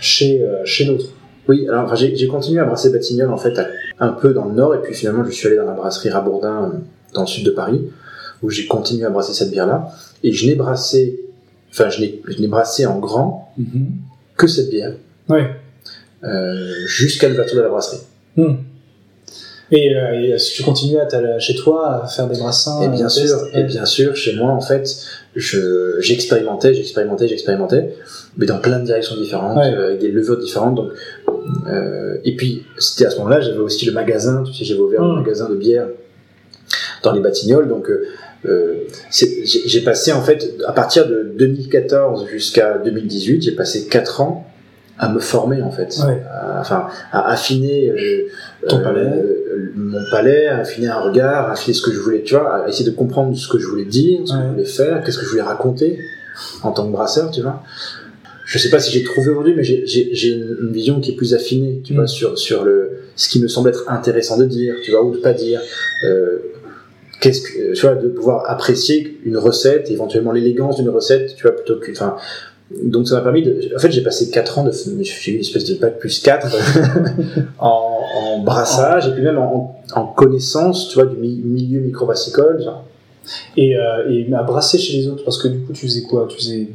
chez, 0.00 0.42
euh, 0.42 0.64
chez 0.64 0.84
d'autres. 0.86 1.06
Oui, 1.48 1.66
alors 1.68 1.84
enfin, 1.84 1.94
j'ai 1.94 2.14
j'ai 2.14 2.26
continué 2.28 2.60
à 2.60 2.64
brasser 2.64 2.90
Batignolles 2.90 3.30
en 3.30 3.38
fait 3.38 3.58
à- 3.58 3.68
un 4.00 4.08
peu 4.10 4.34
dans 4.34 4.44
le 4.44 4.54
nord 4.54 4.74
et 4.74 4.82
puis 4.82 4.94
finalement 4.94 5.24
je 5.24 5.30
suis 5.30 5.46
allé 5.46 5.56
dans 5.56 5.64
la 5.64 5.72
brasserie 5.72 6.10
Rabourdin 6.10 6.64
euh, 6.74 6.76
dans 7.14 7.22
le 7.22 7.26
sud 7.26 7.44
de 7.46 7.50
Paris 7.50 7.80
où 8.42 8.50
j'ai 8.50 8.66
continué 8.66 9.04
à 9.06 9.10
brasser 9.10 9.32
cette 9.32 9.50
bière 9.50 9.66
là 9.66 9.88
et 10.22 10.30
je 10.32 10.46
n'ai 10.46 10.54
brassé, 10.54 11.20
enfin 11.70 11.88
je 11.88 12.00
n'ai 12.02 12.20
je 12.28 12.38
n'ai 12.38 12.48
brassé 12.48 12.84
en 12.84 12.98
grand 12.98 13.54
que 14.36 14.46
cette 14.46 14.68
bière 14.68 14.92
euh, 16.24 16.70
jusqu'à 16.86 17.28
l'ouverture 17.28 17.56
de 17.56 17.62
la 17.62 17.68
brasserie. 17.70 18.02
Hmm. 18.36 18.54
Et, 19.70 19.94
euh, 19.94 20.18
et 20.20 20.30
est-ce 20.30 20.50
que 20.52 20.56
tu 20.56 20.62
continues 20.62 20.98
à 20.98 21.04
t'aller 21.06 21.38
chez 21.40 21.54
toi 21.54 22.02
à 22.04 22.06
faire 22.06 22.26
des 22.26 22.38
brassins 22.38 22.80
Et 22.82 22.88
bien 22.88 23.06
euh, 23.06 23.08
sûr, 23.10 23.24
tests 23.24 23.54
et 23.56 23.62
bien 23.64 23.84
sûr, 23.84 24.16
chez 24.16 24.34
moi, 24.34 24.50
en 24.50 24.60
fait, 24.62 24.88
je, 25.36 25.96
j'expérimentais, 26.00 26.72
j'expérimentais, 26.72 27.28
j'expérimentais, 27.28 27.94
mais 28.38 28.46
dans 28.46 28.58
plein 28.58 28.78
de 28.78 28.86
directions 28.86 29.16
différentes, 29.16 29.58
Ouais. 29.58 29.74
euh, 29.74 29.86
avec 29.88 29.98
des 30.00 30.10
levures 30.10 30.38
différentes. 30.38 30.74
Donc, 30.74 30.90
euh, 31.70 32.16
et 32.24 32.34
puis, 32.34 32.64
c'était 32.78 33.06
à 33.06 33.10
ce 33.10 33.18
moment-là, 33.18 33.40
j'avais 33.40 33.58
aussi 33.58 33.84
le 33.84 33.92
magasin, 33.92 34.42
tu 34.46 34.54
sais, 34.54 34.64
j'avais 34.64 34.80
ouvert 34.80 35.02
Mm. 35.02 35.08
le 35.16 35.22
magasin 35.22 35.48
de 35.50 35.54
bière 35.56 35.86
dans 37.02 37.12
les 37.12 37.20
Batignolles. 37.20 37.68
Donc, 37.68 37.90
euh, 37.90 38.06
euh, 38.46 38.74
c'est- 39.10 39.44
j'ai, 39.44 39.62
j'ai 39.68 39.80
passé, 39.82 40.12
en 40.12 40.22
fait, 40.22 40.54
à 40.66 40.72
partir 40.72 41.06
de 41.06 41.30
2014 41.38 42.26
jusqu'à 42.28 42.78
2018, 42.78 43.42
j'ai 43.42 43.52
passé 43.52 43.86
4 43.88 44.20
ans 44.22 44.46
à 44.98 45.08
me 45.08 45.20
former, 45.20 45.62
en 45.62 45.70
fait. 45.70 45.94
Ouais. 46.06 46.22
À- 46.30 46.60
enfin, 46.60 46.86
à 47.12 47.30
affiner 47.32 47.90
euh, 47.90 48.28
Ton 48.68 48.78
euh, 48.80 48.82
palais. 48.82 49.00
euh, 49.06 49.72
mon 49.76 50.00
palais, 50.10 50.46
à 50.46 50.58
affiner 50.58 50.88
un 50.88 51.00
regard, 51.00 51.48
à 51.48 51.52
affiner 51.52 51.74
ce 51.74 51.82
que 51.82 51.92
je 51.92 51.98
voulais, 52.00 52.22
tu 52.22 52.34
vois, 52.34 52.64
à 52.64 52.68
essayer 52.68 52.88
de 52.88 52.94
comprendre 52.94 53.36
ce 53.36 53.48
que 53.48 53.58
je 53.58 53.66
voulais 53.66 53.84
dire, 53.84 54.20
ce 54.26 54.32
que 54.32 54.38
je 54.42 54.46
voulais 54.52 54.64
faire, 54.64 55.02
qu'est-ce 55.04 55.18
que 55.18 55.24
je 55.24 55.30
voulais 55.30 55.42
raconter 55.42 55.98
en 56.62 56.72
tant 56.72 56.86
que 56.86 56.92
brasseur, 56.92 57.30
tu 57.30 57.42
vois. 57.42 57.62
Je 58.44 58.56
sais 58.58 58.70
pas 58.70 58.80
si 58.80 58.90
j'ai 58.92 59.04
trouvé 59.04 59.28
aujourd'hui, 59.30 59.54
mais 59.54 59.62
j'ai- 59.64 60.32
une, 60.32 60.70
vision 60.72 61.00
qui 61.00 61.10
est 61.12 61.16
plus 61.16 61.34
affinée, 61.34 61.80
tu 61.84 61.92
Mm. 61.92 61.96
vois, 61.96 62.06
sur, 62.06 62.38
sur 62.38 62.64
le, 62.64 63.00
ce 63.14 63.28
qui 63.28 63.42
me 63.42 63.48
semble 63.48 63.68
être 63.68 63.84
intéressant 63.88 64.38
de 64.38 64.46
dire, 64.46 64.74
tu 64.84 64.90
vois, 64.90 65.04
ou 65.04 65.12
de 65.14 65.18
pas 65.18 65.32
dire. 65.34 65.60
Euh, 66.04 66.38
qu'est-ce 67.20 67.42
que, 67.42 67.74
tu 67.74 67.80
vois, 67.86 67.94
de 67.96 68.08
pouvoir 68.08 68.48
apprécier 68.48 69.20
une 69.24 69.36
recette, 69.36 69.90
éventuellement 69.90 70.32
l'élégance 70.32 70.76
d'une 70.76 70.88
recette, 70.88 71.34
tu 71.36 71.42
vois, 71.42 71.52
plutôt 71.56 71.76
que, 71.80 71.90
enfin, 71.90 72.16
donc 72.84 73.08
ça 73.08 73.14
m'a 73.16 73.20
permis 73.22 73.42
de, 73.42 73.70
en 73.74 73.78
fait, 73.78 73.90
j'ai 73.90 74.02
passé 74.02 74.30
4 74.30 74.58
ans 74.58 74.64
de, 74.64 74.72
j'ai 74.72 75.30
eu 75.32 75.34
une 75.36 75.40
espèce 75.40 75.64
de 75.64 75.74
bac 75.76 75.98
plus 75.98 76.20
4 76.20 76.46
en, 77.58 77.98
en 78.22 78.38
brassage 78.40 79.08
et 79.08 79.12
puis 79.12 79.22
même 79.22 79.38
en, 79.38 79.80
en 79.94 80.06
connaissance, 80.06 80.88
tu 80.88 80.94
vois, 80.96 81.06
du 81.06 81.16
mi- 81.16 81.40
milieu 81.44 81.80
microbrassicole. 81.80 82.64
Et, 83.56 83.76
euh, 83.76 84.08
et 84.10 84.32
à 84.34 84.42
brasser 84.42 84.78
chez 84.78 84.98
les 84.98 85.08
autres, 85.08 85.24
parce 85.24 85.38
que 85.42 85.48
du 85.48 85.60
coup, 85.60 85.72
tu 85.72 85.86
faisais 85.86 86.02
quoi? 86.02 86.26
Tu 86.28 86.36
faisais 86.38 86.68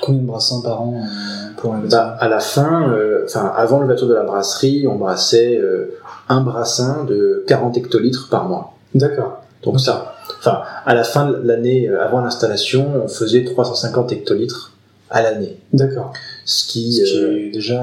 combien 0.00 0.20
de 0.22 0.26
brassins 0.26 0.60
par 0.62 0.80
an 0.82 0.94
euh, 0.96 1.52
pour 1.56 1.74
un 1.74 1.80
Bah, 1.80 2.16
à 2.20 2.28
la 2.28 2.38
fin, 2.40 2.88
euh, 2.92 3.24
enfin, 3.24 3.52
avant 3.56 3.80
l'ouverture 3.80 4.06
de 4.08 4.14
la 4.14 4.22
brasserie, 4.22 4.86
on 4.86 4.96
brassait 4.96 5.56
euh, 5.56 5.94
un 6.28 6.40
brassin 6.40 7.04
de 7.04 7.44
40 7.48 7.76
hectolitres 7.76 8.28
par 8.30 8.48
mois. 8.48 8.74
D'accord. 8.94 9.42
Donc 9.64 9.80
ça, 9.80 10.14
enfin, 10.38 10.62
à 10.86 10.94
la 10.94 11.04
fin 11.04 11.30
de 11.30 11.36
l'année, 11.44 11.88
euh, 11.88 12.02
avant 12.04 12.20
l'installation, 12.20 12.90
on 13.04 13.08
faisait 13.08 13.44
350 13.44 14.12
hectolitres 14.12 14.71
à 15.12 15.22
l'année. 15.22 15.56
D'accord. 15.72 16.12
Ce 16.44 16.66
qui, 16.66 16.92
Ce 16.94 17.04
qui 17.04 17.18
euh, 17.18 17.36
est 17.38 17.50
déjà. 17.52 17.80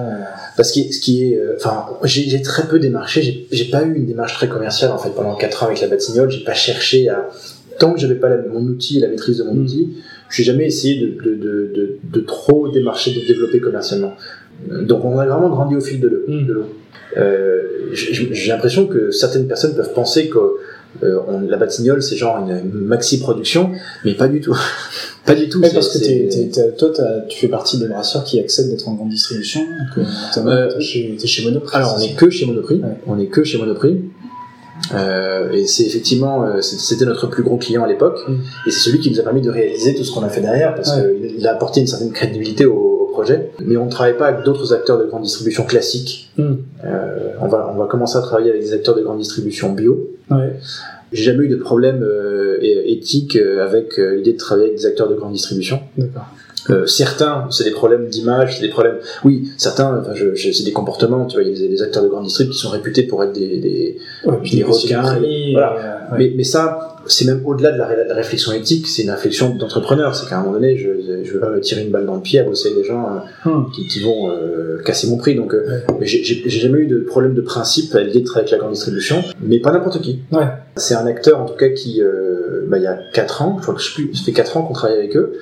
parce 0.58 0.72
que 0.74 0.80
ce 0.92 1.00
qui 1.00 1.24
est, 1.32 1.38
euh, 1.38 1.54
enfin, 1.58 1.86
j'ai 2.04 2.24
j'ai 2.30 2.42
très 2.42 2.68
peu 2.68 2.80
démarché. 2.80 3.48
J'ai 3.52 3.66
pas 3.66 3.84
eu 3.84 3.96
une 3.96 4.06
démarche 4.06 4.34
très 4.34 4.50
commerciale 4.50 4.92
en 4.92 4.98
fait 4.98 5.12
pendant 5.12 5.36
4 5.36 5.64
ans 5.64 5.68
avec 5.68 5.80
la 5.82 5.88
Batignolles. 5.88 6.30
J'ai 6.32 6.44
pas 6.44 6.54
cherché 6.56 7.08
à 7.08 7.30
tant 7.80 7.94
que 7.94 8.00
j'avais 8.00 8.16
pas 8.16 8.28
la- 8.30 8.42
mon 8.48 8.62
outil 8.64 8.98
et 8.98 9.00
la 9.00 9.08
maîtrise 9.08 9.38
de 9.38 9.44
mon 9.44 9.54
Mm. 9.54 9.64
outil, 9.64 9.90
j'ai 10.30 10.44
jamais 10.44 10.66
essayé 10.66 11.00
de, 11.00 11.08
de, 11.24 11.36
de, 11.36 11.98
de, 12.04 12.20
trop 12.22 12.68
démarcher, 12.70 13.14
de 13.14 13.26
développer 13.26 13.60
commercialement. 13.62 14.14
Donc 14.70 15.06
on 15.06 15.18
a 15.18 15.26
vraiment 15.26 15.50
grandi 15.50 15.76
au 15.78 15.82
fil 15.82 16.00
de 16.02 16.08
l'eau. 16.10 16.24
Mm. 16.28 16.48
l'eau. 16.48 16.66
Euh, 17.18 17.62
j'ai 17.94 18.50
l'impression 18.50 18.86
que 18.86 19.12
certaines 19.12 19.48
personnes 19.48 19.76
peuvent 19.76 19.94
penser 19.94 20.28
que 20.30 20.38
euh, 21.04 21.20
on- 21.28 21.42
la 21.42 21.58
Batignolles 21.58 22.02
c'est 22.04 22.16
genre 22.16 22.38
une 22.38 22.62
maxi 22.72 23.20
production, 23.20 23.72
mais 24.06 24.14
pas 24.16 24.28
du 24.28 24.42
tout. 24.42 24.56
pas 25.26 25.36
du 25.36 25.48
tout. 25.50 25.60
Ouais, 25.62 25.70
parce 25.74 25.90
que 25.90 26.00
t'es, 26.00 26.28
t'es- 26.52 26.72
toi, 26.78 26.92
tu 27.28 27.38
fais 27.40 27.48
partie 27.48 27.78
des 27.78 27.88
brasseurs 27.88 28.24
qui 28.24 28.40
acceptent 28.40 28.70
d'être 28.70 28.88
en 28.90 28.94
grande 28.96 29.10
distribution. 29.10 29.62
Donc, 29.62 30.06
euh, 30.48 30.70
t'es 30.74 30.82
chez, 30.82 31.18
chez 31.26 31.44
Monoprix. 31.46 31.76
Alors, 31.78 31.96
on 31.96 32.00
c'est 32.00 32.06
est 32.06 32.10
ça 32.10 32.16
que 32.16 32.30
chez 32.30 32.46
Monoprix. 32.46 32.76
Ouais. 32.82 32.98
On 33.08 33.20
est 33.20 33.28
que 33.28 33.44
chez 33.44 33.58
Monoprix. 33.58 33.98
Euh, 34.96 35.52
et 35.52 35.68
c'est 35.68 35.84
effectivement, 35.84 36.44
euh, 36.46 36.62
c'était 36.62 37.06
notre 37.06 37.28
plus 37.28 37.44
gros 37.44 37.58
client 37.58 37.84
à 37.84 37.88
l'époque. 37.88 38.18
Mm. 38.28 38.34
Et 38.68 38.72
c'est 38.72 38.80
celui 38.80 39.00
qui 39.00 39.12
nous 39.12 39.20
a 39.20 39.24
permis 39.24 39.42
de 39.42 39.50
réaliser 39.52 39.94
tout 39.94 40.04
ce 40.04 40.12
qu'on 40.12 40.24
a 40.24 40.30
fait 40.30 40.42
derrière 40.42 40.74
parce 40.74 40.96
Ouais. 40.96 41.16
qu'il 41.22 41.36
il 41.38 41.48
a 41.48 41.52
apporté 41.54 41.82
une 41.82 41.88
certaine 41.88 42.12
crédibilité 42.12 42.66
au 42.66 42.99
projet. 43.20 43.52
Mais 43.60 43.78
on 43.78 43.86
ne 43.86 43.92
travaille 43.92 44.18
pas 44.18 44.28
avec 44.28 44.46
d'autres 44.46 44.74
acteurs 44.74 44.98
de 44.98 45.06
grande 45.06 45.24
distribution 45.24 45.66
classiques. 45.66 46.32
Mm. 46.38 46.54
Euh, 46.86 47.30
on, 47.42 47.48
va, 47.48 47.72
on 47.74 47.78
va 47.78 47.86
commencer 47.88 48.18
à 48.18 48.22
travailler 48.22 48.50
avec 48.50 48.62
des 48.62 48.74
acteurs 48.74 48.96
de 48.96 49.02
grande 49.02 49.20
distribution 49.20 49.74
bio. 49.74 50.10
Ouais. 50.32 50.54
J'ai 51.12 51.24
jamais 51.24 51.46
eu 51.46 51.50
de 51.50 51.56
problème 51.56 52.04
euh, 52.04 52.58
éthique 52.62 53.36
euh, 53.36 53.66
avec 53.66 53.98
l'idée 53.98 54.34
de 54.34 54.38
travailler 54.38 54.68
avec 54.68 54.80
des 54.80 54.86
acteurs 54.86 55.10
de 55.10 55.16
grande 55.16 55.34
distribution. 55.34 55.82
D'accord. 55.98 56.28
Euh, 56.70 56.86
certains, 56.86 57.48
c'est 57.50 57.64
des 57.64 57.72
problèmes 57.72 58.08
d'image, 58.08 58.56
c'est 58.58 58.62
des 58.62 58.70
problèmes. 58.70 58.98
Oui, 59.24 59.50
certains, 59.58 60.00
enfin, 60.02 60.14
je, 60.14 60.36
je- 60.36 60.52
c'est 60.52 60.64
des 60.64 60.72
comportements. 60.74 61.26
Tu 61.26 61.36
vois, 61.38 61.44
il 61.44 61.50
y 61.52 61.56
a 61.56 61.60
des, 61.60 61.68
des 61.70 61.82
acteurs 61.82 62.04
de 62.04 62.08
grande 62.10 62.26
distrib 62.26 62.50
qui 62.50 62.58
sont 62.58 62.70
réputés 62.70 63.04
pour 63.04 63.24
être 63.24 63.34
des. 63.34 63.58
des- 63.58 63.98
Ouais, 64.26 64.36
Des 64.52 64.64
requins. 64.64 65.22
Et, 65.24 65.54
voilà. 65.54 65.74
euh, 65.74 66.12
ouais. 66.14 66.18
Mais, 66.30 66.34
mais 66.38 66.44
ça, 66.44 66.98
c'est 67.08 67.26
même 67.26 67.42
au-delà 67.46 67.72
de 67.72 67.78
la, 67.78 67.88
ré- 67.88 68.06
la 68.08 68.14
réflexion 68.14 68.52
éthique. 68.52 68.88
C'est 68.88 69.04
une 69.04 69.10
réflexion 69.12 69.56
d'entrepreneur. 69.56 70.14
C'est 70.16 70.28
qu'à 70.30 70.38
un 70.38 70.42
moment 70.44 70.54
donné, 70.54 70.78
je, 70.78 70.90
je 71.24 71.34
veux 71.34 71.40
pas 71.40 71.50
me 71.50 71.60
tirer 71.60 71.84
une 71.84 71.90
balle 71.92 72.06
dans 72.06 72.16
le 72.16 72.22
pied 72.22 72.40
à 72.40 72.44
bosser 72.44 72.74
des 72.76 72.84
gens 72.84 73.06
euh, 73.46 73.50
Hum. 73.50 73.72
qui, 73.74 73.88
qui 73.88 74.00
vont 74.02 74.30
euh, 74.32 74.78
casser 74.86 75.08
mon 75.08 75.18
prix. 75.18 75.36
Donc, 75.36 75.54
euh, 75.54 75.66
Ouais. 75.90 75.98
j'ai 76.02 76.24
j'ai- 76.24 76.44
j'ai 76.46 76.60
jamais 76.60 76.80
eu 76.80 76.88
de 76.88 77.00
problème 77.00 77.34
de 77.34 77.42
principe 77.42 77.90
travailler 77.90 78.12
avec 78.36 78.52
la 78.52 78.58
grande 78.58 78.74
distribution, 78.74 79.24
mais 79.42 79.60
pas 79.60 79.72
n'importe 79.72 80.02
qui. 80.02 80.20
Ouais. 80.32 80.46
C'est 80.76 80.94
un 80.96 81.06
acteur 81.08 81.40
en 81.42 81.46
tout 81.46 81.56
cas 81.56 81.70
qui, 81.70 82.02
euh, 82.02 82.66
bah, 82.68 82.78
il 82.78 82.84
y 82.84 82.88
a 82.88 83.00
4 83.14 83.42
ans, 83.42 83.56
je 83.58 83.64
crois 83.64 83.74
que 83.76 83.82
je 83.82 83.88
sais 83.88 83.94
plus, 83.96 84.14
ça 84.16 84.24
fait 84.24 84.34
4 84.34 84.56
ans 84.58 84.62
qu'on 84.64 84.74
travaille 84.74 84.98
avec 84.98 85.16
eux. 85.18 85.34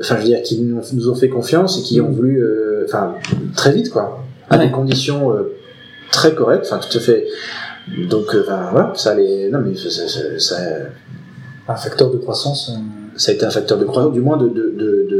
Enfin, 0.00 0.16
je 0.16 0.20
veux 0.22 0.26
dire, 0.28 0.42
qui 0.42 0.60
nous, 0.60 0.78
ont- 0.78 1.14
fait 1.14 1.28
confiance 1.28 1.78
et 1.78 1.82
qui 1.82 2.00
ont 2.00 2.08
Mhm. 2.08 2.14
voulu, 2.14 2.42
euh, 2.42 2.84
enfin, 2.86 3.14
très 3.56 3.72
vite 3.72 3.90
quoi, 3.90 4.22
à 4.48 4.56
Ouais. 4.56 4.66
des 4.66 4.70
conditions 4.72 5.32
euh, 5.32 5.52
très 6.12 6.34
correctes, 6.34 6.66
enfin 6.70 6.78
tout 6.78 6.96
à 6.96 7.00
fait. 7.00 7.26
Donc, 8.08 8.34
euh, 8.34 8.42
enfin, 8.44 8.68
voilà, 8.70 8.92
ça 8.94 9.10
allait, 9.12 9.48
non 9.50 9.60
mais 9.64 9.74
ça, 9.74 9.90
ça- 9.90 10.08
ça- 10.08 10.38
ça- 10.38 10.56
Un 11.68 11.76
facteur 11.76 12.10
de 12.10 12.16
croissance. 12.18 12.70
euh, 12.70 12.78
ça 13.16 13.32
a 13.32 13.34
été 13.34 13.44
un 13.44 13.50
facteur 13.50 13.78
de 13.78 13.84
croissance, 13.84 14.12
du 14.12 14.20
moins 14.20 14.36
de, 14.36 14.48
de, 14.48 14.72
de, 14.76 15.06
de 15.10 15.19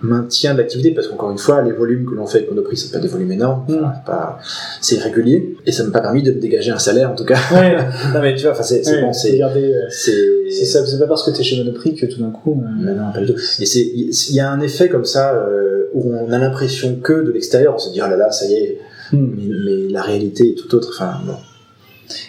maintien 0.00 0.52
de 0.54 0.58
l'activité, 0.58 0.90
parce 0.92 1.08
qu'encore 1.08 1.30
une 1.30 1.38
fois, 1.38 1.62
les 1.62 1.72
volumes 1.72 2.06
que 2.08 2.14
l'on 2.14 2.26
fait 2.26 2.38
avec 2.38 2.50
Monoprix, 2.50 2.76
c'est 2.76 2.92
pas 2.92 3.00
des 3.00 3.08
volumes 3.08 3.32
énormes, 3.32 3.64
Mm. 3.68 3.74
enfin, 3.74 3.92
c'est 3.94 4.04
pas, 4.06 4.38
c'est 4.80 4.98
régulier, 4.98 5.56
et 5.66 5.72
ça 5.72 5.84
m'a 5.84 5.90
pas 5.90 6.00
permis 6.00 6.22
de 6.22 6.32
me 6.32 6.40
dégager 6.40 6.70
un 6.70 6.78
salaire, 6.78 7.10
en 7.10 7.14
tout 7.14 7.24
cas. 7.24 7.38
Ouais, 7.52 7.76
non, 8.14 8.20
mais 8.22 8.34
tu 8.34 8.42
vois, 8.42 8.52
enfin, 8.52 8.62
c'est, 8.62 8.86
ouais, 8.86 9.00
bon, 9.02 9.12
c'est, 9.12 9.42
euh, 9.42 9.86
c'est, 9.90 10.50
c'est 10.50 10.64
ça, 10.64 10.86
c'est 10.86 10.98
pas 10.98 11.06
parce 11.06 11.24
que 11.24 11.30
t'es 11.30 11.42
chez 11.42 11.58
Monoprix 11.58 11.94
que 11.94 12.06
tout 12.06 12.20
d'un 12.20 12.30
coup. 12.30 12.62
euh, 12.64 12.68
Mais 12.80 12.94
non, 12.94 13.12
pas 13.12 13.20
du 13.20 13.26
tout. 13.26 13.40
Et 13.60 13.66
c'est, 13.66 13.80
il 13.80 14.34
y 14.34 14.40
a 14.40 14.50
un 14.50 14.60
effet 14.60 14.88
comme 14.88 15.04
ça, 15.04 15.34
euh, 15.34 15.86
où 15.94 16.12
on 16.14 16.30
a 16.32 16.38
l'impression 16.38 16.96
que 16.96 17.24
de 17.24 17.32
l'extérieur, 17.32 17.74
on 17.74 17.78
se 17.78 17.90
dit, 17.92 18.00
oh 18.04 18.08
là 18.08 18.16
là, 18.16 18.30
ça 18.30 18.46
y 18.46 18.54
est, 18.54 18.78
hmm. 19.12 19.16
mais, 19.36 19.48
mais 19.64 19.88
la 19.92 20.02
réalité 20.02 20.50
est 20.50 20.54
tout 20.54 20.74
autre, 20.74 20.90
enfin. 20.94 21.14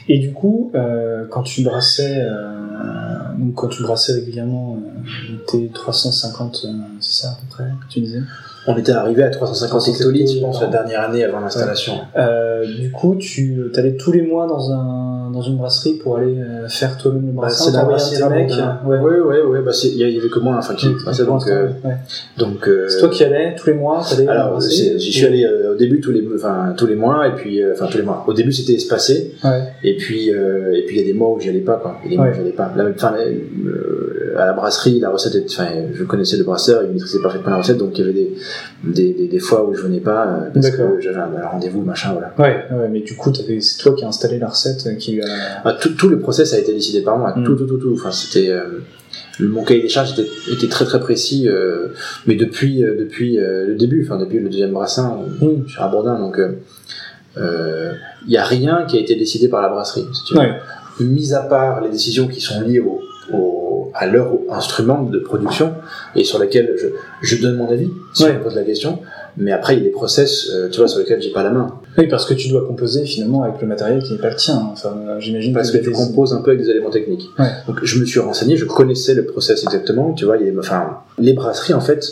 Et 0.10 0.18
du 0.20 0.34
coup, 0.34 0.72
euh, 0.76 1.24
quand 1.30 1.44
tu 1.44 1.62
brassais, 1.64 2.18
euh, 2.20 3.14
donc 3.40 3.56
quand 3.56 3.68
tu 3.70 3.84
brassais 3.84 4.14
régulièrement, 4.14 4.78
euh, 4.78 5.36
tes 5.48 5.70
350, 5.70 6.62
euh, 6.66 6.68
c'est 7.00 7.22
ça 7.22 7.30
à 7.30 7.38
peu 7.40 7.48
près 7.50 7.64
que 7.64 7.94
tu 7.94 8.02
disais? 8.02 8.20
On 8.68 8.78
était 8.78 8.92
arrivé 8.92 9.24
à 9.24 9.30
350 9.30 9.88
hectolitres, 9.88 10.34
je 10.34 10.40
pense, 10.40 10.62
la 10.62 10.68
dernière 10.68 11.02
année 11.02 11.24
avant 11.24 11.40
l'installation. 11.40 12.02
Euh, 12.18 12.66
du 12.80 12.92
coup, 12.92 13.16
tu 13.16 13.72
allais 13.76 13.96
tous 13.96 14.12
les 14.12 14.22
mois 14.22 14.46
dans 14.48 14.72
un 14.72 14.99
dans 15.40 15.46
une 15.46 15.58
brasserie 15.58 15.94
pour 15.94 16.18
aller 16.18 16.36
euh, 16.38 16.68
faire 16.68 16.98
toi-même 16.98 17.26
le 17.26 17.32
Bah, 17.32 17.42
brassin. 17.44 17.66
c'est 17.66 17.72
la 17.78 17.84
brasserie 17.86 18.16
ouais, 19.22 19.42
ouais, 19.42 19.62
bah, 19.62 19.72
c'est- 19.74 19.88
il 19.90 19.98
y, 19.98 20.18
avait 20.18 20.28
que 20.30 20.40
moi, 20.40 20.56
enfin, 20.58 20.74
qui 20.76 20.88
donc, 21.26 21.48
euh, 21.48 21.68
donc, 22.38 22.68
euh, 22.68 22.86
C'est 22.90 23.00
toi 23.00 23.10
qui 23.10 23.24
allais 23.24 23.56
tous 23.58 23.68
les 23.68 23.74
mois. 23.76 24.02
alors, 24.28 24.60
j'y 24.98 25.12
suis 25.12 25.26
allé 25.26 25.48
au 25.72 25.76
début 25.76 26.00
tous 26.02 26.12
les, 26.12 26.24
enfin, 26.36 26.74
tous 26.78 26.88
les 26.88 26.96
mois, 26.96 27.28
et 27.28 27.32
puis, 27.36 27.62
enfin, 27.72 27.88
tous 27.90 27.98
les 27.98 28.04
mois. 28.04 28.24
Au 28.28 28.34
début, 28.34 28.52
c'était 28.52 28.74
espacé, 28.74 29.34
et 29.84 29.96
puis, 29.98 30.30
et 30.30 30.84
puis, 30.86 30.98
il 30.98 31.02
y 31.02 31.04
a 31.04 31.08
des 31.08 31.14
mois 31.14 31.30
où 31.32 31.40
j'y 31.40 31.50
allais 31.50 31.60
pas, 31.60 31.78
quoi. 31.82 31.96
Il 32.04 32.06
y 32.06 32.08
a 32.08 32.10
des 32.12 32.18
mois 32.18 32.28
où 32.32 32.34
j'y 32.36 32.42
allais 32.42 32.52
pas. 32.52 32.72
Enfin, 32.96 33.16
à 34.38 34.46
la 34.46 34.54
brasserie, 34.54 35.00
la 35.00 35.10
recette, 35.10 35.36
était- 35.36 35.48
enfin, 35.50 35.68
je 35.94 36.04
connaissais 36.04 36.38
le 36.38 36.44
brasseur, 36.44 36.84
il 36.84 36.92
maîtrisait 36.92 37.20
parfaitement 37.22 37.52
la 37.52 37.58
recette, 37.58 37.78
donc 37.78 37.98
il 37.98 38.02
y 38.02 38.04
avait 38.04 38.14
des, 38.14 38.32
des, 38.84 39.14
des, 39.14 39.28
des 39.28 39.40
fois 39.40 39.68
où 39.68 39.74
je 39.74 39.82
venais 39.82 40.00
pas, 40.00 40.46
parce 40.54 40.70
que 40.70 41.00
j'avais 41.02 41.18
un, 41.18 41.30
un 41.44 41.48
rendez-vous, 41.48 41.82
machin, 41.82 42.14
voilà. 42.14 42.34
Ouais, 42.38 42.64
ouais, 42.76 42.88
mais 42.90 43.02
du 43.02 43.16
coup, 43.16 43.32
c'est 43.34 43.78
toi 43.80 43.94
qui 43.96 44.04
as 44.06 44.08
installé 44.08 44.40
la 44.40 44.48
recette, 44.48 44.98
qui 44.98 45.14
lui 45.14 45.22
a. 45.24 45.26
Ah, 45.66 45.74
tout, 45.74 45.90
tout 45.90 46.08
le 46.10 46.20
process 46.20 46.54
a 46.54 46.60
été 46.60 46.74
décidé 46.74 47.02
par 47.02 47.18
moi, 47.18 47.34
Mm. 47.36 47.44
tout, 47.44 47.56
tout, 47.56 47.66
tout, 47.66 47.78
tout. 47.78 47.94
Enfin, 47.94 48.12
c'était 48.12 48.50
euh, 48.50 48.64
mon 49.40 49.64
cahier 49.64 49.82
des 49.82 49.90
charges 49.90 50.12
était, 50.18 50.30
était 50.52 50.68
très 50.68 50.86
très 50.86 51.00
précis, 51.00 51.48
euh, 51.48 51.88
mais 52.28 52.36
depuis 52.36 52.84
euh, 52.84 52.96
depuis 52.98 53.40
euh, 53.40 53.66
le 53.68 53.76
début, 53.76 54.06
enfin 54.06 54.20
depuis 54.20 54.40
le 54.40 54.50
deuxième 54.50 54.72
brassin 54.72 55.20
euh, 55.42 55.46
Mm. 55.46 55.68
chez 55.68 55.80
Rabordin, 55.80 56.20
donc 56.20 56.38
il 57.38 58.32
y 58.34 58.38
a 58.38 58.44
rien 58.44 58.86
qui 58.88 58.98
a 58.98 59.00
été 59.00 59.16
décidé 59.16 59.48
par 59.48 59.62
la 59.62 59.70
brasserie, 59.70 60.06
si. 60.14 60.36
Ouais. 60.38 60.52
Mis 61.00 61.34
à 61.34 61.40
part 61.44 61.80
les 61.82 61.90
décisions 61.90 62.28
qui 62.28 62.42
sont 62.42 62.60
liées 62.62 62.82
au, 62.82 63.00
au- 63.34 63.92
à 63.94 64.06
leur 64.06 64.34
instrument 64.52 65.04
de 65.04 65.20
production 65.20 65.74
et 66.16 66.26
sur 66.26 66.40
lesquels 66.40 66.76
je, 66.78 66.88
je 67.22 67.42
donne 67.42 67.56
mon 67.56 67.70
avis 67.72 67.90
si 68.14 68.24
Ouais. 68.24 68.32
on 68.36 68.40
me 68.40 68.44
pose 68.44 68.56
la 68.56 68.64
question. 68.64 69.00
Mais 69.38 69.52
après, 69.52 69.76
il 69.76 69.80
y 69.80 69.82
a 69.82 69.86
des 69.86 69.92
process, 69.92 70.50
euh, 70.54 70.70
tu 70.70 70.80
vois, 70.80 70.88
sur 70.88 71.00
lesquels 71.00 71.22
j'ai 71.22 71.32
pas 71.32 71.44
la 71.44 71.52
main. 71.52 71.80
Oui, 71.98 72.08
parce 72.08 72.26
que 72.26 72.34
tu 72.34 72.50
dois 72.50 72.66
composer 72.66 73.06
finalement 73.06 73.44
avec 73.44 73.62
le 73.62 73.68
matériel 73.68 74.02
qui 74.04 74.14
n'est 74.14 74.20
pas 74.20 74.30
le 74.30 74.36
tien. 74.36 74.70
Enfin, 74.72 74.96
j'imagine 75.20 75.54
Parce 75.54 75.72
que 75.72 75.78
tu 75.78 75.92
composes 75.92 76.34
un 76.34 76.42
peu 76.42 76.52
avec 76.52 76.64
des 76.64 76.70
éléments 76.70 76.90
techniques. 76.90 77.26
Ouais. 77.38 77.50
Donc 77.68 77.80
je 77.84 78.00
me 78.00 78.06
suis 78.06 78.20
renseigné, 78.20 78.58
je 78.58 78.66
connaissais 78.66 79.14
le 79.14 79.26
process 79.26 79.64
exactement. 79.64 80.14
Tu 80.14 80.26
vois, 80.26 80.38
il 80.38 80.48
y 80.48 80.50
a, 80.50 80.60
enfin, 80.60 81.00
les 81.18 81.34
brasseries 81.34 81.74
en 81.74 81.82
fait, 81.82 82.06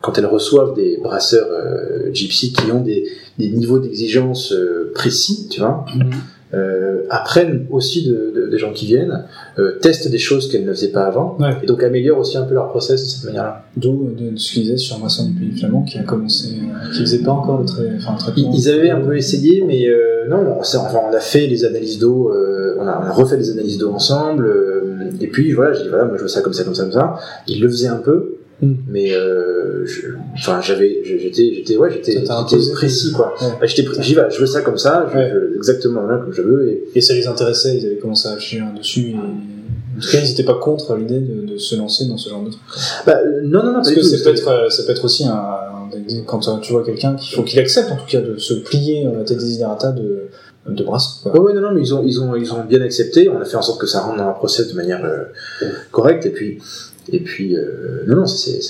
quand 0.00 0.18
elles 0.18 0.26
reçoivent 0.26 0.74
des 0.74 0.98
brasseurs 1.02 1.48
euh, 1.50 2.12
gypsy 2.12 2.52
qui 2.52 2.70
ont 2.70 2.80
des, 2.80 3.06
des 3.38 3.48
niveaux 3.48 3.78
d'exigence 3.78 4.52
euh, 4.52 4.92
précis, 4.94 5.48
tu 5.50 5.60
vois, 5.60 5.84
Mhm. 5.94 6.10
Euh, 6.52 7.02
apprennent 7.10 7.66
aussi 7.70 8.06
de, 8.08 8.32
de- 8.34 8.46
des 8.50 8.58
gens 8.58 8.72
qui 8.72 8.86
viennent, 8.86 9.24
euh, 9.58 9.78
testent 9.80 10.08
des 10.10 10.18
choses 10.18 10.50
qu'elles 10.50 10.64
ne 10.64 10.72
faisaient 10.72 10.92
pas 10.92 11.04
avant, 11.04 11.36
Ouais. 11.40 11.50
et 11.62 11.66
donc 11.66 11.82
améliorent 11.82 12.18
aussi 12.20 12.36
un 12.36 12.42
peu 12.42 12.54
leur 12.54 12.68
process 12.68 13.02
de 13.02 13.06
cette 13.08 13.24
manière-là. 13.24 13.64
D'où 13.76 14.10
de, 14.16 14.36
ce 14.36 14.52
qu'ils 14.52 14.62
disaient 14.64 14.76
sur 14.76 14.98
Moisson 14.98 15.26
du 15.26 15.32
Pays 15.32 15.58
Flamand 15.58 15.82
qui 15.82 15.98
a 15.98 16.02
commencé, 16.02 16.48
euh, 16.50 16.92
qui 16.92 17.00
faisait 17.00 17.22
pas 17.22 17.32
encore 17.32 17.58
le, 17.60 17.64
trai- 17.66 17.90
enfin, 17.96 18.16
le. 18.28 18.32
Ils, 18.36 18.54
ils 18.54 18.68
avaient 18.68 18.90
un 18.90 19.00
peu 19.00 19.16
essayé, 19.16 19.64
mais 19.66 19.88
euh, 19.88 20.28
non, 20.28 20.36
on, 20.46 20.60
enfin, 20.60 21.00
on 21.10 21.14
a 21.14 21.20
fait 21.20 21.46
les 21.46 21.64
analyses 21.64 21.98
d'eau, 21.98 22.30
euh, 22.32 22.76
on, 22.78 22.86
a, 22.86 23.00
on 23.04 23.06
a 23.08 23.12
refait 23.12 23.36
les 23.36 23.50
analyses 23.50 23.78
d'eau 23.78 23.90
ensemble, 23.92 24.46
euh, 24.46 25.10
et 25.20 25.26
puis 25.28 25.52
voilà, 25.52 25.72
j'ai 25.72 25.82
dit 25.84 25.88
voilà, 25.88 26.04
moi 26.04 26.16
je 26.16 26.22
veux 26.22 26.28
ça 26.28 26.40
comme 26.40 26.52
ça, 26.52 26.62
comme 26.64 26.74
ça, 26.74 26.82
comme 26.84 26.92
ça. 26.92 27.16
Ils 27.48 27.60
le 27.60 27.68
faisaient 27.68 27.88
un 27.88 27.96
peu, 27.96 28.33
Mm. 28.62 28.72
mais 28.88 29.12
euh, 29.12 29.84
enfin 30.34 30.60
j'avais, 30.62 31.02
j'étais, 31.04 31.54
j'étais, 31.54 31.76
ouais, 31.76 31.90
j'étais, 31.92 32.22
précis 32.72 33.12
quoi. 33.12 33.34
Ouais. 33.40 33.48
Bah, 33.60 33.66
j'étais, 33.66 33.88
j'y 34.00 34.14
vais, 34.14 34.22
je 34.30 34.38
veux 34.38 34.46
ça 34.46 34.60
comme 34.62 34.78
ça, 34.78 35.08
je, 35.12 35.18
Ouais. 35.18 35.32
je- 35.32 35.56
exactement 35.56 36.02
là 36.06 36.18
comme 36.18 36.32
je 36.32 36.42
veux, 36.42 36.68
et 36.68 36.84
Et 36.94 37.00
ça 37.00 37.14
les 37.14 37.26
intéressait, 37.26 37.76
ils 37.78 37.86
avaient 37.86 37.96
commencé 37.96 38.28
à 38.28 38.32
réfléchir 38.32 38.64
dessus. 38.76 39.10
Et... 39.10 39.14
En 39.96 40.00
tout 40.00 40.08
cas, 40.10 40.18
ils 40.24 40.28
n'étaient 40.28 40.42
pas 40.44 40.54
contre 40.58 40.96
l'idée 40.96 41.20
de, 41.20 41.52
de 41.52 41.56
se 41.58 41.76
lancer 41.76 42.06
dans 42.06 42.16
ce 42.16 42.28
genre 42.28 42.42
de 42.42 42.50
truc. 42.50 42.62
bah, 43.06 43.18
euh, 43.24 43.42
non, 43.44 43.60
non, 43.62 43.66
non, 43.66 43.74
Parce 43.74 43.90
que 43.92 44.00
tout. 44.00 44.06
ça 44.06 44.24
peut, 44.24 44.30
être, 44.36 44.48
euh, 44.48 44.68
ça 44.68 44.82
peut 44.84 44.90
être 44.92 45.04
aussi 45.04 45.24
un, 45.24 45.32
un- 45.32 45.90
quand 46.26 46.48
euh, 46.48 46.58
tu 46.60 46.72
vois 46.72 46.84
quelqu'un 46.84 47.14
qu'il 47.14 47.34
faut 47.34 47.42
qu'il 47.44 47.58
accepte 47.60 47.90
en 47.92 47.96
tout 47.96 48.06
cas 48.08 48.20
de 48.20 48.36
se 48.36 48.54
plier 48.54 49.06
euh, 49.06 49.20
à 49.20 49.24
tes 49.24 49.36
desiderata 49.36 49.92
de, 49.92 50.24
de 50.68 50.82
brasse. 50.82 51.22
Ouais, 51.26 51.38
ouais, 51.38 51.52
non, 51.54 51.60
non, 51.60 51.72
mais 51.72 51.80
ils 51.82 51.94
ont, 51.94 52.02
ils 52.04 52.20
ont, 52.20 52.34
ils 52.34 52.52
ont 52.52 52.64
bien 52.64 52.80
accepté. 52.82 53.28
On 53.28 53.40
a 53.40 53.44
fait 53.44 53.56
en 53.56 53.62
sorte 53.62 53.80
que 53.80 53.86
ça 53.86 54.00
rentre 54.00 54.16
dans 54.18 54.24
leur 54.24 54.34
process 54.34 54.66
de 54.68 54.74
manière 54.74 55.04
euh, 55.04 55.66
correcte. 55.92 56.26
Et 56.26 56.30
puis, 56.30 56.58
et 57.12 57.20
puis, 57.20 57.54
euh, 57.56 58.04
non, 58.06 58.16
non, 58.16 58.26
c'est, 58.26 58.60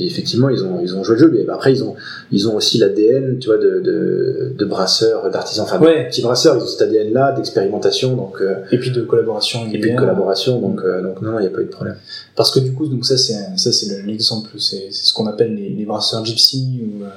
effectivement, 0.00 0.48
ils 0.48 0.62
ont, 0.62 0.80
ils 0.80 0.94
ont 0.94 1.02
joué 1.02 1.16
le 1.16 1.20
jeu. 1.22 1.30
Mais 1.34 1.52
après, 1.52 1.72
ils 1.72 1.82
ont, 1.82 1.94
ils 2.30 2.48
ont 2.48 2.54
aussi 2.56 2.78
l'ADN, 2.78 3.38
tu 3.40 3.48
vois, 3.48 3.58
de, 3.58 3.80
de, 3.80 4.52
de 4.56 4.64
brasseurs, 4.64 5.28
d'artisans, 5.30 5.64
enfin, 5.68 5.80
Ouais. 5.80 6.06
petits 6.08 6.22
brasseurs. 6.22 6.56
Ils 6.56 6.62
ont 6.62 6.66
cet 6.66 6.82
ADN-là 6.82 7.32
d'expérimentation, 7.32 8.14
donc, 8.16 8.40
euh, 8.40 8.54
Et 8.70 8.78
puis 8.78 8.90
de 8.92 9.00
collaboration. 9.02 9.66
et 9.72 9.78
puis 9.80 9.90
de 9.92 9.96
collaboration. 9.96 10.60
Donc, 10.60 10.80
euh, 10.84 11.02
donc, 11.02 11.20
non, 11.22 11.38
il 11.38 11.42
n'y 11.42 11.48
a 11.48 11.50
pas 11.50 11.60
eu 11.60 11.64
de 11.64 11.70
problème. 11.70 11.96
Parce 12.36 12.50
que 12.50 12.60
du 12.60 12.72
coup, 12.72 12.86
donc 12.86 13.04
ça 13.06 13.16
c'est 13.16 13.34
ça 13.56 13.72
c'est 13.72 13.88
le- 13.96 14.06
l'exemple, 14.06 14.50
c'est 14.58 14.88
c'est 14.90 15.06
ce 15.06 15.12
qu'on 15.14 15.26
appelle 15.26 15.54
les, 15.54 15.70
les 15.70 15.84
brasseurs 15.86 16.22
gypsy 16.24 16.82
ou 16.82 17.02
euh, 17.04 17.08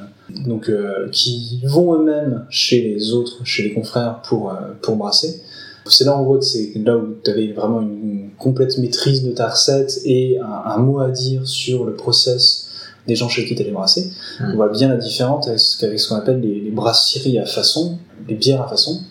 donc 0.48 0.72
qui 1.12 1.60
vont 1.66 1.94
eux-mêmes 1.96 2.46
chez 2.50 2.82
les 2.82 3.12
autres, 3.12 3.42
chez 3.44 3.64
les 3.64 3.74
confrères 3.74 4.22
pour 4.28 4.56
pour 4.82 4.96
brasser. 4.96 5.42
C'est 5.88 6.06
là 6.06 6.14
voit 6.22 6.38
que 6.40 6.46
c'est 6.46 6.72
là 6.86 6.96
où 6.98 7.16
tu 7.24 7.32
avais 7.32 7.52
vraiment 7.52 7.82
une 7.82 8.29
complète 8.40 8.78
maîtrise 8.78 9.24
de 9.24 9.32
ta 9.32 9.50
recette 9.50 10.00
et 10.06 10.40
un, 10.40 10.72
un 10.72 10.78
mot 10.78 11.00
à 11.00 11.10
dire 11.10 11.42
sur 11.48 11.86
le 11.86 11.94
process 11.94 12.68
des 13.08 13.16
gens 13.16 13.30
chez 13.30 13.46
qui 13.46 13.56
tu 13.56 13.62
allais 13.64 13.72
brasser. 13.72 14.12
Mm. 14.40 14.52
On 14.54 14.56
voit 14.56 14.70
bien 14.70 14.88
la 14.90 14.98
différence 14.98 15.48
avec 15.48 16.00
ce 16.00 16.08
qu'on 16.10 16.16
appelle 16.16 16.40
les, 16.42 16.60
les 16.62 16.72
brasseries 16.72 17.40
à 17.40 17.46
façon, 17.46 17.98
les 18.28 18.36
bières 18.36 18.62
à 18.62 18.68
façon, 18.68 19.02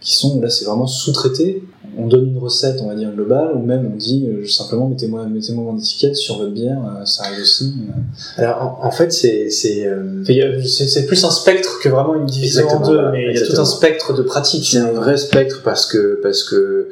qui 0.00 0.14
sont 0.14 0.40
là 0.40 0.48
c'est 0.50 0.64
vraiment 0.64 0.86
sous-traité. 0.86 1.62
On 1.98 2.06
donne 2.06 2.28
une 2.28 2.38
recette, 2.38 2.80
on 2.82 2.86
va 2.86 2.94
dire 2.94 3.10
globale, 3.12 3.50
ou 3.56 3.62
même 3.62 3.90
on 3.92 3.96
dit 3.96 4.24
euh, 4.28 4.46
simplement 4.46 4.86
mettez-moi 4.88 5.26
mettez-moi 5.26 5.64
mon 5.64 5.76
étiquette 5.76 6.14
sur 6.16 6.38
votre 6.38 6.52
bière, 6.52 6.78
euh, 6.84 7.04
ça 7.04 7.24
arrive 7.24 7.40
aussi. 7.40 7.74
euh. 7.88 8.42
Alors, 8.42 8.78
en, 8.80 8.86
en 8.86 8.90
fait, 8.92 9.12
c'est, 9.12 9.50
c'est, 9.50 9.86
euh, 9.86 10.22
C'est 10.64 10.86
c'est 10.86 11.06
plus 11.06 11.24
un 11.24 11.30
spectre 11.32 11.80
que 11.82 11.88
vraiment 11.88 12.14
une 12.14 12.26
division 12.26 12.68
en 12.68 12.80
deux, 12.88 13.10
mais 13.10 13.26
il 13.32 13.36
y 13.36 13.42
a 13.42 13.46
tout 13.46 13.60
un 13.60 13.64
spectre 13.64 14.14
de 14.14 14.22
pratiques. 14.22 14.66
C'est 14.70 14.78
un 14.78 14.92
vrai 14.92 15.16
spectre 15.16 15.62
parce 15.64 15.84
que 15.84 16.20
parce 16.22 16.44
que 16.44 16.88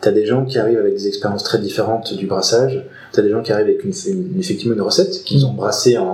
t'as 0.00 0.12
des 0.12 0.26
gens 0.26 0.44
qui 0.44 0.58
arrivent 0.58 0.78
avec 0.78 0.94
des 0.94 1.06
expériences 1.08 1.42
très 1.44 1.58
différentes 1.58 2.14
du 2.14 2.26
brassage. 2.26 2.84
T'as 3.12 3.22
des 3.22 3.30
gens 3.30 3.42
qui 3.42 3.52
arrivent 3.52 3.66
avec 3.66 3.84
une, 3.84 3.92
une- 4.08 4.38
effectivement 4.38 4.74
une 4.74 4.82
recette 4.82 5.22
qu'ils 5.24 5.46
ont 5.46 5.52
brassée 5.52 5.96
en, 5.98 6.04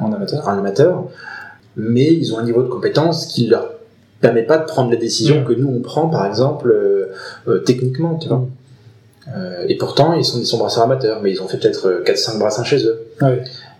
En 0.00 0.12
amateur. 0.12 0.46
en 0.48 0.58
amateur, 0.58 1.04
mais 1.76 2.06
ils 2.12 2.32
ont 2.34 2.38
un 2.38 2.44
niveau 2.44 2.62
de 2.62 2.68
compétence 2.68 3.26
qui 3.26 3.46
leur 3.46 3.72
permet 4.20 4.42
pas 4.42 4.58
de 4.58 4.64
prendre 4.64 4.90
les 4.90 4.96
décisions 4.96 5.42
Mm. 5.42 5.44
que 5.44 5.52
nous 5.52 5.68
on 5.68 5.80
prend 5.80 6.08
par 6.08 6.26
exemple 6.26 6.70
euh, 6.70 7.12
euh, 7.46 7.58
techniquement, 7.58 8.16
tu 8.16 8.28
vois. 8.28 8.46
Euh, 9.36 9.64
et 9.68 9.76
pourtant 9.76 10.14
ils 10.14 10.24
sont 10.24 10.38
ils 10.40 10.46
sont 10.46 10.58
brasseurs 10.58 10.84
amateurs, 10.84 11.20
mais 11.22 11.30
ils 11.30 11.42
ont 11.42 11.48
fait 11.48 11.58
peut-être 11.58 12.02
4-5 12.04 12.38
brassins 12.38 12.64
chez 12.64 12.84
eux. 12.84 12.98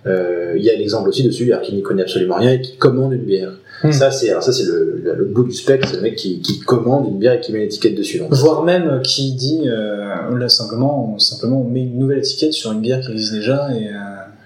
Il 0.07 0.63
y 0.63 0.71
a 0.71 0.77
l'exemple 0.77 1.09
aussi 1.09 1.23
de 1.23 1.31
celui 1.31 1.53
qui 1.63 1.75
n'y 1.75 1.83
connaît 1.83 2.03
absolument 2.03 2.37
rien 2.37 2.53
et 2.53 2.61
qui 2.61 2.77
commande 2.77 3.13
une 3.13 3.25
bière. 3.25 3.53
Mm. 3.85 3.93
Ça, 3.93 4.11
c'est 4.11 4.31
alors 4.31 4.43
ça 4.43 4.53
c'est 4.53 4.65
le, 4.65 5.01
le, 5.05 5.15
le 5.15 5.25
bout 5.25 5.45
du 5.45 5.53
spectre, 5.53 5.87
c'est 5.89 5.97
le 5.97 6.03
mec 6.03 6.17
qui, 6.17 6.41
qui 6.41 6.59
commande 6.61 7.07
une 7.09 7.19
bière 7.19 7.35
et 7.35 7.41
qui 7.41 7.53
met 7.53 7.59
une 7.59 7.65
étiquette 7.67 7.95
dessus. 7.95 8.19
Donc, 8.19 8.33
Voire 8.33 8.65
même 8.65 9.01
qui 9.05 9.33
dit, 9.35 9.63
euh, 9.67 10.37
là 10.37 10.49
simplement, 10.49 11.15
on, 11.15 11.19
simplement 11.19 11.61
on 11.61 11.69
met 11.69 11.83
une 11.83 11.99
nouvelle 11.99 12.19
étiquette 12.19 12.53
sur 12.55 12.73
une 12.73 12.81
bière 12.81 13.01
qui 13.01 13.13
existe 13.13 13.35
déjà 13.35 13.69
et 13.73 13.87
euh, 13.89 13.93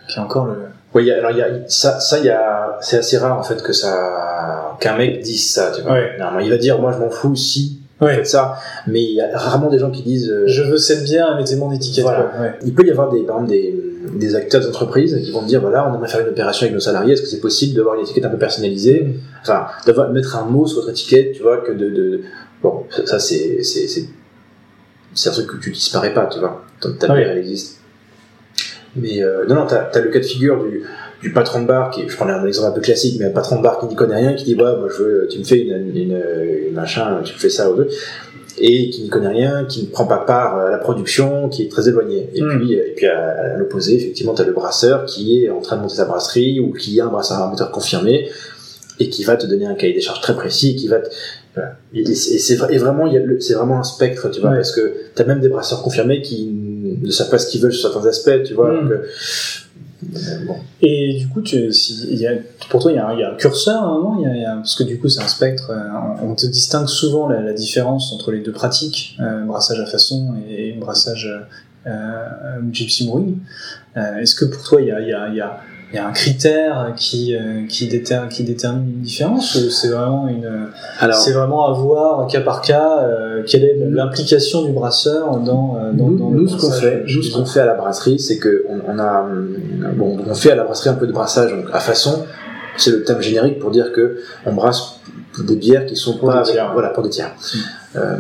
qui 0.09 0.19
a 0.19 0.23
encore 0.25 0.47
le. 0.47 0.53
a- 1.11 1.17
alors 1.19 1.31
il 1.31 1.39
y 1.39 1.43
a, 1.43 1.49
ça, 1.69 1.99
ça 2.01 2.19
il 2.19 2.27
y 2.27 2.31
a, 2.31 2.77
c'est 2.83 2.99
assez 2.99 3.17
rare 3.17 3.39
en 3.39 3.43
fait 3.43 3.63
que 3.63 3.73
ça, 3.73 4.77
qu'un 4.81 4.97
mec 4.99 5.23
dise 5.23 5.49
ça. 5.51 5.73
Tu 5.75 5.81
vois. 5.83 5.93
Ouais. 5.93 6.11
Normalement, 6.19 6.41
il 6.45 6.51
va 6.51 6.59
dire, 6.59 6.79
moi 6.81 6.93
je 6.93 6.99
m'en 6.99 7.09
fous 7.11 7.35
si 7.37 7.79
Ouais. 8.03 8.25
ça, 8.25 8.57
mais 8.87 9.03
il 9.03 9.15
y 9.15 9.21
a 9.21 9.37
rarement 9.39 9.69
des 9.71 9.79
gens 9.79 9.91
qui 9.91 10.03
disent. 10.03 10.31
euh, 10.31 10.45
Je 10.47 10.63
veux 10.63 10.79
cette 10.79 11.05
bière, 11.05 11.37
mettez 11.37 11.57
mon 11.57 11.71
étiquette. 11.73 12.05
Voilà. 12.05 12.23
quoi. 12.25 12.41
Ouais. 12.41 12.55
Il 12.65 12.75
peut 12.75 12.85
y 12.87 12.91
avoir 12.91 13.11
des, 13.11 13.21
par 13.23 13.37
exemple, 13.37 13.53
des, 13.53 13.75
des 14.15 14.35
acteurs 14.37 14.61
d'entreprise 14.63 15.19
qui 15.25 15.31
vont 15.31 15.43
dire 15.43 15.61
voilà, 15.61 15.89
on 15.91 15.95
aimerait 15.95 16.09
faire 16.09 16.21
une 16.21 16.29
opération 16.29 16.65
avec 16.65 16.75
nos 16.75 16.81
salariés, 16.81 17.13
est-ce 17.15 17.23
que 17.23 17.29
c'est 17.29 17.41
possible 17.41 17.77
d'avoir 17.77 17.95
une 17.97 18.03
étiquette 18.03 18.25
un 18.25 18.31
peu 18.31 18.39
personnalisée? 18.39 19.01
Mm. 19.05 19.13
Enfin, 19.43 19.67
d'avoir 19.87 20.11
mettre 20.11 20.37
un 20.37 20.45
mot 20.45 20.67
sur 20.67 20.79
votre 20.81 20.91
étiquette, 20.91 21.33
tu 21.33 21.43
vois, 21.43 21.59
que 21.59 21.73
de. 21.73 21.89
de 21.91 22.21
bon, 22.63 22.85
ça, 23.07 23.19
c'est. 23.19 23.63
c'est- 23.63 24.09
un 25.27 25.31
truc 25.31 25.47
que 25.47 25.57
tu 25.59 25.71
disparais 25.71 26.13
pas, 26.15 26.27
tu 26.27 26.39
vois. 26.41 26.65
Que 26.81 26.89
ta 26.89 27.09
Ouais. 27.13 27.19
bière, 27.21 27.31
elle 27.33 27.39
existe. 27.39 27.79
Mais 28.97 29.23
euh, 29.23 29.45
non, 29.47 29.55
non, 29.55 29.67
t'as 29.67 29.85
as 29.95 30.01
le 30.01 30.11
cas 30.11 30.19
de 30.19 30.25
figure 30.25 30.63
du, 30.65 30.83
du 31.23 31.33
patron 31.33 31.63
de 31.63 31.67
bar 31.67 31.91
qui, 31.91 32.09
je 32.09 32.17
prends 32.17 32.27
un 32.29 32.45
exemple 32.47 32.69
un 32.69 32.73
peu 32.73 32.81
classique, 32.81 33.17
mais 33.19 33.27
un 33.27 33.31
patron 33.31 33.57
de 33.57 33.63
bar 33.63 33.79
qui 33.81 33.87
n'y 33.87 33.95
connaît 33.95 34.17
rien, 34.17 34.35
qui 34.35 34.45
dit 34.45 34.55
ouais, 34.55 34.77
moi 34.77 34.89
je 34.91 35.03
veux, 35.03 35.29
tu 35.31 35.39
me 35.39 35.45
fais 35.45 35.61
une, 35.61 35.73
une, 35.97 35.97
une 36.69 36.73
machin, 36.75 37.21
tu 37.25 37.35
me 37.35 37.39
fais 37.39 37.51
ça 37.51 37.71
ou 37.71 37.77
deux. 37.77 37.89
et 38.59 38.91
qui 38.91 39.05
ne 39.05 39.09
connaît 39.09 39.29
rien, 39.29 39.65
qui 39.65 39.83
ne 39.85 39.87
prend 39.89 40.05
pas 40.07 40.19
part 40.19 40.57
à 40.59 40.71
la 40.71 40.77
production, 40.79 41.49
qui 41.49 41.63
est 41.65 41.69
très 41.71 41.89
éloigné. 41.89 42.29
Et 42.35 42.43
Mm. 42.43 42.59
puis, 42.59 42.75
et 42.75 42.93
puis 42.97 43.07
à, 43.07 43.55
à 43.55 43.57
l'opposé, 43.57 43.97
effectivement, 43.97 44.35
tu 44.35 44.43
as 44.43 44.45
le 44.45 44.53
brasseur 44.53 45.07
qui 45.07 45.43
est 45.45 45.51
en 45.51 45.61
train 45.61 45.77
de 45.77 45.81
monter 45.83 45.97
sa 45.97 46.05
brasserie 46.05 46.61
ou 46.61 46.73
qui 46.73 47.01
a 47.01 47.07
un 47.07 47.09
brasseur 47.09 47.39
amateur 47.39 47.71
confirmé 47.71 48.29
et 49.01 49.09
qui 49.09 49.25
va 49.25 49.37
te 49.37 49.47
donner 49.47 49.65
un 49.67 49.75
cahier 49.75 49.95
des 49.95 50.03
charges 50.03 50.21
très 50.21 50.35
précis, 50.37 50.77
qui 50.77 50.87
va 50.87 50.99
te, 50.99 51.09
voilà. 51.55 51.77
Et, 51.95 52.01
et 52.03 52.15
c'est 52.15 52.35
et 52.35 52.39
c'est 52.39 52.57
vra- 52.57 52.71
et 52.71 52.77
vraiment, 52.79 53.11
c'est 53.41 53.55
vraiment 53.55 53.79
un 53.79 53.85
spectre, 53.85 54.29
tu 54.31 54.41
vois, 54.43 54.51
Ouais. 54.51 54.57
parce 54.57 54.73
que 54.73 54.93
tu 55.17 55.23
as 55.23 55.25
même 55.25 55.41
des 55.41 55.49
brasseurs 55.49 55.83
confirmés 55.83 56.21
qui 56.21 56.51
ne 57.03 57.11
savent 57.11 57.31
pas 57.31 57.39
ce 57.39 57.47
qu'ils 57.51 57.63
veulent 57.63 57.73
sur 57.73 57.91
certains 57.91 58.07
aspects, 58.07 58.43
tu 58.45 58.53
vois. 58.53 58.71
Mm. 58.71 58.81
donc, 58.83 58.91
euh, 58.93 58.95
euh, 58.97 59.07
Et 60.81 61.19
du 61.19 61.29
coup, 61.29 61.43
tu, 61.43 61.73
si, 61.73 62.17
y 62.17 62.27
a, 62.27 62.33
pour 62.71 62.83
toi, 62.83 62.93
il 62.93 62.97
y, 62.97 62.99
a 62.99 63.09
un, 63.09 63.37
curseur 63.37 63.83
à 63.83 63.87
un 63.87 64.21
y 64.21 64.45
a, 64.45 64.57
parce 64.57 64.75
que 64.75 64.85
du 64.85 64.99
coup, 64.99 65.09
c'est 65.09 65.23
un 65.23 65.29
spectre. 65.29 65.71
euh, 65.71 66.25
on, 66.25 66.35
te 66.35 66.47
distingue 66.47 66.89
souvent 66.89 67.29
la, 67.29 67.53
différence 67.53 68.13
entre 68.13 68.33
les 68.33 68.41
deux 68.41 68.53
pratiques, 68.53 69.17
euh, 69.21 69.45
brassage 69.45 69.81
à 69.81 69.87
façon 69.87 70.35
et 70.49 70.73
brassage 70.73 71.27
euh, 71.27 71.41
euh, 71.87 72.61
gypsy. 72.71 73.11
Euh, 73.97 74.17
Est-ce 74.19 74.35
que 74.35 74.45
pour 74.45 74.63
toi, 74.63 74.81
il 74.81 74.89
y 74.89 74.93
a, 74.93 75.61
il 75.93 75.97
y 75.97 75.99
a 75.99 76.07
un 76.07 76.13
critère 76.13 76.93
qui, 76.97 77.35
euh, 77.37 77.67
qui, 77.69 77.87
déter, 77.87 78.19
qui 78.31 78.45
détermine 78.45 78.89
une 78.89 79.01
différence 79.03 79.55
ou 79.57 79.69
c'est 79.71 79.89
vraiment 79.89 80.27
une 80.29 80.69
c'est 81.13 81.33
vraiment 81.33 81.67
à 81.69 81.73
voir 81.73 82.27
cas 82.29 82.41
par 82.41 82.63
cas 82.63 83.01
euh, 83.03 83.43
quelle 83.47 83.65
est 83.65 83.77
l'implication 83.91 84.63
du 84.65 84.73
brasseur 84.73 85.37
dans 85.39 85.77
euh, 85.79 85.93
dans, 85.93 86.07
nous, 86.09 86.19
dans 86.19 86.31
nous, 86.31 86.41
le 86.43 86.49
ce 86.49 86.57
qu'on 86.57 86.71
fait, 86.71 87.05
nous, 87.07 87.23
ce 87.23 87.35
qu'on 87.35 87.45
fait 87.45 87.61
à 87.61 87.67
la 87.67 87.75
brasserie, 87.75 88.19
c'est 88.19 88.39
que 88.39 88.65
on, 88.69 88.79
on 88.91 88.99
a, 88.99 89.27
bon, 89.97 90.19
on 90.27 90.35
fait 90.35 90.53
à 90.53 90.55
la 90.57 90.65
brasserie 90.65 90.91
un 90.91 90.95
peu 90.95 91.07
de 91.07 91.13
brassage 91.13 91.51
donc 91.53 91.67
à 91.73 91.79
façon. 91.81 92.25
C'est 92.79 92.91
le 92.91 93.05
thème 93.05 93.21
générique 93.21 93.59
pour 93.59 93.71
dire 93.71 93.93
que 93.93 94.17
on 94.47 94.55
brasse 94.55 94.99
des 95.47 95.57
bières 95.57 95.85
qui 95.85 95.95
sont 95.97 96.17
Pour 96.17 96.29
pas 96.29 96.37
des 96.37 96.39
avec- 96.41 96.53
tiers. 96.55 96.71
voilà 96.73 96.89
pour 96.89 97.03
des 97.03 97.11
tiers. 97.11 97.35
Euh, 97.97 98.17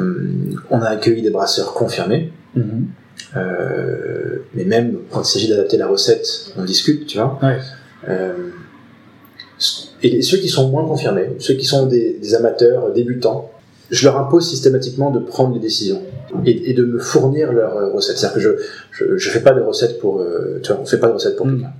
on 0.71 0.81
a 0.83 0.89
accueilli 0.89 1.23
des 1.23 1.31
brasseurs 1.31 1.73
confirmés, 1.73 2.31
Mhm. 2.55 2.89
Euh, 3.37 4.39
mais 4.55 4.65
même 4.65 4.99
quand 5.11 5.23
il 5.23 5.27
s'agit 5.27 5.49
d'adapter 5.49 5.77
la 5.77 5.87
recette, 5.87 6.53
on 6.57 6.65
discute, 6.65 7.07
tu 7.07 7.19
vois. 7.19 7.39
Ouais. 7.43 7.59
Euh, 8.09 8.51
et 10.03 10.23
ceux 10.23 10.39
qui 10.39 10.49
sont 10.49 10.69
moins 10.69 10.85
confirmés, 10.87 11.31
ceux 11.39 11.55
qui 11.55 11.65
sont 11.65 11.87
des, 11.87 12.15
des 12.15 12.35
amateurs 12.35 12.93
débutants, 12.93 13.51
je 13.91 14.05
leur 14.05 14.19
impose 14.19 14.49
systématiquement 14.49 15.11
de 15.11 15.19
prendre 15.21 15.55
les 15.55 15.61
décisions 15.61 16.03
et, 16.45 16.71
et 16.71 16.75
de 16.75 16.85
me 16.85 16.99
fournir 16.99 17.53
leurs 17.53 17.77
euh, 17.77 17.93
recettes. 17.93 18.19
C'est-à-dire 18.19 18.35
que 18.35 18.41
je, 18.41 18.51
je, 18.91 19.17
je 19.17 19.31
fais 19.31 19.41
pas 19.41 19.53
de 19.53 19.61
recettes 19.61 19.99
pour, 20.01 20.21
euh, 20.21 20.61
tu 20.63 20.73
vois, 20.73 20.81
on 20.81 20.87
fait 20.87 20.99
pas 20.99 21.09
de 21.09 21.13
recettes 21.13 21.37
pour 21.37 21.47
Mm. 21.47 21.51
quelqu'un. 21.59 21.73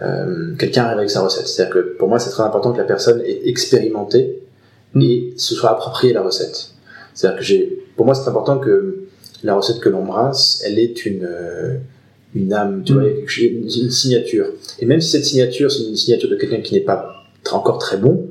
Euh, 0.00 0.54
quelqu'un 0.58 0.84
arrive 0.84 0.98
avec 0.98 1.10
sa 1.10 1.20
recette. 1.20 1.46
C'est-à-dire 1.46 1.74
que 1.74 1.78
pour 1.98 2.08
moi, 2.08 2.18
c'est 2.18 2.30
très 2.30 2.42
important 2.42 2.72
que 2.72 2.78
la 2.78 2.84
personne 2.84 3.20
ait 3.22 3.48
expérimenté 3.48 4.42
et 5.00 5.32
se 5.36 5.54
soit 5.54 5.70
approprié 5.70 6.12
la 6.12 6.22
recette. 6.22 6.70
C'est-à-dire 7.14 7.38
que 7.38 7.44
j'ai, 7.44 7.86
pour 7.96 8.04
moi, 8.06 8.14
c'est 8.14 8.28
important 8.28 8.58
que 8.58 9.04
la 9.42 9.54
recette 9.54 9.80
que 9.80 9.88
l'on 9.88 10.04
brasse, 10.04 10.62
elle 10.64 10.78
est 10.78 11.04
une, 11.06 11.24
euh, 11.24 11.74
une 12.34 12.52
âme, 12.52 12.82
tu 12.84 12.92
Mm. 12.92 12.96
vois, 13.00 13.08
chose- 13.26 13.76
une, 13.82 13.90
signature. 13.90 14.46
Et 14.80 14.86
même 14.86 15.00
si 15.00 15.10
cette 15.10 15.24
signature, 15.24 15.70
c'est 15.70 15.84
une 15.84 15.96
signature 15.96 16.30
de 16.30 16.36
quelqu'un 16.36 16.60
qui 16.60 16.74
n'est 16.74 16.80
pas 16.80 17.12
encore 17.50 17.78
très 17.78 17.96
bon, 17.96 18.26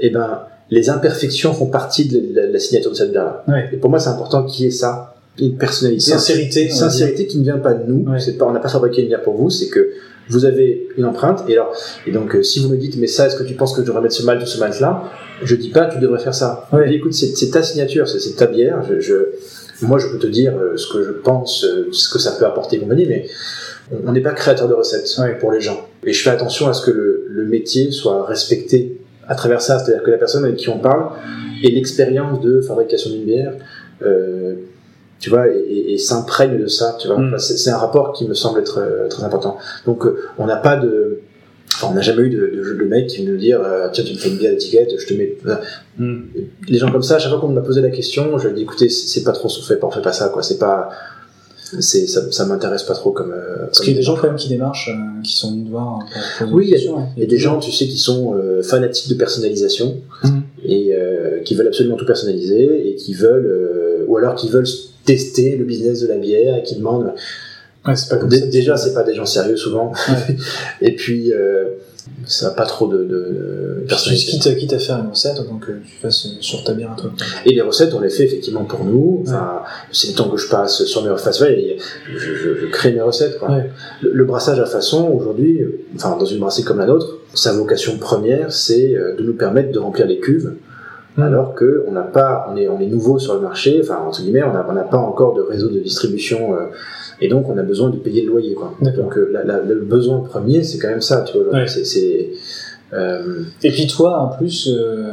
eh 0.00 0.10
ben, 0.10 0.40
les 0.70 0.88
imperfections 0.90 1.52
font 1.52 1.66
partie 1.66 2.06
de 2.06 2.34
la, 2.34 2.46
de 2.46 2.52
la 2.52 2.58
signature 2.58 2.90
de 2.90 2.96
cette 2.96 3.10
bière-là. 3.12 3.44
Ouais. 3.46 3.68
Et 3.72 3.76
pour 3.76 3.90
moi, 3.90 3.98
c'est 3.98 4.08
important 4.08 4.42
qu'il 4.44 4.64
y 4.64 4.68
ait 4.68 4.72
ça, 4.72 5.14
une 5.38 5.56
personnalité, 5.56 6.00
sincérité 6.02 6.68
sincérité 6.70 7.26
qui 7.26 7.38
ne 7.38 7.44
vient 7.44 7.58
pas 7.58 7.74
de 7.74 7.90
nous. 7.90 8.10
Ouais. 8.10 8.18
C'est 8.20 8.36
pas, 8.38 8.46
on 8.46 8.52
n'a 8.52 8.60
pas 8.60 8.68
fabriqué 8.68 9.02
une 9.02 9.08
bière 9.08 9.22
pour 9.22 9.34
vous, 9.34 9.50
c'est 9.50 9.68
que 9.68 9.90
vous 10.28 10.44
avez 10.44 10.88
une 10.96 11.04
empreinte. 11.04 11.44
Et 11.48 11.52
alors, 11.54 11.74
et 12.06 12.10
donc, 12.10 12.34
euh, 12.34 12.42
si 12.42 12.60
vous 12.60 12.68
me 12.70 12.76
dites, 12.76 12.96
mais 12.96 13.06
ça, 13.06 13.26
est-ce 13.26 13.36
que 13.36 13.42
tu 13.44 13.54
penses 13.54 13.74
que 13.74 13.82
je 13.82 13.86
devrais 13.86 14.00
mettre 14.02 14.14
ce 14.14 14.24
malt 14.24 14.42
ou 14.42 14.46
ce 14.46 14.58
malt-là? 14.58 15.04
Je 15.42 15.56
dis 15.56 15.70
pas, 15.70 15.86
tu 15.86 15.98
devrais 15.98 16.20
faire 16.20 16.34
ça. 16.34 16.68
Ouais. 16.72 16.84
Je 16.86 16.90
dis, 16.90 16.96
écoute, 16.96 17.12
c'est 17.14 17.50
ta 17.50 17.62
signature, 17.62 18.08
c'est 18.08 18.20
c'est 18.20 18.34
ta 18.34 18.46
bière. 18.46 18.82
Je, 18.88 19.00
je- 19.00 19.26
moi, 19.82 19.98
je 19.98 20.08
peux 20.08 20.18
te 20.18 20.26
dire 20.26 20.56
euh, 20.56 20.76
ce 20.76 20.92
que 20.92 21.02
je 21.02 21.10
pense, 21.12 21.64
euh, 21.64 21.88
ce 21.92 22.08
que 22.12 22.18
ça 22.18 22.32
peut 22.32 22.46
apporter 22.46 22.78
compagnie, 22.78 23.06
mais 23.06 23.26
on- 24.06 24.12
n'est 24.12 24.20
pas 24.20 24.32
créateur 24.32 24.68
de 24.68 24.74
recettes 24.74 25.08
Ouais. 25.20 25.38
pour 25.38 25.52
les 25.52 25.60
gens. 25.60 25.86
Et 26.04 26.12
je 26.12 26.22
fais 26.22 26.30
attention 26.30 26.68
à 26.68 26.72
ce 26.72 26.84
que 26.84 26.90
le, 26.90 27.26
le 27.28 27.44
métier 27.44 27.90
soit 27.90 28.24
respecté 28.26 28.98
à 29.28 29.34
travers 29.34 29.60
ça, 29.60 29.78
c'est-à-dire 29.78 30.02
que 30.02 30.10
la 30.10 30.18
personne 30.18 30.44
avec 30.44 30.56
qui 30.56 30.68
on 30.68 30.78
parle 30.78 31.10
ait 31.62 31.70
l'expérience 31.70 32.40
de 32.40 32.60
fabrication 32.60 33.10
d'une 33.10 33.24
bière, 33.24 33.52
euh, 34.04 34.54
tu 35.20 35.30
vois, 35.30 35.48
et, 35.48 35.58
et- 35.58 35.92
et 35.94 35.98
s'imprègne 35.98 36.58
de 36.60 36.66
ça, 36.66 36.96
tu 37.00 37.06
vois. 37.08 37.18
Mm. 37.18 37.28
Enfin, 37.28 37.38
c'est 37.38 37.70
un 37.70 37.76
rapport 37.76 38.12
qui 38.12 38.26
me 38.26 38.34
semble 38.34 38.58
être 38.60 38.78
euh, 38.78 39.08
très 39.08 39.22
important. 39.24 39.56
Donc, 39.86 40.04
on 40.38 40.46
n'a 40.46 40.56
pas 40.56 40.76
de, 40.76 41.20
enfin, 41.76 41.88
on 41.90 41.94
n'a 41.94 42.00
jamais 42.02 42.22
eu 42.22 42.30
de, 42.30 42.38
de, 42.54 42.74
de 42.78 42.84
mec 42.84 43.06
qui 43.08 43.24
veut 43.24 43.32
nous 43.32 43.38
dire, 43.38 43.60
euh, 43.64 43.88
tiens, 43.92 44.04
tu 44.04 44.12
me 44.12 44.18
fais 44.18 44.28
une 44.28 44.36
bière 44.38 44.52
d'étiquette, 44.52 44.90
je 44.98 45.06
te 45.06 45.14
mets. 45.14 45.36
Mm. 45.98 46.20
Les 46.68 46.78
gens 46.78 46.90
comme 46.90 47.02
ça, 47.02 47.16
à 47.16 47.18
chaque 47.18 47.30
fois 47.30 47.40
qu'on 47.40 47.48
m'a 47.48 47.60
posé 47.60 47.80
la 47.80 47.90
question, 47.90 48.38
je 48.38 48.44
leur 48.48 48.54
dis, 48.54 48.62
écoutez, 48.62 48.88
c'est 48.88 49.22
pas 49.24 49.32
trop 49.32 49.48
ce 49.48 49.58
qu'on 49.60 49.64
fait, 49.66 49.76
pas, 49.76 49.86
on 49.86 49.90
fait 49.90 50.02
pas 50.02 50.12
ça, 50.12 50.28
quoi. 50.28 50.42
C'est 50.42 50.58
pas, 50.58 50.90
c'est, 51.80 52.06
ça, 52.06 52.30
ça 52.30 52.44
m'intéresse 52.46 52.82
pas 52.82 52.94
trop 52.94 53.12
comme. 53.12 53.32
euh, 53.32 53.64
Parce 53.66 53.80
qu'il 53.80 53.90
y 53.90 53.94
a 53.94 53.96
des 53.96 54.02
gens 54.02 54.16
quand 54.16 54.26
même 54.28 54.36
qui 54.36 54.48
démarchent, 54.48 54.90
euh, 54.90 55.22
qui 55.22 55.32
sont 55.32 55.52
venus 55.52 55.68
voir 55.70 56.00
euh, 56.42 56.46
Oui, 56.52 56.66
il 56.68 56.70
y 56.70 56.88
a- 56.88 56.92
y 57.16 57.22
a 57.22 57.26
des 57.26 57.38
gens, 57.38 57.58
tu 57.60 57.72
sais, 57.72 57.86
qui 57.86 57.98
sont 57.98 58.34
euh, 58.36 58.62
fanatiques 58.62 59.08
de 59.08 59.14
personnalisation 59.14 59.96
Mhm. 60.24 60.42
et 60.64 60.92
qui 61.44 61.54
veulent 61.54 61.66
absolument 61.68 61.96
tout 61.96 62.06
personnaliser 62.06 62.88
et 62.90 62.94
qui 62.94 63.14
veulent, 63.14 64.04
ou 64.06 64.16
alors 64.18 64.34
qui 64.36 64.48
veulent 64.48 64.66
tester 65.04 65.56
le 65.56 65.64
business 65.64 66.00
de 66.02 66.06
la 66.06 66.16
bière 66.18 66.56
et 66.56 66.62
qui 66.62 66.76
demandent. 66.76 67.12
Ouais, 67.86 67.94
pas 68.08 68.16
comme 68.16 68.30
ça. 68.30 68.46
déjà, 68.46 68.76
c'est 68.76 68.94
pas 68.94 69.02
des 69.02 69.14
gens 69.14 69.26
sérieux 69.26 69.56
souvent. 69.56 69.92
Ouais. 70.08 70.36
et 70.82 70.94
puis, 70.94 71.32
euh, 71.32 71.64
ça 72.26 72.48
n'a 72.48 72.54
pas 72.54 72.64
trop 72.66 72.86
de, 72.86 72.98
de, 73.04 73.84
personnalité. 73.88 74.32
quitte, 74.32 74.56
quitte 74.56 74.72
à 74.72 74.78
faire 74.78 74.98
une 74.98 75.10
recette, 75.10 75.36
donc 75.48 75.68
euh, 75.68 75.80
tu 75.84 75.96
fasses 76.00 76.26
euh, 76.26 76.30
sur 76.40 76.62
ta 76.64 76.74
bière 76.74 76.92
à 76.92 76.96
toi? 76.96 77.10
Et 77.44 77.52
les 77.54 77.60
recettes, 77.60 77.92
on 77.94 78.00
les 78.00 78.10
fait 78.10 78.24
effectivement 78.24 78.64
pour 78.64 78.84
nous. 78.84 79.22
Enfin, 79.26 79.62
c'est 79.90 80.08
le 80.08 80.14
temps 80.14 80.28
que 80.28 80.36
je 80.36 80.48
passe 80.48 80.84
sur 80.84 81.02
mes 81.02 81.10
recettes. 81.10 81.40
Ouais, 81.40 81.76
je, 82.12 82.18
je, 82.18 82.54
je 82.60 82.66
crée 82.66 82.92
mes 82.92 83.00
recettes. 83.00 83.38
Quoi. 83.38 83.48
Le, 84.02 84.12
le 84.12 84.24
brassage 84.24 84.60
à 84.60 84.66
façon, 84.66 85.08
aujourd'hui, 85.08 85.60
euh, 85.62 85.84
enfin, 85.96 86.16
dans 86.16 86.24
une 86.24 86.38
brasserie 86.38 86.64
comme 86.64 86.78
la 86.78 86.86
nôtre, 86.86 87.18
sa 87.34 87.52
vocation 87.52 87.98
première, 87.98 88.52
c'est 88.52 88.94
euh, 88.94 89.16
de 89.16 89.22
nous 89.24 89.34
permettre 89.34 89.72
de 89.72 89.78
remplir 89.78 90.06
les 90.06 90.20
cuves. 90.20 90.54
Alors 91.18 91.54
que 91.54 91.84
on 91.86 91.92
n'a 91.92 92.02
pas, 92.02 92.46
on 92.50 92.56
est, 92.56 92.68
on 92.68 92.80
est 92.80 92.86
nouveau 92.86 93.18
sur 93.18 93.34
le 93.34 93.40
marché. 93.40 93.80
Enfin, 93.82 93.98
entre 94.06 94.22
guillemets, 94.22 94.42
on 94.44 94.52
n'a 94.54 94.66
on 94.68 94.72
n'a 94.72 94.84
pas 94.84 94.96
encore 94.96 95.34
de 95.34 95.42
réseau 95.42 95.68
de 95.68 95.78
distribution. 95.78 96.54
euh, 96.54 96.66
et 97.24 97.28
donc, 97.28 97.48
on 97.48 97.56
a 97.56 97.62
besoin 97.62 97.88
de 97.90 97.96
payer 97.96 98.22
le 98.22 98.28
loyer. 98.28 98.54
Quoi. 98.54 98.74
Donc, 98.80 99.16
euh, 99.16 99.30
la- 99.32 99.44
la- 99.44 99.60
le 99.60 99.80
besoin 99.80 100.18
premier, 100.20 100.62
c'est 100.64 100.78
quand 100.78 100.88
même 100.88 101.00
ça. 101.00 101.22
Tu 101.22 101.38
vois, 101.38 101.52
Ouais. 101.52 101.66
euh, 102.92 103.42
Et 103.62 103.70
puis 103.70 103.86
toi, 103.86 104.20
en 104.20 104.36
plus, 104.36 104.68
euh, 104.68 105.12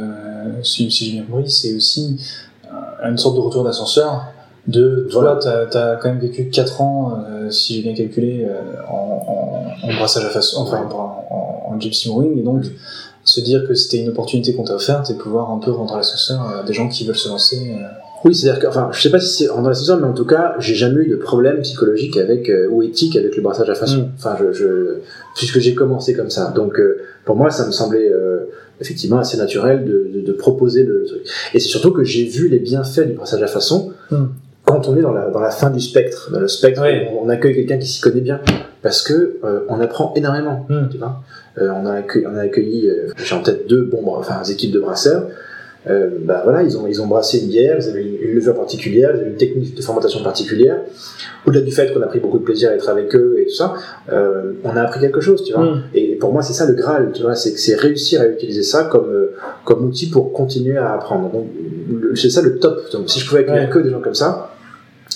si, 0.62 0.90
si 0.90 1.06
j'ai 1.06 1.12
bien 1.12 1.22
compris, 1.30 1.50
c'est 1.50 1.74
aussi 1.74 2.18
euh, 2.66 3.08
une 3.10 3.18
sorte 3.18 3.36
de 3.36 3.40
retour 3.40 3.64
d'ascenseur. 3.64 4.26
De 4.66 5.08
toi, 5.10 5.38
Voilà. 5.42 5.66
t'as 5.70 5.92
as 5.92 5.96
quand 5.96 6.10
même 6.10 6.20
vécu 6.20 6.50
4 6.50 6.80
ans, 6.82 7.12
euh, 7.30 7.50
si 7.50 7.76
j'ai 7.76 7.82
bien 7.82 7.94
calculé, 7.94 8.46
en, 8.88 8.94
en, 8.94 9.88
en 9.88 9.94
brassage 9.98 10.24
à 10.26 10.28
façon, 10.30 10.60
enfin 10.62 10.86
en, 10.92 10.94
en, 11.68 11.74
en 11.74 11.80
gypsy 11.80 12.08
brewing, 12.10 12.38
et 12.38 12.42
donc 12.42 12.64
se 13.24 13.40
dire 13.40 13.66
que 13.66 13.74
c'était 13.74 13.98
une 14.02 14.10
opportunité 14.10 14.54
qu'on 14.54 14.64
t'a 14.64 14.74
offerte 14.74 15.10
et 15.10 15.14
pouvoir 15.14 15.50
un 15.50 15.58
peu 15.58 15.70
rendre 15.70 15.96
l'ascenseur 15.96 16.40
à 16.42 16.62
des 16.62 16.72
gens 16.74 16.88
qui 16.88 17.06
veulent 17.06 17.16
se 17.16 17.28
lancer. 17.28 17.74
Oui, 18.24 18.34
c'est-à-dire 18.34 18.60
que, 18.60 18.66
enfin, 18.66 18.90
je 18.92 19.00
sais 19.00 19.10
pas 19.10 19.18
si 19.20 19.44
c'est 19.44 19.46
dans 19.48 19.62
l'ascenseur, 19.66 19.98
mais 19.98 20.06
en 20.06 20.12
tout 20.12 20.26
cas, 20.26 20.54
j'ai 20.58 20.74
jamais 20.74 21.04
eu 21.04 21.08
de 21.08 21.16
problème 21.16 21.60
psychologique 21.62 22.16
avec 22.18 22.50
euh, 22.50 22.68
ou 22.70 22.82
éthique 22.82 23.16
avec 23.16 23.34
le 23.36 23.42
brassage 23.42 23.70
à 23.70 23.74
façon. 23.74 23.98
Mm. 24.02 24.08
Enfin, 24.18 24.36
je, 24.40 24.52
je, 24.52 24.66
puisque 25.36 25.58
j'ai 25.58 25.74
commencé 25.74 26.12
comme 26.14 26.28
ça. 26.30 26.52
Donc, 26.54 26.78
euh, 26.78 26.98
pour 27.24 27.36
moi, 27.36 27.50
ça 27.50 27.66
me 27.66 27.72
semblait 27.72 28.10
euh, 28.12 28.40
effectivement 28.80 29.18
assez 29.18 29.36
naturel 29.38 29.84
de, 29.84 30.10
de, 30.14 30.20
de 30.26 30.32
proposer 30.32 30.82
le 30.82 31.04
truc. 31.06 31.22
Et 31.54 31.60
c'est 31.60 31.68
surtout 31.68 31.92
que 31.92 32.04
j'ai 32.04 32.24
vu 32.24 32.48
les 32.48 32.58
bienfaits 32.58 33.06
du 33.06 33.12
brassage 33.14 33.42
à 33.42 33.46
façon 33.46 33.92
Mm. 34.10 34.24
quand 34.64 34.88
on 34.88 34.96
est 34.96 35.02
dans 35.02 35.12
la, 35.12 35.30
dans 35.30 35.40
la 35.40 35.50
fin 35.50 35.70
du 35.70 35.80
spectre. 35.80 36.30
Dans 36.32 36.40
le 36.40 36.48
spectre, 36.48 36.82
Ouais. 36.82 37.08
on, 37.12 37.26
on 37.26 37.28
accueille 37.30 37.54
quelqu'un 37.54 37.78
qui 37.78 37.86
s'y 37.86 38.00
connaît 38.00 38.20
bien, 38.20 38.40
parce 38.82 39.02
que 39.02 39.38
euh, 39.44 39.60
on 39.68 39.80
apprend 39.80 40.12
énormément. 40.16 40.66
Mm. 40.68 40.88
Tu 40.90 40.98
vois 40.98 41.22
Euh, 41.58 41.68
on 41.74 41.84
a 41.86 41.94
accueilli, 41.94 42.26
on 42.26 42.36
a 42.36 42.42
accueilli 42.42 42.88
euh, 42.88 43.08
j'ai 43.16 43.34
en 43.34 43.42
tête 43.42 43.66
deux 43.68 43.82
bons, 43.82 44.04
enfin, 44.16 44.42
équipes 44.44 44.72
de 44.72 44.78
brasseurs. 44.80 45.26
Euh, 45.88 46.10
bah 46.24 46.42
voilà, 46.44 46.62
ils 46.62 46.76
ont, 46.76 46.86
ils 46.86 47.00
ont 47.00 47.06
brassé 47.06 47.38
une 47.40 47.48
bière, 47.48 47.76
ils 47.80 47.88
avaient 47.88 48.02
une, 48.02 48.16
une 48.22 48.34
levure 48.34 48.54
particulière, 48.54 49.12
ils 49.14 49.20
avaient 49.20 49.30
une 49.30 49.36
technique 49.36 49.74
de 49.74 49.80
fermentation 49.80 50.22
particulière. 50.22 50.76
Au-delà 51.46 51.62
du 51.62 51.72
fait 51.72 51.92
qu'on 51.94 52.02
a 52.02 52.06
pris 52.06 52.20
beaucoup 52.20 52.38
de 52.38 52.44
plaisir 52.44 52.68
à 52.70 52.74
être 52.74 52.88
avec 52.90 53.14
eux 53.16 53.36
et 53.38 53.46
tout 53.46 53.54
ça, 53.54 53.72
euh, 54.12 54.52
on 54.62 54.76
a 54.76 54.82
appris 54.82 55.00
quelque 55.00 55.22
chose, 55.22 55.42
tu 55.42 55.54
vois. 55.54 55.64
Mm. 55.64 55.82
Et 55.94 56.16
pour 56.16 56.34
moi, 56.34 56.42
c'est 56.42 56.52
ça 56.52 56.66
le 56.66 56.74
Graal, 56.74 57.12
tu 57.14 57.22
vois, 57.22 57.34
c'est 57.34 57.56
c'est 57.56 57.76
réussir 57.76 58.20
à 58.20 58.26
utiliser 58.26 58.62
ça 58.62 58.84
comme, 58.84 59.08
euh, 59.08 59.34
comme 59.64 59.82
outil 59.86 60.10
pour 60.10 60.34
continuer 60.34 60.76
à 60.76 60.92
apprendre. 60.92 61.30
Donc, 61.32 61.46
le- 61.90 62.14
c'est 62.14 62.28
ça 62.30 62.42
le 62.42 62.58
top. 62.58 62.82
Donc, 62.92 63.08
si 63.08 63.18
je 63.20 63.26
pouvais 63.26 63.40
accueillir 63.40 63.62
Ouais. 63.62 63.70
que 63.70 63.78
des 63.78 63.88
gens 63.90 64.00
comme 64.02 64.14
ça, 64.14 64.50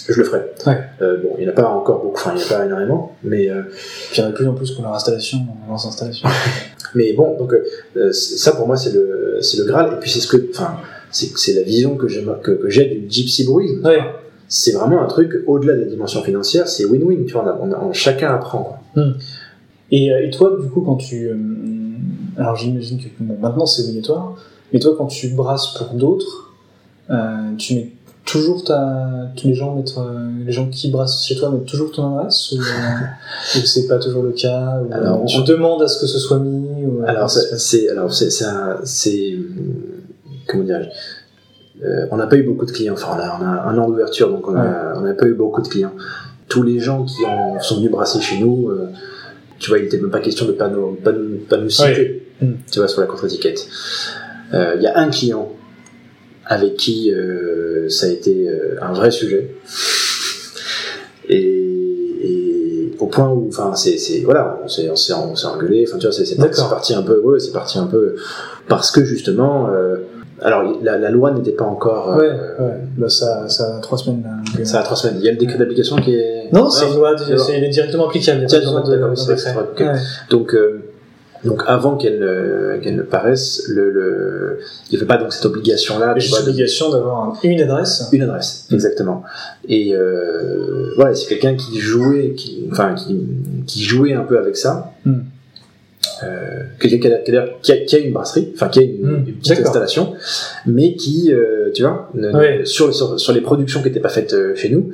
je 0.09 0.19
le 0.19 0.25
ferais. 0.25 0.51
Ouais. 0.67 0.79
Euh, 1.03 1.19
bon, 1.23 1.35
il 1.39 1.45
n'y 1.45 1.49
en 1.49 1.53
a 1.53 1.55
pas 1.55 1.69
encore 1.69 2.03
beaucoup, 2.03 2.17
enfin, 2.17 2.33
il 2.35 2.39
n'y 2.39 2.43
en 2.43 2.47
a 2.47 2.59
pas 2.59 2.65
énormément, 2.65 3.17
mais, 3.23 3.51
euh, 3.51 3.63
Puis 4.11 4.19
il 4.19 4.21
y 4.21 4.25
en 4.25 4.29
a 4.29 4.31
de 4.31 4.35
plus 4.35 4.47
en 4.49 4.55
plus 4.55 4.71
pour 4.71 4.83
leur 4.83 4.95
installation, 4.95 5.39
leurs 5.69 5.87
installations. 5.87 6.27
mais 6.95 7.13
bon, 7.13 7.37
donc, 7.39 7.53
euh, 7.53 8.13
c'est- 8.13 8.37
ça 8.37 8.53
pour 8.53 8.67
moi, 8.67 8.77
c'est 8.77 8.93
le, 8.93 9.39
c'est 9.41 9.59
le 9.59 9.65
Graal. 9.65 9.95
Et 9.95 10.01
puis, 10.01 10.11
c'est 10.11 10.21
ce 10.21 10.29
que, 10.29 10.37
enfin, 10.51 10.77
c'est 11.11 11.53
la 11.55 11.63
vision 11.63 11.97
que 11.97 12.09
j'ai 12.09 12.25
que, 12.43 12.51
que 12.53 12.67
du 12.69 13.05
gypsy 13.09 13.45
brewing. 13.45 13.83
ouais. 13.85 13.99
c'est 14.47 14.73
vraiment 14.73 15.03
un 15.03 15.07
truc 15.07 15.43
au-delà 15.47 15.75
de 15.75 15.81
la 15.81 15.87
dimension 15.87 16.23
financière, 16.23 16.69
c'est 16.69 16.85
win-win, 16.85 17.25
tu 17.25 17.33
vois, 17.33 17.45
on 17.45 17.49
a- 17.49 17.59
on 17.63 17.73
a- 17.73 17.85
on- 17.87 17.93
chacun 17.93 18.29
apprend. 18.35 18.79
quoi. 18.95 19.03
Et, 19.91 20.13
euh, 20.13 20.27
et 20.27 20.31
toi, 20.31 20.57
du 20.61 20.69
coup, 20.69 20.83
quand 20.83 20.97
tu. 20.97 21.27
euh, 21.29 21.35
alors 22.37 22.55
j'imagine 22.57 22.99
que 22.99 23.05
bon, 23.21 23.37
maintenant 23.41 23.67
c'est 23.67 23.83
obligatoire, 23.83 24.37
mais 24.73 24.79
toi, 24.81 24.95
quand 24.99 25.07
tu 25.07 25.29
brasses 25.29 25.69
pour 25.79 25.95
d'autres, 25.95 26.53
euh, 27.11 27.55
tu 27.59 27.75
mets 27.75 27.91
toujours 28.25 28.65
ta, 28.65 29.31
tous 29.37 29.47
les 29.49 29.55
gens 29.55 29.75
mettent, 29.75 29.95
euh, 29.99 30.31
les 30.47 30.53
gens 30.53 30.69
qui 30.69 30.91
brassent 30.91 31.25
chez 31.27 31.37
toi 31.37 31.51
mettent 31.51 31.67
toujours 31.67 31.93
ton 31.93 32.17
adresse 32.19 32.53
ou, 32.53 32.57
euh, 32.61 33.59
ou 33.59 33.65
c'est 33.67 33.87
pas 33.87 33.99
toujours 33.99 34.23
le 34.23 34.33
cas 34.33 34.81
ou, 34.83 34.93
Alors, 34.93 35.21
euh, 35.23 35.25
tu 35.27 35.39
on- 35.39 35.45
demandes 35.45 35.83
à 35.83 35.89
ce 35.89 36.01
que 36.01 36.07
ce 36.07 36.19
soit 36.19 36.39
mis 36.39 36.85
ou, 36.87 37.03
Alors 37.07 37.29
c'est 37.31 37.89
alors 37.91 38.13
c'est 38.13 38.31
c'est 38.85 39.35
comment 40.49 40.65
dirais-je 40.65 40.89
Euh, 41.85 42.07
on 42.13 42.17
n'a 42.17 42.27
pas 42.29 42.37
eu 42.37 42.45
beaucoup 42.45 42.65
de 42.67 42.71
clients. 42.71 42.95
Enfin, 42.95 43.09
on 43.17 43.21
a, 43.21 43.39
on 43.39 43.45
a 43.45 43.71
un 43.71 43.77
an 43.79 43.89
d'ouverture, 43.89 44.31
donc 44.31 44.47
on 44.49 44.53
n'a 44.53 45.15
pas 45.15 45.27
eu 45.27 45.35
beaucoup 45.35 45.61
de 45.61 45.69
clients. 45.69 45.93
Tous 46.49 46.63
les 46.63 46.79
gens 46.79 47.05
qui 47.05 47.25
ont, 47.27 47.61
sont 47.61 47.77
venus 47.79 47.91
brasser 47.91 48.21
chez 48.21 48.39
nous, 48.39 48.69
euh, 48.71 48.89
tu 49.59 49.69
vois, 49.71 49.79
il 49.79 49.83
n'était 49.85 49.99
même 49.99 50.11
pas 50.11 50.21
question 50.21 50.47
de 50.47 50.53
pas 50.53 50.69
nous, 50.69 50.93
pas 51.05 51.11
nous, 51.13 51.39
pas 51.51 51.57
nous 51.59 51.69
citer, 51.69 52.29
tu 52.71 52.79
vois, 52.79 52.87
sur 52.89 53.01
la 53.01 53.07
contre-étiquette. 53.09 53.67
Euh, 54.55 54.75
Il 54.77 54.83
y 54.83 54.87
a 54.87 54.97
un 54.99 55.11
client 55.11 55.49
avec 56.47 56.77
qui 56.77 57.13
euh, 57.13 57.89
ça 57.89 58.07
a 58.07 58.11
été 58.11 58.49
euh, 58.49 58.77
un 58.83 58.93
vrai 58.93 59.11
sujet. 59.11 59.55
Et, 61.29 61.39
et 62.23 62.93
au 62.99 63.07
point 63.07 63.29
où, 63.29 63.49
enfin, 63.49 63.75
c'est, 63.75 63.99
c'est, 63.99 64.21
voilà, 64.21 64.61
on 64.63 64.69
s'est, 64.69 64.91
on 64.91 64.97
s'est, 64.97 65.47
engueulé, 65.47 65.87
enfin, 65.89 65.99
tu 65.99 66.07
vois, 66.07 66.13
c'est, 66.13 66.25
c'est, 66.25 66.37
parti, 66.37 66.95
un 66.95 67.03
peu, 67.03 67.21
ouais, 67.21 67.39
c'est 67.41 67.53
parti 67.53 67.79
un 67.79 67.87
peu, 67.87 68.17
parce 68.69 68.91
que 68.91 69.05
justement, 69.05 69.69
euh, 69.71 69.97
alors, 70.41 70.79
la, 70.83 70.99
la 70.99 71.11
loi 71.11 71.31
n'était 71.31 71.53
pas 71.53 71.65
encore, 71.65 72.11
euh, 72.13 72.19
Ouais, 72.19 72.29
ouais. 72.29 72.81
Bah, 72.99 73.09
ça, 73.09 73.49
ça 73.49 73.77
a 73.77 73.81
trois 73.81 73.97
semaines. 73.97 74.25
Euh, 74.59 74.65
ça 74.65 74.81
a 74.81 74.83
trois 74.83 74.97
semaines. 74.97 75.17
Il 75.19 75.25
y 75.25 75.29
a 75.29 75.33
le 75.33 75.39
décret 75.39 75.59
d'application 75.59 75.97
qui 75.97 76.15
est. 76.15 76.53
Non, 76.53 76.69
c'est 76.69 76.89
une 76.89 76.97
loi, 76.97 77.15
c'est, 77.17 77.69
directement 77.69 78.09
applicable. 78.09 78.45
Il 78.47 78.53
y 78.53 78.55
a 78.55 78.59
besoin 78.59 78.83
de. 78.83 78.97
Donc, 80.31 80.55
euh, 80.55 80.81
donc 81.45 81.63
avant 81.67 81.97
qu'elle, 81.97 82.19
ne- 82.21 82.79
qu'elle 82.83 82.97
ne 82.97 83.03
paraisse, 83.03 83.65
le, 83.69 83.91
le, 83.91 84.59
il 84.89 84.93
n'y 84.93 84.97
avait 84.99 85.07
pas 85.07 85.17
donc 85.19 85.33
cette 85.33 85.45
obligation-là. 85.47 86.15
Juste 86.19 86.39
l'obligation 86.39 86.91
d'avoir 86.91 87.19
un- 87.25 87.35
une 87.43 87.61
adresse. 87.61 88.09
Une 88.13 88.23
adresse, 88.23 88.67
exactement. 88.73 89.23
Et 89.69 89.95
euh, 89.95 90.93
voilà, 90.97 91.15
c'est 91.15 91.27
quelqu'un 91.29 91.55
qui 91.55 91.79
jouait, 91.79 92.33
qui, 92.37 92.67
enfin, 92.73 92.95
qui, 92.95 93.21
qui 93.67 93.83
jouait 93.83 94.15
un 94.15 94.23
peu 94.25 94.39
avec 94.39 94.57
ça. 94.57 94.93
Hmm. 95.05 95.21
Euh, 96.23 96.63
quelqu'un 96.79 96.99
qui 97.25 97.37
a, 97.37 97.49
qui, 97.87 97.97
a, 97.97 97.99
une 97.99 98.13
brasserie, 98.13 98.53
enfin 98.55 98.69
qui 98.69 98.79
a 98.79 98.83
une, 98.83 99.01
Hmm, 99.03 99.25
une 99.27 99.35
petite 99.37 99.59
installation, 99.61 100.15
mais 100.67 100.95
qui, 100.95 101.33
euh, 101.33 101.71
tu 101.75 101.83
vois, 101.83 102.09
ne- 102.15 102.31
Ouais. 102.33 102.61
sur, 102.65 102.95
sur, 102.95 103.19
sur 103.19 103.33
les 103.33 103.41
productions 103.41 103.81
qui 103.81 103.89
n'étaient 103.89 104.01
pas 104.01 104.09
faites 104.11 104.35
chez 104.55 104.69
nous, 104.71 104.91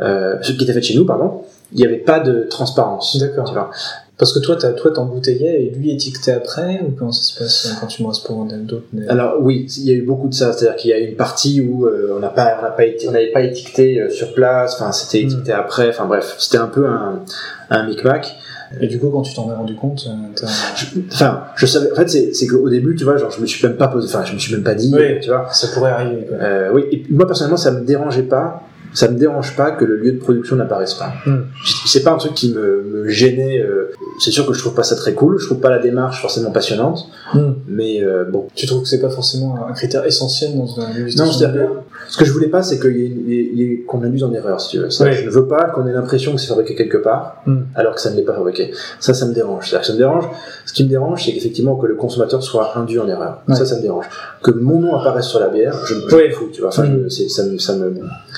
euh, 0.00 0.36
qui 0.38 0.52
étaient 0.62 0.72
faites 0.72 0.82
chez 0.84 0.96
nous, 0.96 1.04
pardon, 1.04 1.42
il 1.72 1.78
n'y 1.78 1.84
avait 1.86 1.96
pas 1.98 2.20
de 2.20 2.44
transparence. 2.48 3.18
D'accord. 3.18 3.70
Parce 4.18 4.32
que 4.32 4.38
toi, 4.38 4.56
t'as, 4.56 4.72
toi, 4.72 4.90
t'embouteillais 4.92 5.64
et 5.64 5.70
lui 5.76 5.90
étiquetait 5.92 6.32
après, 6.32 6.80
ou 6.86 6.92
comment 6.98 7.12
ça 7.12 7.22
se 7.22 7.38
passe 7.38 7.76
quand 7.80 7.86
tu 7.86 8.02
brasses 8.02 8.20
pour 8.20 8.46
d'autres 8.46 8.84
Alors 9.08 9.36
oui, 9.42 9.66
il 9.76 9.84
y 9.84 9.90
a 9.90 9.94
eu 9.94 10.02
beaucoup 10.02 10.28
de 10.28 10.34
ça, 10.34 10.52
c'est-à-dire 10.54 10.76
qu'il 10.76 10.90
y 10.90 10.94
a 10.94 10.98
eu 10.98 11.08
une 11.10 11.16
partie 11.16 11.60
où 11.60 11.84
euh, 11.86 12.14
on 12.16 12.20
n'a 12.20 12.30
pas, 12.30 12.56
on 12.58 12.62
n'a 12.62 12.70
pas, 12.70 12.84
éti- 12.84 13.06
on 13.08 13.12
n'avait 13.12 13.30
pas 13.30 13.42
étiqueté 13.42 14.00
euh, 14.00 14.08
sur 14.08 14.32
place, 14.32 14.74
enfin 14.80 14.90
c'était 14.92 15.22
Hmm. 15.22 15.26
étiqueté 15.26 15.52
après, 15.52 15.90
enfin 15.90 16.06
bref, 16.06 16.34
c'était 16.38 16.56
un 16.56 16.66
peu 16.68 16.86
un, 16.86 17.24
un 17.68 17.86
micmac. 17.86 18.34
Et 18.80 18.88
du 18.88 18.98
coup, 18.98 19.10
quand 19.10 19.22
tu 19.22 19.32
t'en 19.34 19.50
es 19.52 19.54
rendu 19.54 19.76
compte, 19.76 20.08
euh. 20.08 20.46
Je- 20.74 20.98
Enfin, 21.12 21.44
je 21.54 21.66
savais. 21.66 21.92
En 21.92 21.94
fait, 21.94 22.08
c'est, 22.08 22.34
c'est 22.34 22.46
qu'au 22.48 22.68
début, 22.68 22.96
tu 22.96 23.04
vois, 23.04 23.16
genre, 23.16 23.30
je 23.30 23.40
me 23.40 23.46
suis 23.46 23.64
même 23.64 23.76
pas 23.76 23.86
posé. 23.86 24.08
Enfin, 24.08 24.24
je 24.24 24.32
me 24.34 24.38
suis 24.40 24.52
même 24.54 24.64
pas 24.64 24.74
dit. 24.74 24.92
Oui. 24.92 25.20
Tu 25.20 25.28
vois. 25.28 25.48
ça 25.52 25.68
pourrait 25.68 25.92
arriver. 25.92 26.24
Quoi. 26.26 26.36
Euh, 26.38 26.70
oui. 26.74 26.82
Et 26.90 27.04
moi 27.10 27.26
personnellement, 27.28 27.56
ça 27.58 27.70
me 27.70 27.82
dérangeait 27.84 28.24
pas. 28.24 28.62
Ça 28.96 29.08
me 29.08 29.18
dérange 29.18 29.54
pas 29.56 29.70
que 29.72 29.84
le 29.84 29.96
lieu 29.96 30.12
de 30.12 30.18
production 30.18 30.56
n'apparaisse 30.56 30.94
pas. 30.94 31.12
Hmm. 31.26 31.42
C'est 31.86 32.02
pas 32.02 32.12
un 32.12 32.16
truc 32.16 32.32
qui 32.34 32.52
me, 32.52 32.82
me 32.82 33.08
gênait. 33.08 33.60
euh, 33.60 33.92
c'est 34.18 34.30
sûr 34.30 34.46
que 34.46 34.54
je 34.54 34.58
trouve 34.60 34.74
pas 34.74 34.82
ça 34.84 34.96
très 34.96 35.12
cool. 35.12 35.38
Je 35.38 35.44
trouve 35.46 35.60
pas 35.60 35.68
la 35.70 35.78
démarche 35.78 36.20
forcément 36.22 36.50
passionnante. 36.50 37.08
Hmm. 37.34 37.52
Mais 37.68 38.02
euh, 38.02 38.24
bon. 38.24 38.48
Tu 38.54 38.66
trouves 38.66 38.82
que 38.82 38.88
c'est 38.88 39.00
pas 39.00 39.10
forcément 39.10 39.66
un 39.68 39.72
critère 39.74 40.04
essentiel 40.06 40.56
dans 40.56 40.66
une 40.66 40.92
dégustation 40.94 41.24
Non, 41.24 41.30
de 41.30 41.36
c'est-à-dire- 41.36 41.70
Ce 42.08 42.16
que 42.18 42.24
je 42.24 42.32
voulais 42.32 42.48
pas, 42.48 42.62
c'est 42.62 42.78
qu'il 42.78 42.96
y 42.96 43.02
ait, 43.04 43.06
il 43.08 43.28
y 43.32 43.38
ait- 43.40 43.50
il 43.52 43.60
y 43.60 43.72
ait- 43.72 43.76
qu'on 43.86 44.02
induise 44.02 44.24
en 44.24 44.32
erreur, 44.32 44.60
si 44.60 44.70
tu 44.70 44.78
veux. 44.78 44.90
Ça, 44.90 45.04
Oui. 45.04 45.12
Je 45.14 45.24
ne 45.26 45.30
veux 45.30 45.46
pas 45.46 45.64
qu'on 45.70 45.86
ait 45.86 45.92
l'impression 45.92 46.32
que 46.34 46.40
c'est 46.40 46.46
fabriqué 46.48 46.74
quelque 46.74 46.98
part, 46.98 47.42
Hmm. 47.46 47.62
alors 47.74 47.94
que 47.94 48.00
ça 48.00 48.10
ne 48.10 48.16
l'est 48.16 48.22
pas 48.22 48.34
fabriqué. 48.34 48.72
Ça, 49.00 49.14
ça 49.14 49.26
me 49.26 49.32
dérange. 49.34 49.70
Que 49.70 49.84
ça 49.84 49.92
me 49.92 49.98
dérange. 49.98 50.24
Ce 50.64 50.72
qui 50.72 50.84
me 50.84 50.88
dérange, 50.88 51.24
c'est 51.24 51.32
qu'effectivement 51.32 51.76
que 51.76 51.86
le 51.86 51.94
consommateur 51.94 52.42
soit 52.42 52.76
induit 52.76 52.98
en 52.98 53.08
erreur. 53.08 53.42
Ouais. 53.48 53.54
Ça, 53.54 53.64
ça 53.66 53.76
me 53.76 53.82
dérange. 53.82 54.06
Que 54.42 54.50
mon 54.52 54.80
nom 54.80 54.94
apparaisse 54.96 55.26
sur 55.26 55.40
la 55.40 55.48
bière, 55.48 55.74
je, 55.86 55.94
je 55.94 56.16
Oui. 56.16 56.28
m'en 56.28 56.34
fous, 56.34 56.48
tu 56.52 56.60
vois. 56.60 56.68
Enfin, 56.70 56.84
Hmm. 56.84 57.04
je- 57.04 57.08
c'est- 57.08 57.28
ça 57.28 57.44
me, 57.44 57.58
ça 57.58 57.74
me. 57.76 57.94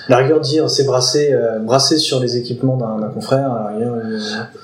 La 0.08 0.18
rigueur, 0.18 0.40
dire 0.40 0.68
c'est 0.70 0.84
brasser, 0.84 1.30
euh, 1.32 1.58
brasser 1.58 1.98
sur 1.98 2.20
les 2.20 2.36
équipements 2.36 2.76
d'un, 2.76 2.98
d'un 3.00 3.08
confrère, 3.12 3.68
rigueur, 3.74 3.94
euh, 3.94 4.18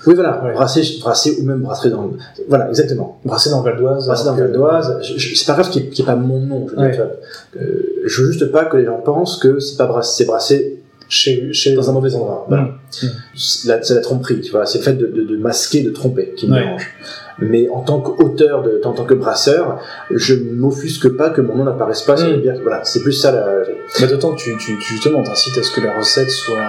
Oui, 0.07 0.15
voilà. 0.15 0.43
Ouais. 0.45 0.53
Brasser, 0.53 0.83
brasser 1.01 1.39
ou 1.41 1.45
même 1.45 1.61
brasser 1.61 1.91
dans. 1.91 2.11
Voilà, 2.49 2.69
exactement. 2.69 3.19
brasser 3.25 3.51
dans 3.51 3.63
Val 3.63 3.77
d'Oise. 3.77 4.07
Brasser 4.07 4.25
dans 4.27 4.35
Val 4.35 4.53
d'Oise. 4.53 4.99
C'est 5.19 5.47
pas 5.47 5.55
grave 5.55 5.71
qu'il 5.71 5.83
n'y 5.83 5.89
ait, 5.89 5.93
y 5.95 6.03
pas 6.03 6.15
mon 6.17 6.41
nom. 6.41 6.67
Je 6.69 6.71
veux, 6.73 6.77
dire, 6.77 6.85
Ouais. 6.87 6.91
tu 6.93 6.97
vois. 6.99 7.63
Euh, 7.63 7.83
je 8.05 8.23
veux 8.23 8.31
juste 8.33 8.51
pas 8.53 8.65
que 8.67 8.77
les 8.77 8.85
gens 8.85 8.94
pensent 9.03 9.39
que 9.39 9.59
c'est 9.59 9.77
pas 9.77 9.87
brasser, 9.87 10.15
c'est 10.19 10.25
brasser 10.27 10.81
Chez, 11.09 11.53
chez... 11.53 11.75
dans 11.75 11.89
un 11.91 11.93
mauvais 11.93 12.15
endroit. 12.15 12.47
Voilà. 12.49 12.63
Hmm. 12.65 13.07
c'est 13.37 13.69
la, 13.69 13.83
c'est 13.83 13.95
la 13.95 14.01
tromperie, 14.01 14.41
tu 14.41 14.51
vois. 14.53 14.65
C'est 14.67 14.79
le 14.79 14.85
fait 14.85 14.95
de, 14.95 15.07
de, 15.07 15.23
de 15.23 15.37
masquer, 15.37 15.83
de 15.83 15.91
tromper 15.91 16.33
qui 16.37 16.47
me 16.49 16.55
Ouais. 16.55 16.61
dérange. 16.61 16.91
Mais 17.41 17.69
en 17.69 17.81
tant 17.81 18.01
qu'auteur, 18.01 18.63
de, 18.63 18.81
en 18.85 18.93
tant 18.93 19.05
que 19.05 19.13
brasseur, 19.15 19.81
je 20.11 20.35
m'offusque 20.35 21.09
pas 21.17 21.31
que 21.31 21.41
mon 21.41 21.57
nom 21.57 21.65
n'apparaisse 21.65 22.03
pas 22.03 22.17
sur 22.17 22.29
Mm. 22.29 22.33
les 22.33 22.39
bières. 22.39 22.57
Voilà, 22.63 22.85
c'est 22.85 23.03
plus 23.03 23.13
ça 23.13 23.33
la. 23.33 23.45
Mais 24.01 24.07
d'autant 24.07 24.33
que 24.33 24.37
tu, 24.41 24.57
tu, 24.57 24.79
tu 24.79 24.93
justement 24.95 25.23
t'incites 25.23 25.59
à 25.59 25.63
ce 25.63 25.73
que 25.73 25.81
la 25.81 25.93
recette 25.99 26.31
soit 26.31 26.63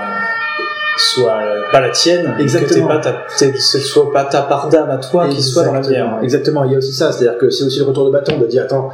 soit 0.97 1.39
euh, 1.41 1.61
pas 1.73 1.81
la 1.81 1.89
tienne, 1.89 2.35
et 2.39 2.41
Exactement. 2.41 2.87
que 2.87 2.93
pas 2.93 2.99
ta, 2.99 3.11
que 3.51 3.59
ce 3.59 3.79
soit 3.79 4.11
pas 4.13 4.23
ta 4.23 4.43
part 4.43 4.69
d'âme 4.69 4.89
à 4.89 4.97
toi 4.97 5.27
qui 5.27 5.41
soit 5.41 5.63
dans 5.63 5.73
la 5.73 5.81
bière. 5.81 6.19
Exactement, 6.23 6.63
il 6.63 6.71
y 6.71 6.75
a 6.75 6.77
aussi 6.77 6.93
ça, 6.93 7.11
c'est-à-dire 7.11 7.37
que 7.37 7.49
c'est 7.49 7.65
aussi 7.65 7.79
le 7.79 7.85
retour 7.85 8.05
de 8.05 8.11
bâton 8.11 8.37
de 8.39 8.45
dire 8.47 8.63
attends, 8.63 8.89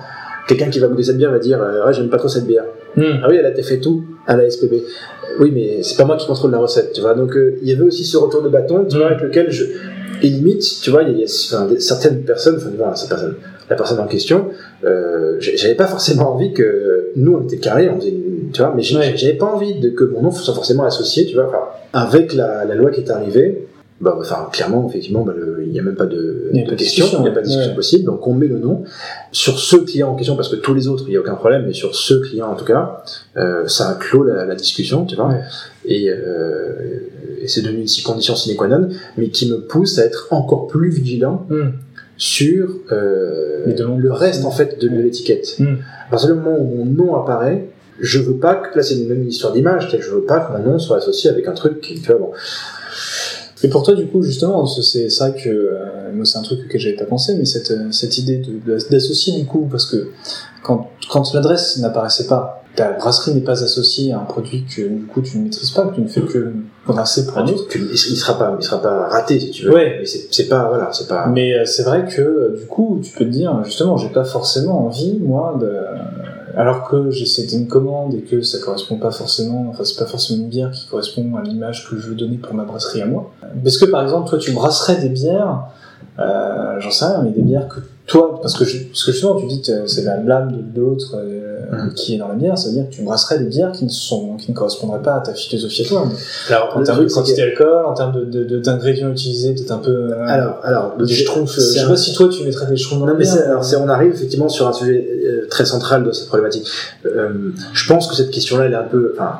quelqu'un 0.48 0.70
qui 0.70 0.80
va 0.80 0.88
goûter 0.88 1.04
cette 1.04 1.18
bière 1.18 1.30
va 1.32 1.38
dire 1.40 1.62
euh, 1.62 1.86
ouais, 1.86 1.94
j'aime 1.94 2.10
pas 2.10 2.18
trop 2.18 2.28
cette 2.28 2.48
bière. 2.48 2.64
Hmm. 2.96 3.20
Ah 3.24 3.28
oui, 3.30 3.38
elle 3.38 3.46
a 3.46 3.64
fait 3.64 3.80
tout 3.80 4.04
à 4.28 4.36
la 4.36 4.50
SPB. 4.50 4.84
Oui, 5.40 5.52
mais 5.54 5.82
c'est 5.84 5.96
pas 5.98 6.06
moi 6.06 6.18
qui 6.18 6.28
contrôle 6.28 6.52
la 6.52 6.58
recette, 6.60 6.92
tu 6.94 7.02
vois. 7.02 7.14
Donc 7.14 7.36
euh, 7.38 7.56
il 7.62 7.70
y 7.70 7.72
avait 7.72 7.84
aussi 7.84 8.04
ce 8.04 8.18
retour 8.18 8.42
de 8.42 8.50
bâton, 8.50 8.86
tu 8.90 8.98
vois, 8.98 9.06
Mm. 9.10 9.14
avec 9.14 9.22
lequel 9.24 9.52
je. 9.52 9.66
Et 10.24 10.28
limite, 10.30 10.64
tu 10.84 10.90
vois, 10.92 11.04
il 11.04 11.18
y 11.18 11.24
a, 11.24 11.26
enfin, 11.26 11.68
certaines 11.80 12.22
personnes, 12.24 12.56
enfin, 12.58 12.70
voilà, 12.78 12.96
cette 12.96 13.10
personne, 13.10 13.36
la 13.70 13.76
personne 13.76 14.00
en 14.00 14.06
question, 14.08 14.50
euh, 14.84 15.38
j'avais 15.40 15.74
pas 15.76 15.88
forcément 15.88 16.34
envie 16.36 16.54
que 16.54 17.08
nous 17.16 17.34
on 17.34 17.44
était 17.46 17.58
carré, 17.58 17.90
on 17.90 17.96
faisait 18.00 18.10
une- 18.12 18.52
tu 18.54 18.62
vois, 18.62 18.74
mais 18.76 18.84
j'ai- 18.84 18.98
Ouais. 18.98 19.14
j'avais 19.16 19.34
pas 19.34 19.48
envie 19.48 19.80
de 19.80 19.90
que 19.90 20.04
mon 20.04 20.22
nom 20.22 20.32
soit 20.32 20.54
forcément 20.54 20.84
associé, 20.84 21.26
tu 21.26 21.34
vois. 21.36 21.48
Enfin, 21.48 21.64
avec 21.94 22.34
la, 22.34 22.66
la 22.66 22.76
loi 22.76 22.92
qui 22.92 23.00
est 23.02 23.10
arrivée, 23.10 23.66
bah, 24.02 24.18
enfin, 24.20 24.48
clairement, 24.52 24.88
effectivement, 24.90 25.24
bah, 25.24 25.34
le- 25.38 25.64
il 25.66 25.72
n'y 25.72 25.80
a 25.80 25.84
même 25.84 25.96
pas 25.96 26.06
de, 26.08 26.50
Il 26.54 26.60
y 26.60 26.62
a 26.62 26.66
de 26.66 26.70
pas 26.72 26.76
question, 26.76 27.06
discussion, 27.06 27.20
il 27.20 27.24
n'y 27.24 27.30
a 27.30 27.32
pas 27.32 27.40
de 27.42 27.46
discussion 27.46 27.70
ouais. 27.72 27.76
possible, 27.76 28.06
donc 28.06 28.28
on 28.28 28.34
met 28.34 28.48
le 28.48 28.58
nom 28.58 28.84
sur 29.32 29.60
ce 29.60 29.76
client 29.78 30.10
en 30.10 30.16
question, 30.16 30.36
parce 30.36 30.50
que 30.50 30.56
tous 30.58 30.74
les 30.74 30.88
autres, 30.88 31.04
il 31.08 31.12
n'y 31.12 31.18
a 31.18 31.20
aucun 31.22 31.36
problème, 31.36 31.64
mais 31.66 31.74
sur 31.74 31.96
ce 31.96 32.16
client 32.16 32.48
en 32.52 32.56
tout 32.56 32.66
cas, 32.66 33.04
euh, 33.38 33.68
ça 33.68 33.90
a 33.90 33.96
clos 33.96 34.24
la, 34.24 34.46
la 34.46 34.56
discussion, 34.56 35.06
tu 35.06 35.16
vois, 35.16 35.30
Ouais. 35.30 35.42
et, 35.86 36.10
euh, 36.10 37.00
et 37.42 37.48
c'est 37.48 37.62
devenu 37.62 37.82
une 37.82 38.04
condition 38.04 38.36
sine 38.36 38.56
qua 38.56 38.68
non, 38.68 38.90
mais 39.18 39.30
qui 39.30 39.50
me 39.50 39.58
pousse 39.62 39.98
à 40.00 40.06
être 40.06 40.28
encore 40.32 40.68
plus 40.68 40.90
vigilant 40.90 41.46
Hmm. 41.50 41.72
sur 42.18 42.70
euh, 42.92 43.66
le 43.66 44.12
reste 44.12 44.46
en 44.46 44.52
fait 44.52 44.80
de, 44.80 44.88
de 44.88 44.96
Ouais. 44.96 45.04
l'étiquette. 45.04 45.56
Hmm. 45.60 45.76
À 46.08 46.12
partir 46.12 46.30
du 46.30 46.36
moment 46.36 46.58
où 46.60 46.66
mon 46.76 46.86
nom 46.86 47.16
apparaît, 47.16 47.68
je 48.00 48.20
veux 48.20 48.36
pas 48.38 48.56
que 48.56 48.76
là 48.78 48.84
c'est 48.84 48.96
une 48.96 49.08
même 49.08 49.28
histoire 49.28 49.54
d'image, 49.54 49.92
que 49.92 50.02
je 50.02 50.10
veux 50.12 50.22
pas 50.24 50.40
que 50.40 50.58
mon 50.58 50.72
nom 50.74 50.80
soit 50.80 50.98
associé 50.98 51.30
avec 51.30 51.48
un 51.48 51.54
truc 51.54 51.82
qui, 51.82 51.96
tu 52.02 52.08
vois, 52.08 52.18
bon. 52.20 52.32
Et 53.64 53.70
pour 53.70 53.84
toi, 53.84 53.94
du 53.96 54.08
coup, 54.08 54.22
justement, 54.24 54.66
c'est 54.66 55.08
vrai 55.20 55.34
que 55.34 55.50
euh, 55.50 56.12
moi, 56.14 56.26
c'est 56.26 56.38
un 56.38 56.42
truc 56.42 56.60
auquel 56.66 56.82
j'avais 56.82 56.96
pas 56.96 57.06
pensé, 57.06 57.36
mais 57.36 57.46
cette, 57.46 57.72
euh, 57.72 57.92
cette 57.92 58.18
idée 58.18 58.42
d'associer, 58.90 59.38
du 59.40 59.46
coup, 59.46 59.68
parce 59.70 59.86
que 59.86 60.10
quand, 60.64 60.90
quand 61.10 61.34
l'adresse 61.34 61.78
n'apparaissait 61.78 62.28
pas, 62.28 62.64
ta 62.76 62.94
brasserie 62.94 63.34
n'est 63.36 63.42
pas 63.42 63.62
associée 63.64 64.14
à 64.14 64.20
un 64.20 64.24
produit 64.24 64.64
que, 64.66 64.82
du 64.82 65.06
coup, 65.06 65.22
tu 65.22 65.38
ne 65.38 65.44
maîtrises 65.44 65.72
pas, 65.72 65.86
que 65.88 65.96
tu 65.96 66.02
ne 66.02 66.08
fais 66.08 66.22
que 66.22 66.54
brasser 66.88 67.26
pour 67.28 67.38
un 67.38 67.46
autre. 67.48 67.68
Tu- 67.68 67.80
il 67.92 67.98
sera 67.98 68.40
pas, 68.40 68.56
il 68.60 68.64
sera 68.64 68.82
pas 68.82 69.10
raté 69.10 69.40
si 69.40 69.52
tu 69.52 69.66
veux. 69.66 69.74
Ouais. 69.74 69.98
Mais 70.00 70.06
c'est 70.06 70.28
c'est 70.32 70.48
pas, 70.48 70.68
voilà, 70.70 70.90
c'est 70.94 71.08
pas. 71.08 71.28
Mais 71.28 71.54
euh, 71.54 71.66
c'est 71.66 71.84
vrai 71.84 72.06
que 72.08 72.22
euh, 72.22 72.56
du 72.58 72.66
coup, 72.68 73.00
tu 73.04 73.12
peux 73.12 73.26
te 73.26 73.30
dire, 73.30 73.62
justement, 73.66 73.98
j'ai 73.98 74.08
pas 74.10 74.24
forcément 74.24 74.86
envie, 74.86 75.20
moi, 75.20 75.58
de... 75.60 75.70
alors 76.56 76.88
que 76.90 77.12
j'ai 77.12 77.26
c'était 77.26 77.56
une 77.56 77.68
commande 77.68 78.14
et 78.16 78.22
que 78.22 78.42
ça 78.42 78.60
correspond 78.60 78.98
pas 78.98 79.12
forcément, 79.12 79.68
enfin 79.70 79.84
c'est 79.84 79.98
pas 79.98 80.06
forcément 80.06 80.44
une 80.44 80.50
bière 80.50 80.72
qui 80.72 80.88
correspond 80.88 81.36
à 81.36 81.44
l'image 81.44 81.90
que 81.90 81.98
je 81.98 82.10
veux 82.10 82.16
donner 82.16 82.38
pour 82.38 82.54
ma 82.54 82.64
brasserie 82.64 83.02
à 83.02 83.06
moi. 83.06 83.32
Parce 83.64 83.78
que 83.78 83.86
par 83.86 84.04
exemple, 84.04 84.30
toi, 84.30 84.40
tu 84.40 84.52
brasserais 84.52 85.00
des 85.00 85.10
bières, 85.10 85.66
euh, 86.20 86.80
j'en 86.80 86.92
sais 86.92 87.06
rien, 87.06 87.22
mais 87.24 87.32
des 87.32 87.42
bières 87.42 87.68
que 87.68 87.80
toi, 88.08 88.40
parce 88.42 88.58
que, 88.58 88.66
je, 88.66 88.78
parce 88.86 89.04
que 89.06 89.12
justement, 89.12 89.36
tu 89.40 89.46
dis 89.48 89.62
que 89.62 89.88
c'est 89.88 90.04
la 90.04 90.18
blâme 90.18 90.52
de, 90.52 90.80
de 90.80 90.82
l'autre 90.86 91.16
euh, 91.18 91.48
Mm. 91.72 91.94
qui 91.94 92.16
est 92.16 92.18
dans 92.18 92.28
la 92.28 92.34
bière, 92.36 92.58
ça 92.58 92.68
veut 92.68 92.74
dire 92.74 92.90
que 92.90 92.94
tu 92.94 93.02
brasserais 93.04 93.40
des 93.40 93.46
bières 93.46 93.72
qui 93.72 93.86
ne 93.86 93.90
sont, 93.90 94.36
qui 94.36 94.52
ne 94.52 94.56
correspondraient 94.58 95.02
pas 95.02 95.16
à 95.16 95.20
ta 95.22 95.34
philosophie 95.34 95.84
à 95.84 95.88
toi. 95.88 96.06
Mais 96.10 96.54
Alors, 96.56 96.76
en 96.76 96.84
termes 96.84 97.06
de 97.06 97.10
quantité 97.10 97.42
d'alcool, 97.44 97.86
en 97.86 97.94
termes 97.94 98.14
de, 98.20 98.26
de, 98.26 98.44
de- 98.44 98.60
d'ingrédients 98.60 99.10
utilisés, 99.10 99.54
peut-être 99.54 99.72
un 99.72 99.78
peu. 99.78 99.92
euh, 100.12 100.26
Alors, 100.28 100.60
alors, 100.64 100.98
des 100.98 101.06
je- 101.08 101.22
schtroumpfs. 101.22 101.52
c'est 101.56 101.62
Je 101.62 101.66
sais 101.68 101.80
un- 101.80 101.88
pas 101.88 101.96
si 101.96 102.14
toi 102.14 102.28
tu 102.28 102.44
mettrais 102.44 102.66
des 102.68 102.76
schtroumpfs 102.76 103.00
dans 103.00 103.06
Non, 103.06 103.14
la 103.14 103.20
mais 103.20 103.24
bière. 103.24 103.46
alors, 103.46 103.64
on 103.82 103.88
arrive 103.88 104.12
effectivement 104.12 104.50
sur 104.50 104.68
un 104.68 104.74
sujet 104.74 105.08
euh, 105.26 105.48
très 105.50 105.64
central 105.64 106.04
de 106.04 106.12
cette 106.12 106.28
problématique. 106.28 106.68
Euh, 107.06 107.30
je 107.74 107.88
pense 107.88 108.08
que 108.10 108.16
cette 108.16 108.32
question-là, 108.32 108.66
elle 108.66 108.74
est 108.74 108.76
un 108.76 108.84
peu, 108.84 109.14
enfin, 109.16 109.36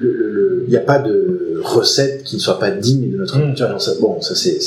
il 0.00 0.68
n'y 0.70 0.76
a 0.78 0.80
pas 0.80 0.98
de 0.98 1.60
recette 1.62 2.22
qui 2.24 2.36
ne 2.36 2.40
soit 2.40 2.58
pas 2.58 2.70
digne 2.70 3.10
de 3.12 3.18
notre 3.18 3.36
Mm. 3.36 3.42
culture. 3.48 3.76
Bon, 4.00 4.20
ça 4.22 4.34
c'est, 4.34 4.60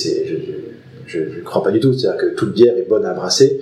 je, 1.10 1.20
je 1.36 1.42
crois 1.42 1.64
pas 1.64 1.72
du 1.72 1.80
tout. 1.80 1.94
C'est-à-dire 1.94 2.20
que 2.22 2.36
toute 2.36 2.54
bière 2.54 2.78
est 2.78 2.88
bonne 2.88 3.06
à 3.06 3.14
brasser. 3.14 3.60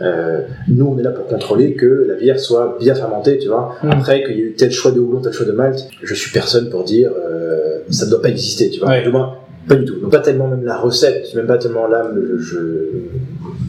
Euh, 0.00 0.40
nous, 0.68 0.86
on 0.86 0.98
est 0.98 1.02
là 1.02 1.10
pour 1.10 1.26
contrôler 1.26 1.74
que 1.74 2.06
la 2.08 2.14
bière 2.14 2.38
soit 2.40 2.76
bien 2.80 2.94
fermentée, 2.94 3.38
tu 3.38 3.48
vois. 3.48 3.76
Mm. 3.82 3.90
Après, 3.90 4.22
qu'il 4.24 4.36
y 4.36 4.40
ait 4.40 4.44
eu 4.44 4.54
tel 4.54 4.70
choix 4.70 4.90
de 4.90 5.00
houblon, 5.00 5.20
tel 5.20 5.32
choix 5.32 5.46
de 5.46 5.52
malt, 5.52 5.86
je 6.02 6.14
suis 6.14 6.32
personne 6.32 6.70
pour 6.70 6.84
dire 6.84 7.10
euh, 7.16 7.78
ça 7.90 8.06
ne 8.06 8.10
doit 8.10 8.22
pas 8.22 8.30
exister, 8.30 8.70
tu 8.70 8.80
vois. 8.80 8.88
Ouais. 8.88 9.02
Du 9.02 9.10
moins, 9.10 9.34
pas 9.68 9.76
du 9.76 9.84
tout. 9.84 10.00
Donc, 10.00 10.10
pas 10.10 10.20
tellement 10.20 10.48
même 10.48 10.64
la 10.64 10.78
recette, 10.78 11.34
même 11.34 11.46
pas 11.46 11.58
tellement 11.58 11.86
l'âme, 11.86 12.18
je, 12.38 12.58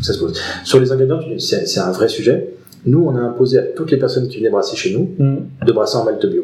ça 0.01 0.13
se 0.13 0.19
pose. 0.19 0.39
Sur 0.63 0.79
les 0.79 0.91
ingrédients, 0.91 1.19
c'est 1.39 1.79
un 1.79 1.91
vrai 1.91 2.07
sujet. 2.07 2.53
Nous, 2.85 3.03
on 3.05 3.15
a 3.15 3.19
imposé 3.19 3.59
à 3.59 3.63
toutes 3.63 3.91
les 3.91 3.97
personnes 3.97 4.27
qui 4.27 4.37
venaient 4.39 4.49
brasser 4.49 4.75
chez 4.75 4.93
nous 4.93 5.11
Hmm. 5.17 5.37
de 5.65 5.71
brasser 5.71 5.97
en 5.97 6.05
malt 6.05 6.25
bio. 6.25 6.43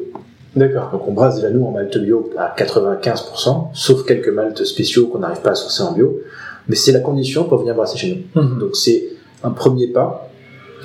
D'accord. 0.55 0.89
Donc 0.91 1.07
on 1.07 1.13
brasse 1.13 1.35
déjà 1.35 1.49
nous 1.51 1.63
en 1.63 1.71
malt 1.71 1.95
bio 1.99 2.31
à 2.37 2.53
95%, 2.57 3.67
sauf 3.73 4.03
quelques 4.05 4.29
maltes 4.29 4.63
spéciaux 4.65 5.07
qu'on 5.07 5.19
n'arrive 5.19 5.41
pas 5.41 5.51
à 5.51 5.55
sourcer 5.55 5.83
en 5.83 5.93
bio. 5.93 6.21
Mais 6.69 6.75
c'est 6.75 6.91
la 6.93 6.99
condition 7.01 7.43
pour 7.43 7.57
venir 7.59 7.75
brasser 7.75 7.97
chez 7.97 8.09
nous. 8.35 8.41
Mhm. 8.41 8.59
Donc 8.59 8.75
c'est 8.77 9.09
un 9.43 9.51
premier 9.51 9.87
pas. 9.87 10.31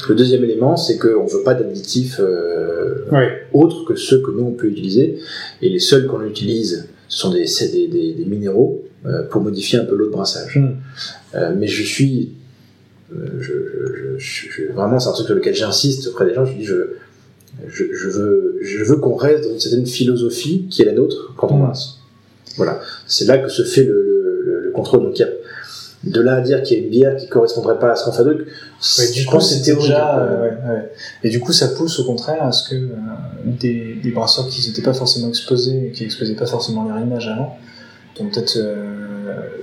Le 0.08 0.14
deuxième 0.16 0.42
élément, 0.42 0.76
c'est 0.76 0.98
qu'on 0.98 1.24
ne 1.24 1.30
veut 1.30 1.44
pas 1.44 1.54
d'additifs 1.54 2.18
euh, 2.18 3.04
autres 3.52 3.84
que 3.84 3.94
ceux 3.94 4.20
que 4.22 4.30
nous 4.32 4.42
on 4.44 4.52
peut 4.52 4.66
utiliser. 4.66 5.18
Et 5.62 5.68
les 5.68 5.78
seuls 5.78 6.06
qu'on 6.08 6.24
utilise, 6.24 6.88
ce 7.08 7.18
sont 7.18 7.30
des, 7.30 7.46
c'est 7.46 7.68
des, 7.68 7.86
des- 7.86 8.12
des 8.14 8.24
minéraux 8.24 8.82
euh, 9.06 9.22
pour 9.24 9.40
modifier 9.42 9.78
un 9.78 9.84
peu 9.84 9.94
l'eau 9.94 10.06
de 10.06 10.10
brassage. 10.10 10.56
Hmm. 10.56 10.72
Euh, 11.36 11.54
mais 11.56 11.68
je 11.68 11.82
suis, 11.84 12.32
je, 13.40 13.52
je- 14.18 14.72
vraiment, 14.72 14.98
c'est 14.98 15.08
un 15.08 15.12
truc 15.12 15.26
sur 15.26 15.34
lequel 15.36 15.54
j'insiste 15.54 16.08
auprès 16.08 16.26
des 16.26 16.34
gens. 16.34 16.44
Je 16.44 16.54
dis, 16.54 16.64
je, 16.64 16.74
je, 17.68 17.84
je 17.92 18.08
veux, 18.08 18.58
je 18.62 18.82
veux 18.84 18.96
qu'on 18.96 19.14
reste 19.14 19.44
dans 19.44 19.52
une 19.52 19.60
certaine 19.60 19.86
philosophie 19.86 20.66
qui 20.70 20.82
est 20.82 20.86
la 20.86 20.92
nôtre 20.92 21.34
quand 21.36 21.52
on 21.52 21.58
Mm. 21.58 21.62
brasse. 21.66 21.98
Voilà, 22.56 22.80
c'est 23.06 23.26
là 23.26 23.38
que 23.38 23.48
se 23.48 23.62
fait 23.62 23.84
le- 23.84 24.60
le 24.64 24.70
contrôle. 24.72 25.02
Donc, 25.04 25.18
il 25.18 25.22
y 25.22 25.24
a, 25.24 25.28
de 26.06 26.20
là 26.20 26.34
à 26.36 26.40
dire 26.40 26.62
qu'il 26.62 26.78
y 26.78 26.80
a 26.80 26.84
une 26.84 26.90
bière 26.90 27.16
qui 27.16 27.28
correspondrait 27.28 27.78
pas 27.78 27.92
à 27.92 27.96
ce 27.96 28.04
qu'on 28.04 28.12
fabrique, 28.12 28.40
Ouais, 28.40 29.10
du 29.12 29.20
je 29.22 29.26
coup, 29.28 29.40
c'est 29.40 29.62
déjà. 29.64 30.14
hein. 30.14 30.18
euh, 30.20 30.42
ouais, 30.42 30.48
ouais. 30.74 30.90
Et 31.22 31.28
du 31.30 31.40
coup, 31.40 31.52
ça 31.52 31.68
pousse 31.68 31.98
au 32.00 32.04
contraire 32.04 32.42
à 32.42 32.52
ce 32.52 32.68
que 32.70 32.74
euh, 32.76 32.88
des, 33.46 33.96
des 34.02 34.10
brasseurs 34.10 34.48
qui 34.48 34.66
n'étaient 34.68 34.82
pas 34.82 34.92
forcément 34.94 35.28
exposés, 35.28 35.92
qui 35.94 36.04
exposaient 36.04 36.34
pas 36.34 36.46
forcément 36.46 36.86
leur 36.88 36.98
image 36.98 37.28
avant, 37.28 37.56
vont 38.18 38.28
peut-être 38.28 38.56
euh, 38.58 38.84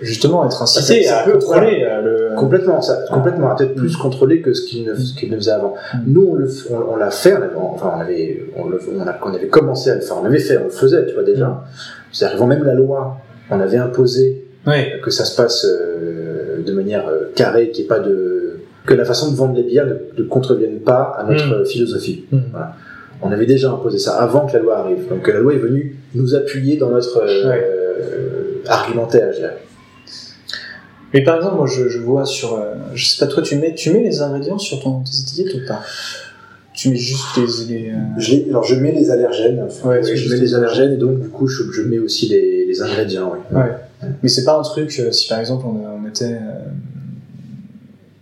justement 0.01 0.45
être 0.45 0.61
incités 0.61 1.07
à 1.07 1.23
contrôler 1.23 1.85
le. 2.03 2.35
Complètement, 2.37 2.81
ça, 2.81 2.99
Ah. 3.09 3.13
complètement, 3.13 3.55
peut-être 3.55 3.75
plus 3.75 3.95
Mm. 3.95 4.01
contrôlé 4.01 4.41
que 4.41 4.53
ce 4.53 4.63
qu'il 4.65 4.85
ne, 4.85 4.95
ce 4.95 5.13
qu'il 5.13 5.29
ne 5.29 5.35
faisait 5.37 5.51
avant. 5.51 5.75
Mm. 5.93 5.97
Nous, 6.07 6.27
on 6.31 6.35
le, 6.35 6.49
on, 6.71 6.93
on 6.93 6.95
l'a 6.95 7.11
fait, 7.11 7.33
on 7.33 7.37
avait, 7.37 7.55
enfin, 7.55 7.93
on 7.97 7.99
avait, 8.01 8.45
on, 8.57 8.67
le- 8.67 8.81
on, 8.97 9.07
a- 9.07 9.19
on 9.23 9.33
avait 9.33 9.47
commencé 9.47 9.89
à 9.91 9.95
le 9.95 10.01
faire, 10.01 10.17
on 10.19 10.23
l'avait 10.23 10.39
fait, 10.39 10.57
on 10.57 10.65
le 10.65 10.69
faisait, 10.69 11.05
tu 11.05 11.13
vois 11.13 11.23
déjà. 11.23 11.47
Mm. 11.47 11.61
C'est 12.11 12.25
arrivant 12.25 12.47
même 12.47 12.63
la 12.63 12.73
loi, 12.73 13.17
on 13.49 13.59
avait 13.59 13.77
imposé 13.77 14.45
que 15.01 15.09
ça 15.11 15.25
se 15.25 15.35
passe 15.35 15.65
euh, 15.65 16.20
de 16.61 16.73
manière 16.73 17.07
euh, 17.07 17.31
carrée, 17.35 17.69
qu'il 17.71 17.81
n'y 17.83 17.85
ait 17.85 17.87
pas 17.87 17.99
de, 17.99 18.59
que 18.85 18.93
la 18.93 19.05
façon 19.05 19.31
de 19.31 19.35
vendre 19.35 19.55
les 19.55 19.63
bières 19.63 19.85
ne, 19.87 19.95
ne 20.17 20.27
contrevienne 20.27 20.79
pas 20.79 21.15
à 21.17 21.23
notre 21.23 21.45
Mm. 21.47 21.53
euh, 21.53 21.65
philosophie. 21.65 22.25
Hmm. 22.31 22.39
On 23.23 23.31
avait 23.31 23.45
déjà 23.45 23.69
imposé 23.71 23.99
ça 23.99 24.15
avant 24.19 24.47
que 24.47 24.53
la 24.53 24.59
loi 24.59 24.77
arrive. 24.77 25.07
Donc 25.09 25.27
la 25.27 25.39
loi 25.39 25.53
est 25.53 25.57
venue 25.57 25.95
nous 26.15 26.33
appuyer 26.33 26.77
dans 26.77 26.89
notre 26.89 27.17
euh, 27.21 27.49
Ouais. 27.49 27.63
euh, 27.63 28.61
argumentaire, 28.67 29.29
je 29.33 29.37
dirais. 29.39 29.57
Mais 31.13 31.23
par 31.23 31.35
exemple, 31.37 31.57
moi, 31.57 31.67
je, 31.67 31.89
je 31.89 31.99
vois 31.99 32.25
sur, 32.25 32.55
euh, 32.55 32.73
je 32.95 33.05
sais 33.05 33.23
pas, 33.25 33.31
toi, 33.31 33.43
tu 33.43 33.57
mets, 33.57 33.75
tu 33.75 33.91
mets 33.91 34.01
les 34.01 34.21
ingrédients 34.21 34.57
sur 34.57 34.81
ton 34.81 35.01
tes 35.01 35.19
étiquettes 35.21 35.53
ou 35.55 35.67
pas? 35.67 35.81
Tu 36.73 36.89
mets 36.89 36.95
juste 36.95 37.37
les, 37.37 37.67
les, 37.79 37.89
euh, 37.89 37.95
Je 38.17 38.31
les- 38.35 38.45
alors 38.49 38.63
je 38.63 38.75
mets 38.75 38.93
les 38.93 39.11
allergènes. 39.11 39.67
Ouais, 39.83 39.99
Oui, 40.03 40.15
je 40.15 40.33
mets 40.33 40.39
les 40.39 40.55
allergènes 40.55 40.93
et 40.93 40.97
donc 40.97 41.19
du 41.19 41.27
coup 41.27 41.45
je, 41.47 41.63
je 41.71 41.81
mets 41.81 41.99
aussi 41.99 42.29
les, 42.29 42.65
les 42.65 42.81
ingrédients. 42.81 43.33
Oui. 43.51 43.57
Ouais. 43.57 44.07
Mais 44.23 44.29
c'est 44.29 44.45
pas 44.45 44.57
un 44.57 44.61
truc, 44.63 44.89
euh, 44.99 45.11
si 45.11 45.27
par 45.27 45.39
exemple 45.39 45.65
on, 45.67 45.75
on 45.90 45.90
euh, 46.21 46.65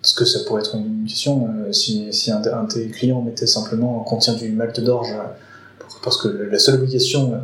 Parce 0.01 0.13
que 0.13 0.25
ça 0.25 0.39
pourrait 0.45 0.61
être 0.61 0.75
une 0.75 1.05
question, 1.05 1.47
euh, 1.47 1.71
si, 1.73 2.13
si 2.13 2.31
un, 2.31 2.41
un 2.53 2.63
de 2.63 2.71
tes 2.71 2.87
clients 2.87 3.21
mettait 3.21 3.47
simplement 3.47 3.99
contient 4.01 4.33
du 4.33 4.51
malt 4.51 4.79
d'orge, 4.79 5.13
parce 6.01 6.17
que 6.21 6.29
la 6.29 6.59
seule 6.59 6.75
obligation, 6.75 7.33
euh, 7.33 7.37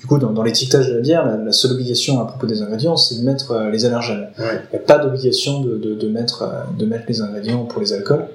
du 0.00 0.06
coup, 0.06 0.18
dans, 0.18 0.32
dans 0.32 0.42
l'étiquetage 0.42 0.88
de 0.88 0.94
la 0.94 1.00
bière, 1.00 1.24
la, 1.24 1.36
la 1.36 1.52
seule 1.52 1.72
obligation 1.72 2.20
à 2.20 2.26
propos 2.26 2.46
des 2.46 2.60
ingrédients, 2.62 2.96
c'est 2.96 3.20
de 3.20 3.24
mettre 3.24 3.52
euh, 3.52 3.70
les 3.70 3.84
allergènes. 3.84 4.28
Ouais. 4.38 4.62
Il 4.72 4.76
n'y 4.76 4.82
a 4.82 4.86
pas 4.86 4.98
d'obligation 4.98 5.60
de, 5.60 5.76
de, 5.76 5.94
de 5.94 6.08
mettre, 6.08 6.44
de 6.76 6.86
mettre 6.86 7.04
les 7.06 7.20
ingrédients 7.20 7.64
pour 7.66 7.80
les 7.80 7.92
alcools. 7.92 8.26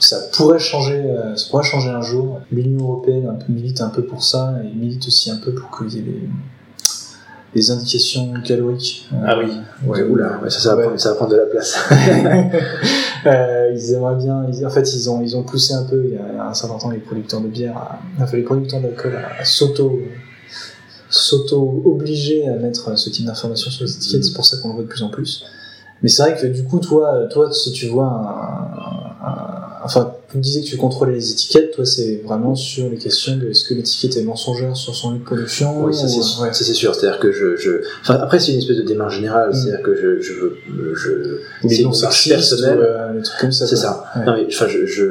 Ça 0.00 0.16
pourrait 0.32 0.58
changer, 0.58 1.00
euh, 1.04 1.36
ça 1.36 1.46
pourrait 1.50 1.62
changer 1.62 1.90
un 1.90 2.02
jour. 2.02 2.40
L'Union 2.50 2.82
européenne 2.82 3.28
un 3.28 3.34
peu, 3.34 3.52
milite 3.52 3.80
un 3.80 3.90
peu 3.90 4.02
pour 4.02 4.24
ça 4.24 4.54
et 4.64 4.76
milite 4.76 5.06
aussi 5.06 5.30
un 5.30 5.36
peu 5.36 5.54
pour 5.54 5.68
ait 5.82 5.88
les, 5.90 6.28
les 7.54 7.70
indications 7.70 8.32
caloriques. 8.44 9.08
Euh, 9.12 9.16
Ah 9.26 9.38
oui. 9.38 9.52
Ouais, 9.86 10.02
oula, 10.02 10.40
ça, 10.48 10.58
ça, 10.60 10.70
va 10.70 10.76
Ouais. 10.76 10.82
prendre, 10.84 11.00
ça 11.00 11.10
va 11.10 11.14
prendre 11.16 11.32
de 11.32 11.36
la 11.36 11.46
place. 11.46 11.76
Euh, 13.24 13.70
ils 13.72 13.92
aimeraient 13.92 14.16
bien. 14.16 14.44
ils- 14.52 14.66
en 14.66 14.70
fait, 14.70 14.92
ils 14.96 15.08
ont, 15.08 15.20
ils 15.22 15.36
ont 15.36 15.44
poussé 15.44 15.74
un 15.74 15.84
peu 15.84 16.02
il 16.06 16.14
y 16.14 16.18
a, 16.18 16.48
un 16.48 16.54
certain 16.54 16.76
temps 16.76 16.90
les 16.90 16.98
producteurs 16.98 17.40
de 17.40 17.46
bière, 17.46 17.76
à, 17.76 18.00
enfin 18.20 18.36
les 18.36 18.42
producteurs 18.42 18.80
d'alcool 18.80 19.14
à, 19.14 19.40
à 19.40 19.44
s'auto, 19.44 20.00
s'auto 21.08 21.82
obliger 21.84 22.48
à 22.48 22.54
mettre 22.56 22.98
ce 22.98 23.10
type 23.10 23.26
d'informations 23.26 23.70
sur 23.70 23.84
les 23.84 23.94
étiquettes. 23.96 24.24
C'est 24.24 24.32
pour 24.34 24.44
ça 24.44 24.56
qu'on 24.56 24.70
le 24.70 24.74
voit 24.74 24.82
de 24.82 24.88
plus 24.88 25.02
en 25.04 25.08
plus. 25.08 25.44
Mais 26.02 26.08
c'est 26.08 26.22
vrai 26.22 26.36
que 26.36 26.48
du 26.48 26.64
coup, 26.64 26.80
toi, 26.80 27.28
toi, 27.30 27.52
si 27.52 27.70
tu 27.70 27.86
vois 27.86 28.06
un, 28.06 28.91
tu 30.32 30.38
me 30.38 30.42
disais 30.42 30.62
que 30.62 30.66
tu 30.66 30.76
contrôlais 30.78 31.12
les 31.12 31.30
étiquettes. 31.30 31.72
Toi, 31.72 31.84
c'est 31.86 32.22
vraiment 32.24 32.54
sur 32.54 32.88
les 32.88 32.96
questions 32.96 33.36
de 33.36 33.48
est-ce 33.50 33.64
que 33.64 33.74
l'étiquette 33.74 34.16
est 34.16 34.22
mensongère 34.24 34.74
sur 34.76 34.94
son 34.94 35.12
lieu 35.12 35.18
de 35.18 35.24
production. 35.24 35.84
Oui, 35.84 35.94
ça 35.94 36.08
c'est 36.08 36.18
ou- 36.18 36.22
sûr. 36.22 36.42
ouais. 36.42 36.52
Sûr. 36.52 36.94
C'est-à-dire 36.94 37.20
que 37.20 37.30
je, 37.32 37.56
je... 37.56 37.82
Enfin, 38.00 38.14
après 38.14 38.40
c'est 38.40 38.52
une 38.52 38.58
espèce 38.58 38.78
de 38.78 38.82
démarche 38.82 39.16
générale. 39.16 39.50
Mm. 39.50 39.54
C'est-dire 39.54 39.82
que 39.82 39.94
je, 39.94 40.20
je 40.20 40.32
veux, 40.32 40.56
je, 40.94 41.38
c'est 41.68 41.76
une 41.76 41.84
noms 41.84 41.90
démarche 41.90 41.98
sexistes, 42.24 42.30
personnelle. 42.30 42.78
ou, 42.78 42.82
euh, 42.82 43.12
les 43.12 43.22
trucs 43.22 43.40
comme 43.40 43.52
ça. 43.52 43.66
C'est 43.66 43.76
ça. 43.76 44.04
Ouais. 44.16 44.24
Non 44.24 44.32
mais 44.36 44.46
enfin, 44.46 44.66
je, 44.68 44.86
je, 44.86 45.04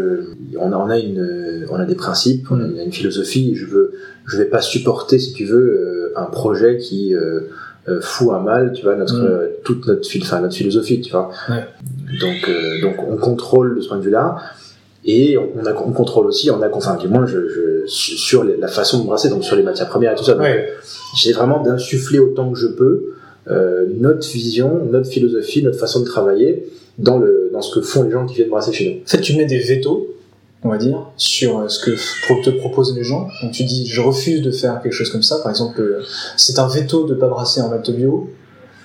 on 0.60 0.72
a, 0.72 0.76
on 0.78 0.90
a 0.90 0.98
une, 0.98 1.68
on 1.70 1.76
a 1.76 1.86
des 1.86 1.96
principes, 1.96 2.48
on 2.50 2.60
a 2.60 2.64
Mm. 2.68 2.78
une, 2.86 2.92
philosophie. 2.92 3.56
Je 3.56 3.66
veux, 3.68 3.94
je 4.26 4.38
vais 4.38 4.46
pas 4.46 4.62
supporter, 4.62 5.20
si 5.20 5.34
tu 5.34 5.46
veux, 5.46 5.58
euh, 5.58 6.14
un 6.16 6.26
projet 6.26 6.78
qui 6.78 7.14
euh, 7.16 7.42
euh, 7.90 8.00
fout 8.02 8.30
à 8.34 8.40
mal, 8.40 8.74
tu 8.74 8.84
vois, 8.84 8.96
notre 8.96 9.16
Mm. 9.22 9.26
euh, 9.26 9.48
toute 9.64 9.86
notre, 9.88 10.08
enfin, 10.22 10.42
notre 10.42 10.56
philosophie, 10.56 11.00
tu 11.02 11.12
vois. 11.12 11.30
Ouais. 11.50 11.64
Donc, 12.20 12.50
euh, 12.50 12.82
donc 12.82 12.96
on 13.08 13.18
contrôle 13.18 13.76
de 13.78 13.82
ce 13.82 13.88
point 13.88 13.98
de 13.98 14.04
vue-là. 14.04 14.38
Et 15.04 15.38
on, 15.38 15.66
a, 15.66 15.74
on 15.74 15.92
contrôle 15.92 16.28
aussi, 16.28 16.52
on 16.52 16.62
a, 16.62 16.70
enfin, 16.72 16.96
du 16.96 17.08
moins, 17.08 17.26
je, 17.26 17.48
je, 17.48 17.88
sur 17.88 18.44
la 18.44 18.68
façon 18.68 19.00
de 19.00 19.06
brasser, 19.06 19.30
donc 19.30 19.44
sur 19.44 19.56
les 19.56 19.64
matières 19.64 19.90
premières 19.90 20.14
et 20.14 20.16
tout 20.16 20.24
ça. 20.24 20.34
Donc, 20.34 20.44
Ouais. 20.44 20.70
J'essaie 21.16 21.34
vraiment 21.34 21.62
d'insuffler 21.62 22.20
autant 22.20 22.52
que 22.52 22.58
je 22.58 22.68
peux 22.68 23.16
euh, 23.50 23.88
notre 24.00 24.28
vision, 24.30 24.86
notre 24.92 25.10
philosophie, 25.10 25.64
notre 25.64 25.80
façon 25.80 26.02
de 26.02 26.06
travailler 26.06 26.68
dans, 27.00 27.18
le, 27.18 27.50
dans 27.52 27.62
ce 27.62 27.74
que 27.74 27.82
font 27.82 28.04
les 28.04 28.12
gens 28.12 28.26
qui 28.26 28.36
viennent 28.36 28.50
brasser 28.50 28.72
chez 28.72 28.86
nous. 28.86 29.02
En 29.02 29.08
fait, 29.08 29.22
tu 29.22 29.36
mets 29.36 29.46
des 29.46 29.58
vétos, 29.60 30.16
on 30.64 30.70
va 30.70 30.78
dire, 30.78 31.08
sur 31.18 31.60
euh, 31.60 31.68
ce 31.68 31.84
que 31.84 31.92
te 32.44 32.50
proposent 32.52 32.96
les 32.96 33.04
gens. 33.04 33.28
Donc 33.42 33.52
tu 33.52 33.64
dis, 33.64 33.88
je 33.88 34.00
refuse 34.02 34.42
de 34.42 34.52
faire 34.52 34.80
quelque 34.82 34.94
chose 34.94 35.10
comme 35.10 35.24
ça. 35.24 35.40
Par 35.40 35.50
exemple, 35.50 35.82
euh, 35.82 36.04
c'est 36.38 36.60
un 36.60 36.68
veto 36.68 37.06
de 37.06 37.16
pas 37.16 37.28
brasser 37.28 37.62
en 37.62 37.70
malt 37.70 37.90
bio. 37.90 38.30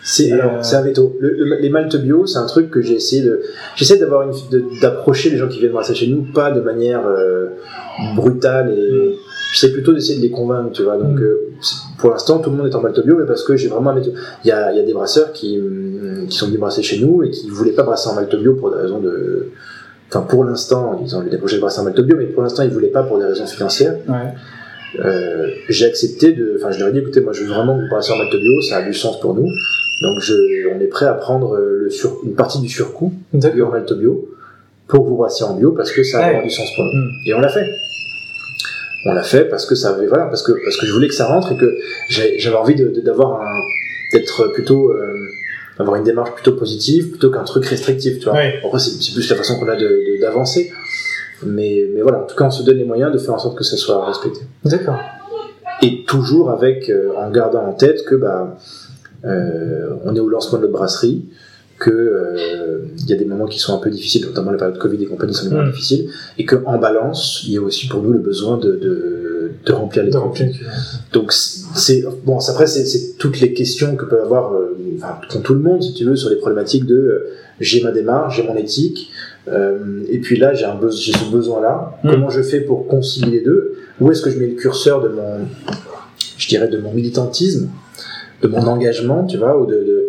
C'est 0.09 0.33
euh, 0.33 0.63
c'est 0.63 0.77
un 0.77 0.83
veto. 0.83 1.17
Le- 1.19 1.31
le- 1.35 1.57
les 1.61 1.69
maltes 1.69 1.97
bio, 1.97 2.27
c'est 2.27 2.39
un 2.39 2.47
truc 2.47 2.71
que 2.71 2.81
j'ai 2.81 2.95
essayé 2.95 3.23
de. 3.23 3.41
J'essaie 3.75 3.99
d'avoir 3.99 4.23
une, 4.23 4.33
d'approcher 4.81 5.31
les 5.31 5.37
gens 5.37 5.49
qui 5.49 5.59
viennent 5.59 5.73
brasser 5.73 5.95
chez 5.97 6.07
nous, 6.07 6.23
pas 6.33 6.53
de 6.53 6.61
manière 6.61 7.05
euh, 7.07 7.47
brutale 8.15 8.71
et. 8.71 9.19
J'essaie 9.53 9.73
plutôt 9.73 9.93
d'essayer 9.93 10.19
de 10.19 10.23
les 10.23 10.31
convaincre, 10.31 10.71
tu 10.73 10.83
vois. 10.83 10.97
Donc, 10.97 11.19
Mm. 11.19 11.23
euh, 11.23 11.39
pour 11.99 12.11
l'instant, 12.11 12.39
tout 12.41 12.51
le 12.51 12.57
monde 12.57 12.67
est 12.67 12.75
en 12.75 12.83
malte 12.83 13.01
bio, 13.05 13.17
mais 13.19 13.27
parce 13.27 13.43
que 13.43 13.57
j'ai 13.57 13.69
vraiment 13.69 13.91
un 13.91 13.95
méthode. 13.95 14.15
Il 14.45 14.49
y 14.49 14.53
a, 14.53 14.71
il 14.73 14.77
y 14.77 14.81
a 14.81 14.85
des 14.85 14.93
brasseurs 14.93 15.33
qui, 15.33 15.61
qui 16.29 16.37
sont 16.37 16.47
venus 16.47 16.61
brasser 16.61 16.83
chez 16.83 16.99
nous 17.01 17.23
et 17.23 17.31
qui 17.31 17.49
voulaient 17.49 17.73
pas 17.73 17.83
brasser 17.85 18.09
en 18.09 18.15
malte 18.15 18.35
bio 18.37 18.55
pour 18.55 18.71
des 18.75 18.81
raisons 18.83 19.01
de. 19.01 19.49
Enfin, 20.09 20.21
pour 20.23 20.45
l'instant, 20.45 21.01
ils 21.05 21.17
ont 21.17 21.23
eu 21.25 21.31
des 21.31 21.39
projets 21.39 21.57
de 21.57 21.61
brasser 21.63 21.81
en 21.81 21.85
malte 21.85 22.01
bio, 22.01 22.17
mais 22.17 22.27
pour 22.27 22.43
l'instant, 22.45 22.63
ils 22.65 22.71
voulaient 22.71 22.89
pas 22.89 23.03
pour 23.03 23.19
des 23.19 23.25
raisons 23.25 23.47
financières. 23.47 23.97
Ouais. 24.09 24.33
J'ai 25.69 25.87
accepté 25.87 26.33
de, 26.33 26.55
enfin 26.59 26.71
je 26.71 26.79
leur 26.79 26.89
ai 26.89 26.93
dit 26.93 26.99
écoutez 27.01 27.21
moi 27.21 27.33
je 27.33 27.43
veux 27.43 27.49
vraiment 27.53 27.77
que 27.77 27.83
vous 27.83 27.89
brassiez 27.91 28.15
en 28.15 28.19
malte 28.19 28.33
bio, 28.37 28.61
ça 28.63 28.77
a 28.79 28.83
du 28.83 28.95
sens 28.95 29.21
pour 29.21 29.35
nous, 29.35 29.49
donc 30.03 30.21
je, 30.21 30.35
on 30.75 30.81
est 30.81 30.87
prêt 30.89 31.07
à 31.07 31.15
prendre 31.15 31.55
euh, 31.57 31.79
le 31.85 31.91
sur, 31.91 32.19
une 32.25 32.35
partie 32.35 32.61
du 32.61 32.69
surcoût 32.69 33.13
bio 33.33 33.67
en 33.67 33.95
bio 33.95 34.29
pour 34.89 35.05
vous 35.05 35.17
brassiez 35.17 35.45
en 35.47 35.55
bio 35.55 35.73
parce 35.73 35.91
que 35.93 36.03
ça 36.03 36.25
a 36.25 36.33
Ouais. 36.33 36.43
du 36.43 36.51
sens 36.51 36.69
pour 36.75 36.85
nous. 36.85 36.93
Mm. 37.01 37.11
Et 37.27 37.35
on 37.35 37.41
l'a 37.41 37.49
fait. 37.49 37.67
On 39.07 39.13
l'a 39.15 39.23
fait 39.23 39.45
parce 39.49 39.67
que 39.67 39.75
ça 39.75 39.91
avait 39.91 40.07
voilà 40.07 40.27
parce 40.27 40.43
que 40.43 40.53
parce 40.65 40.77
que 40.77 40.87
je 40.87 40.93
voulais 40.93 41.09
que 41.09 41.15
ça 41.15 41.27
rentre 41.27 41.53
et 41.53 41.57
que 41.57 41.77
j'avais 42.09 42.57
envie 42.57 42.75
de- 42.75 42.89
de- 42.89 43.01
d'avoir 43.01 43.41
un 43.41 43.61
d'être 44.13 44.49
plutôt 44.53 44.91
euh, 44.93 45.15
avoir 45.79 45.97
une 45.97 46.05
démarche 46.05 46.33
plutôt 46.33 46.53
positive 46.53 47.11
plutôt 47.11 47.31
qu'un 47.31 47.45
truc 47.45 47.65
restrictif 47.67 48.19
tu 48.19 48.25
vois. 48.25 48.35
Ouais. 48.35 48.61
Après 48.65 48.79
c'est 48.79 49.13
plus 49.15 49.29
la 49.31 49.37
façon 49.37 49.59
qu'on 49.59 49.69
a 49.69 49.77
de- 49.77 49.87
de- 49.87 50.21
d'avancer. 50.21 50.73
Mais, 51.45 51.87
mais 51.95 52.01
voilà, 52.01 52.21
en 52.23 52.25
tout 52.27 52.35
cas, 52.35 52.47
on 52.47 52.51
se 52.51 52.63
donne 52.63 52.79
les 52.79 52.85
moyens 52.87 53.13
de 53.13 53.19
faire 53.19 53.35
en 53.35 53.39
sorte 53.39 53.59
que 53.59 53.63
ça 53.65 53.77
soit 53.77 54.03
respecté 54.07 54.41
D'accord. 54.65 54.99
et 55.83 56.03
toujours 56.07 56.51
avec 56.51 56.89
euh, 56.89 57.13
en 57.15 57.31
gardant 57.31 57.63
en 57.67 57.75
tête 57.75 58.07
que 58.07 58.15
bah 58.15 58.57
on 60.05 60.15
est 60.15 60.21
au 60.21 60.29
lancement 60.29 60.59
de 60.59 60.63
notre 60.63 60.75
brasserie 60.75 61.25
que 61.79 61.91
euh, 61.91 62.79
il 62.99 63.07
y 63.07 63.13
a 63.13 63.17
des 63.17 63.27
moments 63.27 63.47
qui 63.47 63.59
sont 63.59 63.75
un 63.75 63.79
peu 63.79 63.91
difficiles 63.91 64.25
notamment 64.25 64.51
la 64.51 64.57
période 64.57 64.79
Covid 64.79 65.03
et 65.03 65.07
compagnie 65.07 65.35
sont 65.35 65.45
des 65.45 65.51
moments 65.55 65.67
Mm. 65.69 65.73
difficiles 65.73 66.09
et 66.39 66.45
que 66.47 66.57
en 66.65 66.79
balance 66.79 67.43
il 67.47 67.53
y 67.53 67.59
a 67.59 67.61
aussi 67.61 67.87
pour 67.89 68.03
nous 68.03 68.13
le 68.13 68.19
besoin 68.19 68.57
de, 68.57 68.73
de, 68.73 69.51
de 69.65 69.73
remplir 69.73 70.03
les 70.05 70.11
De 70.11 70.17
remplir. 70.17 70.49
donc 71.13 71.33
c'est 71.33 72.03
bon 72.25 72.39
après 72.39 72.67
c'est 72.67 73.17
toutes 73.19 73.41
les 73.41 73.53
questions 73.53 73.95
que 73.97 74.07
peut 74.07 74.21
avoir 74.23 74.55
euh, 74.55 74.75
enfin, 74.97 75.21
tout 75.43 75.53
le 75.55 75.61
monde 75.61 75.83
si 75.83 75.93
tu 75.93 76.05
veux 76.05 76.17
sur 76.17 76.31
les 76.31 76.37
problématiques 76.37 76.87
de 76.87 76.95
euh, 76.97 77.19
j'ai 77.61 77.83
ma 77.83 77.91
démarche, 77.91 78.37
j'ai 78.37 78.43
mon 78.43 78.55
éthique, 78.57 79.11
euh, 79.49 80.03
et 80.11 80.19
puis 80.19 80.37
là, 80.37 80.53
j'ai 80.53 80.67
un 80.67 80.75
besoin, 80.75 81.15
ce 81.19 81.31
besoin-là. 81.31 81.99
Mm. 82.05 82.11
Comment 82.11 82.29
je 82.29 82.43
fais 82.43 82.61
pour 82.61 82.87
concilier 82.87 83.31
les 83.31 83.41
deux? 83.41 83.77
Où 83.99 84.13
est-ce 84.13 84.21
que 84.21 84.29
je 84.29 84.39
mets 84.39 84.49
le 84.49 84.57
curseur 84.57 85.01
de 85.01 85.09
mon, 85.09 85.39
je 86.37 86.49
dirais, 86.49 86.69
de 86.69 86.77
mon 86.77 86.93
militantisme, 86.93 87.71
de 88.43 88.49
mon 88.49 88.67
engagement, 88.67 89.25
tu 89.25 89.37
vois, 89.39 89.59
ou 89.61 89.67
de, 89.67 89.75
de... 89.75 90.09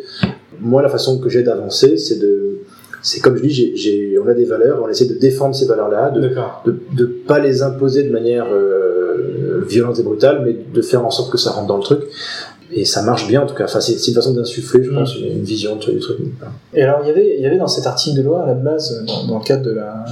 moi, 0.60 0.82
la 0.82 0.90
façon 0.90 1.20
que 1.20 1.30
j'ai 1.30 1.44
d'avancer, 1.44 1.98
c'est 1.98 2.20
de, 2.20 2.60
c'est 3.02 3.20
comme 3.22 3.38
je 3.38 3.42
dis, 3.44 3.76
j'ai, 3.78 4.18
on 4.24 4.28
a 4.28 4.34
des 4.34 4.46
valeurs, 4.46 4.82
on 4.84 4.90
essaie 4.90 5.06
de 5.08 5.14
défendre 5.16 5.56
ces 5.56 5.66
valeurs-là, 5.66 6.12
de, 6.12 6.30
de 6.94 7.06
pas 7.06 7.40
les 7.40 7.62
imposer 7.64 8.04
de 8.04 8.12
manière 8.12 8.48
euh, 8.52 9.64
violente 9.68 10.00
et 10.00 10.04
brutale, 10.04 10.42
mais 10.46 10.56
de 10.74 10.82
faire 10.82 11.06
en 11.06 11.12
sorte 11.12 11.32
que 11.32 11.38
ça 11.38 11.52
rentre 11.52 11.68
dans 11.68 11.78
le 11.78 11.84
truc. 11.84 12.02
Et 12.74 12.84
ça 12.84 13.02
marche 13.02 13.30
bien 13.30 13.42
en 13.44 13.46
tout 13.46 13.56
cas. 13.56 13.64
Enfin, 13.64 13.80
c'est, 13.80 13.94
une 14.10 14.14
façon 14.14 14.34
d'insuffler, 14.34 14.84
je 14.84 14.92
Mm. 14.92 14.96
pense, 14.96 15.16
une, 15.18 15.42
vision 15.44 15.78
tu 15.78 15.86
vois, 15.90 15.94
du 15.96 16.02
truc. 16.02 16.18
Et 16.74 16.82
alors, 16.82 17.00
il 17.04 17.08
y 17.08 17.12
avait, 17.12 17.36
il 17.38 17.42
y 17.42 17.46
avait 17.46 17.58
dans 17.58 17.68
cet 17.68 17.88
article 17.88 18.18
de 18.18 18.24
loi, 18.24 18.44
à 18.44 18.48
la 18.48 18.56
base, 18.56 19.04
dans, 19.08 19.26
dans 19.26 19.40
le 19.40 19.44
cadre 19.46 19.64
de 19.64 19.72
la. 19.72 20.04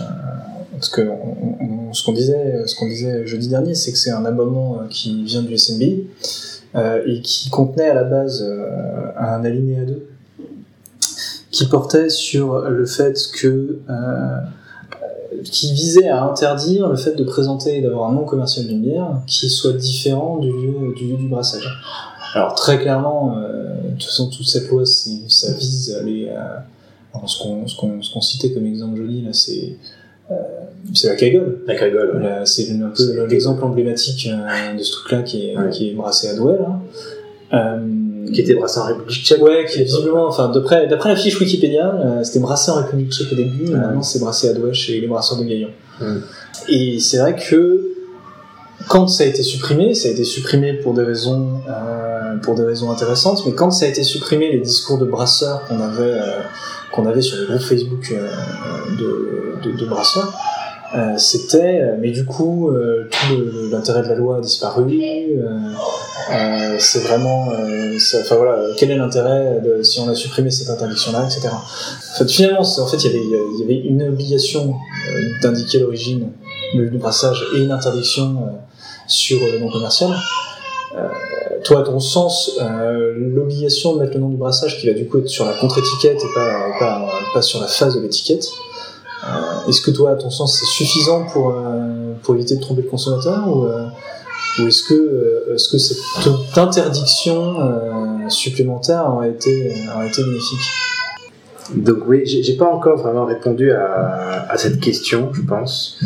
Parce 0.72 0.88
que 0.90 1.02
on- 1.02 1.90
on- 1.90 1.94
ce 1.94 2.04
qu'on 2.06 2.14
disait, 2.14 2.64
ce 2.66 2.76
qu'on 2.76 2.88
disait 2.88 3.26
jeudi 3.26 3.48
dernier, 3.50 3.76
c'est 3.76 3.92
que 3.92 3.98
c'est 3.98 4.12
un 4.12 4.24
amendement 4.26 4.78
euh, 4.82 4.88
qui 4.90 5.24
vient 5.24 5.42
du 5.42 5.58
SNBI 5.58 6.06
et 7.06 7.22
qui 7.22 7.50
contenait 7.50 7.90
à 7.90 7.94
la 7.94 8.04
base 8.04 8.44
euh, 8.44 9.12
un 9.18 9.44
alinéa 9.46 9.86
2 9.86 10.08
qui 11.52 11.66
portait 11.68 12.10
sur 12.10 12.60
le 12.70 12.86
fait 12.86 13.18
que. 13.34 13.80
euh, 13.90 14.38
qui 15.44 15.74
visait 15.74 16.08
à 16.08 16.24
interdire 16.24 16.88
le 16.88 16.96
fait 16.96 17.14
de 17.14 17.24
présenter 17.24 17.78
et 17.78 17.82
d'avoir 17.82 18.10
un 18.10 18.14
nom 18.14 18.24
commercial 18.24 18.66
d'une 18.68 18.82
bière 18.82 19.20
qui 19.28 19.50
soit 19.50 19.74
différent 19.74 20.38
du 20.38 20.48
lieu 20.50 20.94
du, 20.96 21.08
lieu 21.08 21.18
du 21.18 21.28
brassage. 21.28 21.68
Alors 22.34 22.56
très 22.56 22.80
clairement, 22.80 23.36
euh, 23.38 23.74
de 23.84 23.92
toute 23.96 24.06
façon, 24.06 24.30
toute 24.30 24.48
cette 24.48 24.70
loi, 24.70 24.86
ça 24.86 25.52
vise 25.54 25.94
à- 25.94 26.64
alors, 27.14 27.30
ce 27.30 27.42
qu'on 27.42 27.68
ce 27.68 28.14
qu'on 28.14 28.22
citait 28.22 28.54
comme 28.54 28.66
exemple 28.66 28.98
joli 28.98 29.22
là, 29.24 29.34
c'est 29.34 29.60
euh, 29.64 29.74
c'est 30.94 31.08
la 31.10 31.16
cagole. 31.16 31.60
La 31.68 31.76
cagole. 31.76 32.24
C'est 32.46 32.70
un 32.72 32.90
peu 32.96 33.26
l'exemple 33.28 33.64
emblématique 33.64 34.30
euh, 34.32 34.74
de 34.78 34.82
ce 34.84 34.92
truc-là 34.92 35.22
qui 35.24 35.50
est, 35.50 35.58
Ouais. 35.58 35.70
qui 35.72 35.90
est 35.90 35.94
brassé 35.94 36.30
à 36.30 36.36
Douai. 36.36 36.56
Là. 36.60 36.80
Euh, 37.54 38.32
Qui 38.34 38.42
était 38.42 38.56
brassé 38.56 38.80
en 38.80 38.86
République 38.86 39.24
tchèque. 39.24 39.42
Ouais, 39.42 39.66
qui 39.70 39.82
est 39.82 39.84
visiblement, 39.84 40.28
enfin, 40.28 40.50
d'après, 40.50 40.88
d'après 40.88 41.10
la 41.10 41.16
fiche 41.16 41.40
Wikipédia, 41.40 41.94
euh, 41.94 42.24
c'était 42.24 42.40
brassé 42.40 42.72
en 42.72 42.76
République 42.76 43.12
tchèque 43.12 43.32
au 43.32 43.36
début, 43.36 43.66
et 43.66 43.70
Ouais. 43.70 43.76
maintenant 43.78 44.02
c'est 44.02 44.20
brassé 44.20 44.50
à 44.50 44.54
Douai 44.54 44.74
chez 44.74 45.00
les 45.00 45.08
brasseurs 45.08 45.38
de 45.38 45.44
Gaillon. 45.44 45.70
Et 46.70 47.00
c'est 47.00 47.18
vrai 47.20 47.36
que 47.36 47.86
quand 48.88 49.08
ça 49.08 49.24
a 49.24 49.28
été 49.28 49.44
supprimé, 49.44 49.94
ça 49.94 50.10
a 50.10 50.12
été 50.12 50.24
supprimé 50.24 50.74
pour 50.74 50.94
des 50.96 51.04
raisons, 51.04 51.60
euh, 51.70 52.36
pour 52.42 52.56
des 52.56 52.64
raisons 52.64 52.92
intéressantes, 52.92 53.44
mais 53.46 53.54
quand 53.54 53.70
ça 53.72 53.86
a 53.86 53.90
été 53.90 54.04
supprimé, 54.04 54.52
les 54.52 54.60
discours 54.60 54.98
de 54.98 55.06
brasseurs 55.06 55.64
qu'on 55.68 55.80
avait, 55.80 56.02
euh, 56.20 56.40
qu'on 56.96 57.06
avait 57.06 57.22
sur 57.22 57.38
les 57.38 57.46
groupes 57.46 57.62
Facebook 57.62 58.12
euh, 58.12 58.30
de, 58.98 59.72
de, 59.72 59.78
de 59.78 59.90
euh, 60.96 61.18
c'était, 61.18 61.82
euh, 61.82 61.96
mais 62.00 62.12
du 62.12 62.26
coup, 62.26 62.72
tout 63.12 63.36
le- 63.36 63.70
l'intérêt 63.70 64.04
de 64.04 64.08
la 64.08 64.16
loi 64.16 64.38
a 64.38 64.42
disparu. 64.42 65.00
c'est 66.80 67.00
vraiment, 67.00 67.48
enfin 67.48 68.36
voilà, 68.36 68.60
quel 68.78 68.92
est 68.92 68.96
l'intérêt 68.98 69.62
si 69.84 70.00
on 70.00 70.10
a 70.10 70.16
supprimé 70.16 70.52
cette 70.52 70.70
interdiction-là, 70.70 71.26
etc. 71.26 71.50
En 71.52 72.18
fait, 72.18 72.30
finalement, 72.32 72.62
en 72.62 72.88
fait, 72.88 72.98
il 73.04 73.12
y 73.12 73.64
avait, 73.64 73.80
une 73.80 74.04
obligation 74.04 74.76
d'indiquer 75.42 75.80
l'origine 75.80 76.30
du 76.74 76.98
brassage 76.98 77.46
et 77.56 77.60
une 77.60 77.72
interdiction 77.72 78.38
sur 79.08 79.40
le 79.52 79.60
nom 79.60 79.70
commercial. 79.70 80.12
Toi, 81.66 81.82
ton 81.82 82.00
sens, 82.00 82.60
euh, 82.62 83.16
l'obligation 83.18 83.96
de 83.96 84.02
mettre 84.02 84.14
le 84.14 84.20
nom 84.20 84.30
du 84.30 84.38
brassage 84.38 84.80
qui 84.80 84.86
va 84.86 84.94
du 84.94 85.08
coup 85.08 85.18
être 85.18 85.28
sur 85.28 85.46
la 85.46 85.54
contre-étiquette 85.54 86.22
et 86.22 86.34
pas, 86.36 87.42
sur 87.42 87.60
la 87.60 87.66
face 87.66 87.96
de 87.96 88.02
l'étiquette, 88.02 88.48
euh, 89.24 89.68
est-ce 89.68 89.82
que 89.82 89.90
toi, 89.90 90.12
à 90.12 90.16
ton 90.16 90.30
sens, 90.30 90.60
c'est 90.60 90.66
suffisant 90.66 91.26
pour, 91.26 91.50
euh, 91.50 92.14
pour 92.22 92.36
éviter 92.36 92.58
de 92.58 92.62
tromper 92.62 92.84
le 92.84 92.88
consommateur 92.88 93.48
ou, 93.48 94.68
est-ce 94.68 94.84
que, 94.84 95.54
est-ce 95.56 95.68
que 95.68 95.78
cette 95.80 96.58
interdiction 96.58 97.58
supplémentaire 98.30 99.12
aurait 99.14 99.32
été, 99.32 99.74
aurait 99.94 100.08
été 100.08 100.24
bénéfique? 100.24 100.60
Donc 101.76 101.98
oui, 102.08 102.26
j'ai 102.26 102.56
pas 102.56 102.72
encore 102.72 103.00
vraiment 103.00 103.26
répondu 103.26 103.72
à, 103.72 104.46
à 104.48 104.58
cette 104.58 104.80
question, 104.80 105.32
je 105.34 105.42
pense. 105.42 106.00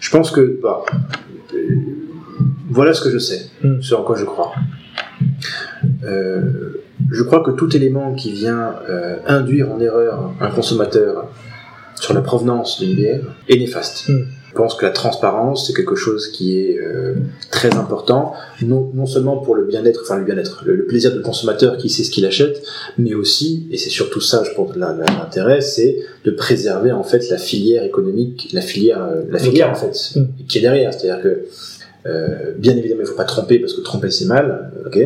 Je 0.00 0.10
pense 0.10 0.30
que 0.30 0.58
bah, 0.62 0.84
voilà 2.68 2.92
ce 2.94 3.00
que 3.02 3.10
je 3.10 3.18
sais, 3.18 3.46
Mm. 3.62 3.80
ce 3.82 3.94
en 3.94 4.02
quoi 4.02 4.16
je 4.16 4.24
crois. 4.24 4.52
Euh, 6.04 6.40
je 7.10 7.22
crois 7.22 7.42
que 7.42 7.50
tout 7.52 7.74
élément 7.76 8.14
qui 8.14 8.32
vient 8.32 8.74
euh, 8.88 9.16
induire 9.26 9.70
en 9.72 9.80
erreur 9.80 10.32
un 10.40 10.50
consommateur 10.50 11.28
sur 11.94 12.14
la 12.14 12.20
provenance 12.20 12.80
d'une 12.80 12.94
bière 12.94 13.20
est 13.48 13.56
néfaste. 13.58 14.08
Mm. 14.08 14.24
Je 14.50 14.54
pense 14.54 14.74
que 14.74 14.86
la 14.86 14.90
transparence, 14.92 15.66
c'est 15.66 15.74
quelque 15.74 15.94
chose 15.94 16.28
qui 16.32 16.58
est 16.58 16.78
euh, 16.78 17.14
très 17.50 17.74
important, 17.76 18.32
non, 18.62 18.90
non 18.94 19.04
seulement 19.06 19.36
pour 19.36 19.54
le 19.54 19.64
bien-être, 19.66 20.00
enfin 20.02 20.16
le 20.18 20.24
bien-être, 20.24 20.62
le, 20.64 20.74
le 20.74 20.84
plaisir 20.86 21.12
du 21.12 21.20
consommateur 21.20 21.76
qui 21.76 21.90
sait 21.90 22.02
ce 22.02 22.10
qu'il 22.10 22.24
achète, 22.26 22.62
mais 22.96 23.14
aussi, 23.14 23.68
et 23.70 23.76
c'est 23.76 23.90
surtout 23.90 24.20
ça, 24.20 24.42
je 24.44 24.50
pense, 24.54 24.74
l'intérêt, 24.74 25.60
c'est 25.60 25.98
de 26.24 26.30
préserver 26.30 26.92
en 26.92 27.04
fait 27.04 27.28
la 27.28 27.36
filière 27.38 27.84
économique, 27.84 28.48
la 28.52 28.62
filière, 28.62 29.06
la 29.30 29.38
filière 29.38 29.70
en 29.70 29.74
fait, 29.74 29.96
Mm. 30.18 30.24
qui 30.48 30.58
est 30.58 30.62
derrière. 30.62 30.92
C'est-à-dire 30.94 31.22
que, 31.22 31.44
euh, 32.06 32.52
bien 32.56 32.76
évidemment, 32.76 33.02
il 33.02 33.06
faut 33.06 33.16
pas 33.16 33.24
tromper 33.24 33.58
parce 33.58 33.74
que 33.74 33.80
tromper 33.80 34.10
c'est 34.10 34.26
mal, 34.26 34.70
ok, 34.86 34.98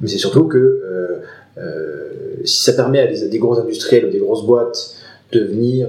mais 0.00 0.08
c'est 0.08 0.18
surtout 0.18 0.44
que 0.44 0.58
euh, 0.58 1.18
euh, 1.58 2.10
si 2.44 2.62
ça 2.62 2.72
permet 2.72 3.00
à 3.00 3.06
des, 3.06 3.24
à 3.24 3.28
des 3.28 3.38
gros 3.38 3.58
industriels 3.58 4.06
ou 4.06 4.10
des 4.10 4.18
grosses 4.18 4.46
boîtes 4.46 4.94
de 5.32 5.40
venir 5.40 5.88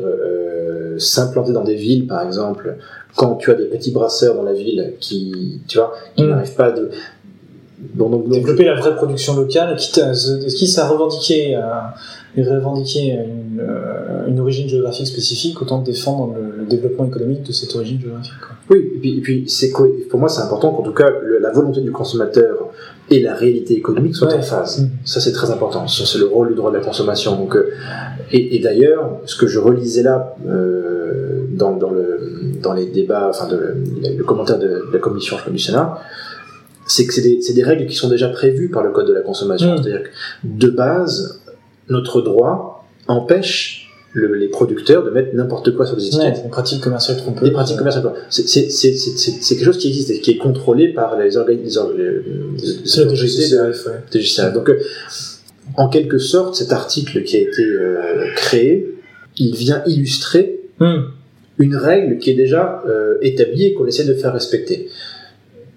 s'implanter 0.98 1.54
dans 1.54 1.64
des 1.64 1.76
villes, 1.76 2.08
par 2.08 2.26
exemple, 2.26 2.76
quand 3.16 3.36
tu 3.36 3.52
as 3.52 3.54
des 3.54 3.66
petits 3.66 3.92
brasseurs 3.92 4.36
dans 4.36 4.44
la 4.44 4.52
ville 4.52 4.94
qui, 5.00 5.62
tu 5.68 5.78
vois, 5.78 5.94
qui 6.16 6.24
Mm. 6.24 6.30
n'arrivent 6.30 6.56
pas 6.56 6.72
de 6.72 6.90
donc, 7.96 8.12
donc, 8.12 8.30
développer 8.30 8.66
la 8.66 8.76
vraie 8.76 8.96
production 8.96 9.36
locale, 9.36 9.76
quitte 9.78 10.00
à, 10.00 10.12
quitte 10.14 10.78
à 10.80 10.88
revendiquer, 10.88 11.56
à, 11.56 11.96
revendiquer 12.38 13.12
une, 13.26 13.60
euh, 13.62 14.28
une 14.28 14.40
origine 14.40 14.68
géographique 14.70 15.08
spécifique, 15.08 15.62
autant 15.62 15.82
défendre 15.82 16.34
le, 16.36 16.58
le 16.62 16.66
développement 16.66 17.06
économique 17.06 17.44
de 17.44 17.52
cette 17.52 17.74
origine 17.76 18.00
géographique. 18.00 18.34
Quoi. 18.40 18.56
Oui, 18.76 18.92
et 18.96 19.00
puis, 19.00 19.18
et 19.18 19.22
puis 19.22 19.44
c'est 19.50 19.72
pour 20.10 20.20
moi 20.20 20.30
c'est 20.30 20.42
important 20.42 20.72
qu'en 20.72 20.84
tout 20.84 20.94
cas 20.94 21.10
le- 21.10 21.40
la 21.40 21.52
volonté 21.52 21.82
du 21.82 21.92
consommateur 21.92 22.70
et 23.10 23.20
la 23.22 23.34
réalité 23.34 23.74
économique 23.76 24.16
soient 24.16 24.28
Ouais. 24.28 24.36
en 24.36 24.42
phase. 24.42 24.82
Mm. 24.84 24.90
Ça 25.06 25.20
c'est 25.20 25.32
très 25.32 25.50
important. 25.50 25.88
C'est 25.88 26.18
le 26.20 26.28
rôle 26.28 26.50
du 26.50 26.56
droit 26.56 26.72
de 26.72 26.78
la 26.78 26.84
consommation. 26.84 27.36
Donc, 27.36 27.56
euh, 27.56 27.70
et, 28.32 28.56
et 28.56 28.60
d'ailleurs, 28.60 29.20
ce 29.26 29.36
que 29.36 29.48
je 29.48 29.58
relisais 29.60 30.04
là 30.04 30.36
euh, 30.48 31.46
dans, 31.52 31.76
dans, 31.76 31.90
le, 31.90 32.20
dans 32.62 32.74
les 32.74 32.86
débats, 32.88 33.28
enfin 33.30 33.48
de, 33.48 33.56
le, 33.58 34.18
le 34.18 34.24
commentaire 34.24 34.60
de, 34.60 34.68
de 34.68 34.90
la 34.94 35.00
commission 35.00 35.38
du 35.50 35.58
Sénat, 35.60 35.98
c'est 36.92 37.06
que 37.06 37.14
c'est 37.14 37.22
des, 37.22 37.40
des 37.54 37.64
règles 37.64 37.86
qui 37.86 37.96
sont 37.96 38.10
déjà 38.10 38.30
prévues 38.30 38.70
par 38.70 38.84
le 38.84 38.92
code 38.92 39.08
de 39.08 39.14
la 39.14 39.22
consommation. 39.22 39.74
Mm. 39.74 39.78
C'est-à-dire 39.84 40.04
que 40.04 40.10
de 40.44 40.70
base, 40.70 41.42
notre 41.88 42.22
droit 42.22 42.86
empêche 43.08 43.86
le- 44.14 44.34
les 44.36 44.48
producteurs 44.48 45.04
de 45.04 45.12
mettre 45.12 45.36
n'importe 45.36 45.76
quoi 45.76 45.86
sur 45.86 45.96
les 45.96 46.08
étiquettes. 46.08 46.38
Ouais, 46.38 46.44
les 46.44 46.50
pratiques 46.50 46.82
commerciales 46.82 47.18
trompeuses. 47.18 47.44
Des 47.44 47.52
pratiques 47.52 47.78
commerciales. 47.78 48.12
C'est- 48.30 48.68
quelque 49.56 49.64
chose 49.66 49.78
qui 49.78 49.88
existe 49.90 50.10
et 50.10 50.20
qui 50.20 50.32
est 50.32 50.38
contrôlé 50.38 50.90
par 50.94 51.16
les 51.18 51.38
organes. 51.38 51.60
Les, 51.64 51.78
or- 51.78 51.94
les- 51.96 52.04
les- 52.04 52.86
C'est 52.86 53.06
la 53.06 53.10
DGCCRF, 53.14 53.86
ouais. 53.88 54.52
Donc, 54.54 54.70
euh, 54.70 54.80
en 55.78 55.90
quelque 55.90 56.18
sorte, 56.18 56.56
cet 56.56 56.72
article 56.74 57.24
qui 57.24 57.38
a 57.38 57.42
été 57.42 57.64
euh, 57.64 58.26
créé, 58.36 58.96
il 59.38 59.56
vient 59.56 59.84
illustrer 59.86 60.60
Hum. 60.80 61.12
une 61.60 61.76
règle 61.76 62.18
qui 62.18 62.32
est 62.32 62.36
déjà 62.36 62.82
euh, 62.88 63.18
établie 63.22 63.66
et 63.66 63.74
qu'on 63.76 63.86
essaie 63.86 64.06
de 64.06 64.14
faire 64.16 64.34
respecter. 64.34 64.90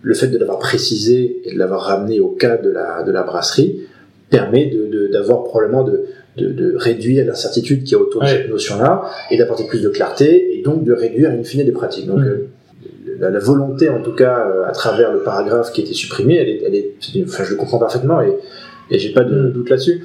Le 0.03 0.15
fait 0.15 0.27
de 0.29 0.37
l'avoir 0.39 0.59
précisé 0.59 1.41
et 1.45 1.55
de 1.55 1.59
l'avoir 1.59 1.83
ramené 1.83 2.19
au 2.21 2.29
cas 2.29 2.57
de 2.57 2.71
la, 2.71 3.03
de 3.05 3.13
la 3.13 3.23
brasserie 3.23 3.83
permet 4.31 4.67
de- 4.67 4.87
de- 4.87 5.07
d'avoir 5.09 5.45
probablement 5.45 5.85
de, 5.85 6.05
de, 6.37 6.49
de 6.51 6.75
réduire 6.77 7.25
l'incertitude 7.27 7.85
qui 7.85 7.95
est 7.95 7.97
autour 7.97 8.23
de 8.23 8.27
cette 8.27 8.49
notion-là 8.51 9.03
et 9.31 9.37
d'apporter 9.39 9.65
plus 9.69 9.81
de 9.83 9.89
clarté 9.91 10.59
et 10.59 10.63
donc 10.63 10.85
de 10.85 10.93
réduire 10.93 11.31
in 11.31 11.43
fine 11.45 11.65
des 11.65 11.73
pratiques. 11.73 12.07
Donc, 12.07 12.19
Mm. 12.21 12.23
euh, 12.25 12.49
la, 13.21 13.31
la 13.31 13.39
volonté, 13.39 13.89
en 13.91 14.01
tout 14.03 14.13
cas, 14.15 14.49
euh, 14.49 14.65
à 14.67 14.73
travers 14.73 15.13
le 15.13 15.21
paragraphe 15.23 15.73
qui 15.73 15.83
a 15.83 15.85
été 15.85 15.93
supprimé, 15.95 16.37
elle 16.37 16.49
est, 16.49 16.63
elle 16.67 16.75
est, 16.75 17.25
enfin, 17.25 17.45
je 17.45 17.51
le 17.51 17.57
comprends 17.57 17.79
parfaitement 17.79 18.21
et, 18.23 18.33
et 18.91 18.99
j'ai 18.99 19.13
pas 19.13 19.23
de 19.25 19.49
Mm. 19.49 19.53
doute 19.53 19.71
là-dessus. 19.71 20.03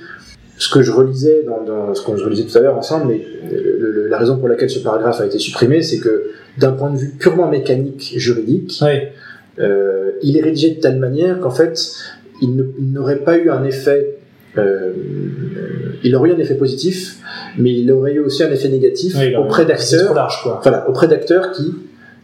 Ce 0.59 0.69
que 0.73 0.81
je 0.83 0.91
relisais 0.91 1.43
dans, 1.45 1.63
dans 1.63 1.93
ce 1.95 2.01
qu'on 2.03 2.17
je 2.17 2.23
relisais 2.25 2.43
tout 2.43 2.57
à 2.57 2.61
l'heure 2.61 2.77
ensemble, 2.77 3.07
mais 3.13 3.21
le- 3.51 3.91
le- 3.91 4.07
la 4.07 4.17
raison 4.17 4.37
pour 4.37 4.47
laquelle 4.47 4.69
ce 4.69 4.79
paragraphe 4.79 5.21
a 5.21 5.25
été 5.25 5.37
supprimé, 5.39 5.81
c'est 5.81 5.99
que 5.99 6.31
d'un 6.57 6.71
point 6.71 6.91
de 6.91 6.97
vue 6.97 7.09
purement 7.17 7.47
mécanique, 7.47 8.13
juridique, 8.17 8.79
Ouais. 8.81 9.13
Euh, 9.59 10.11
il 10.21 10.37
est 10.37 10.41
rédigé 10.41 10.71
de 10.75 10.79
telle 10.79 10.97
manière 10.99 11.39
qu'en 11.39 11.49
fait, 11.51 11.79
il 12.41 12.55
n'aurait 12.91 13.17
pas 13.23 13.37
eu 13.37 13.49
un 13.49 13.63
effet. 13.65 14.17
euh, 14.57 14.91
il 16.03 16.15
aurait 16.15 16.29
eu 16.29 16.33
un 16.33 16.37
effet 16.37 16.55
positif, 16.55 17.17
mais 17.57 17.73
il 17.73 17.91
aurait 17.91 18.13
eu 18.13 18.19
aussi 18.19 18.43
un 18.43 18.51
effet 18.51 18.69
négatif 18.69 19.15
auprès 19.37 19.65
d'acteurs. 19.65 20.13
Voilà, 20.63 20.89
auprès 20.89 21.07
d'acteurs 21.07 21.51
qui 21.51 21.73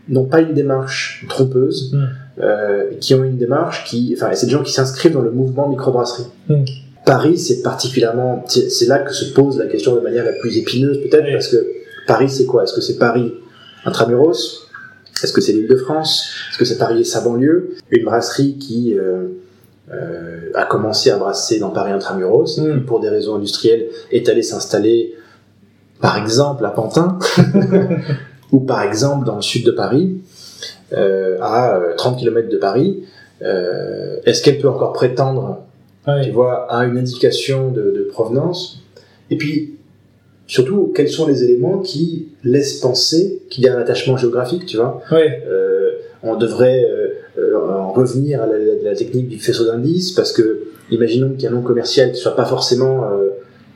n'ont 0.09 0.25
pas 0.25 0.41
une 0.41 0.53
démarche 0.53 1.25
trompeuse, 1.29 1.91
Mm. 1.93 2.03
euh, 2.41 2.83
qui 2.99 3.13
ont 3.15 3.23
une 3.23 3.37
démarche 3.37 3.85
qui, 3.85 4.13
enfin, 4.17 4.29
c'est 4.33 4.47
des 4.47 4.51
gens 4.51 4.63
qui 4.63 4.73
s'inscrivent 4.73 5.13
dans 5.13 5.21
le 5.21 5.31
mouvement 5.31 5.69
microbrasserie. 5.69 6.25
Mm. 6.49 6.63
Paris, 7.05 7.37
c'est 7.37 7.61
particulièrement, 7.61 8.43
c'est 8.47 8.69
c'est 8.71 8.85
là 8.85 8.99
que 8.99 9.13
se 9.13 9.33
pose 9.33 9.57
la 9.59 9.65
question 9.67 9.95
de 9.95 9.99
manière 10.01 10.23
la 10.25 10.33
plus 10.33 10.57
épineuse 10.57 10.99
peut-être, 11.01 11.25
Oui. 11.25 11.33
parce 11.33 11.47
que 11.49 11.57
Paris, 12.07 12.29
c'est 12.29 12.45
quoi? 12.45 12.63
Est-ce 12.63 12.73
que 12.73 12.81
c'est 12.81 12.97
Paris 12.97 13.33
intramuros? 13.85 14.62
Est-ce 15.21 15.33
que 15.33 15.41
c'est 15.41 15.53
l'île 15.53 15.67
de 15.67 15.75
France 15.75 16.29
Est-ce 16.49 16.57
que 16.57 16.65
c'est 16.65 16.77
Paris 16.77 17.01
et 17.01 17.03
sa 17.03 17.21
banlieue? 17.21 17.75
Une 17.91 18.05
brasserie 18.05 18.57
qui 18.57 18.97
euh, 18.97 19.27
euh, 19.91 20.49
a 20.55 20.65
commencé 20.65 21.11
à 21.11 21.17
brasser 21.17 21.59
dans 21.59 21.69
Paris 21.69 21.91
intramuros, 21.91 22.57
et 22.57 22.61
Mm. 22.61 22.71
puis 22.71 22.81
pour 22.81 22.99
des 22.99 23.09
raisons 23.09 23.35
industrielles, 23.35 23.87
est 24.11 24.27
allée 24.29 24.43
s'installer, 24.43 25.15
par 26.01 26.17
exemple, 26.17 26.65
à 26.65 26.69
Pantin, 26.69 27.19
ou 28.51 28.59
par 28.61 28.81
exemple 28.83 29.25
dans 29.25 29.35
le 29.35 29.41
sud 29.41 29.65
de 29.65 29.71
Paris, 29.71 30.17
euh, 30.93 31.37
à 31.41 31.77
euh, 31.77 31.93
30 31.95 32.17
km 32.19 32.49
de 32.49 32.57
Paris. 32.57 33.03
Est-ce 34.25 34.41
qu'elle 34.41 34.57
peut 34.59 34.69
encore 34.69 34.93
prétendre 34.93 35.59
Ouais. 36.07 36.21
tu 36.23 36.31
vois, 36.31 36.69
à 36.71 36.85
une 36.85 36.97
indication 36.97 37.71
de, 37.71 37.81
de 37.91 38.03
provenance? 38.09 38.79
Et 39.29 39.37
puis, 39.37 39.75
surtout, 40.55 40.91
quels 40.95 41.09
sont 41.17 41.27
les 41.27 41.39
éléments 41.45 41.79
qui 41.89 42.27
laissent 42.43 42.79
penser 42.87 43.21
qu'il 43.49 43.63
y 43.65 43.67
a 43.67 43.75
un 43.75 43.79
attachement 43.85 44.15
géographique, 44.17 44.65
tu 44.65 44.77
vois. 44.77 44.91
Euh, 45.47 45.91
On 46.25 46.35
devrait 46.37 46.81
euh, 46.89 47.07
euh, 47.39 47.77
en 47.83 47.91
revenir 47.99 48.33
à 48.43 48.47
la, 48.51 48.57
la- 48.57 48.81
la 48.91 48.95
technique 49.01 49.27
du 49.27 49.39
faisceau 49.47 49.65
d'indices, 49.69 50.11
parce 50.19 50.31
que, 50.31 50.45
imaginons 50.89 51.29
qu'il 51.31 51.43
y 51.43 51.47
a 51.47 51.49
un 51.49 51.57
nom 51.59 51.61
commercial 51.71 52.05
qui 52.13 52.19
soit 52.23 52.35
pas 52.41 52.45
forcément 52.55 52.95
euh, 53.03 53.29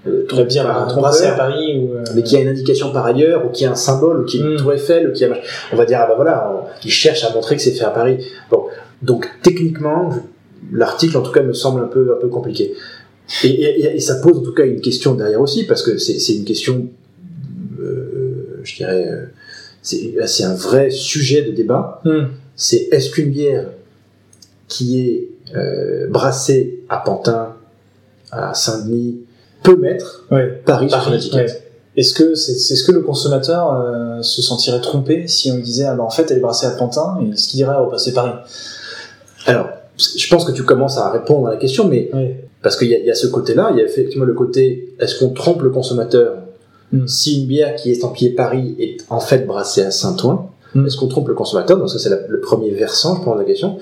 euh, 0.09 0.23
bien 0.53 0.63
un 0.65 0.85
trompeur, 0.87 1.33
à 1.33 1.35
Paris 1.45 1.77
ou. 1.77 1.83
euh, 1.93 2.03
mais 2.15 2.23
qui 2.23 2.37
a 2.37 2.39
une 2.45 2.47
indication 2.55 2.87
par 2.97 3.05
ailleurs, 3.11 3.39
ou 3.45 3.49
qui 3.49 3.65
a 3.65 3.71
un 3.71 3.75
symbole, 3.89 4.17
ou 4.21 4.25
qui 4.29 4.37
a 4.37 4.45
une 4.45 4.53
Mm. 4.53 4.57
tour 4.61 4.71
Eiffel, 4.77 5.09
ou 5.09 5.11
qui 5.11 5.25
a... 5.25 5.29
On 5.73 5.75
va 5.75 5.85
dire, 5.85 5.99
ah 6.01 6.07
bah 6.07 6.13
voilà, 6.21 6.35
on- 6.53 6.63
il 6.87 6.91
cherche 7.03 7.21
à 7.25 7.33
montrer 7.33 7.53
que 7.57 7.61
c'est 7.65 7.71
fait 7.79 7.83
à 7.83 7.89
Paris. 7.99 8.17
Bon, 8.51 8.61
donc 9.09 9.21
techniquement, 9.43 10.09
l'article 10.71 11.15
en 11.17 11.21
tout 11.21 11.31
cas 11.37 11.43
me 11.43 11.53
semble 11.53 11.79
un 11.81 11.87
peu, 11.95 12.03
un 12.15 12.19
peu 12.23 12.29
compliqué. 12.37 12.73
Et, 13.43 13.47
et- 13.49 13.95
et 13.95 13.99
ça 13.99 14.15
pose 14.15 14.37
en 14.37 14.41
tout 14.41 14.53
cas 14.53 14.63
une 14.65 14.81
question 14.81 15.13
derrière 15.15 15.41
aussi, 15.41 15.65
parce 15.65 15.83
que 15.83 15.97
c'est 15.97 16.19
c'est 16.19 16.33
une 16.35 16.45
question, 16.45 16.87
euh, 17.79 18.59
je 18.63 18.75
dirais, 18.77 19.07
euh, 19.09 19.25
c'est 19.81 20.15
c'est 20.27 20.43
un 20.43 20.55
vrai 20.55 20.89
sujet 20.89 21.41
de 21.43 21.51
débat. 21.51 22.01
hmm. 22.05 22.25
C'est 22.55 22.87
est-ce 22.91 23.09
qu'une 23.11 23.29
bière 23.31 23.67
qui 24.67 24.99
est 25.01 25.29
euh, 25.55 26.07
brassée 26.09 26.79
à 26.89 26.97
Pantin, 26.97 27.55
à 28.31 28.53
Saint-Denis, 28.53 29.19
peut 29.63 29.75
mettre 29.75 30.25
Ouais. 30.31 30.61
Paris 30.65 30.89
sur 30.89 31.01
son 31.03 31.13
étiquette 31.13 31.49
ouais. 31.49 31.63
Est-ce 31.97 32.13
que 32.13 32.35
c'est 32.35 32.53
c'est 32.53 32.75
ce 32.75 32.83
que 32.83 32.91
le 32.91 33.01
consommateur 33.01 33.73
euh, 33.73 34.21
se 34.21 34.41
sentirait 34.41 34.81
trompé 34.81 35.27
si 35.27 35.51
on 35.51 35.55
lui 35.55 35.63
disait 35.63 35.85
ah 35.85 35.95
bah 35.95 36.03
en 36.03 36.09
fait 36.11 36.29
elle 36.31 36.37
est 36.37 36.41
brassée 36.41 36.67
à 36.67 36.71
Pantin 36.71 37.17
et 37.21 37.35
ce 37.35 37.47
qu'il 37.47 37.57
dirait 37.57 37.75
oh 37.79 37.89
bah 37.91 37.97
c'est 37.97 38.13
Paris? 38.13 38.31
Alors, 39.47 39.69
je 39.97 40.29
pense 40.29 40.45
que 40.45 40.51
tu 40.51 40.63
commences 40.63 40.97
à 40.97 41.09
répondre 41.11 41.47
à 41.47 41.51
la 41.51 41.57
question, 41.57 41.87
mais 41.87 42.09
parce 42.61 42.75
qu'il 42.77 42.89
y, 42.89 42.95
a- 42.95 42.99
il 42.99 43.05
y 43.05 43.11
a 43.11 43.15
ce 43.15 43.27
côté-là, 43.27 43.69
il 43.71 43.77
y 43.77 43.81
a 43.81 43.85
effectivement 43.85 44.25
le 44.25 44.33
côté 44.33 44.93
est-ce 44.99 45.19
qu'on 45.19 45.29
trompe 45.29 45.61
le 45.61 45.69
consommateur 45.69 46.35
Mm. 46.93 47.05
si 47.05 47.41
une 47.41 47.47
bière 47.47 47.75
qui 47.75 47.89
est 47.89 47.91
estampillée 47.93 48.29
Paris 48.31 48.73
est 48.79 48.97
en 49.09 49.19
fait 49.19 49.45
brassée 49.45 49.81
à 49.81 49.91
Saint-Ouen 49.91 50.49
Mm. 50.73 50.85
Est-ce 50.85 50.95
qu'on 50.97 51.07
trompe 51.07 51.27
le 51.29 51.33
consommateur 51.33 51.77
Donc 51.77 51.89
ça 51.89 51.99
c'est 51.99 52.09
le 52.29 52.39
premier 52.39 52.71
versant, 52.71 53.17
je 53.17 53.23
pense, 53.23 53.35
de 53.35 53.39
la 53.41 53.45
question. 53.45 53.77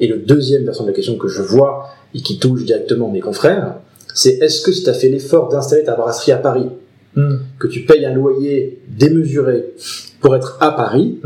Et 0.00 0.06
le 0.06 0.18
deuxième 0.18 0.64
versant 0.64 0.82
de 0.84 0.88
la 0.88 0.94
question 0.94 1.16
que 1.16 1.28
je 1.28 1.40
vois 1.42 1.88
et 2.14 2.20
qui 2.20 2.38
touche 2.38 2.64
directement 2.66 3.08
mes 3.08 3.20
confrères, 3.20 3.76
c'est 4.14 4.38
est-ce 4.42 4.60
que 4.62 4.72
si 4.72 4.82
tu 4.82 4.90
as 4.90 4.94
fait 4.94 5.08
l'effort 5.08 5.48
d'installer 5.48 5.84
ta 5.84 5.94
brasserie 5.94 6.32
à 6.32 6.36
Paris, 6.38 6.66
Hmm. 7.16 7.38
que 7.58 7.66
tu 7.66 7.80
payes 7.86 8.04
un 8.06 8.14
loyer 8.14 8.78
démesuré 8.88 9.72
pour 10.20 10.36
être 10.36 10.58
à 10.60 10.70
Paris, 10.70 11.18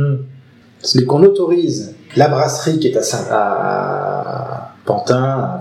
Mais 0.94 1.05
qu'on 1.05 1.23
autorise 1.23 1.94
la 2.16 2.28
brasserie 2.28 2.78
qui 2.78 2.89
est 2.89 2.97
à, 2.97 3.02
Saint 3.02 3.27
à 3.31 4.77
Pantin, 4.85 5.23
à- 5.23 5.61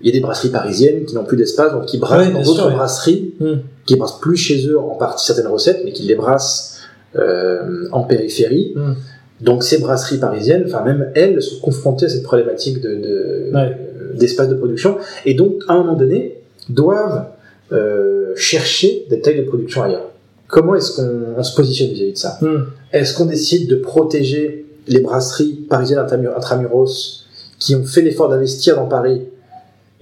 il 0.00 0.06
y 0.06 0.10
a 0.10 0.12
des 0.12 0.20
brasseries 0.20 0.50
parisiennes 0.50 1.04
qui 1.04 1.14
n'ont 1.14 1.24
plus 1.24 1.36
d'espace, 1.36 1.72
donc 1.72 1.86
qui 1.86 1.98
brassent 1.98 2.26
Ouais, 2.26 2.32
dans 2.32 2.42
d'autres 2.42 2.68
ouais. 2.68 2.74
brasseries, 2.74 3.34
Hmm. 3.40 3.54
qui 3.86 3.96
brassent 3.96 4.18
plus 4.20 4.36
chez 4.36 4.66
eux 4.66 4.78
en 4.78 4.94
partie 4.96 5.24
certaines 5.24 5.46
recettes, 5.46 5.80
mais 5.84 5.92
qui 5.92 6.02
les 6.02 6.14
brassent 6.16 6.72
euh, 7.16 7.88
en 7.92 8.02
périphérie. 8.02 8.74
Hmm. 8.76 8.92
Donc 9.40 9.62
ces 9.64 9.78
brasseries 9.78 10.18
parisiennes, 10.18 10.64
enfin 10.66 10.82
même 10.82 11.10
elles, 11.14 11.40
sont 11.42 11.60
confrontées 11.60 12.06
à 12.06 12.08
cette 12.08 12.22
problématique 12.24 12.80
de, 12.80 12.88
de- 12.96 13.50
Ouais. 13.54 13.76
d'espace 14.14 14.48
de 14.48 14.54
production, 14.54 14.96
et 15.24 15.34
donc 15.34 15.54
à 15.68 15.74
un 15.74 15.78
moment 15.78 15.94
donné 15.96 16.38
doivent 16.68 17.26
euh, 17.72 18.32
chercher 18.36 19.06
des 19.10 19.20
tailles 19.20 19.38
de 19.38 19.42
production 19.48 19.82
ailleurs. 19.82 20.10
Comment 20.48 20.74
est-ce 20.76 20.96
qu'on 20.96 21.34
on 21.38 21.42
se 21.42 21.54
positionne 21.56 21.90
vis-à-vis 21.90 22.12
de 22.12 22.18
ça 22.18 22.38
Hmm. 22.40 22.64
est-ce 22.92 23.14
qu'on 23.14 23.26
décide 23.26 23.68
de 23.68 23.76
protéger 23.76 24.66
les 24.88 25.00
brasseries 25.00 25.66
parisiennes 25.68 25.98
intramu- 25.98 26.34
intramuros 26.36 27.24
qui 27.58 27.74
ont 27.74 27.84
fait 27.84 28.02
l'effort 28.02 28.28
d'investir 28.28 28.76
dans 28.76 28.86
Paris 28.86 29.22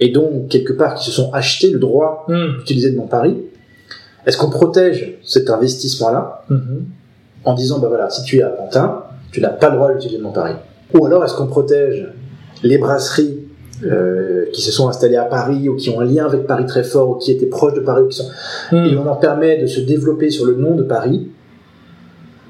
et 0.01 0.11
donc 0.11 0.49
quelque 0.49 0.73
part 0.73 0.95
qui 0.97 1.05
se 1.07 1.13
sont 1.13 1.33
achetés 1.33 1.71
le 1.71 1.79
droit 1.79 2.27
Hmm. 2.29 2.59
d'utiliser 2.59 2.91
le 2.91 2.97
nom 2.97 3.07
Paris? 3.07 3.37
Est-ce 4.27 4.37
qu'on 4.39 4.51
protège 4.51 5.19
cet 5.25 5.49
investissement-là 5.51 6.45
Mhm. 6.51 6.85
en 7.45 7.55
disant 7.55 7.79
ben 7.79 7.89
voilà 7.89 8.09
si 8.11 8.23
tu 8.25 8.39
es 8.39 8.43
à 8.43 8.49
Pantin 8.49 9.03
tu 9.33 9.41
n'as 9.41 9.51
pas 9.51 9.69
le 9.71 9.77
droit 9.77 9.93
d'utiliser 9.93 10.19
le 10.19 10.25
nom 10.25 10.33
Paris? 10.33 10.55
Ou 10.95 11.07
alors 11.07 11.25
est-ce 11.25 11.35
qu'on 11.35 11.47
protège 11.47 12.07
les 12.63 12.79
brasseries 12.79 13.39
euh, 13.87 14.47
qui 14.53 14.63
se 14.63 14.71
sont 14.73 14.89
installées 14.89 15.17
à 15.17 15.25
Paris 15.25 15.69
ou 15.69 15.77
qui 15.77 15.91
ont 15.91 16.01
un 16.01 16.05
lien 16.05 16.27
avec 16.27 16.47
Paris 16.47 16.67
très 16.67 16.85
fort 16.85 17.11
ou 17.11 17.15
qui 17.17 17.31
étaient 17.33 17.47
proches 17.47 17.75
de 17.75 17.81
Paris 17.81 18.03
ou 18.03 18.09
qui 18.09 18.17
sont 18.19 18.29
Hmm. 18.73 18.85
et 18.87 18.97
on 18.97 19.05
leur 19.05 19.19
permet 19.21 19.61
de 19.61 19.67
se 19.67 19.81
développer 19.81 20.31
sur 20.31 20.45
le 20.47 20.55
nom 20.55 20.75
de 20.75 20.83
Paris 20.83 21.29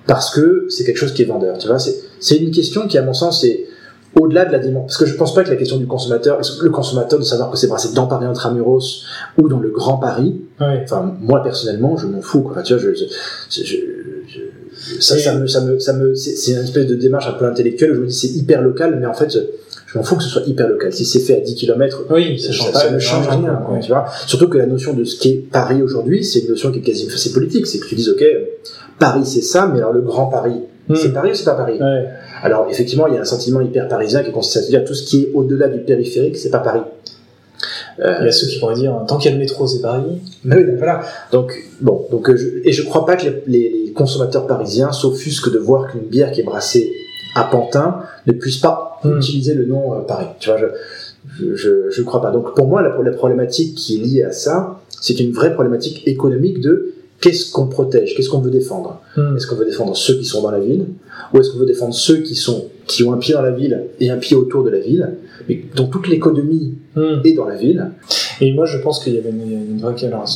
parce 0.07 0.35
que 0.35 0.67
c'est 0.69 0.85
quelque 0.85 0.99
chose 0.99 1.13
qui 1.13 1.23
est 1.23 1.27
vendeur. 1.27 1.57
Tu 1.59 1.67
vois, 1.67 1.79
c'est 1.79 2.37
une 2.37 2.51
question 2.51 2.87
qui, 2.87 2.99
à 2.99 3.03
mon 3.03 3.15
sens, 3.15 3.43
est 3.45 3.67
au-delà 4.21 4.45
de 4.45 4.53
la 4.53 4.59
dimension. 4.59 4.87
Parce 4.87 4.99
que 4.99 5.07
je 5.07 5.17
pense 5.17 5.35
pas 5.35 5.43
que 5.43 5.51
la 5.51 5.57
question 5.57 5.77
du 5.79 5.87
consommateur, 5.87 6.39
le 6.63 6.71
consommateur 6.71 7.19
de 7.19 7.25
savoir 7.25 7.51
que 7.51 7.57
c'est 7.57 7.67
brassé 7.69 7.95
dans 7.95 8.07
Paris 8.07 8.27
intramuros 8.27 9.05
ou 9.39 9.49
dans 9.49 9.59
le 9.59 9.71
Grand 9.71 9.97
Paris. 9.97 10.41
Enfin, 10.85 11.15
moi 11.21 11.43
personnellement, 11.43 11.97
je 11.97 12.07
m'en 12.07 12.21
fous. 12.21 12.43
Quoi. 12.43 12.63
Tu 12.63 12.75
vois, 12.77 12.83
je- 12.93 13.05
ça, 15.01 15.19
ça 15.19 15.35
me, 15.35 15.47
ça 15.47 15.61
me, 15.61 15.79
ça 15.79 15.93
me, 15.93 16.15
c'est 16.15 16.53
une 16.53 16.59
espèce 16.59 16.87
de 16.87 16.95
démarche 16.95 17.27
un 17.29 17.33
peu 17.33 17.45
intellectuelle 17.47 17.93
où 17.93 17.95
je 17.97 18.01
me 18.01 18.07
dis 18.07 18.15
c'est 18.15 18.29
hyper 18.29 18.63
local, 18.63 18.97
mais 19.01 19.07
en 19.07 19.15
fait, 19.15 19.31
je, 19.33 19.99
m'en 19.99 20.03
fous 20.05 20.17
que 20.17 20.23
ce 20.23 20.29
soit 20.29 20.43
hyper 20.47 20.69
local. 20.69 20.93
Si 20.93 21.05
c'est 21.05 21.21
fait 21.21 21.37
à 21.37 21.41
10 21.41 21.55
km, 21.55 22.05
Oui, 22.11 22.39
ça 22.39 22.53
change 22.53 22.73
pas. 22.73 22.81
ça 22.81 22.91
ne 22.91 22.99
change 22.99 23.29
rien, 23.29 23.63
quoi, 23.67 23.79
tu 23.81 23.89
vois. 23.89 24.07
Surtout 24.27 24.49
que 24.49 24.59
la 24.59 24.67
notion 24.67 24.93
de 24.93 25.05
ce 25.05 25.19
qu'est 25.21 25.45
Paris 25.51 25.83
aujourd'hui, 25.83 26.25
c'est 26.25 26.41
une 26.41 26.49
notion 26.51 26.71
qui 26.73 26.81
est 26.81 26.83
quasi, 26.83 27.09
c'est 27.17 27.33
politique. 27.33 27.67
C'est 27.67 27.79
que 27.79 27.87
tu 27.87 27.95
dis, 27.95 28.09
ok, 28.11 28.25
Paris 28.99 29.25
c'est 29.27 29.43
ça, 29.43 29.67
mais 29.73 29.79
alors 29.79 29.93
le 29.93 30.01
grand 30.03 30.27
Paris, 30.27 30.61
Hmm. 30.87 30.97
c'est 30.97 31.15
Paris 31.15 31.31
ou 31.31 31.35
c'est 31.35 31.45
pas 31.47 31.55
Paris? 31.55 31.79
Ouais. 31.81 32.05
Alors 32.43 32.67
effectivement, 32.71 33.07
il 33.07 33.15
y 33.15 33.17
a 33.17 33.23
un 33.23 33.25
sentiment 33.25 33.63
hyper 33.63 33.89
parisien 33.89 34.23
qui 34.23 34.31
consiste 34.33 34.59
à 34.59 34.61
se 34.61 34.69
dire 34.69 34.85
tout 34.85 34.93
ce 34.93 35.03
qui 35.03 35.23
est 35.23 35.31
au-delà 35.33 35.69
du 35.69 35.79
périphérique, 35.81 36.37
c'est 36.37 36.51
pas 36.51 36.59
Paris. 36.59 36.83
Euh, 38.01 38.17
Il 38.21 38.27
y 38.27 38.29
a 38.29 38.33
ceux 38.33 38.47
qui 38.49 38.59
pourraient 38.59 38.75
dire 38.75 38.93
tant 39.07 39.19
qu'il 39.19 39.31
y 39.31 39.35
a 39.35 39.37
le 39.37 39.43
métro 39.43 39.67
c'est 39.67 39.81
Paris. 39.81 40.03
mais 40.45 40.57
oui, 40.57 40.65
donc 40.67 40.77
voilà. 40.79 41.03
Donc 41.33 41.53
bon, 41.81 42.07
donc 42.11 42.29
euh, 42.31 42.37
je, 42.37 42.47
et 42.69 42.73
je 42.73 42.83
crois 42.83 43.05
pas 43.07 43.17
que 43.17 43.25
les, 43.27 43.43
les- 43.47 43.85
les 43.87 43.93
consommateurs 43.93 44.47
parisiens 44.47 44.91
s'offusquent 44.93 45.53
de 45.53 45.59
voir 45.59 45.91
qu'une 45.91 46.01
bière 46.03 46.33
qui 46.33 46.41
est 46.41 46.45
brassée 46.45 46.93
à 47.37 47.45
Pantin 47.45 48.01
ne 48.27 48.33
puisse 48.33 48.59
pas 48.59 48.91
Hmm. 49.05 49.19
utiliser 49.19 49.53
le 49.53 49.67
nom 49.67 49.93
euh, 49.95 50.01
Paris. 50.01 50.25
Tu 50.41 50.49
vois, 50.49 50.59
je, 50.59 50.65
je, 51.39 51.55
je, 51.57 51.91
je 51.91 52.03
crois 52.03 52.23
pas. 52.23 52.31
Donc 52.31 52.55
pour 52.55 52.67
moi, 52.67 52.81
la, 52.81 52.97
la 53.03 53.11
problématique 53.13 53.75
qui 53.75 53.97
est 53.97 54.03
liée 54.03 54.23
à 54.23 54.33
ça, 54.33 54.81
c'est 55.01 55.21
une 55.21 55.31
vraie 55.33 55.53
problématique 55.53 56.09
économique 56.09 56.61
de 56.63 56.95
qu'est-ce 57.21 57.53
qu'on 57.53 57.67
protège, 57.67 58.15
qu'est-ce 58.17 58.31
qu'on 58.31 58.41
veut 58.41 58.51
défendre. 58.51 59.01
Hmm. 59.19 59.37
Est-ce 59.37 59.47
qu'on 59.47 59.57
veut 59.57 59.67
défendre 59.67 59.95
ceux 59.95 60.15
qui 60.19 60.25
sont 60.25 60.41
dans 60.43 60.51
la 60.51 60.59
ville, 60.59 60.87
ou 61.35 61.39
est-ce 61.39 61.51
qu'on 61.51 61.59
veut 61.59 61.67
défendre 61.67 61.93
ceux 61.95 62.19
qui 62.23 62.35
sont 62.35 62.65
qui 62.87 63.03
ont 63.05 63.13
un 63.13 63.19
pied 63.19 63.35
dans 63.35 63.43
la 63.43 63.51
ville 63.51 63.85
et 64.01 64.09
un 64.11 64.17
pied 64.17 64.37
autour 64.37 64.65
de 64.65 64.71
la 64.71 64.79
ville, 64.79 65.11
mais 65.49 65.65
dont 65.77 65.87
toute 65.89 66.09
l'économie 66.09 66.75
Hmm. 66.97 67.21
est 67.25 67.33
dans 67.33 67.45
la 67.47 67.57
ville. 67.57 67.91
Et 68.41 68.53
moi, 68.53 68.67
je 68.67 68.79
pense 68.79 69.03
qu'il 69.03 69.15
y 69.15 69.19
avait 69.19 69.31
une, 69.31 69.43
une 69.73 69.81
vraie. 69.81 69.95
Alors, 70.05 70.29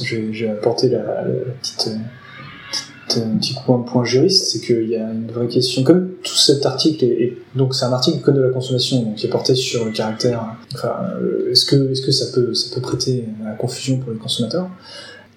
vais 0.47 0.51
apporter 0.52 0.89
la, 0.89 0.98
la- 0.98 1.22
la 1.24 1.52
petite, 1.60 1.89
euh, 1.89 3.18
euh, 3.20 3.36
petit 3.39 3.55
point, 3.64 3.78
point 3.80 4.05
juriste, 4.05 4.47
c'est 4.47 4.60
qu'il 4.60 4.89
y 4.89 4.97
a 4.97 5.09
une 5.10 5.30
vraie 5.32 5.47
question. 5.47 5.82
Comme 5.85 6.10
tout 6.22 6.35
cet 6.35 6.66
article 6.66 7.05
est, 7.05 7.09
est- 7.22 7.39
donc 7.55 7.74
c'est 7.74 7.85
un 7.85 7.93
article 7.93 8.18
du 8.18 8.22
code 8.24 8.36
de 8.36 8.40
la 8.43 8.51
consommation, 8.51 9.02
donc 9.02 9.14
qui 9.14 9.26
est 9.26 9.30
porté 9.30 9.55
sur 9.55 9.85
le 9.85 9.93
caractère. 9.93 10.56
Enfin, 10.74 10.93
euh, 11.22 11.51
est-ce 11.52 11.64
que, 11.64 11.90
est-ce 11.93 12.02
que 12.02 12.10
ça 12.12 12.26
peut, 12.35 12.52
ça 12.55 12.74
peut 12.74 12.80
prêter 12.82 13.24
à 13.44 13.51
la 13.51 13.55
confusion 13.55 13.98
pour 13.98 14.10
les 14.12 14.18
consommateurs? 14.18 14.68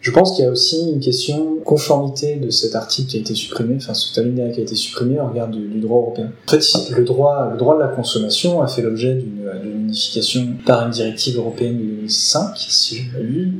Je 0.02 0.12
pense 0.12 0.36
qu'il 0.36 0.44
y 0.44 0.48
a 0.48 0.52
aussi 0.52 0.90
une 0.90 1.00
question 1.00 1.56
de 1.56 1.60
conformité 1.60 2.36
de 2.36 2.50
cet 2.50 2.76
article 2.76 3.10
qui 3.10 3.18
a 3.18 3.20
été 3.20 3.36
supprimé, 3.36 3.76
enfin 3.78 3.94
cet 3.94 4.18
alinéa 4.18 4.50
qui 4.50 4.60
a 4.60 4.64
été 4.64 4.76
supprimé 4.76 5.20
au 5.20 5.28
regard 5.28 5.48
du, 5.48 5.68
du 5.68 5.80
droit 5.80 6.00
européen. 6.00 6.32
En 6.48 6.52
fait, 6.52 6.62
si 6.62 6.92
le 6.92 7.04
droit, 7.04 7.50
le 7.52 7.58
droit 7.58 7.76
de 7.76 7.82
la 7.82 7.88
consommation 7.88 8.62
a 8.62 8.68
fait 8.68 8.82
l'objet 8.82 9.14
d'une 9.14 9.42
unification 9.92 10.56
par 10.66 10.86
une 10.86 10.92
directive 10.92 11.38
européenne 11.38 11.78
de 11.78 11.84
2005, 11.84 12.58
si 12.58 12.98
je 12.98 13.20
ne 13.20 13.52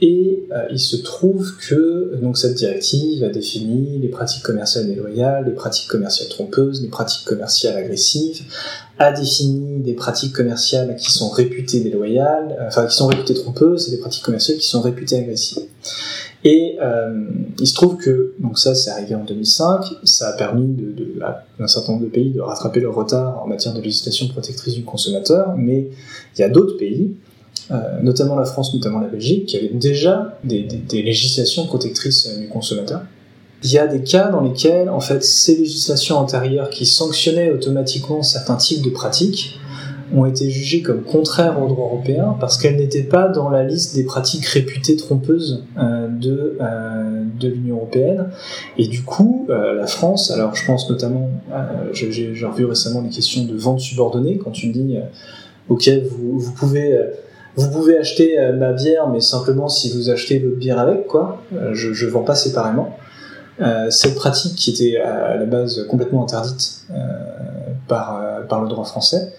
et 0.00 0.48
euh, 0.50 0.66
il 0.72 0.80
se 0.80 0.96
trouve 0.96 1.56
que 1.58 2.16
donc 2.20 2.36
cette 2.36 2.56
directive 2.56 3.22
a 3.22 3.28
défini 3.28 4.00
les 4.00 4.08
pratiques 4.08 4.42
commerciales 4.42 4.88
déloyales, 4.88 5.44
les 5.46 5.52
pratiques 5.52 5.88
commerciales 5.88 6.28
trompeuses, 6.28 6.82
les 6.82 6.88
pratiques 6.88 7.24
commerciales 7.24 7.76
agressives, 7.76 8.42
a 9.02 9.12
défini 9.12 9.80
des 9.80 9.94
pratiques 9.94 10.32
commerciales 10.32 10.96
qui 10.96 11.10
sont 11.10 11.28
réputées 11.28 11.80
déloyales, 11.80 12.56
euh, 12.58 12.68
enfin 12.68 12.86
qui 12.86 12.96
sont 12.96 13.06
réputées 13.06 13.34
trompeuses, 13.34 13.88
et 13.88 13.90
des 13.90 13.98
pratiques 13.98 14.24
commerciales 14.24 14.58
qui 14.58 14.66
sont 14.66 14.80
réputées 14.80 15.16
agressives. 15.16 15.64
Et 16.44 16.76
euh, 16.82 17.24
il 17.60 17.66
se 17.66 17.74
trouve 17.74 17.96
que, 17.96 18.34
donc 18.38 18.58
ça 18.58 18.74
c'est 18.74 18.90
arrivé 18.90 19.14
en 19.14 19.24
2005, 19.24 19.84
ça 20.04 20.28
a 20.28 20.32
permis 20.32 20.76
à 21.22 21.44
un 21.60 21.68
certain 21.68 21.92
nombre 21.92 22.04
de 22.04 22.10
pays 22.10 22.30
de 22.30 22.40
rattraper 22.40 22.80
leur 22.80 22.94
retard 22.94 23.42
en 23.42 23.46
matière 23.46 23.74
de 23.74 23.80
législation 23.80 24.28
protectrice 24.28 24.74
du 24.74 24.84
consommateur, 24.84 25.54
mais 25.56 25.88
il 26.36 26.40
y 26.40 26.44
a 26.44 26.48
d'autres 26.48 26.76
pays 26.76 27.16
notamment 28.02 28.36
la 28.36 28.44
France, 28.44 28.74
notamment 28.74 29.00
la 29.00 29.08
Belgique, 29.08 29.46
qui 29.46 29.56
avaient 29.56 29.68
déjà 29.68 30.38
des 30.44 30.66
législations 30.90 31.64
protectrices 31.64 32.28
du 32.38 32.46
consommateur. 32.48 33.00
Il 33.64 33.70
y 33.70 33.78
a 33.78 33.86
des 33.86 34.02
cas 34.02 34.28
dans 34.28 34.40
lesquels, 34.40 34.88
en 34.88 35.00
fait, 35.00 35.22
ces 35.22 35.56
législations 35.56 36.16
antérieures 36.16 36.70
qui 36.70 36.84
sanctionnaient 36.84 37.52
automatiquement 37.52 38.22
certains 38.22 38.56
types 38.56 38.82
de 38.82 38.90
pratiques 38.90 39.60
ont 40.14 40.26
été 40.26 40.50
jugées 40.50 40.82
comme 40.82 41.02
contraires 41.02 41.62
au 41.62 41.68
droit 41.68 41.86
européen 41.86 42.36
parce 42.38 42.58
qu'elles 42.58 42.76
n'étaient 42.76 43.02
pas 43.02 43.28
dans 43.28 43.48
la 43.48 43.64
liste 43.64 43.94
des 43.94 44.04
pratiques 44.04 44.44
réputées 44.46 44.96
trompeuses 44.96 45.64
euh, 45.78 46.08
de, 46.08 46.58
euh, 46.60 47.24
de 47.40 47.48
l'Union 47.48 47.76
européenne. 47.76 48.28
Et 48.78 48.86
du 48.86 49.02
coup, 49.02 49.46
euh, 49.48 49.74
la 49.74 49.86
France, 49.86 50.30
alors 50.30 50.54
je 50.54 50.66
pense 50.66 50.88
notamment, 50.90 51.30
j'ai 51.92 52.34
revu 52.44 52.64
récemment 52.64 53.00
les 53.00 53.10
questions 53.10 53.44
de 53.44 53.56
vente 53.56 53.80
subordonnée, 53.80 54.38
quand 54.38 54.50
tu 54.50 54.68
dis, 54.68 54.96
ok, 55.68 55.88
vous, 56.10 56.38
vous 56.38 56.52
pouvez... 56.52 56.98
vous 57.56 57.70
pouvez 57.70 57.96
acheter 57.96 58.36
ma 58.58 58.72
bière, 58.72 59.08
mais 59.08 59.20
simplement 59.20 59.68
si 59.68 59.90
vous 59.94 60.10
achetez 60.10 60.38
votre 60.38 60.56
bière 60.56 60.78
avec, 60.78 61.06
quoi. 61.06 61.42
je 61.72 62.04
ne 62.04 62.10
vends 62.10 62.24
pas 62.24 62.34
séparément. 62.34 62.96
Cette 63.90 64.14
pratique 64.14 64.54
qui 64.56 64.70
était 64.70 64.96
à 64.96 65.36
la 65.36 65.44
base 65.46 65.86
complètement 65.88 66.24
interdite 66.24 66.86
par, 67.86 68.20
par 68.48 68.62
le 68.62 68.68
droit 68.68 68.84
français, 68.84 69.32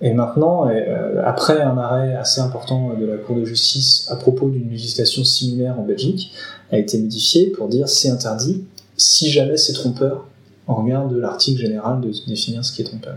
et 0.00 0.12
maintenant, 0.12 0.68
euh, 0.68 1.22
après 1.24 1.60
un 1.60 1.76
arrêt 1.76 2.14
assez 2.14 2.40
important 2.40 2.94
de 2.94 3.04
la 3.04 3.16
Cour 3.16 3.36
de 3.36 3.44
justice 3.44 4.06
à 4.10 4.16
propos 4.16 4.48
d'une 4.48 4.70
législation 4.70 5.24
similaire 5.24 5.78
en 5.78 5.82
Belgique, 5.82 6.32
a 6.70 6.78
été 6.78 6.98
modifié 6.98 7.50
pour 7.50 7.68
dire 7.68 7.88
c'est 7.88 8.10
interdit 8.10 8.64
si 8.96 9.30
jamais 9.30 9.56
c'est 9.56 9.72
trompeur, 9.72 10.26
en 10.66 10.76
regard 10.76 11.08
de 11.08 11.18
l'article 11.18 11.60
général 11.60 12.00
de 12.00 12.12
définir 12.28 12.64
ce 12.64 12.72
qui 12.72 12.82
est 12.82 12.84
trompeur. 12.84 13.16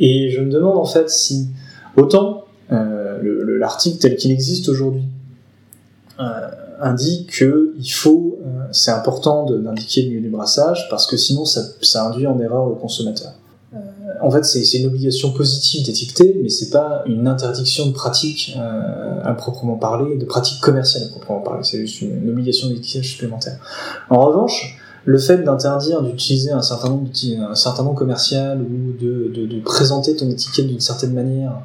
Et 0.00 0.30
je 0.30 0.40
me 0.40 0.50
demande 0.50 0.78
en 0.78 0.84
fait 0.84 1.08
si, 1.10 1.48
autant 1.96 2.44
euh, 2.72 3.20
l'article 3.58 3.98
tel 3.98 4.16
qu'il 4.16 4.32
existe 4.32 4.68
aujourd'hui 4.68 5.04
euh, 6.18 6.48
indique 6.80 7.38
que 7.38 7.74
il 7.78 7.88
faut, 7.88 8.38
euh, 8.44 8.64
c'est 8.72 8.90
important 8.90 9.44
d'indiquer 9.44 10.02
le 10.02 10.14
lieu 10.14 10.20
du 10.20 10.30
brassage 10.30 10.86
parce 10.90 11.06
que 11.06 11.16
sinon 11.16 11.44
ça, 11.44 11.62
ça 11.82 12.06
induit 12.06 12.26
en 12.26 12.38
erreur 12.40 12.68
le 12.68 12.74
consommateur 12.74 13.32
en 14.20 14.30
fait, 14.30 14.44
c'est 14.44 14.78
une 14.78 14.86
obligation 14.86 15.32
positive 15.32 15.84
d'étiqueter, 15.84 16.38
mais 16.42 16.48
c'est 16.48 16.70
pas 16.70 17.02
une 17.06 17.26
interdiction 17.26 17.86
de 17.86 17.92
pratique 17.92 18.56
euh, 18.56 19.20
à 19.22 19.34
proprement 19.34 19.76
parler, 19.76 20.16
de 20.16 20.24
pratique 20.24 20.60
commerciale 20.60 21.04
à 21.04 21.08
proprement 21.08 21.40
parler. 21.40 21.62
C'est 21.62 21.78
juste 21.80 22.00
une, 22.02 22.28
obligation 22.28 22.68
d'étiquetage 22.68 23.10
supplémentaire. 23.10 23.58
En 24.10 24.20
revanche, 24.20 24.78
le 25.06 25.18
fait 25.18 25.38
d'interdire 25.38 26.02
d'utiliser 26.02 26.50
un 26.50 26.62
certain 26.62 26.88
nombre 26.88 27.08
un 27.50 27.54
certain 27.54 27.82
nom 27.82 27.94
commercial 27.94 28.62
ou 28.62 28.92
de, 28.98 29.30
de, 29.34 29.46
de 29.46 29.60
présenter 29.60 30.16
ton 30.16 30.30
étiquette 30.30 30.66
d'une 30.66 30.80
certaine 30.80 31.12
manière 31.12 31.60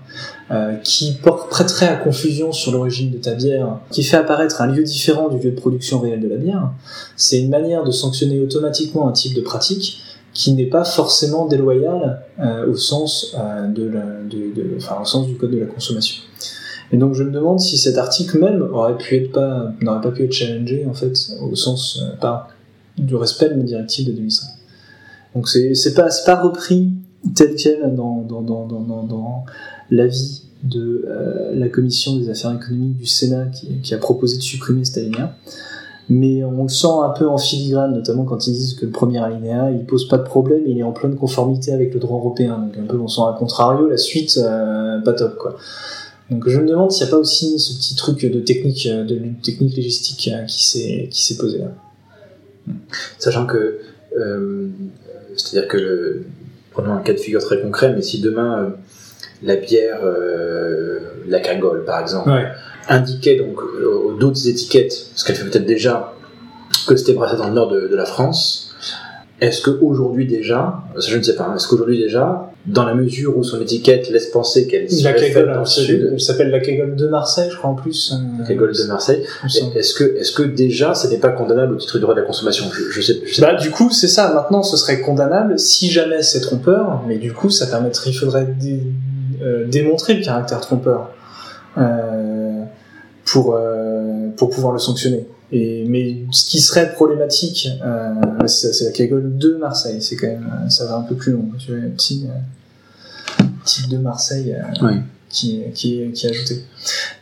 euh, 0.51 0.75
qui 0.83 1.13
porte, 1.13 1.49
prêterait 1.49 1.87
à 1.87 1.95
confusion 1.95 2.51
sur 2.51 2.71
l'origine 2.71 3.11
de 3.11 3.17
ta 3.17 3.35
bière, 3.35 3.79
qui 3.91 4.03
fait 4.03 4.17
apparaître 4.17 4.61
un 4.61 4.67
lieu 4.67 4.83
différent 4.83 5.29
du 5.29 5.37
lieu 5.37 5.51
de 5.51 5.59
production 5.59 5.99
réel 5.99 6.19
de 6.19 6.27
la 6.27 6.37
bière, 6.37 6.71
c'est 7.15 7.39
une 7.39 7.49
manière 7.49 7.83
de 7.83 7.91
sanctionner 7.91 8.41
automatiquement 8.41 9.07
un 9.07 9.13
type 9.13 9.35
de 9.35 9.41
pratique 9.41 10.01
qui 10.33 10.53
n'est 10.53 10.65
pas 10.65 10.83
forcément 10.83 11.45
déloyal 11.45 12.21
euh, 12.39 12.69
au 12.69 12.75
sens 12.75 13.35
euh, 13.37 13.67
de, 13.67 13.89
de, 14.29 14.77
enfin, 14.77 14.97
au 15.01 15.05
sens 15.05 15.27
du 15.27 15.35
code 15.35 15.51
de 15.51 15.59
la 15.59 15.65
consommation. 15.65 16.21
Et 16.91 16.97
donc 16.97 17.13
je 17.13 17.23
me 17.23 17.31
demande 17.31 17.59
si 17.59 17.77
cet 17.77 17.97
article 17.97 18.39
même 18.39 18.61
aurait 18.73 18.97
pu 18.97 19.15
être 19.15 19.31
pas 19.31 19.71
n'aurait 19.81 20.01
pas 20.01 20.11
pu 20.11 20.23
être 20.23 20.31
challengé 20.31 20.87
en 20.89 20.93
fait 20.93 21.13
au 21.39 21.55
sens 21.55 22.01
euh, 22.01 22.15
pas 22.19 22.47
du 22.99 23.15
respect 23.15 23.49
de 23.49 23.55
la 23.55 23.63
directive 23.63 24.07
de 24.07 24.13
2005. 24.13 24.47
Donc 25.35 25.47
c'est 25.47 25.93
pas 25.93 26.09
pas 26.25 26.41
repris 26.41 26.91
tel 27.35 27.55
quel 27.55 27.95
dans 27.95 28.21
dans 28.21 28.41
dans 28.41 28.65
dans, 28.65 29.03
dans 29.03 29.45
l'avis 29.91 30.43
de 30.63 31.05
la 31.53 31.69
commission 31.69 32.17
des 32.17 32.29
affaires 32.29 32.53
économiques 32.53 32.97
du 32.97 33.05
Sénat 33.05 33.45
qui, 33.45 33.79
qui 33.81 33.93
a 33.93 33.97
proposé 33.97 34.37
de 34.37 34.41
supprimer 34.41 34.83
cet 34.83 34.97
alinéa 34.97 35.35
mais 36.09 36.43
on 36.43 36.63
le 36.63 36.69
sent 36.69 36.87
un 37.03 37.09
peu 37.09 37.27
en 37.27 37.37
filigrane, 37.37 37.93
notamment 37.93 38.23
quand 38.23 38.47
ils 38.47 38.53
disent 38.53 38.73
que 38.73 38.85
le 38.85 38.91
premier 38.91 39.19
alinéa, 39.19 39.71
il 39.71 39.85
pose 39.85 40.07
pas 40.07 40.17
de 40.17 40.23
problème, 40.23 40.63
il 40.65 40.79
est 40.79 40.83
en 40.83 40.91
pleine 40.91 41.15
conformité 41.15 41.71
avec 41.71 41.93
le 41.93 41.99
droit 41.99 42.17
européen. 42.17 42.57
Donc 42.57 42.77
un 42.77 42.87
peu 42.87 42.99
on 42.99 43.07
sent 43.07 43.21
à 43.21 43.35
contrario, 43.37 43.87
la 43.87 43.97
suite, 43.97 44.39
euh, 44.41 44.99
pas 45.01 45.13
top 45.13 45.37
quoi. 45.37 45.55
Donc 46.31 46.49
je 46.49 46.59
me 46.59 46.67
demande 46.67 46.91
s'il 46.91 47.05
n'y 47.05 47.11
a 47.11 47.15
pas 47.15 47.19
aussi 47.19 47.59
ce 47.59 47.73
petit 47.73 47.95
truc 47.95 48.25
de 48.25 48.39
technique, 48.39 48.87
de 48.87 49.21
technique 49.43 49.75
logistique 49.77 50.31
euh, 50.33 50.45
qui 50.45 50.63
s'est 50.63 51.37
posé 51.37 51.59
là. 51.59 51.71
Sachant 53.17 53.45
que, 53.45 53.79
euh, 54.17 54.67
c'est-à-dire 55.35 55.67
que, 55.67 55.77
le, 55.77 56.25
prenons 56.71 56.93
un 56.93 57.01
cas 57.01 57.13
de 57.13 57.17
figure 57.17 57.41
très 57.41 57.61
concret, 57.61 57.93
mais 57.95 58.01
si 58.01 58.21
demain 58.21 58.73
la 59.41 59.55
bière, 59.55 60.01
la 61.27 61.39
cagole 61.39 61.85
par 61.85 62.01
exemple, 62.01 62.29
ouais 62.29 62.45
indiquait 62.89 63.35
donc 63.35 63.61
euh, 63.61 64.17
d'autres 64.19 64.47
étiquettes, 64.47 65.07
parce 65.11 65.23
qu'elle 65.23 65.35
fait 65.35 65.45
peut-être 65.45 65.65
déjà 65.65 66.13
que 66.87 66.95
c'était 66.95 67.13
brassé 67.13 67.37
dans 67.37 67.47
le 67.47 67.53
nord 67.53 67.69
de, 67.69 67.95
la 67.95 68.05
France. 68.05 68.68
Est-ce 69.41 69.61
qu'aujourd'hui 69.61 70.27
déjà, 70.27 70.83
je 70.97 71.17
ne 71.17 71.23
sais 71.23 71.35
pas, 71.35 71.53
est-ce 71.55 71.67
qu'aujourd'hui 71.67 71.97
déjà, 71.97 72.51
dans 72.65 72.85
la 72.85 72.93
mesure 72.93 73.37
où 73.37 73.43
son 73.43 73.61
étiquette 73.61 74.09
laisse 74.09 74.27
penser 74.27 74.67
qu'elle 74.67 74.87
la 75.01 75.13
Kegel, 75.13 75.45
dans 75.53 75.59
le 75.61 75.65
sud, 75.65 76.09
elle 76.11 76.19
s'appelle 76.19 76.49
la 76.49 76.59
Kegel 76.59 76.95
de 76.95 77.07
Marseille, 77.07 77.49
je 77.49 77.55
crois 77.57 77.69
en 77.69 77.75
plus. 77.75 78.13
La 78.37 78.45
Kegel 78.45 78.71
de 78.73 78.87
Marseille. 78.87 79.23
Est-ce 79.75 79.93
que, 79.93 80.17
est-ce 80.17 80.33
que 80.33 80.43
déjà, 80.43 80.93
ce 80.93 81.07
n'est 81.07 81.19
pas 81.19 81.29
condamnable 81.29 81.73
au 81.73 81.77
titre 81.77 81.97
du 81.97 82.01
droit 82.01 82.13
de 82.13 82.19
la 82.19 82.25
consommation? 82.25 82.65
Je, 82.91 83.01
sais, 83.01 83.21
bah, 83.39 83.55
du 83.55 83.71
coup, 83.71 83.89
c'est 83.91 84.09
ça. 84.09 84.33
Maintenant, 84.33 84.61
ce 84.61 84.75
serait 84.75 84.99
condamnable 84.99 85.57
si 85.57 85.89
jamais 85.89 86.21
c'est 86.21 86.41
trompeur, 86.41 87.01
mais 87.07 87.17
du 87.17 87.31
coup, 87.31 87.49
ça 87.49 87.67
permettrait, 87.67 88.09
il 88.09 88.13
faudrait 88.13 88.47
euh, 89.41 89.65
démontrer 89.67 90.15
le 90.15 90.23
caractère 90.23 90.59
trompeur. 90.59 91.11
Euh, 91.77 92.63
pour 93.25 93.55
euh, 93.55 94.29
pour 94.35 94.49
pouvoir 94.49 94.73
le 94.73 94.79
sanctionner. 94.79 95.27
Et 95.51 95.85
mais 95.87 96.17
ce 96.31 96.45
qui 96.45 96.59
serait 96.59 96.93
problématique, 96.93 97.69
euh, 97.83 98.47
c'est 98.47 98.85
la 98.85 98.91
cagole 98.91 99.37
de 99.37 99.55
Marseille. 99.55 100.01
C'est 100.01 100.15
quand 100.15 100.27
même 100.27 100.47
euh, 100.65 100.69
ça 100.69 100.85
va 100.85 100.95
un 100.97 101.01
peu 101.01 101.15
plus 101.15 101.31
long. 101.31 101.45
Tu 101.57 101.71
vois, 101.71 101.89
petit 101.89 102.27
petit 103.63 103.87
de 103.87 103.97
Marseille. 103.97 104.55
Oui. 104.81 104.93
Qui, 105.31 105.61
qui, 105.75 106.11
qui 106.11 106.25
est 106.25 106.29
ajouté. 106.31 106.63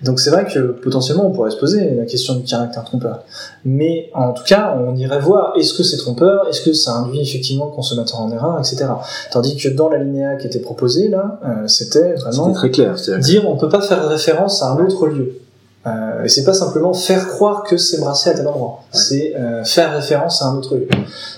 Donc 0.02 0.22
c'est 0.22 0.30
vrai 0.30 0.46
que 0.46 0.60
potentiellement 0.60 1.28
on 1.28 1.32
pourrait 1.34 1.52
se 1.52 1.58
poser 1.58 1.94
la 1.94 2.06
question 2.06 2.36
du 2.36 2.44
caractère 2.44 2.86
trompeur. 2.86 3.26
Mais 3.66 4.10
en 4.14 4.32
tout 4.32 4.46
cas, 4.46 4.78
on 4.80 4.96
irait 4.96 5.20
voir 5.20 5.52
est-ce 5.58 5.74
que 5.74 5.84
c'est 5.84 5.98
trompeur, 5.98 6.48
est-ce 6.48 6.62
que 6.62 6.72
ça 6.72 6.94
induit 6.94 7.20
effectivement 7.20 7.66
le 7.66 7.72
consommateur 7.72 8.22
en 8.22 8.32
erreur, 8.32 8.58
etc. 8.60 8.86
Tandis 9.30 9.58
que 9.58 9.68
dans 9.68 9.90
l'alinéa 9.90 10.38
qui 10.38 10.48
était 10.48 10.62
proposé 10.62 11.10
là, 11.10 11.42
c'était 11.68 12.14
vraiment 12.14 12.54
très 12.54 12.72
clair, 12.72 12.96
dire 13.20 13.46
on 13.46 13.58
peut 13.58 13.68
pas 13.68 13.82
faire 13.82 14.08
référence 14.08 14.64
à 14.64 14.70
un 14.70 14.78
autre 14.78 15.08
lieu. 15.08 15.42
Euh, 15.86 16.24
et 16.24 16.28
c'est 16.28 16.44
pas 16.44 16.54
simplement 16.54 16.94
faire 16.94 17.28
croire 17.28 17.64
que 17.64 17.78
c'est 17.78 18.00
brassé 18.00 18.30
à 18.30 18.34
tel 18.34 18.48
endroit, 18.48 18.84
c'est 18.92 19.36
euh, 19.36 19.64
faire 19.64 19.94
référence 19.94 20.42
à 20.42 20.48
un 20.48 20.56
autre 20.56 20.76
lieu. 20.76 20.88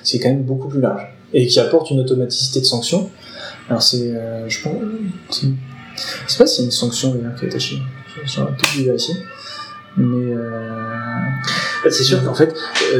C'est 0.04 0.20
quand 0.20 0.30
même 0.30 0.44
beaucoup 0.44 0.68
plus 0.68 0.82
large 0.82 1.08
et 1.34 1.46
qui 1.46 1.60
apporte 1.60 1.92
une 1.92 2.00
automaticité 2.00 2.60
de 2.60 2.66
sanction. 2.66 3.10
Alors 3.70 3.82
c'est, 3.82 4.12
euh, 4.12 4.50
je 4.50 4.64
pense, 4.64 4.74
je 5.32 6.32
sais 6.32 6.38
pas 6.38 6.48
s'il 6.48 6.62
y 6.62 6.64
a 6.64 6.66
une 6.66 6.72
sanction 6.72 7.14
d'ailleurs 7.14 7.36
qui 7.36 7.46
est 7.46 7.50
attachée. 7.50 7.80
J'aurais 8.26 8.52
peut-être 8.54 8.86
vérifier. 8.86 9.16
Mais 9.98 10.34
euh... 10.34 11.90
c'est 11.90 12.04
sûr 12.04 12.24
qu'en 12.24 12.34
fait, 12.34 12.54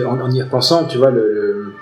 en, 0.06 0.32
y 0.32 0.42
repensant, 0.42 0.86
tu 0.86 0.98
vois, 0.98 1.12
le, 1.12 1.74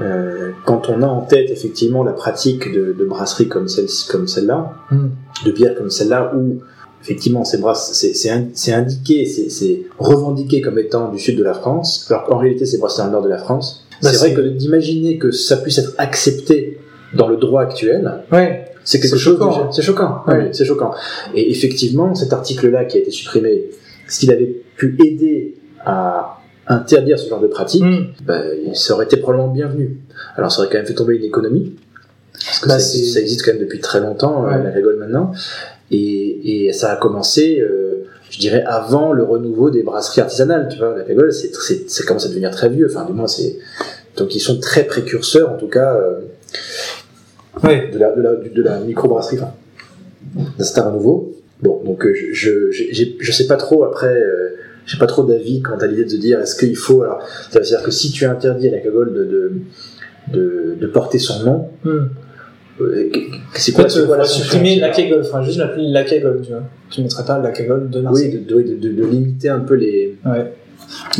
euh, 0.00 0.52
quand 0.64 0.88
on 0.88 1.02
a 1.02 1.06
en 1.06 1.22
tête 1.22 1.50
effectivement 1.50 2.02
la 2.04 2.12
pratique 2.12 2.72
de, 2.72 2.92
de 2.92 3.04
brasserie 3.04 3.48
comme 3.48 3.68
celle 3.68 3.86
comme 4.08 4.28
celle-là, 4.28 4.72
hmm. 4.90 5.08
de 5.44 5.50
bière 5.50 5.74
comme 5.76 5.90
celle-là, 5.90 6.32
où 6.34 6.60
effectivement, 7.02 7.44
c'est 7.44 7.60
c'est 8.14 8.72
indiqué, 8.72 9.26
c'est 9.26 9.82
revendiqué 9.98 10.60
comme 10.60 10.78
étant 10.78 11.10
du 11.10 11.18
sud 11.18 11.38
de 11.38 11.44
la 11.44 11.54
France, 11.54 12.06
alors 12.10 12.24
qu'en 12.24 12.38
réalité, 12.38 12.66
c'est 12.66 12.78
brassé 12.78 12.98
dans 12.98 13.06
le 13.06 13.12
nord 13.12 13.22
de 13.22 13.28
la 13.28 13.38
France. 13.38 13.86
Bah, 14.02 14.10
c'est 14.12 14.18
vrai 14.18 14.34
que 14.34 14.40
d'imaginer 14.40 15.18
que 15.18 15.30
ça 15.30 15.56
puisse 15.56 15.78
être 15.78 15.94
accepté 15.98 16.78
dans 17.14 17.28
le 17.28 17.36
droit 17.36 17.62
actuel, 17.62 18.22
ouais. 18.32 18.64
c'est 18.84 19.00
quelque 19.00 19.16
chose. 19.16 19.38
C'est 19.72 19.82
choquant. 19.82 20.22
Ouais. 20.26 20.50
c'est 20.52 20.64
choquant. 20.64 20.92
Et 21.34 21.50
effectivement, 21.50 22.14
cet 22.14 22.32
article-là 22.32 22.84
qui 22.84 22.96
a 22.96 23.00
été 23.00 23.10
supprimé, 23.10 23.64
s'il 24.06 24.30
avait 24.32 24.62
pu 24.76 24.96
aider 25.04 25.56
à 25.84 26.40
interdire 26.66 27.18
ce 27.18 27.28
genre 27.28 27.40
de 27.40 27.48
pratique, 27.48 27.82
hmm. 27.82 28.12
bah, 28.24 28.40
ça 28.74 28.94
aurait 28.94 29.04
été 29.04 29.16
probablement 29.16 29.52
bienvenu. 29.52 29.98
Alors, 30.36 30.52
ça 30.52 30.60
aurait 30.60 30.68
quand 30.70 30.78
même 30.78 30.86
fait 30.86 30.94
tomber 30.94 31.16
une 31.16 31.24
économie. 31.24 31.76
Parce 32.32 32.60
que 32.60 32.68
bah, 32.68 32.78
ça, 32.78 33.20
existe 33.20 33.44
quand 33.44 33.52
même 33.52 33.60
depuis 33.60 33.80
très 33.80 34.00
longtemps, 34.00 34.46
euh, 34.46 34.62
la 34.62 34.70
rigole 34.70 34.96
maintenant. 34.98 35.32
Et, 35.90 36.66
et 36.66 36.72
ça 36.72 36.92
a 36.92 36.96
commencé, 36.96 37.60
euh, 37.60 38.06
je 38.30 38.38
dirais, 38.38 38.62
avant 38.66 39.12
le 39.12 39.22
renouveau 39.22 39.70
des 39.70 39.82
brasseries 39.82 40.20
artisanales. 40.20 40.68
Tu 40.70 40.78
vois, 40.78 40.96
la 40.96 41.04
Pégole, 41.04 41.32
c'est, 41.32 41.54
c'est, 41.54 41.90
ça 41.90 42.04
commence 42.04 42.26
à 42.26 42.28
devenir 42.28 42.50
très 42.50 42.68
vieux. 42.68 42.88
Enfin, 42.90 43.04
du 43.04 43.12
moins, 43.12 43.26
c'est 43.26 43.58
donc 44.16 44.34
ils 44.34 44.40
sont 44.40 44.58
très 44.58 44.84
précurseurs, 44.84 45.50
en 45.50 45.56
tout 45.56 45.68
cas, 45.68 45.96
euh, 45.96 46.20
ouais. 47.64 47.90
de 47.92 47.98
la 47.98 48.12
de 48.12 48.22
la, 48.22 48.34
de 48.34 48.62
la 48.62 48.80
microbrasserie, 48.80 49.38
enfin, 49.38 49.52
d'un 50.58 50.64
certain 50.64 50.90
renouveau. 50.90 51.34
Bon, 51.62 51.82
donc 51.84 52.06
euh, 52.06 52.14
je 52.14 52.70
je, 52.70 53.04
je 53.18 53.32
sais 53.32 53.46
pas 53.46 53.56
trop 53.56 53.84
après. 53.84 54.14
Euh, 54.14 54.56
j'ai 54.86 54.98
pas 54.98 55.06
trop 55.06 55.22
d'avis 55.22 55.62
quant 55.62 55.76
à 55.76 55.86
l'idée 55.86 56.04
de 56.04 56.16
dire 56.16 56.40
est-ce 56.40 56.56
qu'il 56.56 56.74
faut 56.74 57.02
alors 57.02 57.22
c'est 57.50 57.58
à 57.58 57.60
dire 57.60 57.82
que 57.82 57.92
si 57.92 58.10
tu 58.10 58.24
interdis 58.24 58.66
à 58.66 58.72
la 58.72 58.78
cagole 58.78 59.12
de, 59.12 59.24
de, 59.24 59.52
de, 60.32 60.76
de 60.80 60.86
porter 60.88 61.18
son 61.20 61.44
nom 61.44 61.68
hmm 61.84 62.06
c'est 63.54 63.72
En 63.72 63.74
quoi, 63.76 63.84
fait, 63.84 63.90
c'est 63.90 64.06
quoi 64.06 64.16
la 64.16 64.24
supprimer 64.24 64.82
enfin 65.20 65.42
juste 65.42 65.58
l'appeler 65.58 65.88
la 65.88 66.04
cagole, 66.04 66.40
tu 66.44 66.50
vois. 66.50 66.62
Tu 66.90 67.02
mettrais 67.02 67.24
pas 67.24 67.38
la 67.38 67.50
cagole 67.52 67.90
de 67.90 67.98
Oui, 67.98 68.04
Marseille. 68.04 68.44
de, 68.48 68.54
de, 68.54 68.62
de- 68.76 68.92
de 68.92 69.06
limiter 69.06 69.48
un 69.48 69.60
peu 69.60 69.74
les. 69.74 70.16
Ouais. 70.24 70.52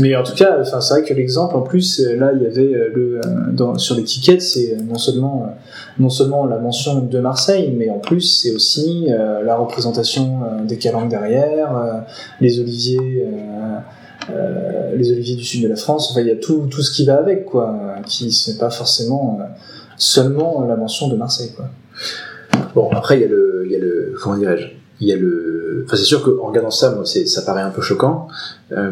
Mais 0.01 0.17
en 0.17 0.25
tout 0.25 0.35
cas, 0.35 0.59
enfin, 0.61 0.81
c'est 0.81 0.95
vrai 0.95 1.03
que 1.05 1.15
l'exemple, 1.15 1.55
en 1.55 1.61
plus, 1.61 2.01
euh, 2.01 2.17
là, 2.17 2.33
il 2.35 2.43
y 2.43 2.47
avait 2.47 2.75
euh, 2.75 2.89
le, 2.93 3.19
euh, 3.19 3.21
dans, 3.53 3.79
sur 3.79 3.95
l'étiquette, 3.95 4.43
c'est 4.43 4.77
non 4.85 4.97
seulement, 4.99 5.55
non 6.01 6.11
seulement 6.11 6.45
la 6.47 6.59
mention 6.59 7.01
de 7.03 7.19
Marseille, 7.21 7.73
mais 7.77 7.89
en 7.89 7.99
plus, 8.01 8.21
c'est 8.23 8.51
aussi 8.53 9.07
euh, 9.11 9.43
la 9.45 9.57
représentation 9.57 10.41
euh, 10.43 10.65
des 10.65 10.77
calanques 10.77 11.11
derrière, 11.11 11.77
euh, 11.77 11.93
les 12.41 12.59
oliviers, 12.59 12.99
les 14.97 15.11
oliviers 15.13 15.37
du 15.37 15.45
sud 15.45 15.63
de 15.63 15.69
la 15.69 15.77
France. 15.77 16.11
Enfin, 16.11 16.21
il 16.21 16.27
y 16.29 16.31
a 16.33 16.37
tout, 16.37 16.67
tout 16.71 16.83
ce 16.83 16.91
qui 16.91 17.05
va 17.05 17.17
avec, 17.19 17.45
quoi, 17.45 17.75
qui 18.07 18.33
c'est 18.33 18.59
pas 18.59 18.71
forcément 18.71 19.39
seulement 20.01 20.65
la 20.69 20.77
mention 20.77 21.09
de 21.09 21.15
Marseille, 21.17 21.53
quoi. 21.55 21.67
Bon, 22.75 22.91
après, 22.91 23.19
il 23.19 23.23
y 23.23 23.25
a 23.25 23.29
le. 23.29 23.63
Il 23.67 23.73
y 23.73 23.77
a 23.77 23.79
le 23.79 24.15
comment 24.21 24.37
dirais-je 24.37 24.67
Il 25.01 25.07
y 25.09 25.13
a 25.13 25.17
le. 25.17 25.85
Enfin, 25.87 25.97
c'est 25.97 26.05
sûr 26.05 26.23
qu'en 26.23 26.49
regardant 26.49 26.71
ça, 26.71 26.91
moi, 26.95 27.05
ça 27.07 27.43
paraît 27.43 27.63
un 27.63 27.71
peu 27.71 27.81
choquant. 27.83 28.27
Euh, 28.73 28.91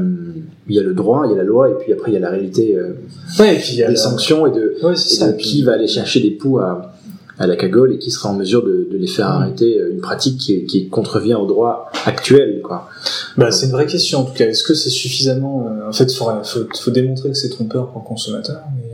il 0.69 0.75
y 0.75 0.79
a 0.79 0.83
le 0.83 0.95
droit, 0.95 1.25
il 1.27 1.31
y 1.33 1.35
a 1.35 1.37
la 1.39 1.45
loi, 1.45 1.71
et 1.71 1.75
puis 1.75 1.93
après, 1.93 2.11
il 2.11 2.15
y 2.15 2.17
a 2.17 2.21
la 2.21 2.31
réalité 2.31 2.77
euh, 2.77 2.93
Ouais, 3.39 3.57
et 3.57 3.59
puis 3.59 3.71
il 3.73 3.79
y 3.79 3.83
a 3.83 3.87
des 3.89 3.95
la- 3.95 3.99
sanctions 3.99 4.47
et 4.47 4.51
de, 4.51 4.77
Ouais, 4.83 4.97
c'est 4.97 5.15
et 5.15 5.19
ça. 5.19 5.33
de 5.33 5.37
qui 5.37 5.63
va 5.63 5.73
aller 5.73 5.87
chercher 5.89 6.21
des 6.21 6.31
poux 6.31 6.59
à, 6.59 6.93
à 7.39 7.47
la 7.47 7.57
cagole 7.57 7.93
et 7.95 7.99
qui 7.99 8.11
sera 8.11 8.31
en 8.31 8.35
mesure 8.35 8.65
de, 8.65 8.89
de 8.91 8.97
les 8.97 9.07
faire 9.07 9.29
arrêter 9.29 9.79
euh, 9.81 9.91
une 9.93 10.01
pratique 10.01 10.39
qui, 10.39 10.65
qui 10.67 10.89
contrevient 10.89 11.35
au 11.35 11.47
droit 11.47 11.91
actuel, 12.07 12.61
quoi. 12.63 12.89
Bah, 13.37 13.51
c'est 13.51 13.67
une 13.67 13.73
vraie 13.73 13.87
question 13.87 14.21
en 14.21 14.25
tout 14.25 14.35
cas. 14.35 14.47
Est-ce 14.47 14.65
que 14.65 14.75
c'est 14.75 14.91
suffisamment 14.91 15.67
euh, 15.69 15.89
En 15.89 15.93
fait, 15.93 16.05
il 16.11 16.17
faut, 16.17 16.27
faut, 16.45 16.61
faut 16.81 16.91
démontrer 16.91 17.29
que 17.31 17.37
c'est 17.37 17.51
trompeur 17.51 17.89
pour 17.89 18.03
le 18.03 18.07
consommateur, 18.09 18.63
mais 18.77 18.88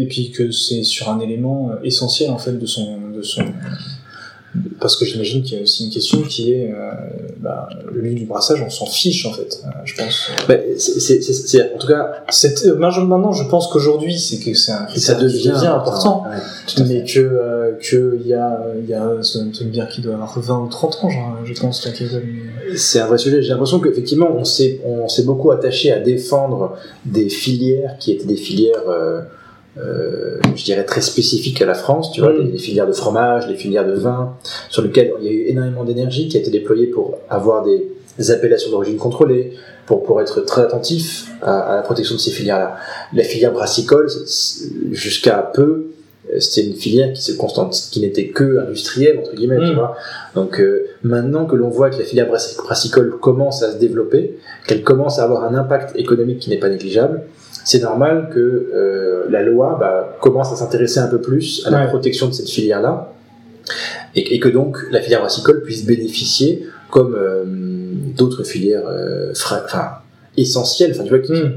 et 0.00 0.06
puis 0.06 0.30
que 0.32 0.50
c'est 0.50 0.82
sur 0.84 1.08
un 1.10 1.20
élément 1.20 1.70
euh, 1.70 1.76
essentiel 1.84 2.30
en 2.30 2.38
fait 2.38 2.52
de 2.58 2.66
son 2.66 3.10
de 3.14 3.22
son. 3.22 3.42
Parce 4.80 4.96
que 4.96 5.06
j'imagine 5.06 5.42
qu'il 5.42 5.56
y 5.56 5.60
a 5.60 5.62
aussi 5.62 5.86
une 5.86 5.90
question 5.90 6.20
qui 6.20 6.52
est 6.52 6.70
euh, 6.70 6.90
bah, 7.38 7.70
le 7.90 8.02
lieu 8.02 8.12
du 8.12 8.26
brassage, 8.26 8.60
on 8.60 8.68
s'en 8.68 8.84
fiche 8.84 9.24
en 9.24 9.32
fait. 9.32 9.62
euh, 9.64 9.68
je 9.86 9.94
pense. 9.96 10.28
Bah, 10.46 10.56
c'est, 10.76 11.00
c'est, 11.00 11.22
c'est- 11.22 11.32
c'est- 11.32 11.72
en 11.74 11.78
tout 11.78 11.86
cas, 11.86 12.22
C'est 12.28 12.66
euh, 12.66 12.76
maintenant, 12.76 13.32
je 13.32 13.44
pense 13.48 13.68
qu'aujourd'hui, 13.68 14.18
c'est 14.20 14.40
que 14.40 14.52
c'est 14.52 14.72
un 14.72 14.86
ça 14.94 15.14
qui 15.14 15.22
devient, 15.24 15.52
important. 15.68 16.24
Ouais. 16.28 16.84
Mais 16.86 17.02
que 17.04 17.18
euh, 17.20 17.72
que 17.80 18.18
il 18.20 18.26
y 18.26 18.34
a 18.34 18.60
il 18.78 18.86
y 18.90 18.92
a 18.92 19.10
c'est 19.22 19.38
une 19.38 19.70
bière 19.70 19.88
qui 19.88 20.02
doit 20.02 20.14
avoir 20.14 20.38
20 20.38 20.58
ou 20.64 20.68
30 20.68 20.98
ans, 21.02 21.08
genre, 21.08 21.38
je 21.44 21.54
pense, 21.58 21.88
C'est 22.76 23.00
un 23.00 23.06
vrai 23.06 23.16
sujet. 23.16 23.40
J'ai 23.40 23.50
l'impression 23.50 23.80
qu'effectivement, 23.80 24.28
on 24.36 24.44
s'est, 24.44 24.80
on 24.84 25.08
s'est 25.08 25.22
beaucoup 25.24 25.50
attaché 25.50 25.92
à 25.92 25.98
défendre 26.00 26.76
des 27.06 27.30
filières 27.30 27.96
qui 27.98 28.12
étaient 28.12 28.26
des 28.26 28.36
filières, 28.36 28.82
euh, 29.78 30.38
je 30.54 30.64
dirais, 30.64 30.84
très 30.84 31.00
spécifiques 31.00 31.62
à 31.62 31.66
la 31.66 31.74
France, 31.74 32.12
tu 32.12 32.20
vois, 32.20 32.32
des 32.32 32.58
filières 32.58 32.86
de 32.86 32.92
fromage, 32.92 33.48
des 33.48 33.54
filières 33.54 33.86
de 33.86 33.94
vin, 33.94 34.34
sur 34.68 34.82
lesquelles 34.82 35.12
il 35.20 35.24
y 35.24 35.28
a 35.28 35.32
eu 35.32 35.46
énormément 35.48 35.84
d'énergie 35.84 36.28
qui 36.28 36.36
a 36.36 36.40
été 36.40 36.50
déployée 36.50 36.86
pour 36.88 37.18
avoir 37.30 37.64
des, 37.64 37.88
des 38.18 38.30
appellations 38.30 38.70
d'origine 38.70 38.96
contrôlée, 38.96 39.54
pour, 39.86 40.02
pour 40.04 40.20
être 40.20 40.40
très 40.42 40.62
attentif 40.62 41.26
à, 41.42 41.58
à 41.60 41.76
la 41.76 41.82
protection 41.82 42.14
de 42.16 42.20
ces 42.20 42.30
filières-là. 42.30 42.76
La 43.14 43.24
filière 43.24 43.52
brassicole, 43.52 44.08
jusqu'à 44.90 45.50
peu, 45.54 45.86
c'était 46.40 46.66
une 46.66 46.74
filière 46.74 47.12
qui 47.12 47.22
se 47.22 47.32
constante, 47.32 47.74
qui 47.90 48.00
n'était 48.00 48.28
que 48.28 48.58
industrielle 48.60 49.18
entre 49.18 49.34
guillemets, 49.34 49.58
tu 49.58 49.72
Mm. 49.72 49.74
vois. 49.74 49.96
Donc 50.34 50.60
euh, 50.60 50.86
maintenant 51.02 51.46
que 51.46 51.56
l'on 51.56 51.68
voit 51.68 51.90
que 51.90 51.98
la 51.98 52.04
filière 52.04 52.28
brassic- 52.28 52.58
brassicole 52.62 53.18
commence 53.20 53.62
à 53.62 53.72
se 53.72 53.78
développer, 53.78 54.38
qu'elle 54.66 54.82
commence 54.82 55.18
à 55.18 55.24
avoir 55.24 55.44
un 55.44 55.54
impact 55.54 55.96
économique 55.98 56.38
qui 56.40 56.50
n'est 56.50 56.58
pas 56.58 56.68
négligeable, 56.68 57.22
c'est 57.64 57.82
normal 57.82 58.30
que 58.34 58.40
euh, 58.74 59.24
la 59.30 59.42
loi 59.42 59.76
bah, 59.78 60.16
commence 60.20 60.52
à 60.52 60.56
s'intéresser 60.56 60.98
un 61.00 61.08
peu 61.08 61.20
plus 61.20 61.64
à 61.66 61.70
la 61.70 61.82
Ouais. 61.82 61.88
protection 61.88 62.26
de 62.28 62.32
cette 62.32 62.48
filière-là, 62.48 63.12
et, 64.14 64.34
et 64.34 64.40
que 64.40 64.48
donc 64.48 64.78
la 64.90 65.00
filière 65.00 65.20
brassicole 65.20 65.62
puisse 65.62 65.84
bénéficier 65.86 66.66
comme 66.90 67.14
euh, 67.14 67.44
d'autres 68.16 68.42
filières 68.44 68.86
euh, 68.86 69.32
fra- 69.34 69.62
enfin, 69.64 69.88
essentielles, 70.36 70.90
enfin 70.94 71.04
tu 71.04 71.10
vois, 71.10 71.20
qui, 71.20 71.32
Hmm. 71.32 71.52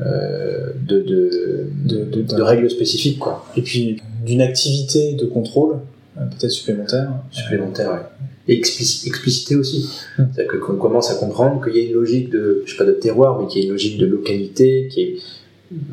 Euh, 0.00 0.72
de, 0.86 2.42
règles 2.42 2.70
spécifiques 2.70 3.18
quoi. 3.18 3.46
et 3.56 3.62
puis 3.62 4.02
d'une 4.24 4.42
activité 4.42 5.14
de 5.14 5.24
contrôle 5.24 5.76
euh, 6.18 6.22
peut-être 6.26 6.50
supplémentaire. 6.50 7.08
supplémentaire. 7.30 8.08
Et 8.48 8.54
explici- 8.58 9.06
explicité 9.08 9.56
aussi. 9.56 9.88
Mm. 10.18 10.24
C'est-à-dire 10.32 10.52
que- 10.52 10.56
qu'on 10.58 10.76
commence 10.76 11.10
à 11.10 11.14
comprendre 11.16 11.62
qu'il 11.64 11.76
y 11.76 11.84
a 11.84 11.88
une 11.88 11.94
logique 11.94 12.30
de, 12.30 12.62
je 12.64 12.70
sais 12.72 12.76
pas, 12.78 12.84
de 12.84 12.92
terroir, 12.92 13.40
mais 13.40 13.46
qu'il 13.48 13.60
y 13.60 13.64
a 13.64 13.66
une 13.66 13.72
logique 13.72 13.98
de 13.98 14.06
localité, 14.06 14.88
qui 14.90 15.00
est, 15.02 15.16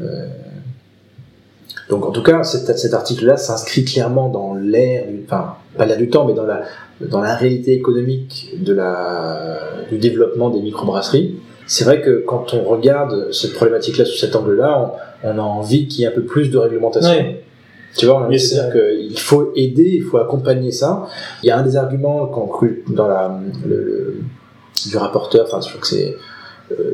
euh, 0.02 0.28
donc 1.90 2.06
en 2.06 2.12
tout 2.12 2.24
cas, 2.24 2.44
cet, 2.44 2.78
cet 2.78 2.94
article-là 2.94 3.38
s'inscrit 3.38 3.84
clairement 3.84 4.30
dans 4.30 4.54
l'ère, 4.56 5.06
enfin, 5.26 5.56
pas 5.78 5.86
l'ère 5.86 5.98
du 5.98 6.10
temps, 6.10 6.26
mais 6.26 6.34
dans 6.34 6.46
la, 6.46 6.64
dans 7.02 7.22
la 7.22 7.36
réalité 7.36 7.74
économique 7.74 8.56
de 8.62 8.74
la, 8.74 9.60
du 9.90 9.98
développement 9.98 10.50
des 10.50 10.62
microbrasseries. 10.62 11.36
C'est 11.68 11.84
vrai 11.86 12.02
que 12.02 12.24
quand 12.28 12.54
on 12.54 12.64
regarde 12.64 13.32
cette 13.32 13.54
problématique-là 13.54 14.06
sous 14.06 14.18
cet 14.18 14.36
angle-là, 14.36 14.92
on, 15.24 15.30
on 15.30 15.38
a 15.40 15.42
envie 15.42 15.88
qu'il 15.88 16.02
y 16.02 16.04
ait 16.04 16.08
un 16.08 16.12
peu 16.12 16.24
plus 16.24 16.50
de 16.50 16.58
réglementation. 16.58 17.10
Ouais. 17.12 17.44
Tu 17.96 18.06
vois, 18.08 18.16
on 18.16 18.18
a 18.18 18.22
Mais 18.22 18.26
envie 18.28 18.36
de 18.38 18.42
c'est- 18.42 18.56
dire 18.56 18.72
qu'il 18.72 19.20
faut 19.20 19.52
aider, 19.56 19.92
il 19.96 20.02
faut 20.04 20.18
accompagner 20.18 20.72
ça. 20.72 21.08
Il 21.44 21.48
y 21.48 21.52
a 21.52 21.58
un 21.58 21.64
des 21.64 21.76
arguments 21.78 22.26
qu'on 22.28 22.50
dans 22.88 23.08
la, 23.08 23.40
le, 23.66 23.76
le- 23.84 24.16
du 24.90 24.98
rapporteur, 24.98 25.46
enfin, 25.46 25.62
je 25.62 25.70
crois 25.70 25.80
que 25.82 25.88
c'est 25.88 26.18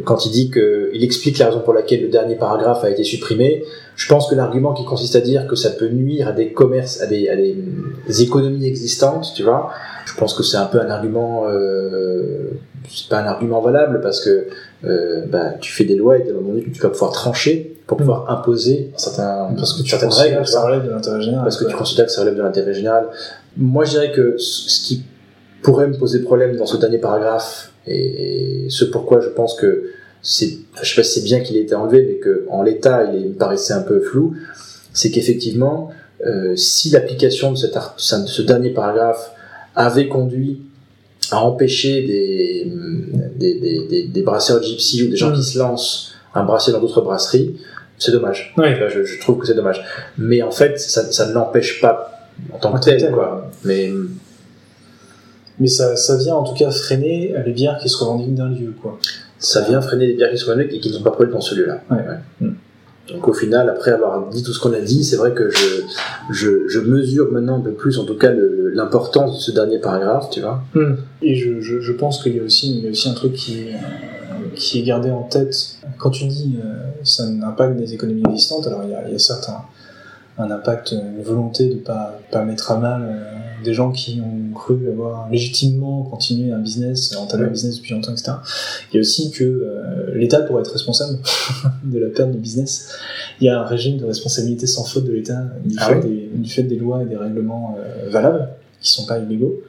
quand 0.06 0.26
il 0.26 0.32
dit 0.32 0.50
que 0.50 0.90
il 0.94 1.04
explique 1.04 1.38
la 1.38 1.48
raison 1.48 1.62
pour 1.62 1.74
laquelle 1.74 2.02
le 2.02 2.10
dernier 2.10 2.36
paragraphe 2.36 2.84
a 2.84 2.90
été 2.90 3.04
supprimé. 3.04 3.64
Je 3.96 4.08
pense 4.08 4.30
que 4.30 4.36
l'argument 4.36 4.74
qui 4.74 4.86
consiste 4.86 5.16
à 5.16 5.22
dire 5.22 5.48
que 5.48 5.56
ça 5.56 5.72
peut 5.72 5.90
nuire 5.90 6.30
à 6.30 6.32
des 6.32 6.54
commerces, 6.54 7.02
à 7.02 7.08
des, 7.08 7.30
à 7.30 7.36
des, 7.36 7.56
des 8.08 8.22
économies 8.22 8.66
existantes, 8.66 9.34
tu 9.36 9.44
vois, 9.44 9.72
je 10.06 10.14
pense 10.16 10.34
que 10.34 10.44
c'est 10.44 10.58
un 10.58 10.66
peu 10.66 10.80
un 10.80 10.90
argument, 10.90 11.46
euh, 11.48 12.52
c'est 12.90 13.10
pas 13.10 13.20
un 13.20 13.26
argument 13.26 13.62
valable 13.62 14.00
parce 14.02 14.22
que 14.24 14.48
euh, 14.86 15.26
bah, 15.28 15.54
tu 15.60 15.72
fais 15.72 15.84
des 15.84 15.96
lois 15.96 16.18
et 16.18 16.22
à 16.28 16.32
un 16.32 16.34
moment 16.36 16.50
donné 16.50 16.66
tu 16.72 16.82
vas 16.82 16.90
pouvoir 16.90 17.12
trancher 17.12 17.76
pour 17.86 17.98
pouvoir 17.98 18.30
imposer 18.30 18.92
certains, 18.98 19.50
Parce 19.58 19.74
que 19.74 19.82
tu 19.82 19.90
certaines 19.90 20.10
considères 20.10 20.30
règles, 20.32 20.42
que 20.42 20.46
tu 20.46 20.52
vois 20.52 20.62
ça 20.62 20.66
relève 20.68 20.86
de 20.86 20.90
l'intérêt 20.92 21.22
général. 21.22 21.44
parce 21.44 21.58
que 21.58 21.66
tu 21.66 21.76
considères 21.76 22.06
que 22.06 22.12
ça 22.12 22.22
relève 22.22 22.36
de 22.36 22.42
l'intérêt 22.44 22.74
général. 22.74 23.08
Moi, 23.58 23.84
je 23.84 23.92
dirais 23.92 24.12
que 24.12 24.38
ce 24.38 24.88
qui 24.88 25.04
pourrait 25.64 25.88
me 25.88 25.98
poser 25.98 26.20
problème 26.20 26.56
dans 26.56 26.68
ce 26.68 26.78
dernier 26.78 27.00
paragraphe, 27.00 27.72
et, 27.88 28.66
et 28.66 28.70
ce 28.70 28.86
pourquoi 28.86 29.20
je 29.22 29.30
pense 29.30 29.56
que 29.56 29.92
c'est, 30.22 30.58
je 30.82 30.90
sais 30.90 30.96
pas 30.96 31.04
si 31.04 31.20
c'est 31.20 31.26
bien 31.26 31.40
qu'il 31.42 31.56
ait 31.58 31.62
été 31.62 31.76
enlevé, 31.76 32.06
mais 32.08 32.16
que 32.16 32.46
en 32.50 32.62
l'état, 32.64 33.06
il, 33.06 33.16
est- 33.18 33.22
il 33.22 33.30
me 33.30 33.34
paraissait 33.36 33.74
un 33.74 33.82
peu 33.82 34.00
flou, 34.02 34.36
c'est 34.94 35.12
qu'effectivement, 35.12 35.92
euh, 36.26 36.56
si 36.56 36.90
l'application 36.90 37.52
de, 37.54 37.58
cet 37.58 37.78
art- 37.78 37.96
de 37.96 38.28
ce 38.28 38.42
dernier 38.42 38.72
paragraphe 38.72 39.32
avait 39.76 40.08
conduit 40.10 40.62
à 41.32 41.42
empêcher 41.44 42.02
des, 42.06 42.72
des, 43.36 43.54
des, 43.60 43.88
des, 43.88 44.04
des 44.08 44.22
brasseurs 44.24 44.62
gypsy 44.64 45.04
ou 45.04 45.10
des 45.10 45.16
gens 45.16 45.30
Mm. 45.30 45.36
qui 45.36 45.44
se 45.44 45.58
lancent 45.60 46.14
à 46.34 46.42
brasser 46.44 46.72
dans 46.72 46.80
d'autres 46.82 47.02
brasseries, 47.02 47.56
c'est 47.98 48.12
dommage. 48.12 48.54
Je, 48.58 49.04
je 49.04 49.20
trouve 49.20 49.38
que 49.40 49.48
c'est 49.48 49.54
dommage. 49.54 49.84
Mais 50.18 50.42
en 50.42 50.52
fait, 50.52 50.80
ça, 50.80 51.10
ça 51.12 51.28
ne 51.30 51.34
l'empêche 51.34 51.80
pas 51.82 52.28
en 52.54 52.58
tant 52.58 52.72
que 52.74 52.84
tel, 52.84 53.12
quoi. 53.12 53.50
Mais 53.64 53.92
Mais 55.60 55.68
ça, 55.68 55.96
ça 55.96 56.18
vient 56.18 56.36
en 56.36 56.44
tout 56.44 56.56
cas 56.56 56.72
freiner 56.72 57.36
les 57.46 57.52
bières 57.52 57.78
qui 57.82 57.90
se 57.90 57.98
revendiquent 57.98 58.36
d'un 58.36 58.50
lieu, 58.50 58.74
quoi. 58.82 58.98
ça 59.38 59.62
vient 59.62 59.82
freiner 59.82 60.08
les 60.08 60.14
bières 60.14 60.32
qui 60.32 60.38
sont 60.38 60.52
vendues 60.52 60.70
et 60.72 60.80
qui 60.80 60.90
ne 60.90 60.94
sont 60.94 61.04
pas 61.04 61.12
produites 61.12 61.34
dans 61.34 61.42
celui-là. 61.42 61.82
Ouais. 61.92 61.98
Mm. 62.42 62.54
Donc 63.14 63.28
au 63.28 63.34
final, 63.34 63.70
après 63.70 63.92
avoir 63.92 64.30
dit 64.30 64.44
tout 64.44 64.54
ce 64.54 64.60
qu'on 64.60 64.74
a 64.74 64.82
dit, 64.82 65.04
c'est 65.04 65.16
vrai 65.16 65.34
que 65.34 65.50
je, 65.50 65.66
je, 66.32 66.68
je 66.68 66.80
mesure 66.80 67.32
maintenant 67.32 67.58
un 67.58 67.62
peu 67.62 67.72
plus, 67.72 67.98
en 67.98 68.06
tout 68.06 68.16
cas, 68.16 68.32
l'importance 68.74 69.38
de 69.38 69.42
ce 69.42 69.52
dernier 69.52 69.80
paragraphe, 69.80 70.30
tu 70.30 70.42
vois. 70.42 70.62
Et 71.22 71.36
je, 71.36 71.60
je, 71.60 71.80
je 71.80 71.92
pense 71.92 72.22
qu'il 72.22 72.34
y 72.34 72.36
a 72.36 72.40
y 72.40 72.42
a 72.44 72.46
aussi 72.46 73.10
un 73.10 73.14
truc 73.14 73.34
qui 73.34 73.62
est, 73.62 73.74
euh, 73.74 73.78
qui 74.56 74.80
est 74.80 74.84
gardé 74.84 75.10
en 75.10 75.24
tête. 75.24 75.56
Quand 75.98 76.12
tu 76.12 76.26
dis 76.26 76.60
euh, 76.64 76.90
ça 77.04 77.24
impacte 77.24 77.78
des 77.78 77.94
économies 77.94 78.24
existantes, 78.28 78.68
alors 78.68 78.82
il 78.84 78.92
y 78.92 78.96
a, 78.96 79.08
il 79.08 79.14
y 79.14 79.16
a 79.16 79.20
certes 79.20 79.50
un, 79.50 80.44
un 80.44 80.52
impact, 80.52 80.92
une 80.92 81.24
volonté 81.24 81.68
de 81.68 81.76
pas 81.76 82.20
pas 82.32 82.44
mettre 82.44 82.72
à 82.72 82.78
mal 82.78 83.02
euh, 83.04 83.24
des 83.64 83.74
gens 83.74 83.92
qui 83.92 84.22
ont 84.22 84.54
cru 84.54 84.90
avoir 84.90 85.30
légitimement 85.30 86.04
continué 86.04 86.52
un 86.52 86.60
business, 86.60 87.16
entamé 87.16 87.46
un 87.46 87.50
business 87.50 87.78
depuis 87.78 87.94
longtemps, 87.94 88.12
etc. 88.12 88.34
Il 88.92 88.96
y 88.96 88.98
a 88.98 89.02
aussi 89.02 89.32
que 89.32 89.44
euh, 89.44 90.16
l'État 90.16 90.42
pourrait 90.42 90.62
être 90.62 90.72
responsable 90.72 91.20
de 91.84 92.00
la 92.00 92.10
perte 92.10 92.32
du 92.32 92.38
business. 92.38 92.90
Il 93.40 93.46
y 93.46 93.50
a 93.50 93.60
un 93.60 93.66
régime 93.66 93.98
de 93.98 94.06
responsabilité 94.06 94.68
sans 94.68 94.86
faute 94.86 95.06
de 95.06 95.12
l'État 95.12 95.42
du, 95.64 95.76
Ah 95.80 95.88
fait 95.88 95.96
oui 95.96 96.30
des, 96.32 96.38
du 96.38 96.50
fait 96.50 96.64
des 96.64 96.76
lois 96.76 97.04
et 97.04 97.06
des 97.06 97.18
règlements 97.18 97.78
euh, 97.80 98.10
valables 98.10 98.50
qui 98.82 98.92
sont 98.92 99.06
pas 99.06 99.20
illégaux. 99.20 99.62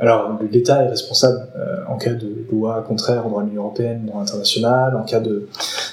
Alors, 0.00 0.38
l'État 0.52 0.84
est 0.84 0.88
responsable 0.90 1.48
euh, 1.56 1.82
en 1.88 1.96
cas 1.96 2.14
de 2.14 2.46
loi 2.52 2.84
contraire 2.86 3.26
au 3.26 3.30
droit 3.30 3.42
de 3.42 3.48
l'Union 3.48 3.62
européenne, 3.62 4.02
au 4.04 4.10
droit 4.10 4.22
international, 4.22 4.96
en 4.96 5.02
cas 5.02 5.18
de... 5.18 5.48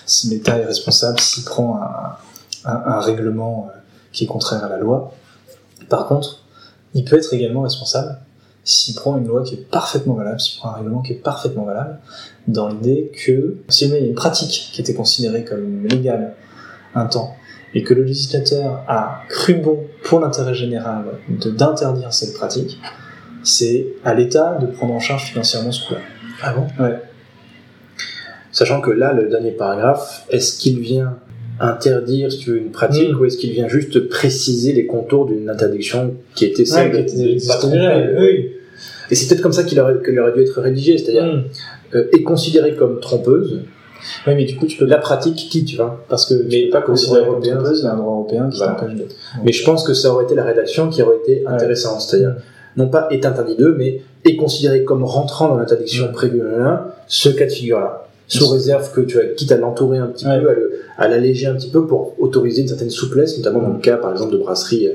Si 0.06 0.30
l'État 0.30 0.60
est 0.60 0.66
responsable 0.66 1.20
s'il 1.20 1.44
prend 1.44 1.82
un, 1.82 2.70
un, 2.70 2.84
un 2.86 3.00
règlement 3.00 3.70
euh, 3.70 3.80
qui 4.12 4.26
est 4.26 4.28
contraire 4.28 4.64
à 4.64 4.70
la 4.70 4.78
loi. 4.78 5.12
Par 5.90 6.08
contre, 6.08 6.45
il 6.96 7.06
peut 7.06 7.18
être 7.18 7.32
également 7.34 7.62
responsable 7.62 8.18
s'il 8.64 8.96
prend 8.96 9.16
une 9.18 9.28
loi 9.28 9.44
qui 9.44 9.54
est 9.54 9.70
parfaitement 9.70 10.16
valable, 10.16 10.40
s'il 10.40 10.58
prend 10.58 10.70
un 10.70 10.78
règlement 10.78 11.04
qui 11.04 11.12
est 11.12 11.22
parfaitement 11.22 11.66
valable, 11.66 12.00
dans 12.48 12.68
l'idée 12.68 13.12
que 13.24 13.58
si 13.70 13.86
jamais 13.86 14.00
il 14.00 14.04
y 14.04 14.06
a 14.08 14.10
une 14.10 14.16
pratique 14.16 14.72
qui 14.74 14.82
était 14.82 14.96
considérée 14.96 15.44
comme 15.44 15.86
légale 15.86 16.34
un 16.96 17.06
temps, 17.06 17.36
et 17.76 17.84
que 17.84 17.94
le 17.94 18.04
législateur 18.04 18.84
a 18.88 19.22
cru 19.30 19.56
bon 19.56 19.82
pour 20.04 20.20
l'intérêt 20.20 20.56
général 20.56 21.04
d'interdire 21.30 22.12
cette 22.12 22.34
pratique, 22.34 22.80
c'est 23.44 23.86
à 24.04 24.16
l'État 24.16 24.58
de 24.60 24.66
prendre 24.66 24.94
en 24.94 25.00
charge 25.00 25.26
financièrement 25.26 25.72
ce 25.72 25.88
coup-là. 25.88 26.00
Ah 26.42 26.54
bon? 26.54 26.68
Ouais. 26.84 27.00
Sachant 28.52 28.82
que 28.82 28.90
là, 28.90 29.12
le 29.14 29.30
dernier 29.30 29.52
paragraphe, 29.52 30.26
est-ce 30.30 30.58
qu'il 30.58 30.80
vient 30.80 31.18
interdire 31.60 32.32
si 32.32 32.40
tu 32.40 32.52
veux, 32.52 32.58
une 32.58 32.72
pratique 32.72 33.12
Mm. 33.12 33.20
ou 33.20 33.26
est-ce 33.26 33.38
qu'il 33.38 33.52
vient 33.52 33.68
juste 33.68 34.08
préciser 34.10 34.74
les 34.74 34.86
contours 34.86 35.26
d'une 35.26 35.50
interdiction 35.50 36.14
qui 36.36 36.46
était 36.46 36.66
celle 36.66 36.94
Ouais, 36.94 37.06
qui 37.06 37.16
de- 37.18 37.22
était- 37.30 37.36
de 37.42 37.48
pas 37.48 37.56
tromper, 37.58 38.06
oui. 38.20 38.52
Et 39.12 39.16
c'est 39.16 39.28
peut-être 39.28 39.42
comme 39.42 39.54
ça 39.54 39.64
qu'il 39.64 39.80
aurait, 39.80 39.96
qu'il 40.04 40.20
aurait 40.20 40.34
dû 40.34 40.42
être 40.42 40.60
rédigé, 40.62 40.98
c'est-à-dire 40.98 41.26
Mm. 41.26 41.44
euh, 41.96 42.08
est 42.12 42.24
considérée 42.24 42.76
comme 42.76 43.00
trompeuse 43.00 43.62
Ouais, 44.28 44.36
mais 44.36 44.46
du 44.46 44.56
coup, 44.56 44.68
tu 44.68 44.78
peux 44.78 44.86
la 44.86 44.98
pratique 45.00 45.36
qui, 45.50 45.66
tu 45.66 45.78
vois. 45.78 46.06
parce 46.10 46.28
que 46.28 46.36
Mais 46.36 46.50
tu 46.50 46.64
peux 46.66 46.70
pas 46.72 46.82
considérer 46.84 47.22
comme 47.22 47.30
européen, 47.36 47.56
trompeuse, 47.56 47.80
il 47.80 47.86
y 47.86 47.88
a 47.88 47.94
un 47.94 47.98
droit 47.98 48.14
européen 48.14 48.50
qui 48.52 48.58
Voilà. 48.58 48.74
t'empêche 48.74 48.96
de. 48.98 49.06
Mais 49.44 49.52
je 49.52 49.64
pense 49.66 49.84
que 49.84 49.94
ça 49.96 50.12
aurait 50.14 50.26
été 50.26 50.36
la 50.36 50.44
rédaction 50.44 50.90
qui 50.90 51.02
aurait 51.02 51.18
été 51.24 51.44
intéressante, 51.48 52.02
c'est-à-dire 52.02 52.36
non 52.78 52.88
pas 52.90 53.08
est 53.10 53.26
interdit 53.26 53.56
d'eux, 53.56 53.74
mais 53.78 54.02
est 54.24 54.36
considéré 54.36 54.84
comme 54.84 55.04
rentrant 55.04 55.48
dans 55.48 55.58
l'interdiction 55.58 56.10
Mm. 56.10 56.12
prévue 56.12 56.42
ce 57.08 57.30
cas 57.30 57.46
de 57.46 57.52
figure-là. 57.52 58.05
Sous 58.28 58.48
réserve 58.50 58.92
que 58.92 59.02
tu 59.02 59.20
as, 59.20 59.26
quitte 59.36 59.52
à 59.52 59.58
l'entourer 59.58 60.00
un 60.00 60.08
petit 60.08 60.26
Ouais. 60.26 60.40
peu, 60.42 60.72
à 60.98 61.08
l'alléger 61.08 61.46
un 61.48 61.54
petit 61.56 61.70
peu 61.70 61.86
pour 61.86 62.14
autoriser 62.20 62.62
une 62.64 62.68
certaine 62.68 62.90
souplesse, 62.90 63.38
notamment 63.38 63.62
dans 63.62 63.70
le 63.74 63.80
cas, 63.80 63.98
par 63.98 64.12
exemple, 64.12 64.32
de 64.34 64.38
brasserie. 64.38 64.88
euh, 64.88 64.94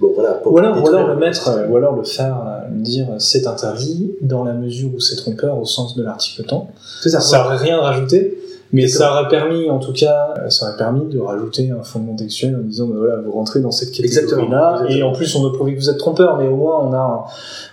Bon, 0.00 0.12
voilà. 0.14 0.32
pour 0.32 0.52
Ou 0.54 0.58
alors, 0.58 0.72
ou 0.72 0.80
détruire- 0.80 0.98
alors 0.98 1.14
le 1.14 1.20
mettre, 1.20 1.48
euh, 1.48 1.66
ou 1.68 1.76
alors 1.76 1.94
le 1.94 2.02
faire 2.02 2.36
euh, 2.44 2.68
dire 2.70 3.06
euh, 3.10 3.16
c'est 3.18 3.46
interdit 3.46 4.14
dans 4.20 4.42
la 4.42 4.52
mesure 4.52 4.90
où 4.96 4.98
c'est 5.00 5.14
trompeur 5.16 5.58
au 5.58 5.64
sens 5.64 5.94
de 5.96 6.02
l'article 6.02 6.44
temps. 6.44 6.70
Ça. 7.02 7.20
Ça 7.20 7.44
aurait 7.44 7.56
rien 7.58 7.78
rajouté, 7.78 8.36
mais 8.72 8.88
ça 8.88 9.12
aurait 9.12 9.28
permis, 9.28 9.68
en 9.70 9.78
tout 9.78 9.92
cas, 9.92 10.34
euh, 10.38 10.48
ça 10.50 10.66
aurait 10.68 10.76
permis 10.76 11.06
de 11.06 11.18
rajouter 11.18 11.70
un 11.70 11.82
fondement 11.82 12.16
textuel 12.16 12.56
en 12.56 12.62
disant, 12.66 12.86
bah 12.86 12.94
voilà, 12.98 13.16
vous 13.20 13.32
rentrez 13.32 13.60
dans 13.60 13.70
cette 13.70 13.90
catégorie-là, 13.90 14.80
exactement. 14.84 14.88
et 14.88 15.02
en 15.02 15.12
plus 15.12 15.34
on 15.36 15.44
ne 15.44 15.50
prouve 15.50 15.70
que 15.72 15.76
vous 15.78 15.90
êtes 15.90 15.98
trompeur, 15.98 16.38
mais 16.38 16.48
au 16.48 16.56
moins 16.56 16.80
on 16.86 16.92
a, 16.94 17.26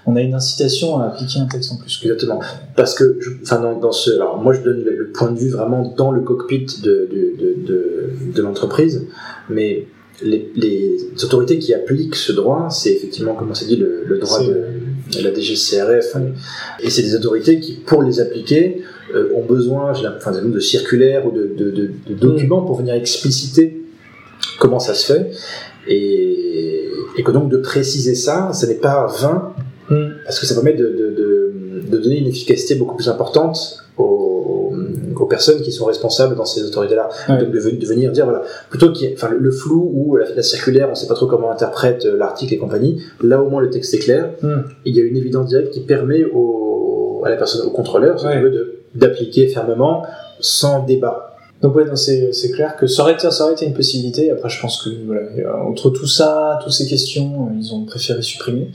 on 0.06 0.16
a 0.16 0.22
une 0.22 0.34
incitation 0.34 1.00
à 1.00 1.06
appliquer 1.08 1.40
un 1.40 1.46
texte 1.46 1.72
en 1.72 1.78
plus. 1.78 2.00
Exactement. 2.04 2.40
Parce 2.76 2.94
que, 2.94 3.18
je- 3.22 3.32
enfin, 3.44 3.60
dans, 3.62 3.80
dans 3.80 3.92
ce, 3.92 4.12
alors 4.12 4.38
moi 4.38 4.54
je 4.54 4.62
donne 4.62 4.84
le, 4.84 4.96
le 4.96 5.12
point 5.12 5.32
de 5.32 5.38
vue 5.40 5.50
vraiment 5.50 5.94
dans 5.98 6.12
le 6.12 6.22
cockpit 6.22 6.66
de, 6.84 7.08
de, 7.12 7.36
de, 7.40 7.68
de, 7.68 8.34
de 8.36 8.42
l'entreprise, 8.42 9.06
mais 9.50 9.86
les, 10.22 10.52
les 10.56 10.98
autorités 11.24 11.60
qui 11.60 11.74
appliquent 11.74 12.16
ce 12.16 12.34
droit, 12.34 12.68
c'est 12.70 12.92
effectivement, 12.92 13.36
comme 13.36 13.52
on 13.52 13.54
s'est 13.54 13.68
dit, 13.68 13.78
le, 13.78 14.04
le 14.06 14.18
droit 14.20 14.40
de 14.44 14.66
la 15.22 15.34
DGCRF, 15.34 16.16
et 16.82 16.90
c'est 16.90 17.02
des 17.02 17.16
autorités 17.16 17.60
qui, 17.60 17.74
pour 17.74 18.04
les 18.04 18.20
appliquer, 18.20 18.82
euh, 19.16 19.32
ont 19.36 19.46
besoin, 19.46 19.94
enfin, 20.18 20.32
de 20.32 20.60
circulaires 20.60 21.26
ou 21.26 21.32
de, 21.32 21.52
de, 21.58 21.72
de, 21.72 21.92
de 22.08 22.14
documents 22.14 22.62
pour 22.62 22.78
venir 22.78 22.94
expliciter 22.94 23.82
comment 24.60 24.80
ça 24.80 24.94
se 24.94 25.14
fait, 25.14 25.32
et, 25.88 26.90
et 27.18 27.24
que 27.24 27.32
donc 27.32 27.50
de 27.50 27.58
préciser 27.58 28.16
ça, 28.16 28.52
ce 28.54 28.66
n'est 28.66 28.76
pas 28.76 29.08
vain 29.20 29.54
Hmm. 29.90 30.10
parce 30.24 30.40
que 30.40 30.46
ça 30.46 30.54
permet 30.54 30.74
de 30.74 31.98
donner 31.98 32.20
une 32.20 32.28
efficacité 32.28 32.76
beaucoup 32.76 32.96
plus 32.96 33.10
importante 33.10 33.84
aux, 33.98 34.69
aux 35.20 35.26
personnes 35.26 35.62
qui 35.62 35.72
sont 35.72 35.86
responsables 35.86 36.36
dans 36.36 36.46
ces 36.46 36.64
autorités-là. 36.64 37.10
Ouais. 37.28 37.38
Donc 37.38 37.52
de, 37.52 37.60
ve- 37.60 37.78
de 37.78 37.86
venir 37.86 38.12
dire, 38.12 38.26
voilà, 38.26 38.42
plutôt 38.70 38.92
ait 39.04 39.14
enfin, 39.16 39.30
le, 39.38 39.52
flou 39.52 39.92
ou 39.94 40.16
la, 40.18 40.26
la 40.34 40.42
circulaire, 40.44 40.88
on 40.88 40.92
ne 40.92 40.96
sait 40.96 41.08
pas 41.08 41.14
trop 41.14 41.28
comment 41.28 41.48
on 41.50 41.52
interprète 41.52 42.06
euh, 42.06 42.18
l'article 42.18 42.54
et 42.54 42.58
compagnie, 42.58 43.02
là 43.22 43.42
au 43.42 43.50
moins 43.50 43.62
le 43.62 43.70
texte 43.70 43.94
est 43.94 44.00
clair, 44.00 44.30
Hmm. 44.42 44.62
il 44.86 44.96
y 44.96 45.00
a 45.00 45.04
une 45.04 45.18
évidence 45.18 45.48
directe 45.48 45.72
qui 45.74 45.82
permet 45.82 46.24
au, 46.24 47.22
à 47.26 47.30
la 47.30 47.36
personne, 47.36 47.66
au 47.68 47.72
contrôleur, 47.72 48.20
si 48.20 48.26
Ouais. 48.26 48.42
d'appliquer 48.96 49.48
fermement 49.48 50.04
sans 50.40 50.84
débat. 50.86 51.36
Donc 51.62 51.76
ouais, 51.76 51.84
c'est 51.96 52.52
clair 52.52 52.78
que 52.78 52.88
ça 52.88 53.04
aurait, 53.04 53.14
été, 53.14 53.30
ça 53.30 53.44
aurait 53.44 53.54
été 53.54 53.66
une 53.66 53.74
possibilité. 53.74 54.32
Après, 54.32 54.48
je 54.48 54.62
pense 54.62 54.82
que 54.82 54.90
voilà, 55.06 55.22
entre 55.66 55.90
tout 55.90 56.08
ça, 56.08 56.58
toutes 56.64 56.72
ces 56.72 56.88
questions, 56.88 57.50
ils 57.60 57.74
ont 57.74 57.84
préféré 57.84 58.22
supprimer. 58.22 58.70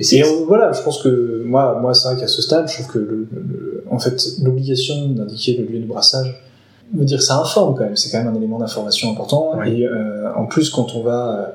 Et 0.00 0.04
c'est 0.04 0.16
Et 0.16 0.24
on- 0.24 0.46
voilà, 0.46 0.72
je 0.72 0.82
pense 0.82 1.00
que 1.02 1.42
moi, 1.44 1.78
moi 1.80 1.94
c'est 1.94 2.08
vrai 2.08 2.18
qu'à 2.20 2.26
ce 2.26 2.42
stade, 2.42 2.66
je 2.68 2.74
trouve 2.74 2.88
que 2.88 2.98
le, 2.98 3.28
le- 3.32 3.84
en 3.90 3.98
fait, 3.98 4.16
l'obligation 4.42 5.08
d'indiquer 5.10 5.56
le 5.56 5.64
lieu 5.66 5.78
de 5.80 5.86
brassage 5.86 6.42
veut 6.94 7.04
dire 7.04 7.22
ça 7.22 7.38
informe 7.38 7.76
quand 7.76 7.84
même. 7.84 7.96
C'est 7.96 8.10
quand 8.10 8.18
même 8.24 8.32
un 8.34 8.36
élément 8.36 8.58
d'information 8.58 9.10
important. 9.12 9.62
Et 9.62 9.86
euh, 9.86 10.32
en 10.34 10.46
plus, 10.46 10.70
quand 10.70 10.94
on 10.96 11.02
va 11.02 11.38
euh, 11.38 11.46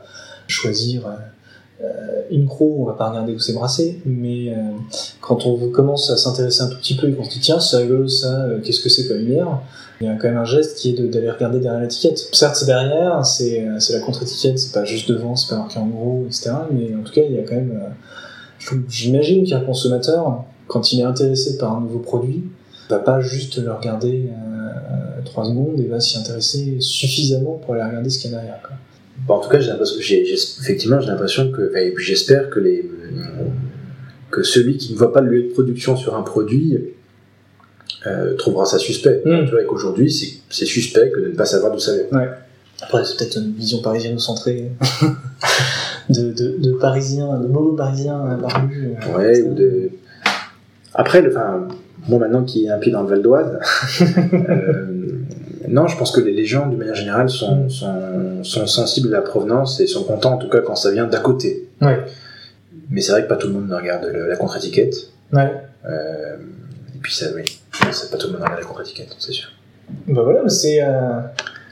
choisir 0.47 1.01
euh, 1.07 1.85
une 2.31 2.45
croix, 2.47 2.67
on 2.67 2.85
va 2.85 2.93
pas 2.93 3.09
regarder 3.09 3.33
où 3.33 3.39
c'est 3.39 3.53
brassé, 3.53 3.99
mais 4.05 4.49
euh, 4.49 4.53
quand 5.21 5.45
on 5.45 5.69
commence 5.71 6.09
à 6.09 6.15
s'intéresser 6.17 6.61
un 6.61 6.67
tout 6.67 6.77
petit 6.77 6.95
peu 6.95 7.09
et 7.09 7.13
qu'on 7.13 7.23
se 7.25 7.31
dit 7.31 7.39
tiens, 7.41 7.59
c'est 7.59 7.77
rigolo 7.77 8.07
ça, 8.07 8.45
qu'est-ce 8.63 8.79
que 8.81 8.89
c'est 8.89 9.07
comme 9.07 9.23
bière 9.25 9.59
il 10.01 10.07
y 10.07 10.09
a 10.09 10.15
quand 10.15 10.27
même 10.27 10.35
un 10.37 10.43
geste 10.43 10.77
qui 10.77 10.89
est 10.89 10.93
de- 11.01 11.07
d'aller 11.07 11.31
regarder 11.31 11.59
derrière 11.59 11.79
l'étiquette. 11.79 12.19
Certes, 12.33 12.57
c'est 12.57 12.65
derrière, 12.65 13.25
c'est 13.25 13.65
c'est 13.79 13.93
la 13.93 13.99
contre-étiquette, 14.01 14.59
c'est 14.59 14.73
pas 14.73 14.83
juste 14.83 15.09
devant, 15.09 15.37
c'est 15.37 15.49
pas 15.49 15.55
marqué 15.57 15.79
en 15.79 15.87
gros, 15.87 16.25
etc. 16.27 16.51
Mais 16.69 16.93
en 16.93 17.01
tout 17.01 17.13
cas, 17.13 17.21
il 17.27 17.33
y 17.33 17.39
a 17.39 17.43
quand 17.43 17.55
même. 17.55 17.79
J'imagine 18.89 19.45
qu'un 19.45 19.61
consommateur, 19.61 20.43
quand 20.67 20.91
il 20.91 20.99
est 20.99 21.03
intéressé 21.03 21.57
par 21.57 21.75
un 21.75 21.81
nouveau 21.81 21.99
produit, 21.99 22.43
va 22.89 22.99
pas 22.99 23.19
juste 23.19 23.57
le 23.57 23.71
regarder 23.71 24.29
euh, 24.29 25.21
trois 25.23 25.45
secondes 25.45 25.79
et 25.79 25.87
va 25.87 25.99
s'y 25.99 26.17
intéresser 26.17 26.77
suffisamment 26.79 27.59
pour 27.63 27.73
aller 27.73 27.83
regarder 27.83 28.09
ce 28.09 28.19
qu'il 28.19 28.31
y 28.31 28.33
a 28.33 28.37
derrière. 28.37 28.61
quoi. 28.61 28.75
Bon, 29.27 29.35
en 29.35 29.39
tout 29.39 29.49
cas, 29.49 29.59
j'ai 29.59 29.69
l'impression, 29.69 29.95
j'ai, 29.99 30.33
effectivement, 30.33 30.99
j'ai 30.99 31.07
l'impression 31.07 31.51
que, 31.51 31.75
et 31.77 31.91
puis 31.91 32.03
j'espère 32.03 32.49
que 32.49 32.59
les, 32.59 32.89
que 34.29 34.43
celui 34.43 34.77
qui 34.77 34.93
ne 34.93 34.97
voit 34.97 35.13
pas 35.13 35.21
le 35.21 35.31
lieu 35.31 35.43
de 35.43 35.53
production 35.53 35.95
sur 35.95 36.15
un 36.15 36.21
produit 36.21 36.77
euh, 38.05 38.35
trouvera 38.35 38.65
ça 38.65 38.77
suspect. 38.77 39.21
Mm. 39.25 39.45
Tu 39.45 39.51
vois, 39.51 39.61
et 39.63 39.65
qu'aujourd'hui, 39.65 40.11
c'est, 40.11 40.27
c'est 40.49 40.65
suspect 40.65 41.11
que 41.11 41.21
de 41.21 41.27
ne 41.29 41.35
pas 41.35 41.45
savoir 41.45 41.71
d'où 41.71 41.79
ça 41.79 41.93
vient. 41.95 42.05
Après, 42.81 43.05
c'est 43.05 43.17
peut-être 43.17 43.37
une 43.37 43.53
vision 43.53 43.81
parisienne 43.81 44.19
centrée 44.19 44.69
de, 46.09 46.31
de, 46.31 46.55
de 46.59 46.71
parisiens, 46.73 47.37
de 47.39 47.47
mots 47.47 47.73
parisiens 47.73 48.37
barbus. 48.41 48.95
euh, 49.09 49.17
Ouais, 49.17 49.41
ou 49.41 49.53
de. 49.53 49.89
Après, 50.93 51.21
le, 51.21 51.29
enfin, 51.31 51.67
moi 52.07 52.19
maintenant 52.19 52.43
qui 52.43 52.65
ai 52.65 52.69
un 52.69 52.77
pied 52.77 52.91
dans 52.91 53.01
le 53.01 53.07
Val 53.09 53.21
d'Oise, 53.21 53.59
euh, 54.01 54.85
non, 55.67 55.87
je 55.87 55.97
pense 55.97 56.11
que 56.11 56.21
les, 56.21 56.45
gens, 56.45 56.67
d'une 56.67 56.77
manière 56.77 56.95
générale, 56.95 57.29
sont, 57.29 57.69
sont, 57.69 58.43
sont 58.43 58.67
sensibles 58.67 59.07
à 59.13 59.17
la 59.17 59.21
provenance 59.23 59.79
et 59.79 59.87
sont 59.87 60.03
contents, 60.03 60.33
en 60.33 60.37
tout 60.37 60.49
cas, 60.49 60.59
quand 60.59 60.75
ça 60.75 60.91
vient 60.91 61.07
d'à 61.07 61.19
côté. 61.19 61.67
Ouais. 61.81 61.99
Mais 62.89 63.01
c'est 63.01 63.11
vrai 63.11 63.23
que 63.23 63.27
pas 63.27 63.35
tout 63.35 63.47
le 63.47 63.53
monde 63.53 63.71
regarde 63.71 64.05
le- 64.13 64.27
la 64.27 64.35
contre-étiquette. 64.35 64.95
Ouais. 65.33 65.51
Euh, 65.85 66.35
et 66.95 66.99
puis 67.01 67.13
ça, 67.15 67.25
oui, 67.35 67.43
c'est 67.91 68.11
pas 68.11 68.17
tout 68.17 68.27
le 68.27 68.33
monde 68.33 68.43
regarde 68.43 68.59
la 68.61 68.65
contre-étiquette, 68.65 69.15
c'est 69.17 69.31
sûr. 69.31 69.49
Bah 70.07 70.21
voilà, 70.23 70.41
mais 70.43 70.49
c'est. 70.49 70.81
euh, 70.83 71.19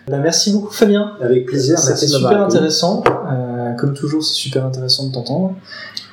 bah 0.07 0.18
merci 0.18 0.51
beaucoup 0.53 0.72
Fabien. 0.73 1.14
Avec 1.22 1.45
plaisir, 1.45 1.77
C'était 1.80 2.05
de 2.07 2.11
super 2.11 2.41
intéressant. 2.41 3.03
Euh, 3.07 3.52
comme 3.77 3.93
toujours, 3.93 4.23
c'est 4.23 4.33
super 4.33 4.65
intéressant 4.65 5.07
de 5.07 5.13
t'entendre. 5.13 5.55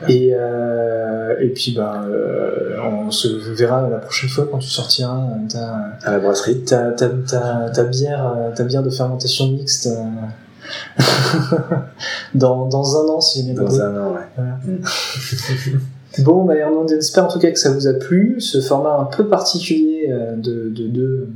Et, 0.08 0.30
euh, 0.32 1.34
et 1.40 1.48
puis, 1.50 1.74
bah, 1.76 2.04
euh, 2.08 2.76
on 2.82 3.10
se 3.10 3.28
verra 3.52 3.88
la 3.88 3.98
prochaine 3.98 4.30
fois 4.30 4.48
quand 4.50 4.58
tu 4.58 4.68
sortiras 4.68 5.18
euh, 5.18 5.48
ta, 5.50 6.08
À 6.08 6.12
la 6.12 6.18
brasserie. 6.20 6.64
ta, 6.64 6.90
ta, 6.92 7.08
ta, 7.08 7.70
ta 7.70 7.84
bière, 7.84 8.34
ta 8.56 8.64
bière 8.64 8.82
de 8.82 8.88
fermentation 8.90 9.48
mixte 9.48 9.88
dans, 12.34 12.66
dans 12.66 12.96
un 13.04 13.08
an, 13.14 13.20
si 13.20 13.40
j'ai 13.40 13.52
bien 13.52 13.60
compris. 13.62 13.78
Dans 13.78 13.84
un 13.84 14.00
an, 14.00 14.12
ouais. 14.14 14.80
Bon, 16.24 16.44
bah, 16.44 16.54
on 16.72 16.86
espère 16.88 17.26
en 17.26 17.28
tout 17.28 17.38
cas 17.38 17.52
que 17.52 17.58
ça 17.58 17.70
vous 17.70 17.86
a 17.86 17.92
plu. 17.92 18.40
Ce 18.40 18.60
format 18.60 18.96
un 18.98 19.04
peu 19.04 19.28
particulier 19.28 20.12
de, 20.36 20.68
de, 20.68 20.88
de- 20.88 21.28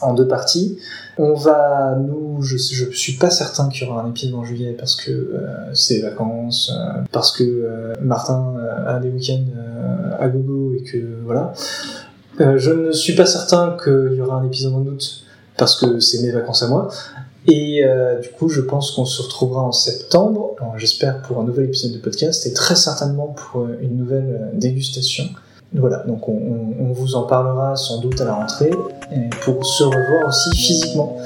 en 0.00 0.14
deux 0.14 0.26
parties. 0.26 0.78
On 1.18 1.34
va, 1.34 1.96
nous, 1.96 2.42
je, 2.42 2.56
je 2.56 2.90
suis 2.90 3.14
pas 3.14 3.30
certain 3.30 3.68
qu'il 3.68 3.86
y 3.86 3.90
aura 3.90 4.02
un 4.02 4.10
épisode 4.10 4.34
en 4.34 4.44
juillet 4.44 4.72
parce 4.78 4.94
que 4.94 5.10
euh, 5.10 5.74
c'est 5.74 6.00
vacances, 6.00 6.72
euh, 6.72 7.00
parce 7.10 7.32
que 7.32 7.42
euh, 7.42 7.94
Martin 8.00 8.54
euh, 8.56 8.96
a 8.96 9.00
des 9.00 9.08
week-ends 9.08 9.44
à 10.18 10.28
gogo 10.28 10.74
et 10.74 10.82
que 10.82 10.98
voilà. 11.24 11.52
Je 12.38 12.70
ne 12.70 12.92
suis 12.92 13.14
pas 13.14 13.26
certain 13.26 13.76
qu'il 13.82 14.14
y 14.14 14.20
aura 14.20 14.36
un 14.36 14.46
épisode 14.46 14.74
en 14.74 14.82
août 14.82 15.24
parce 15.56 15.74
que 15.80 15.98
c'est 15.98 16.22
mes 16.22 16.30
vacances 16.30 16.62
à 16.62 16.68
moi. 16.68 16.88
Et 17.48 17.82
du 18.22 18.28
coup, 18.30 18.48
je 18.48 18.60
pense 18.60 18.92
qu'on 18.92 19.04
se 19.04 19.22
retrouvera 19.22 19.62
en 19.62 19.72
septembre, 19.72 20.54
j'espère 20.76 21.22
pour 21.22 21.40
un 21.40 21.44
nouvel 21.44 21.64
épisode 21.64 21.92
de 21.92 21.98
podcast 21.98 22.46
et 22.46 22.52
très 22.52 22.76
certainement 22.76 23.28
pour 23.28 23.66
une 23.80 23.96
nouvelle 23.96 24.50
dégustation. 24.54 25.24
Voilà, 25.74 25.98
donc 26.06 26.26
on, 26.28 26.32
on- 26.32 26.92
vous 26.92 27.14
en 27.14 27.24
parlera 27.24 27.76
sans 27.76 28.00
doute 28.00 28.20
à 28.20 28.24
la 28.24 28.32
rentrée 28.34 28.70
pour 29.44 29.64
se 29.64 29.84
revoir 29.84 30.26
aussi 30.28 30.50
physiquement. 30.56 31.16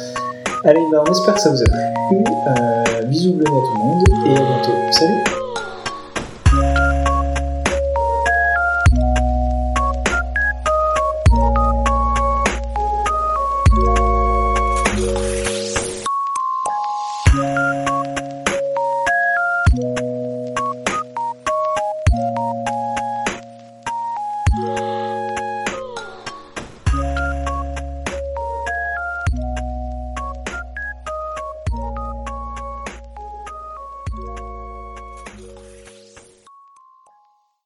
Allez, 0.64 0.80
bah, 0.90 1.02
on 1.06 1.10
espère 1.10 1.34
que 1.34 1.40
ça 1.40 1.50
vous 1.50 1.62
a 1.62 1.64
plu. 1.64 2.24
Euh, 2.48 3.02
bisous 3.04 3.34
bleus 3.34 3.46
à 3.46 3.50
tout 3.50 3.78
le 3.78 3.84
monde 3.84 4.04
et 4.26 4.30
à 4.36 4.40
bientôt. 4.40 4.72
Salut 4.90 5.41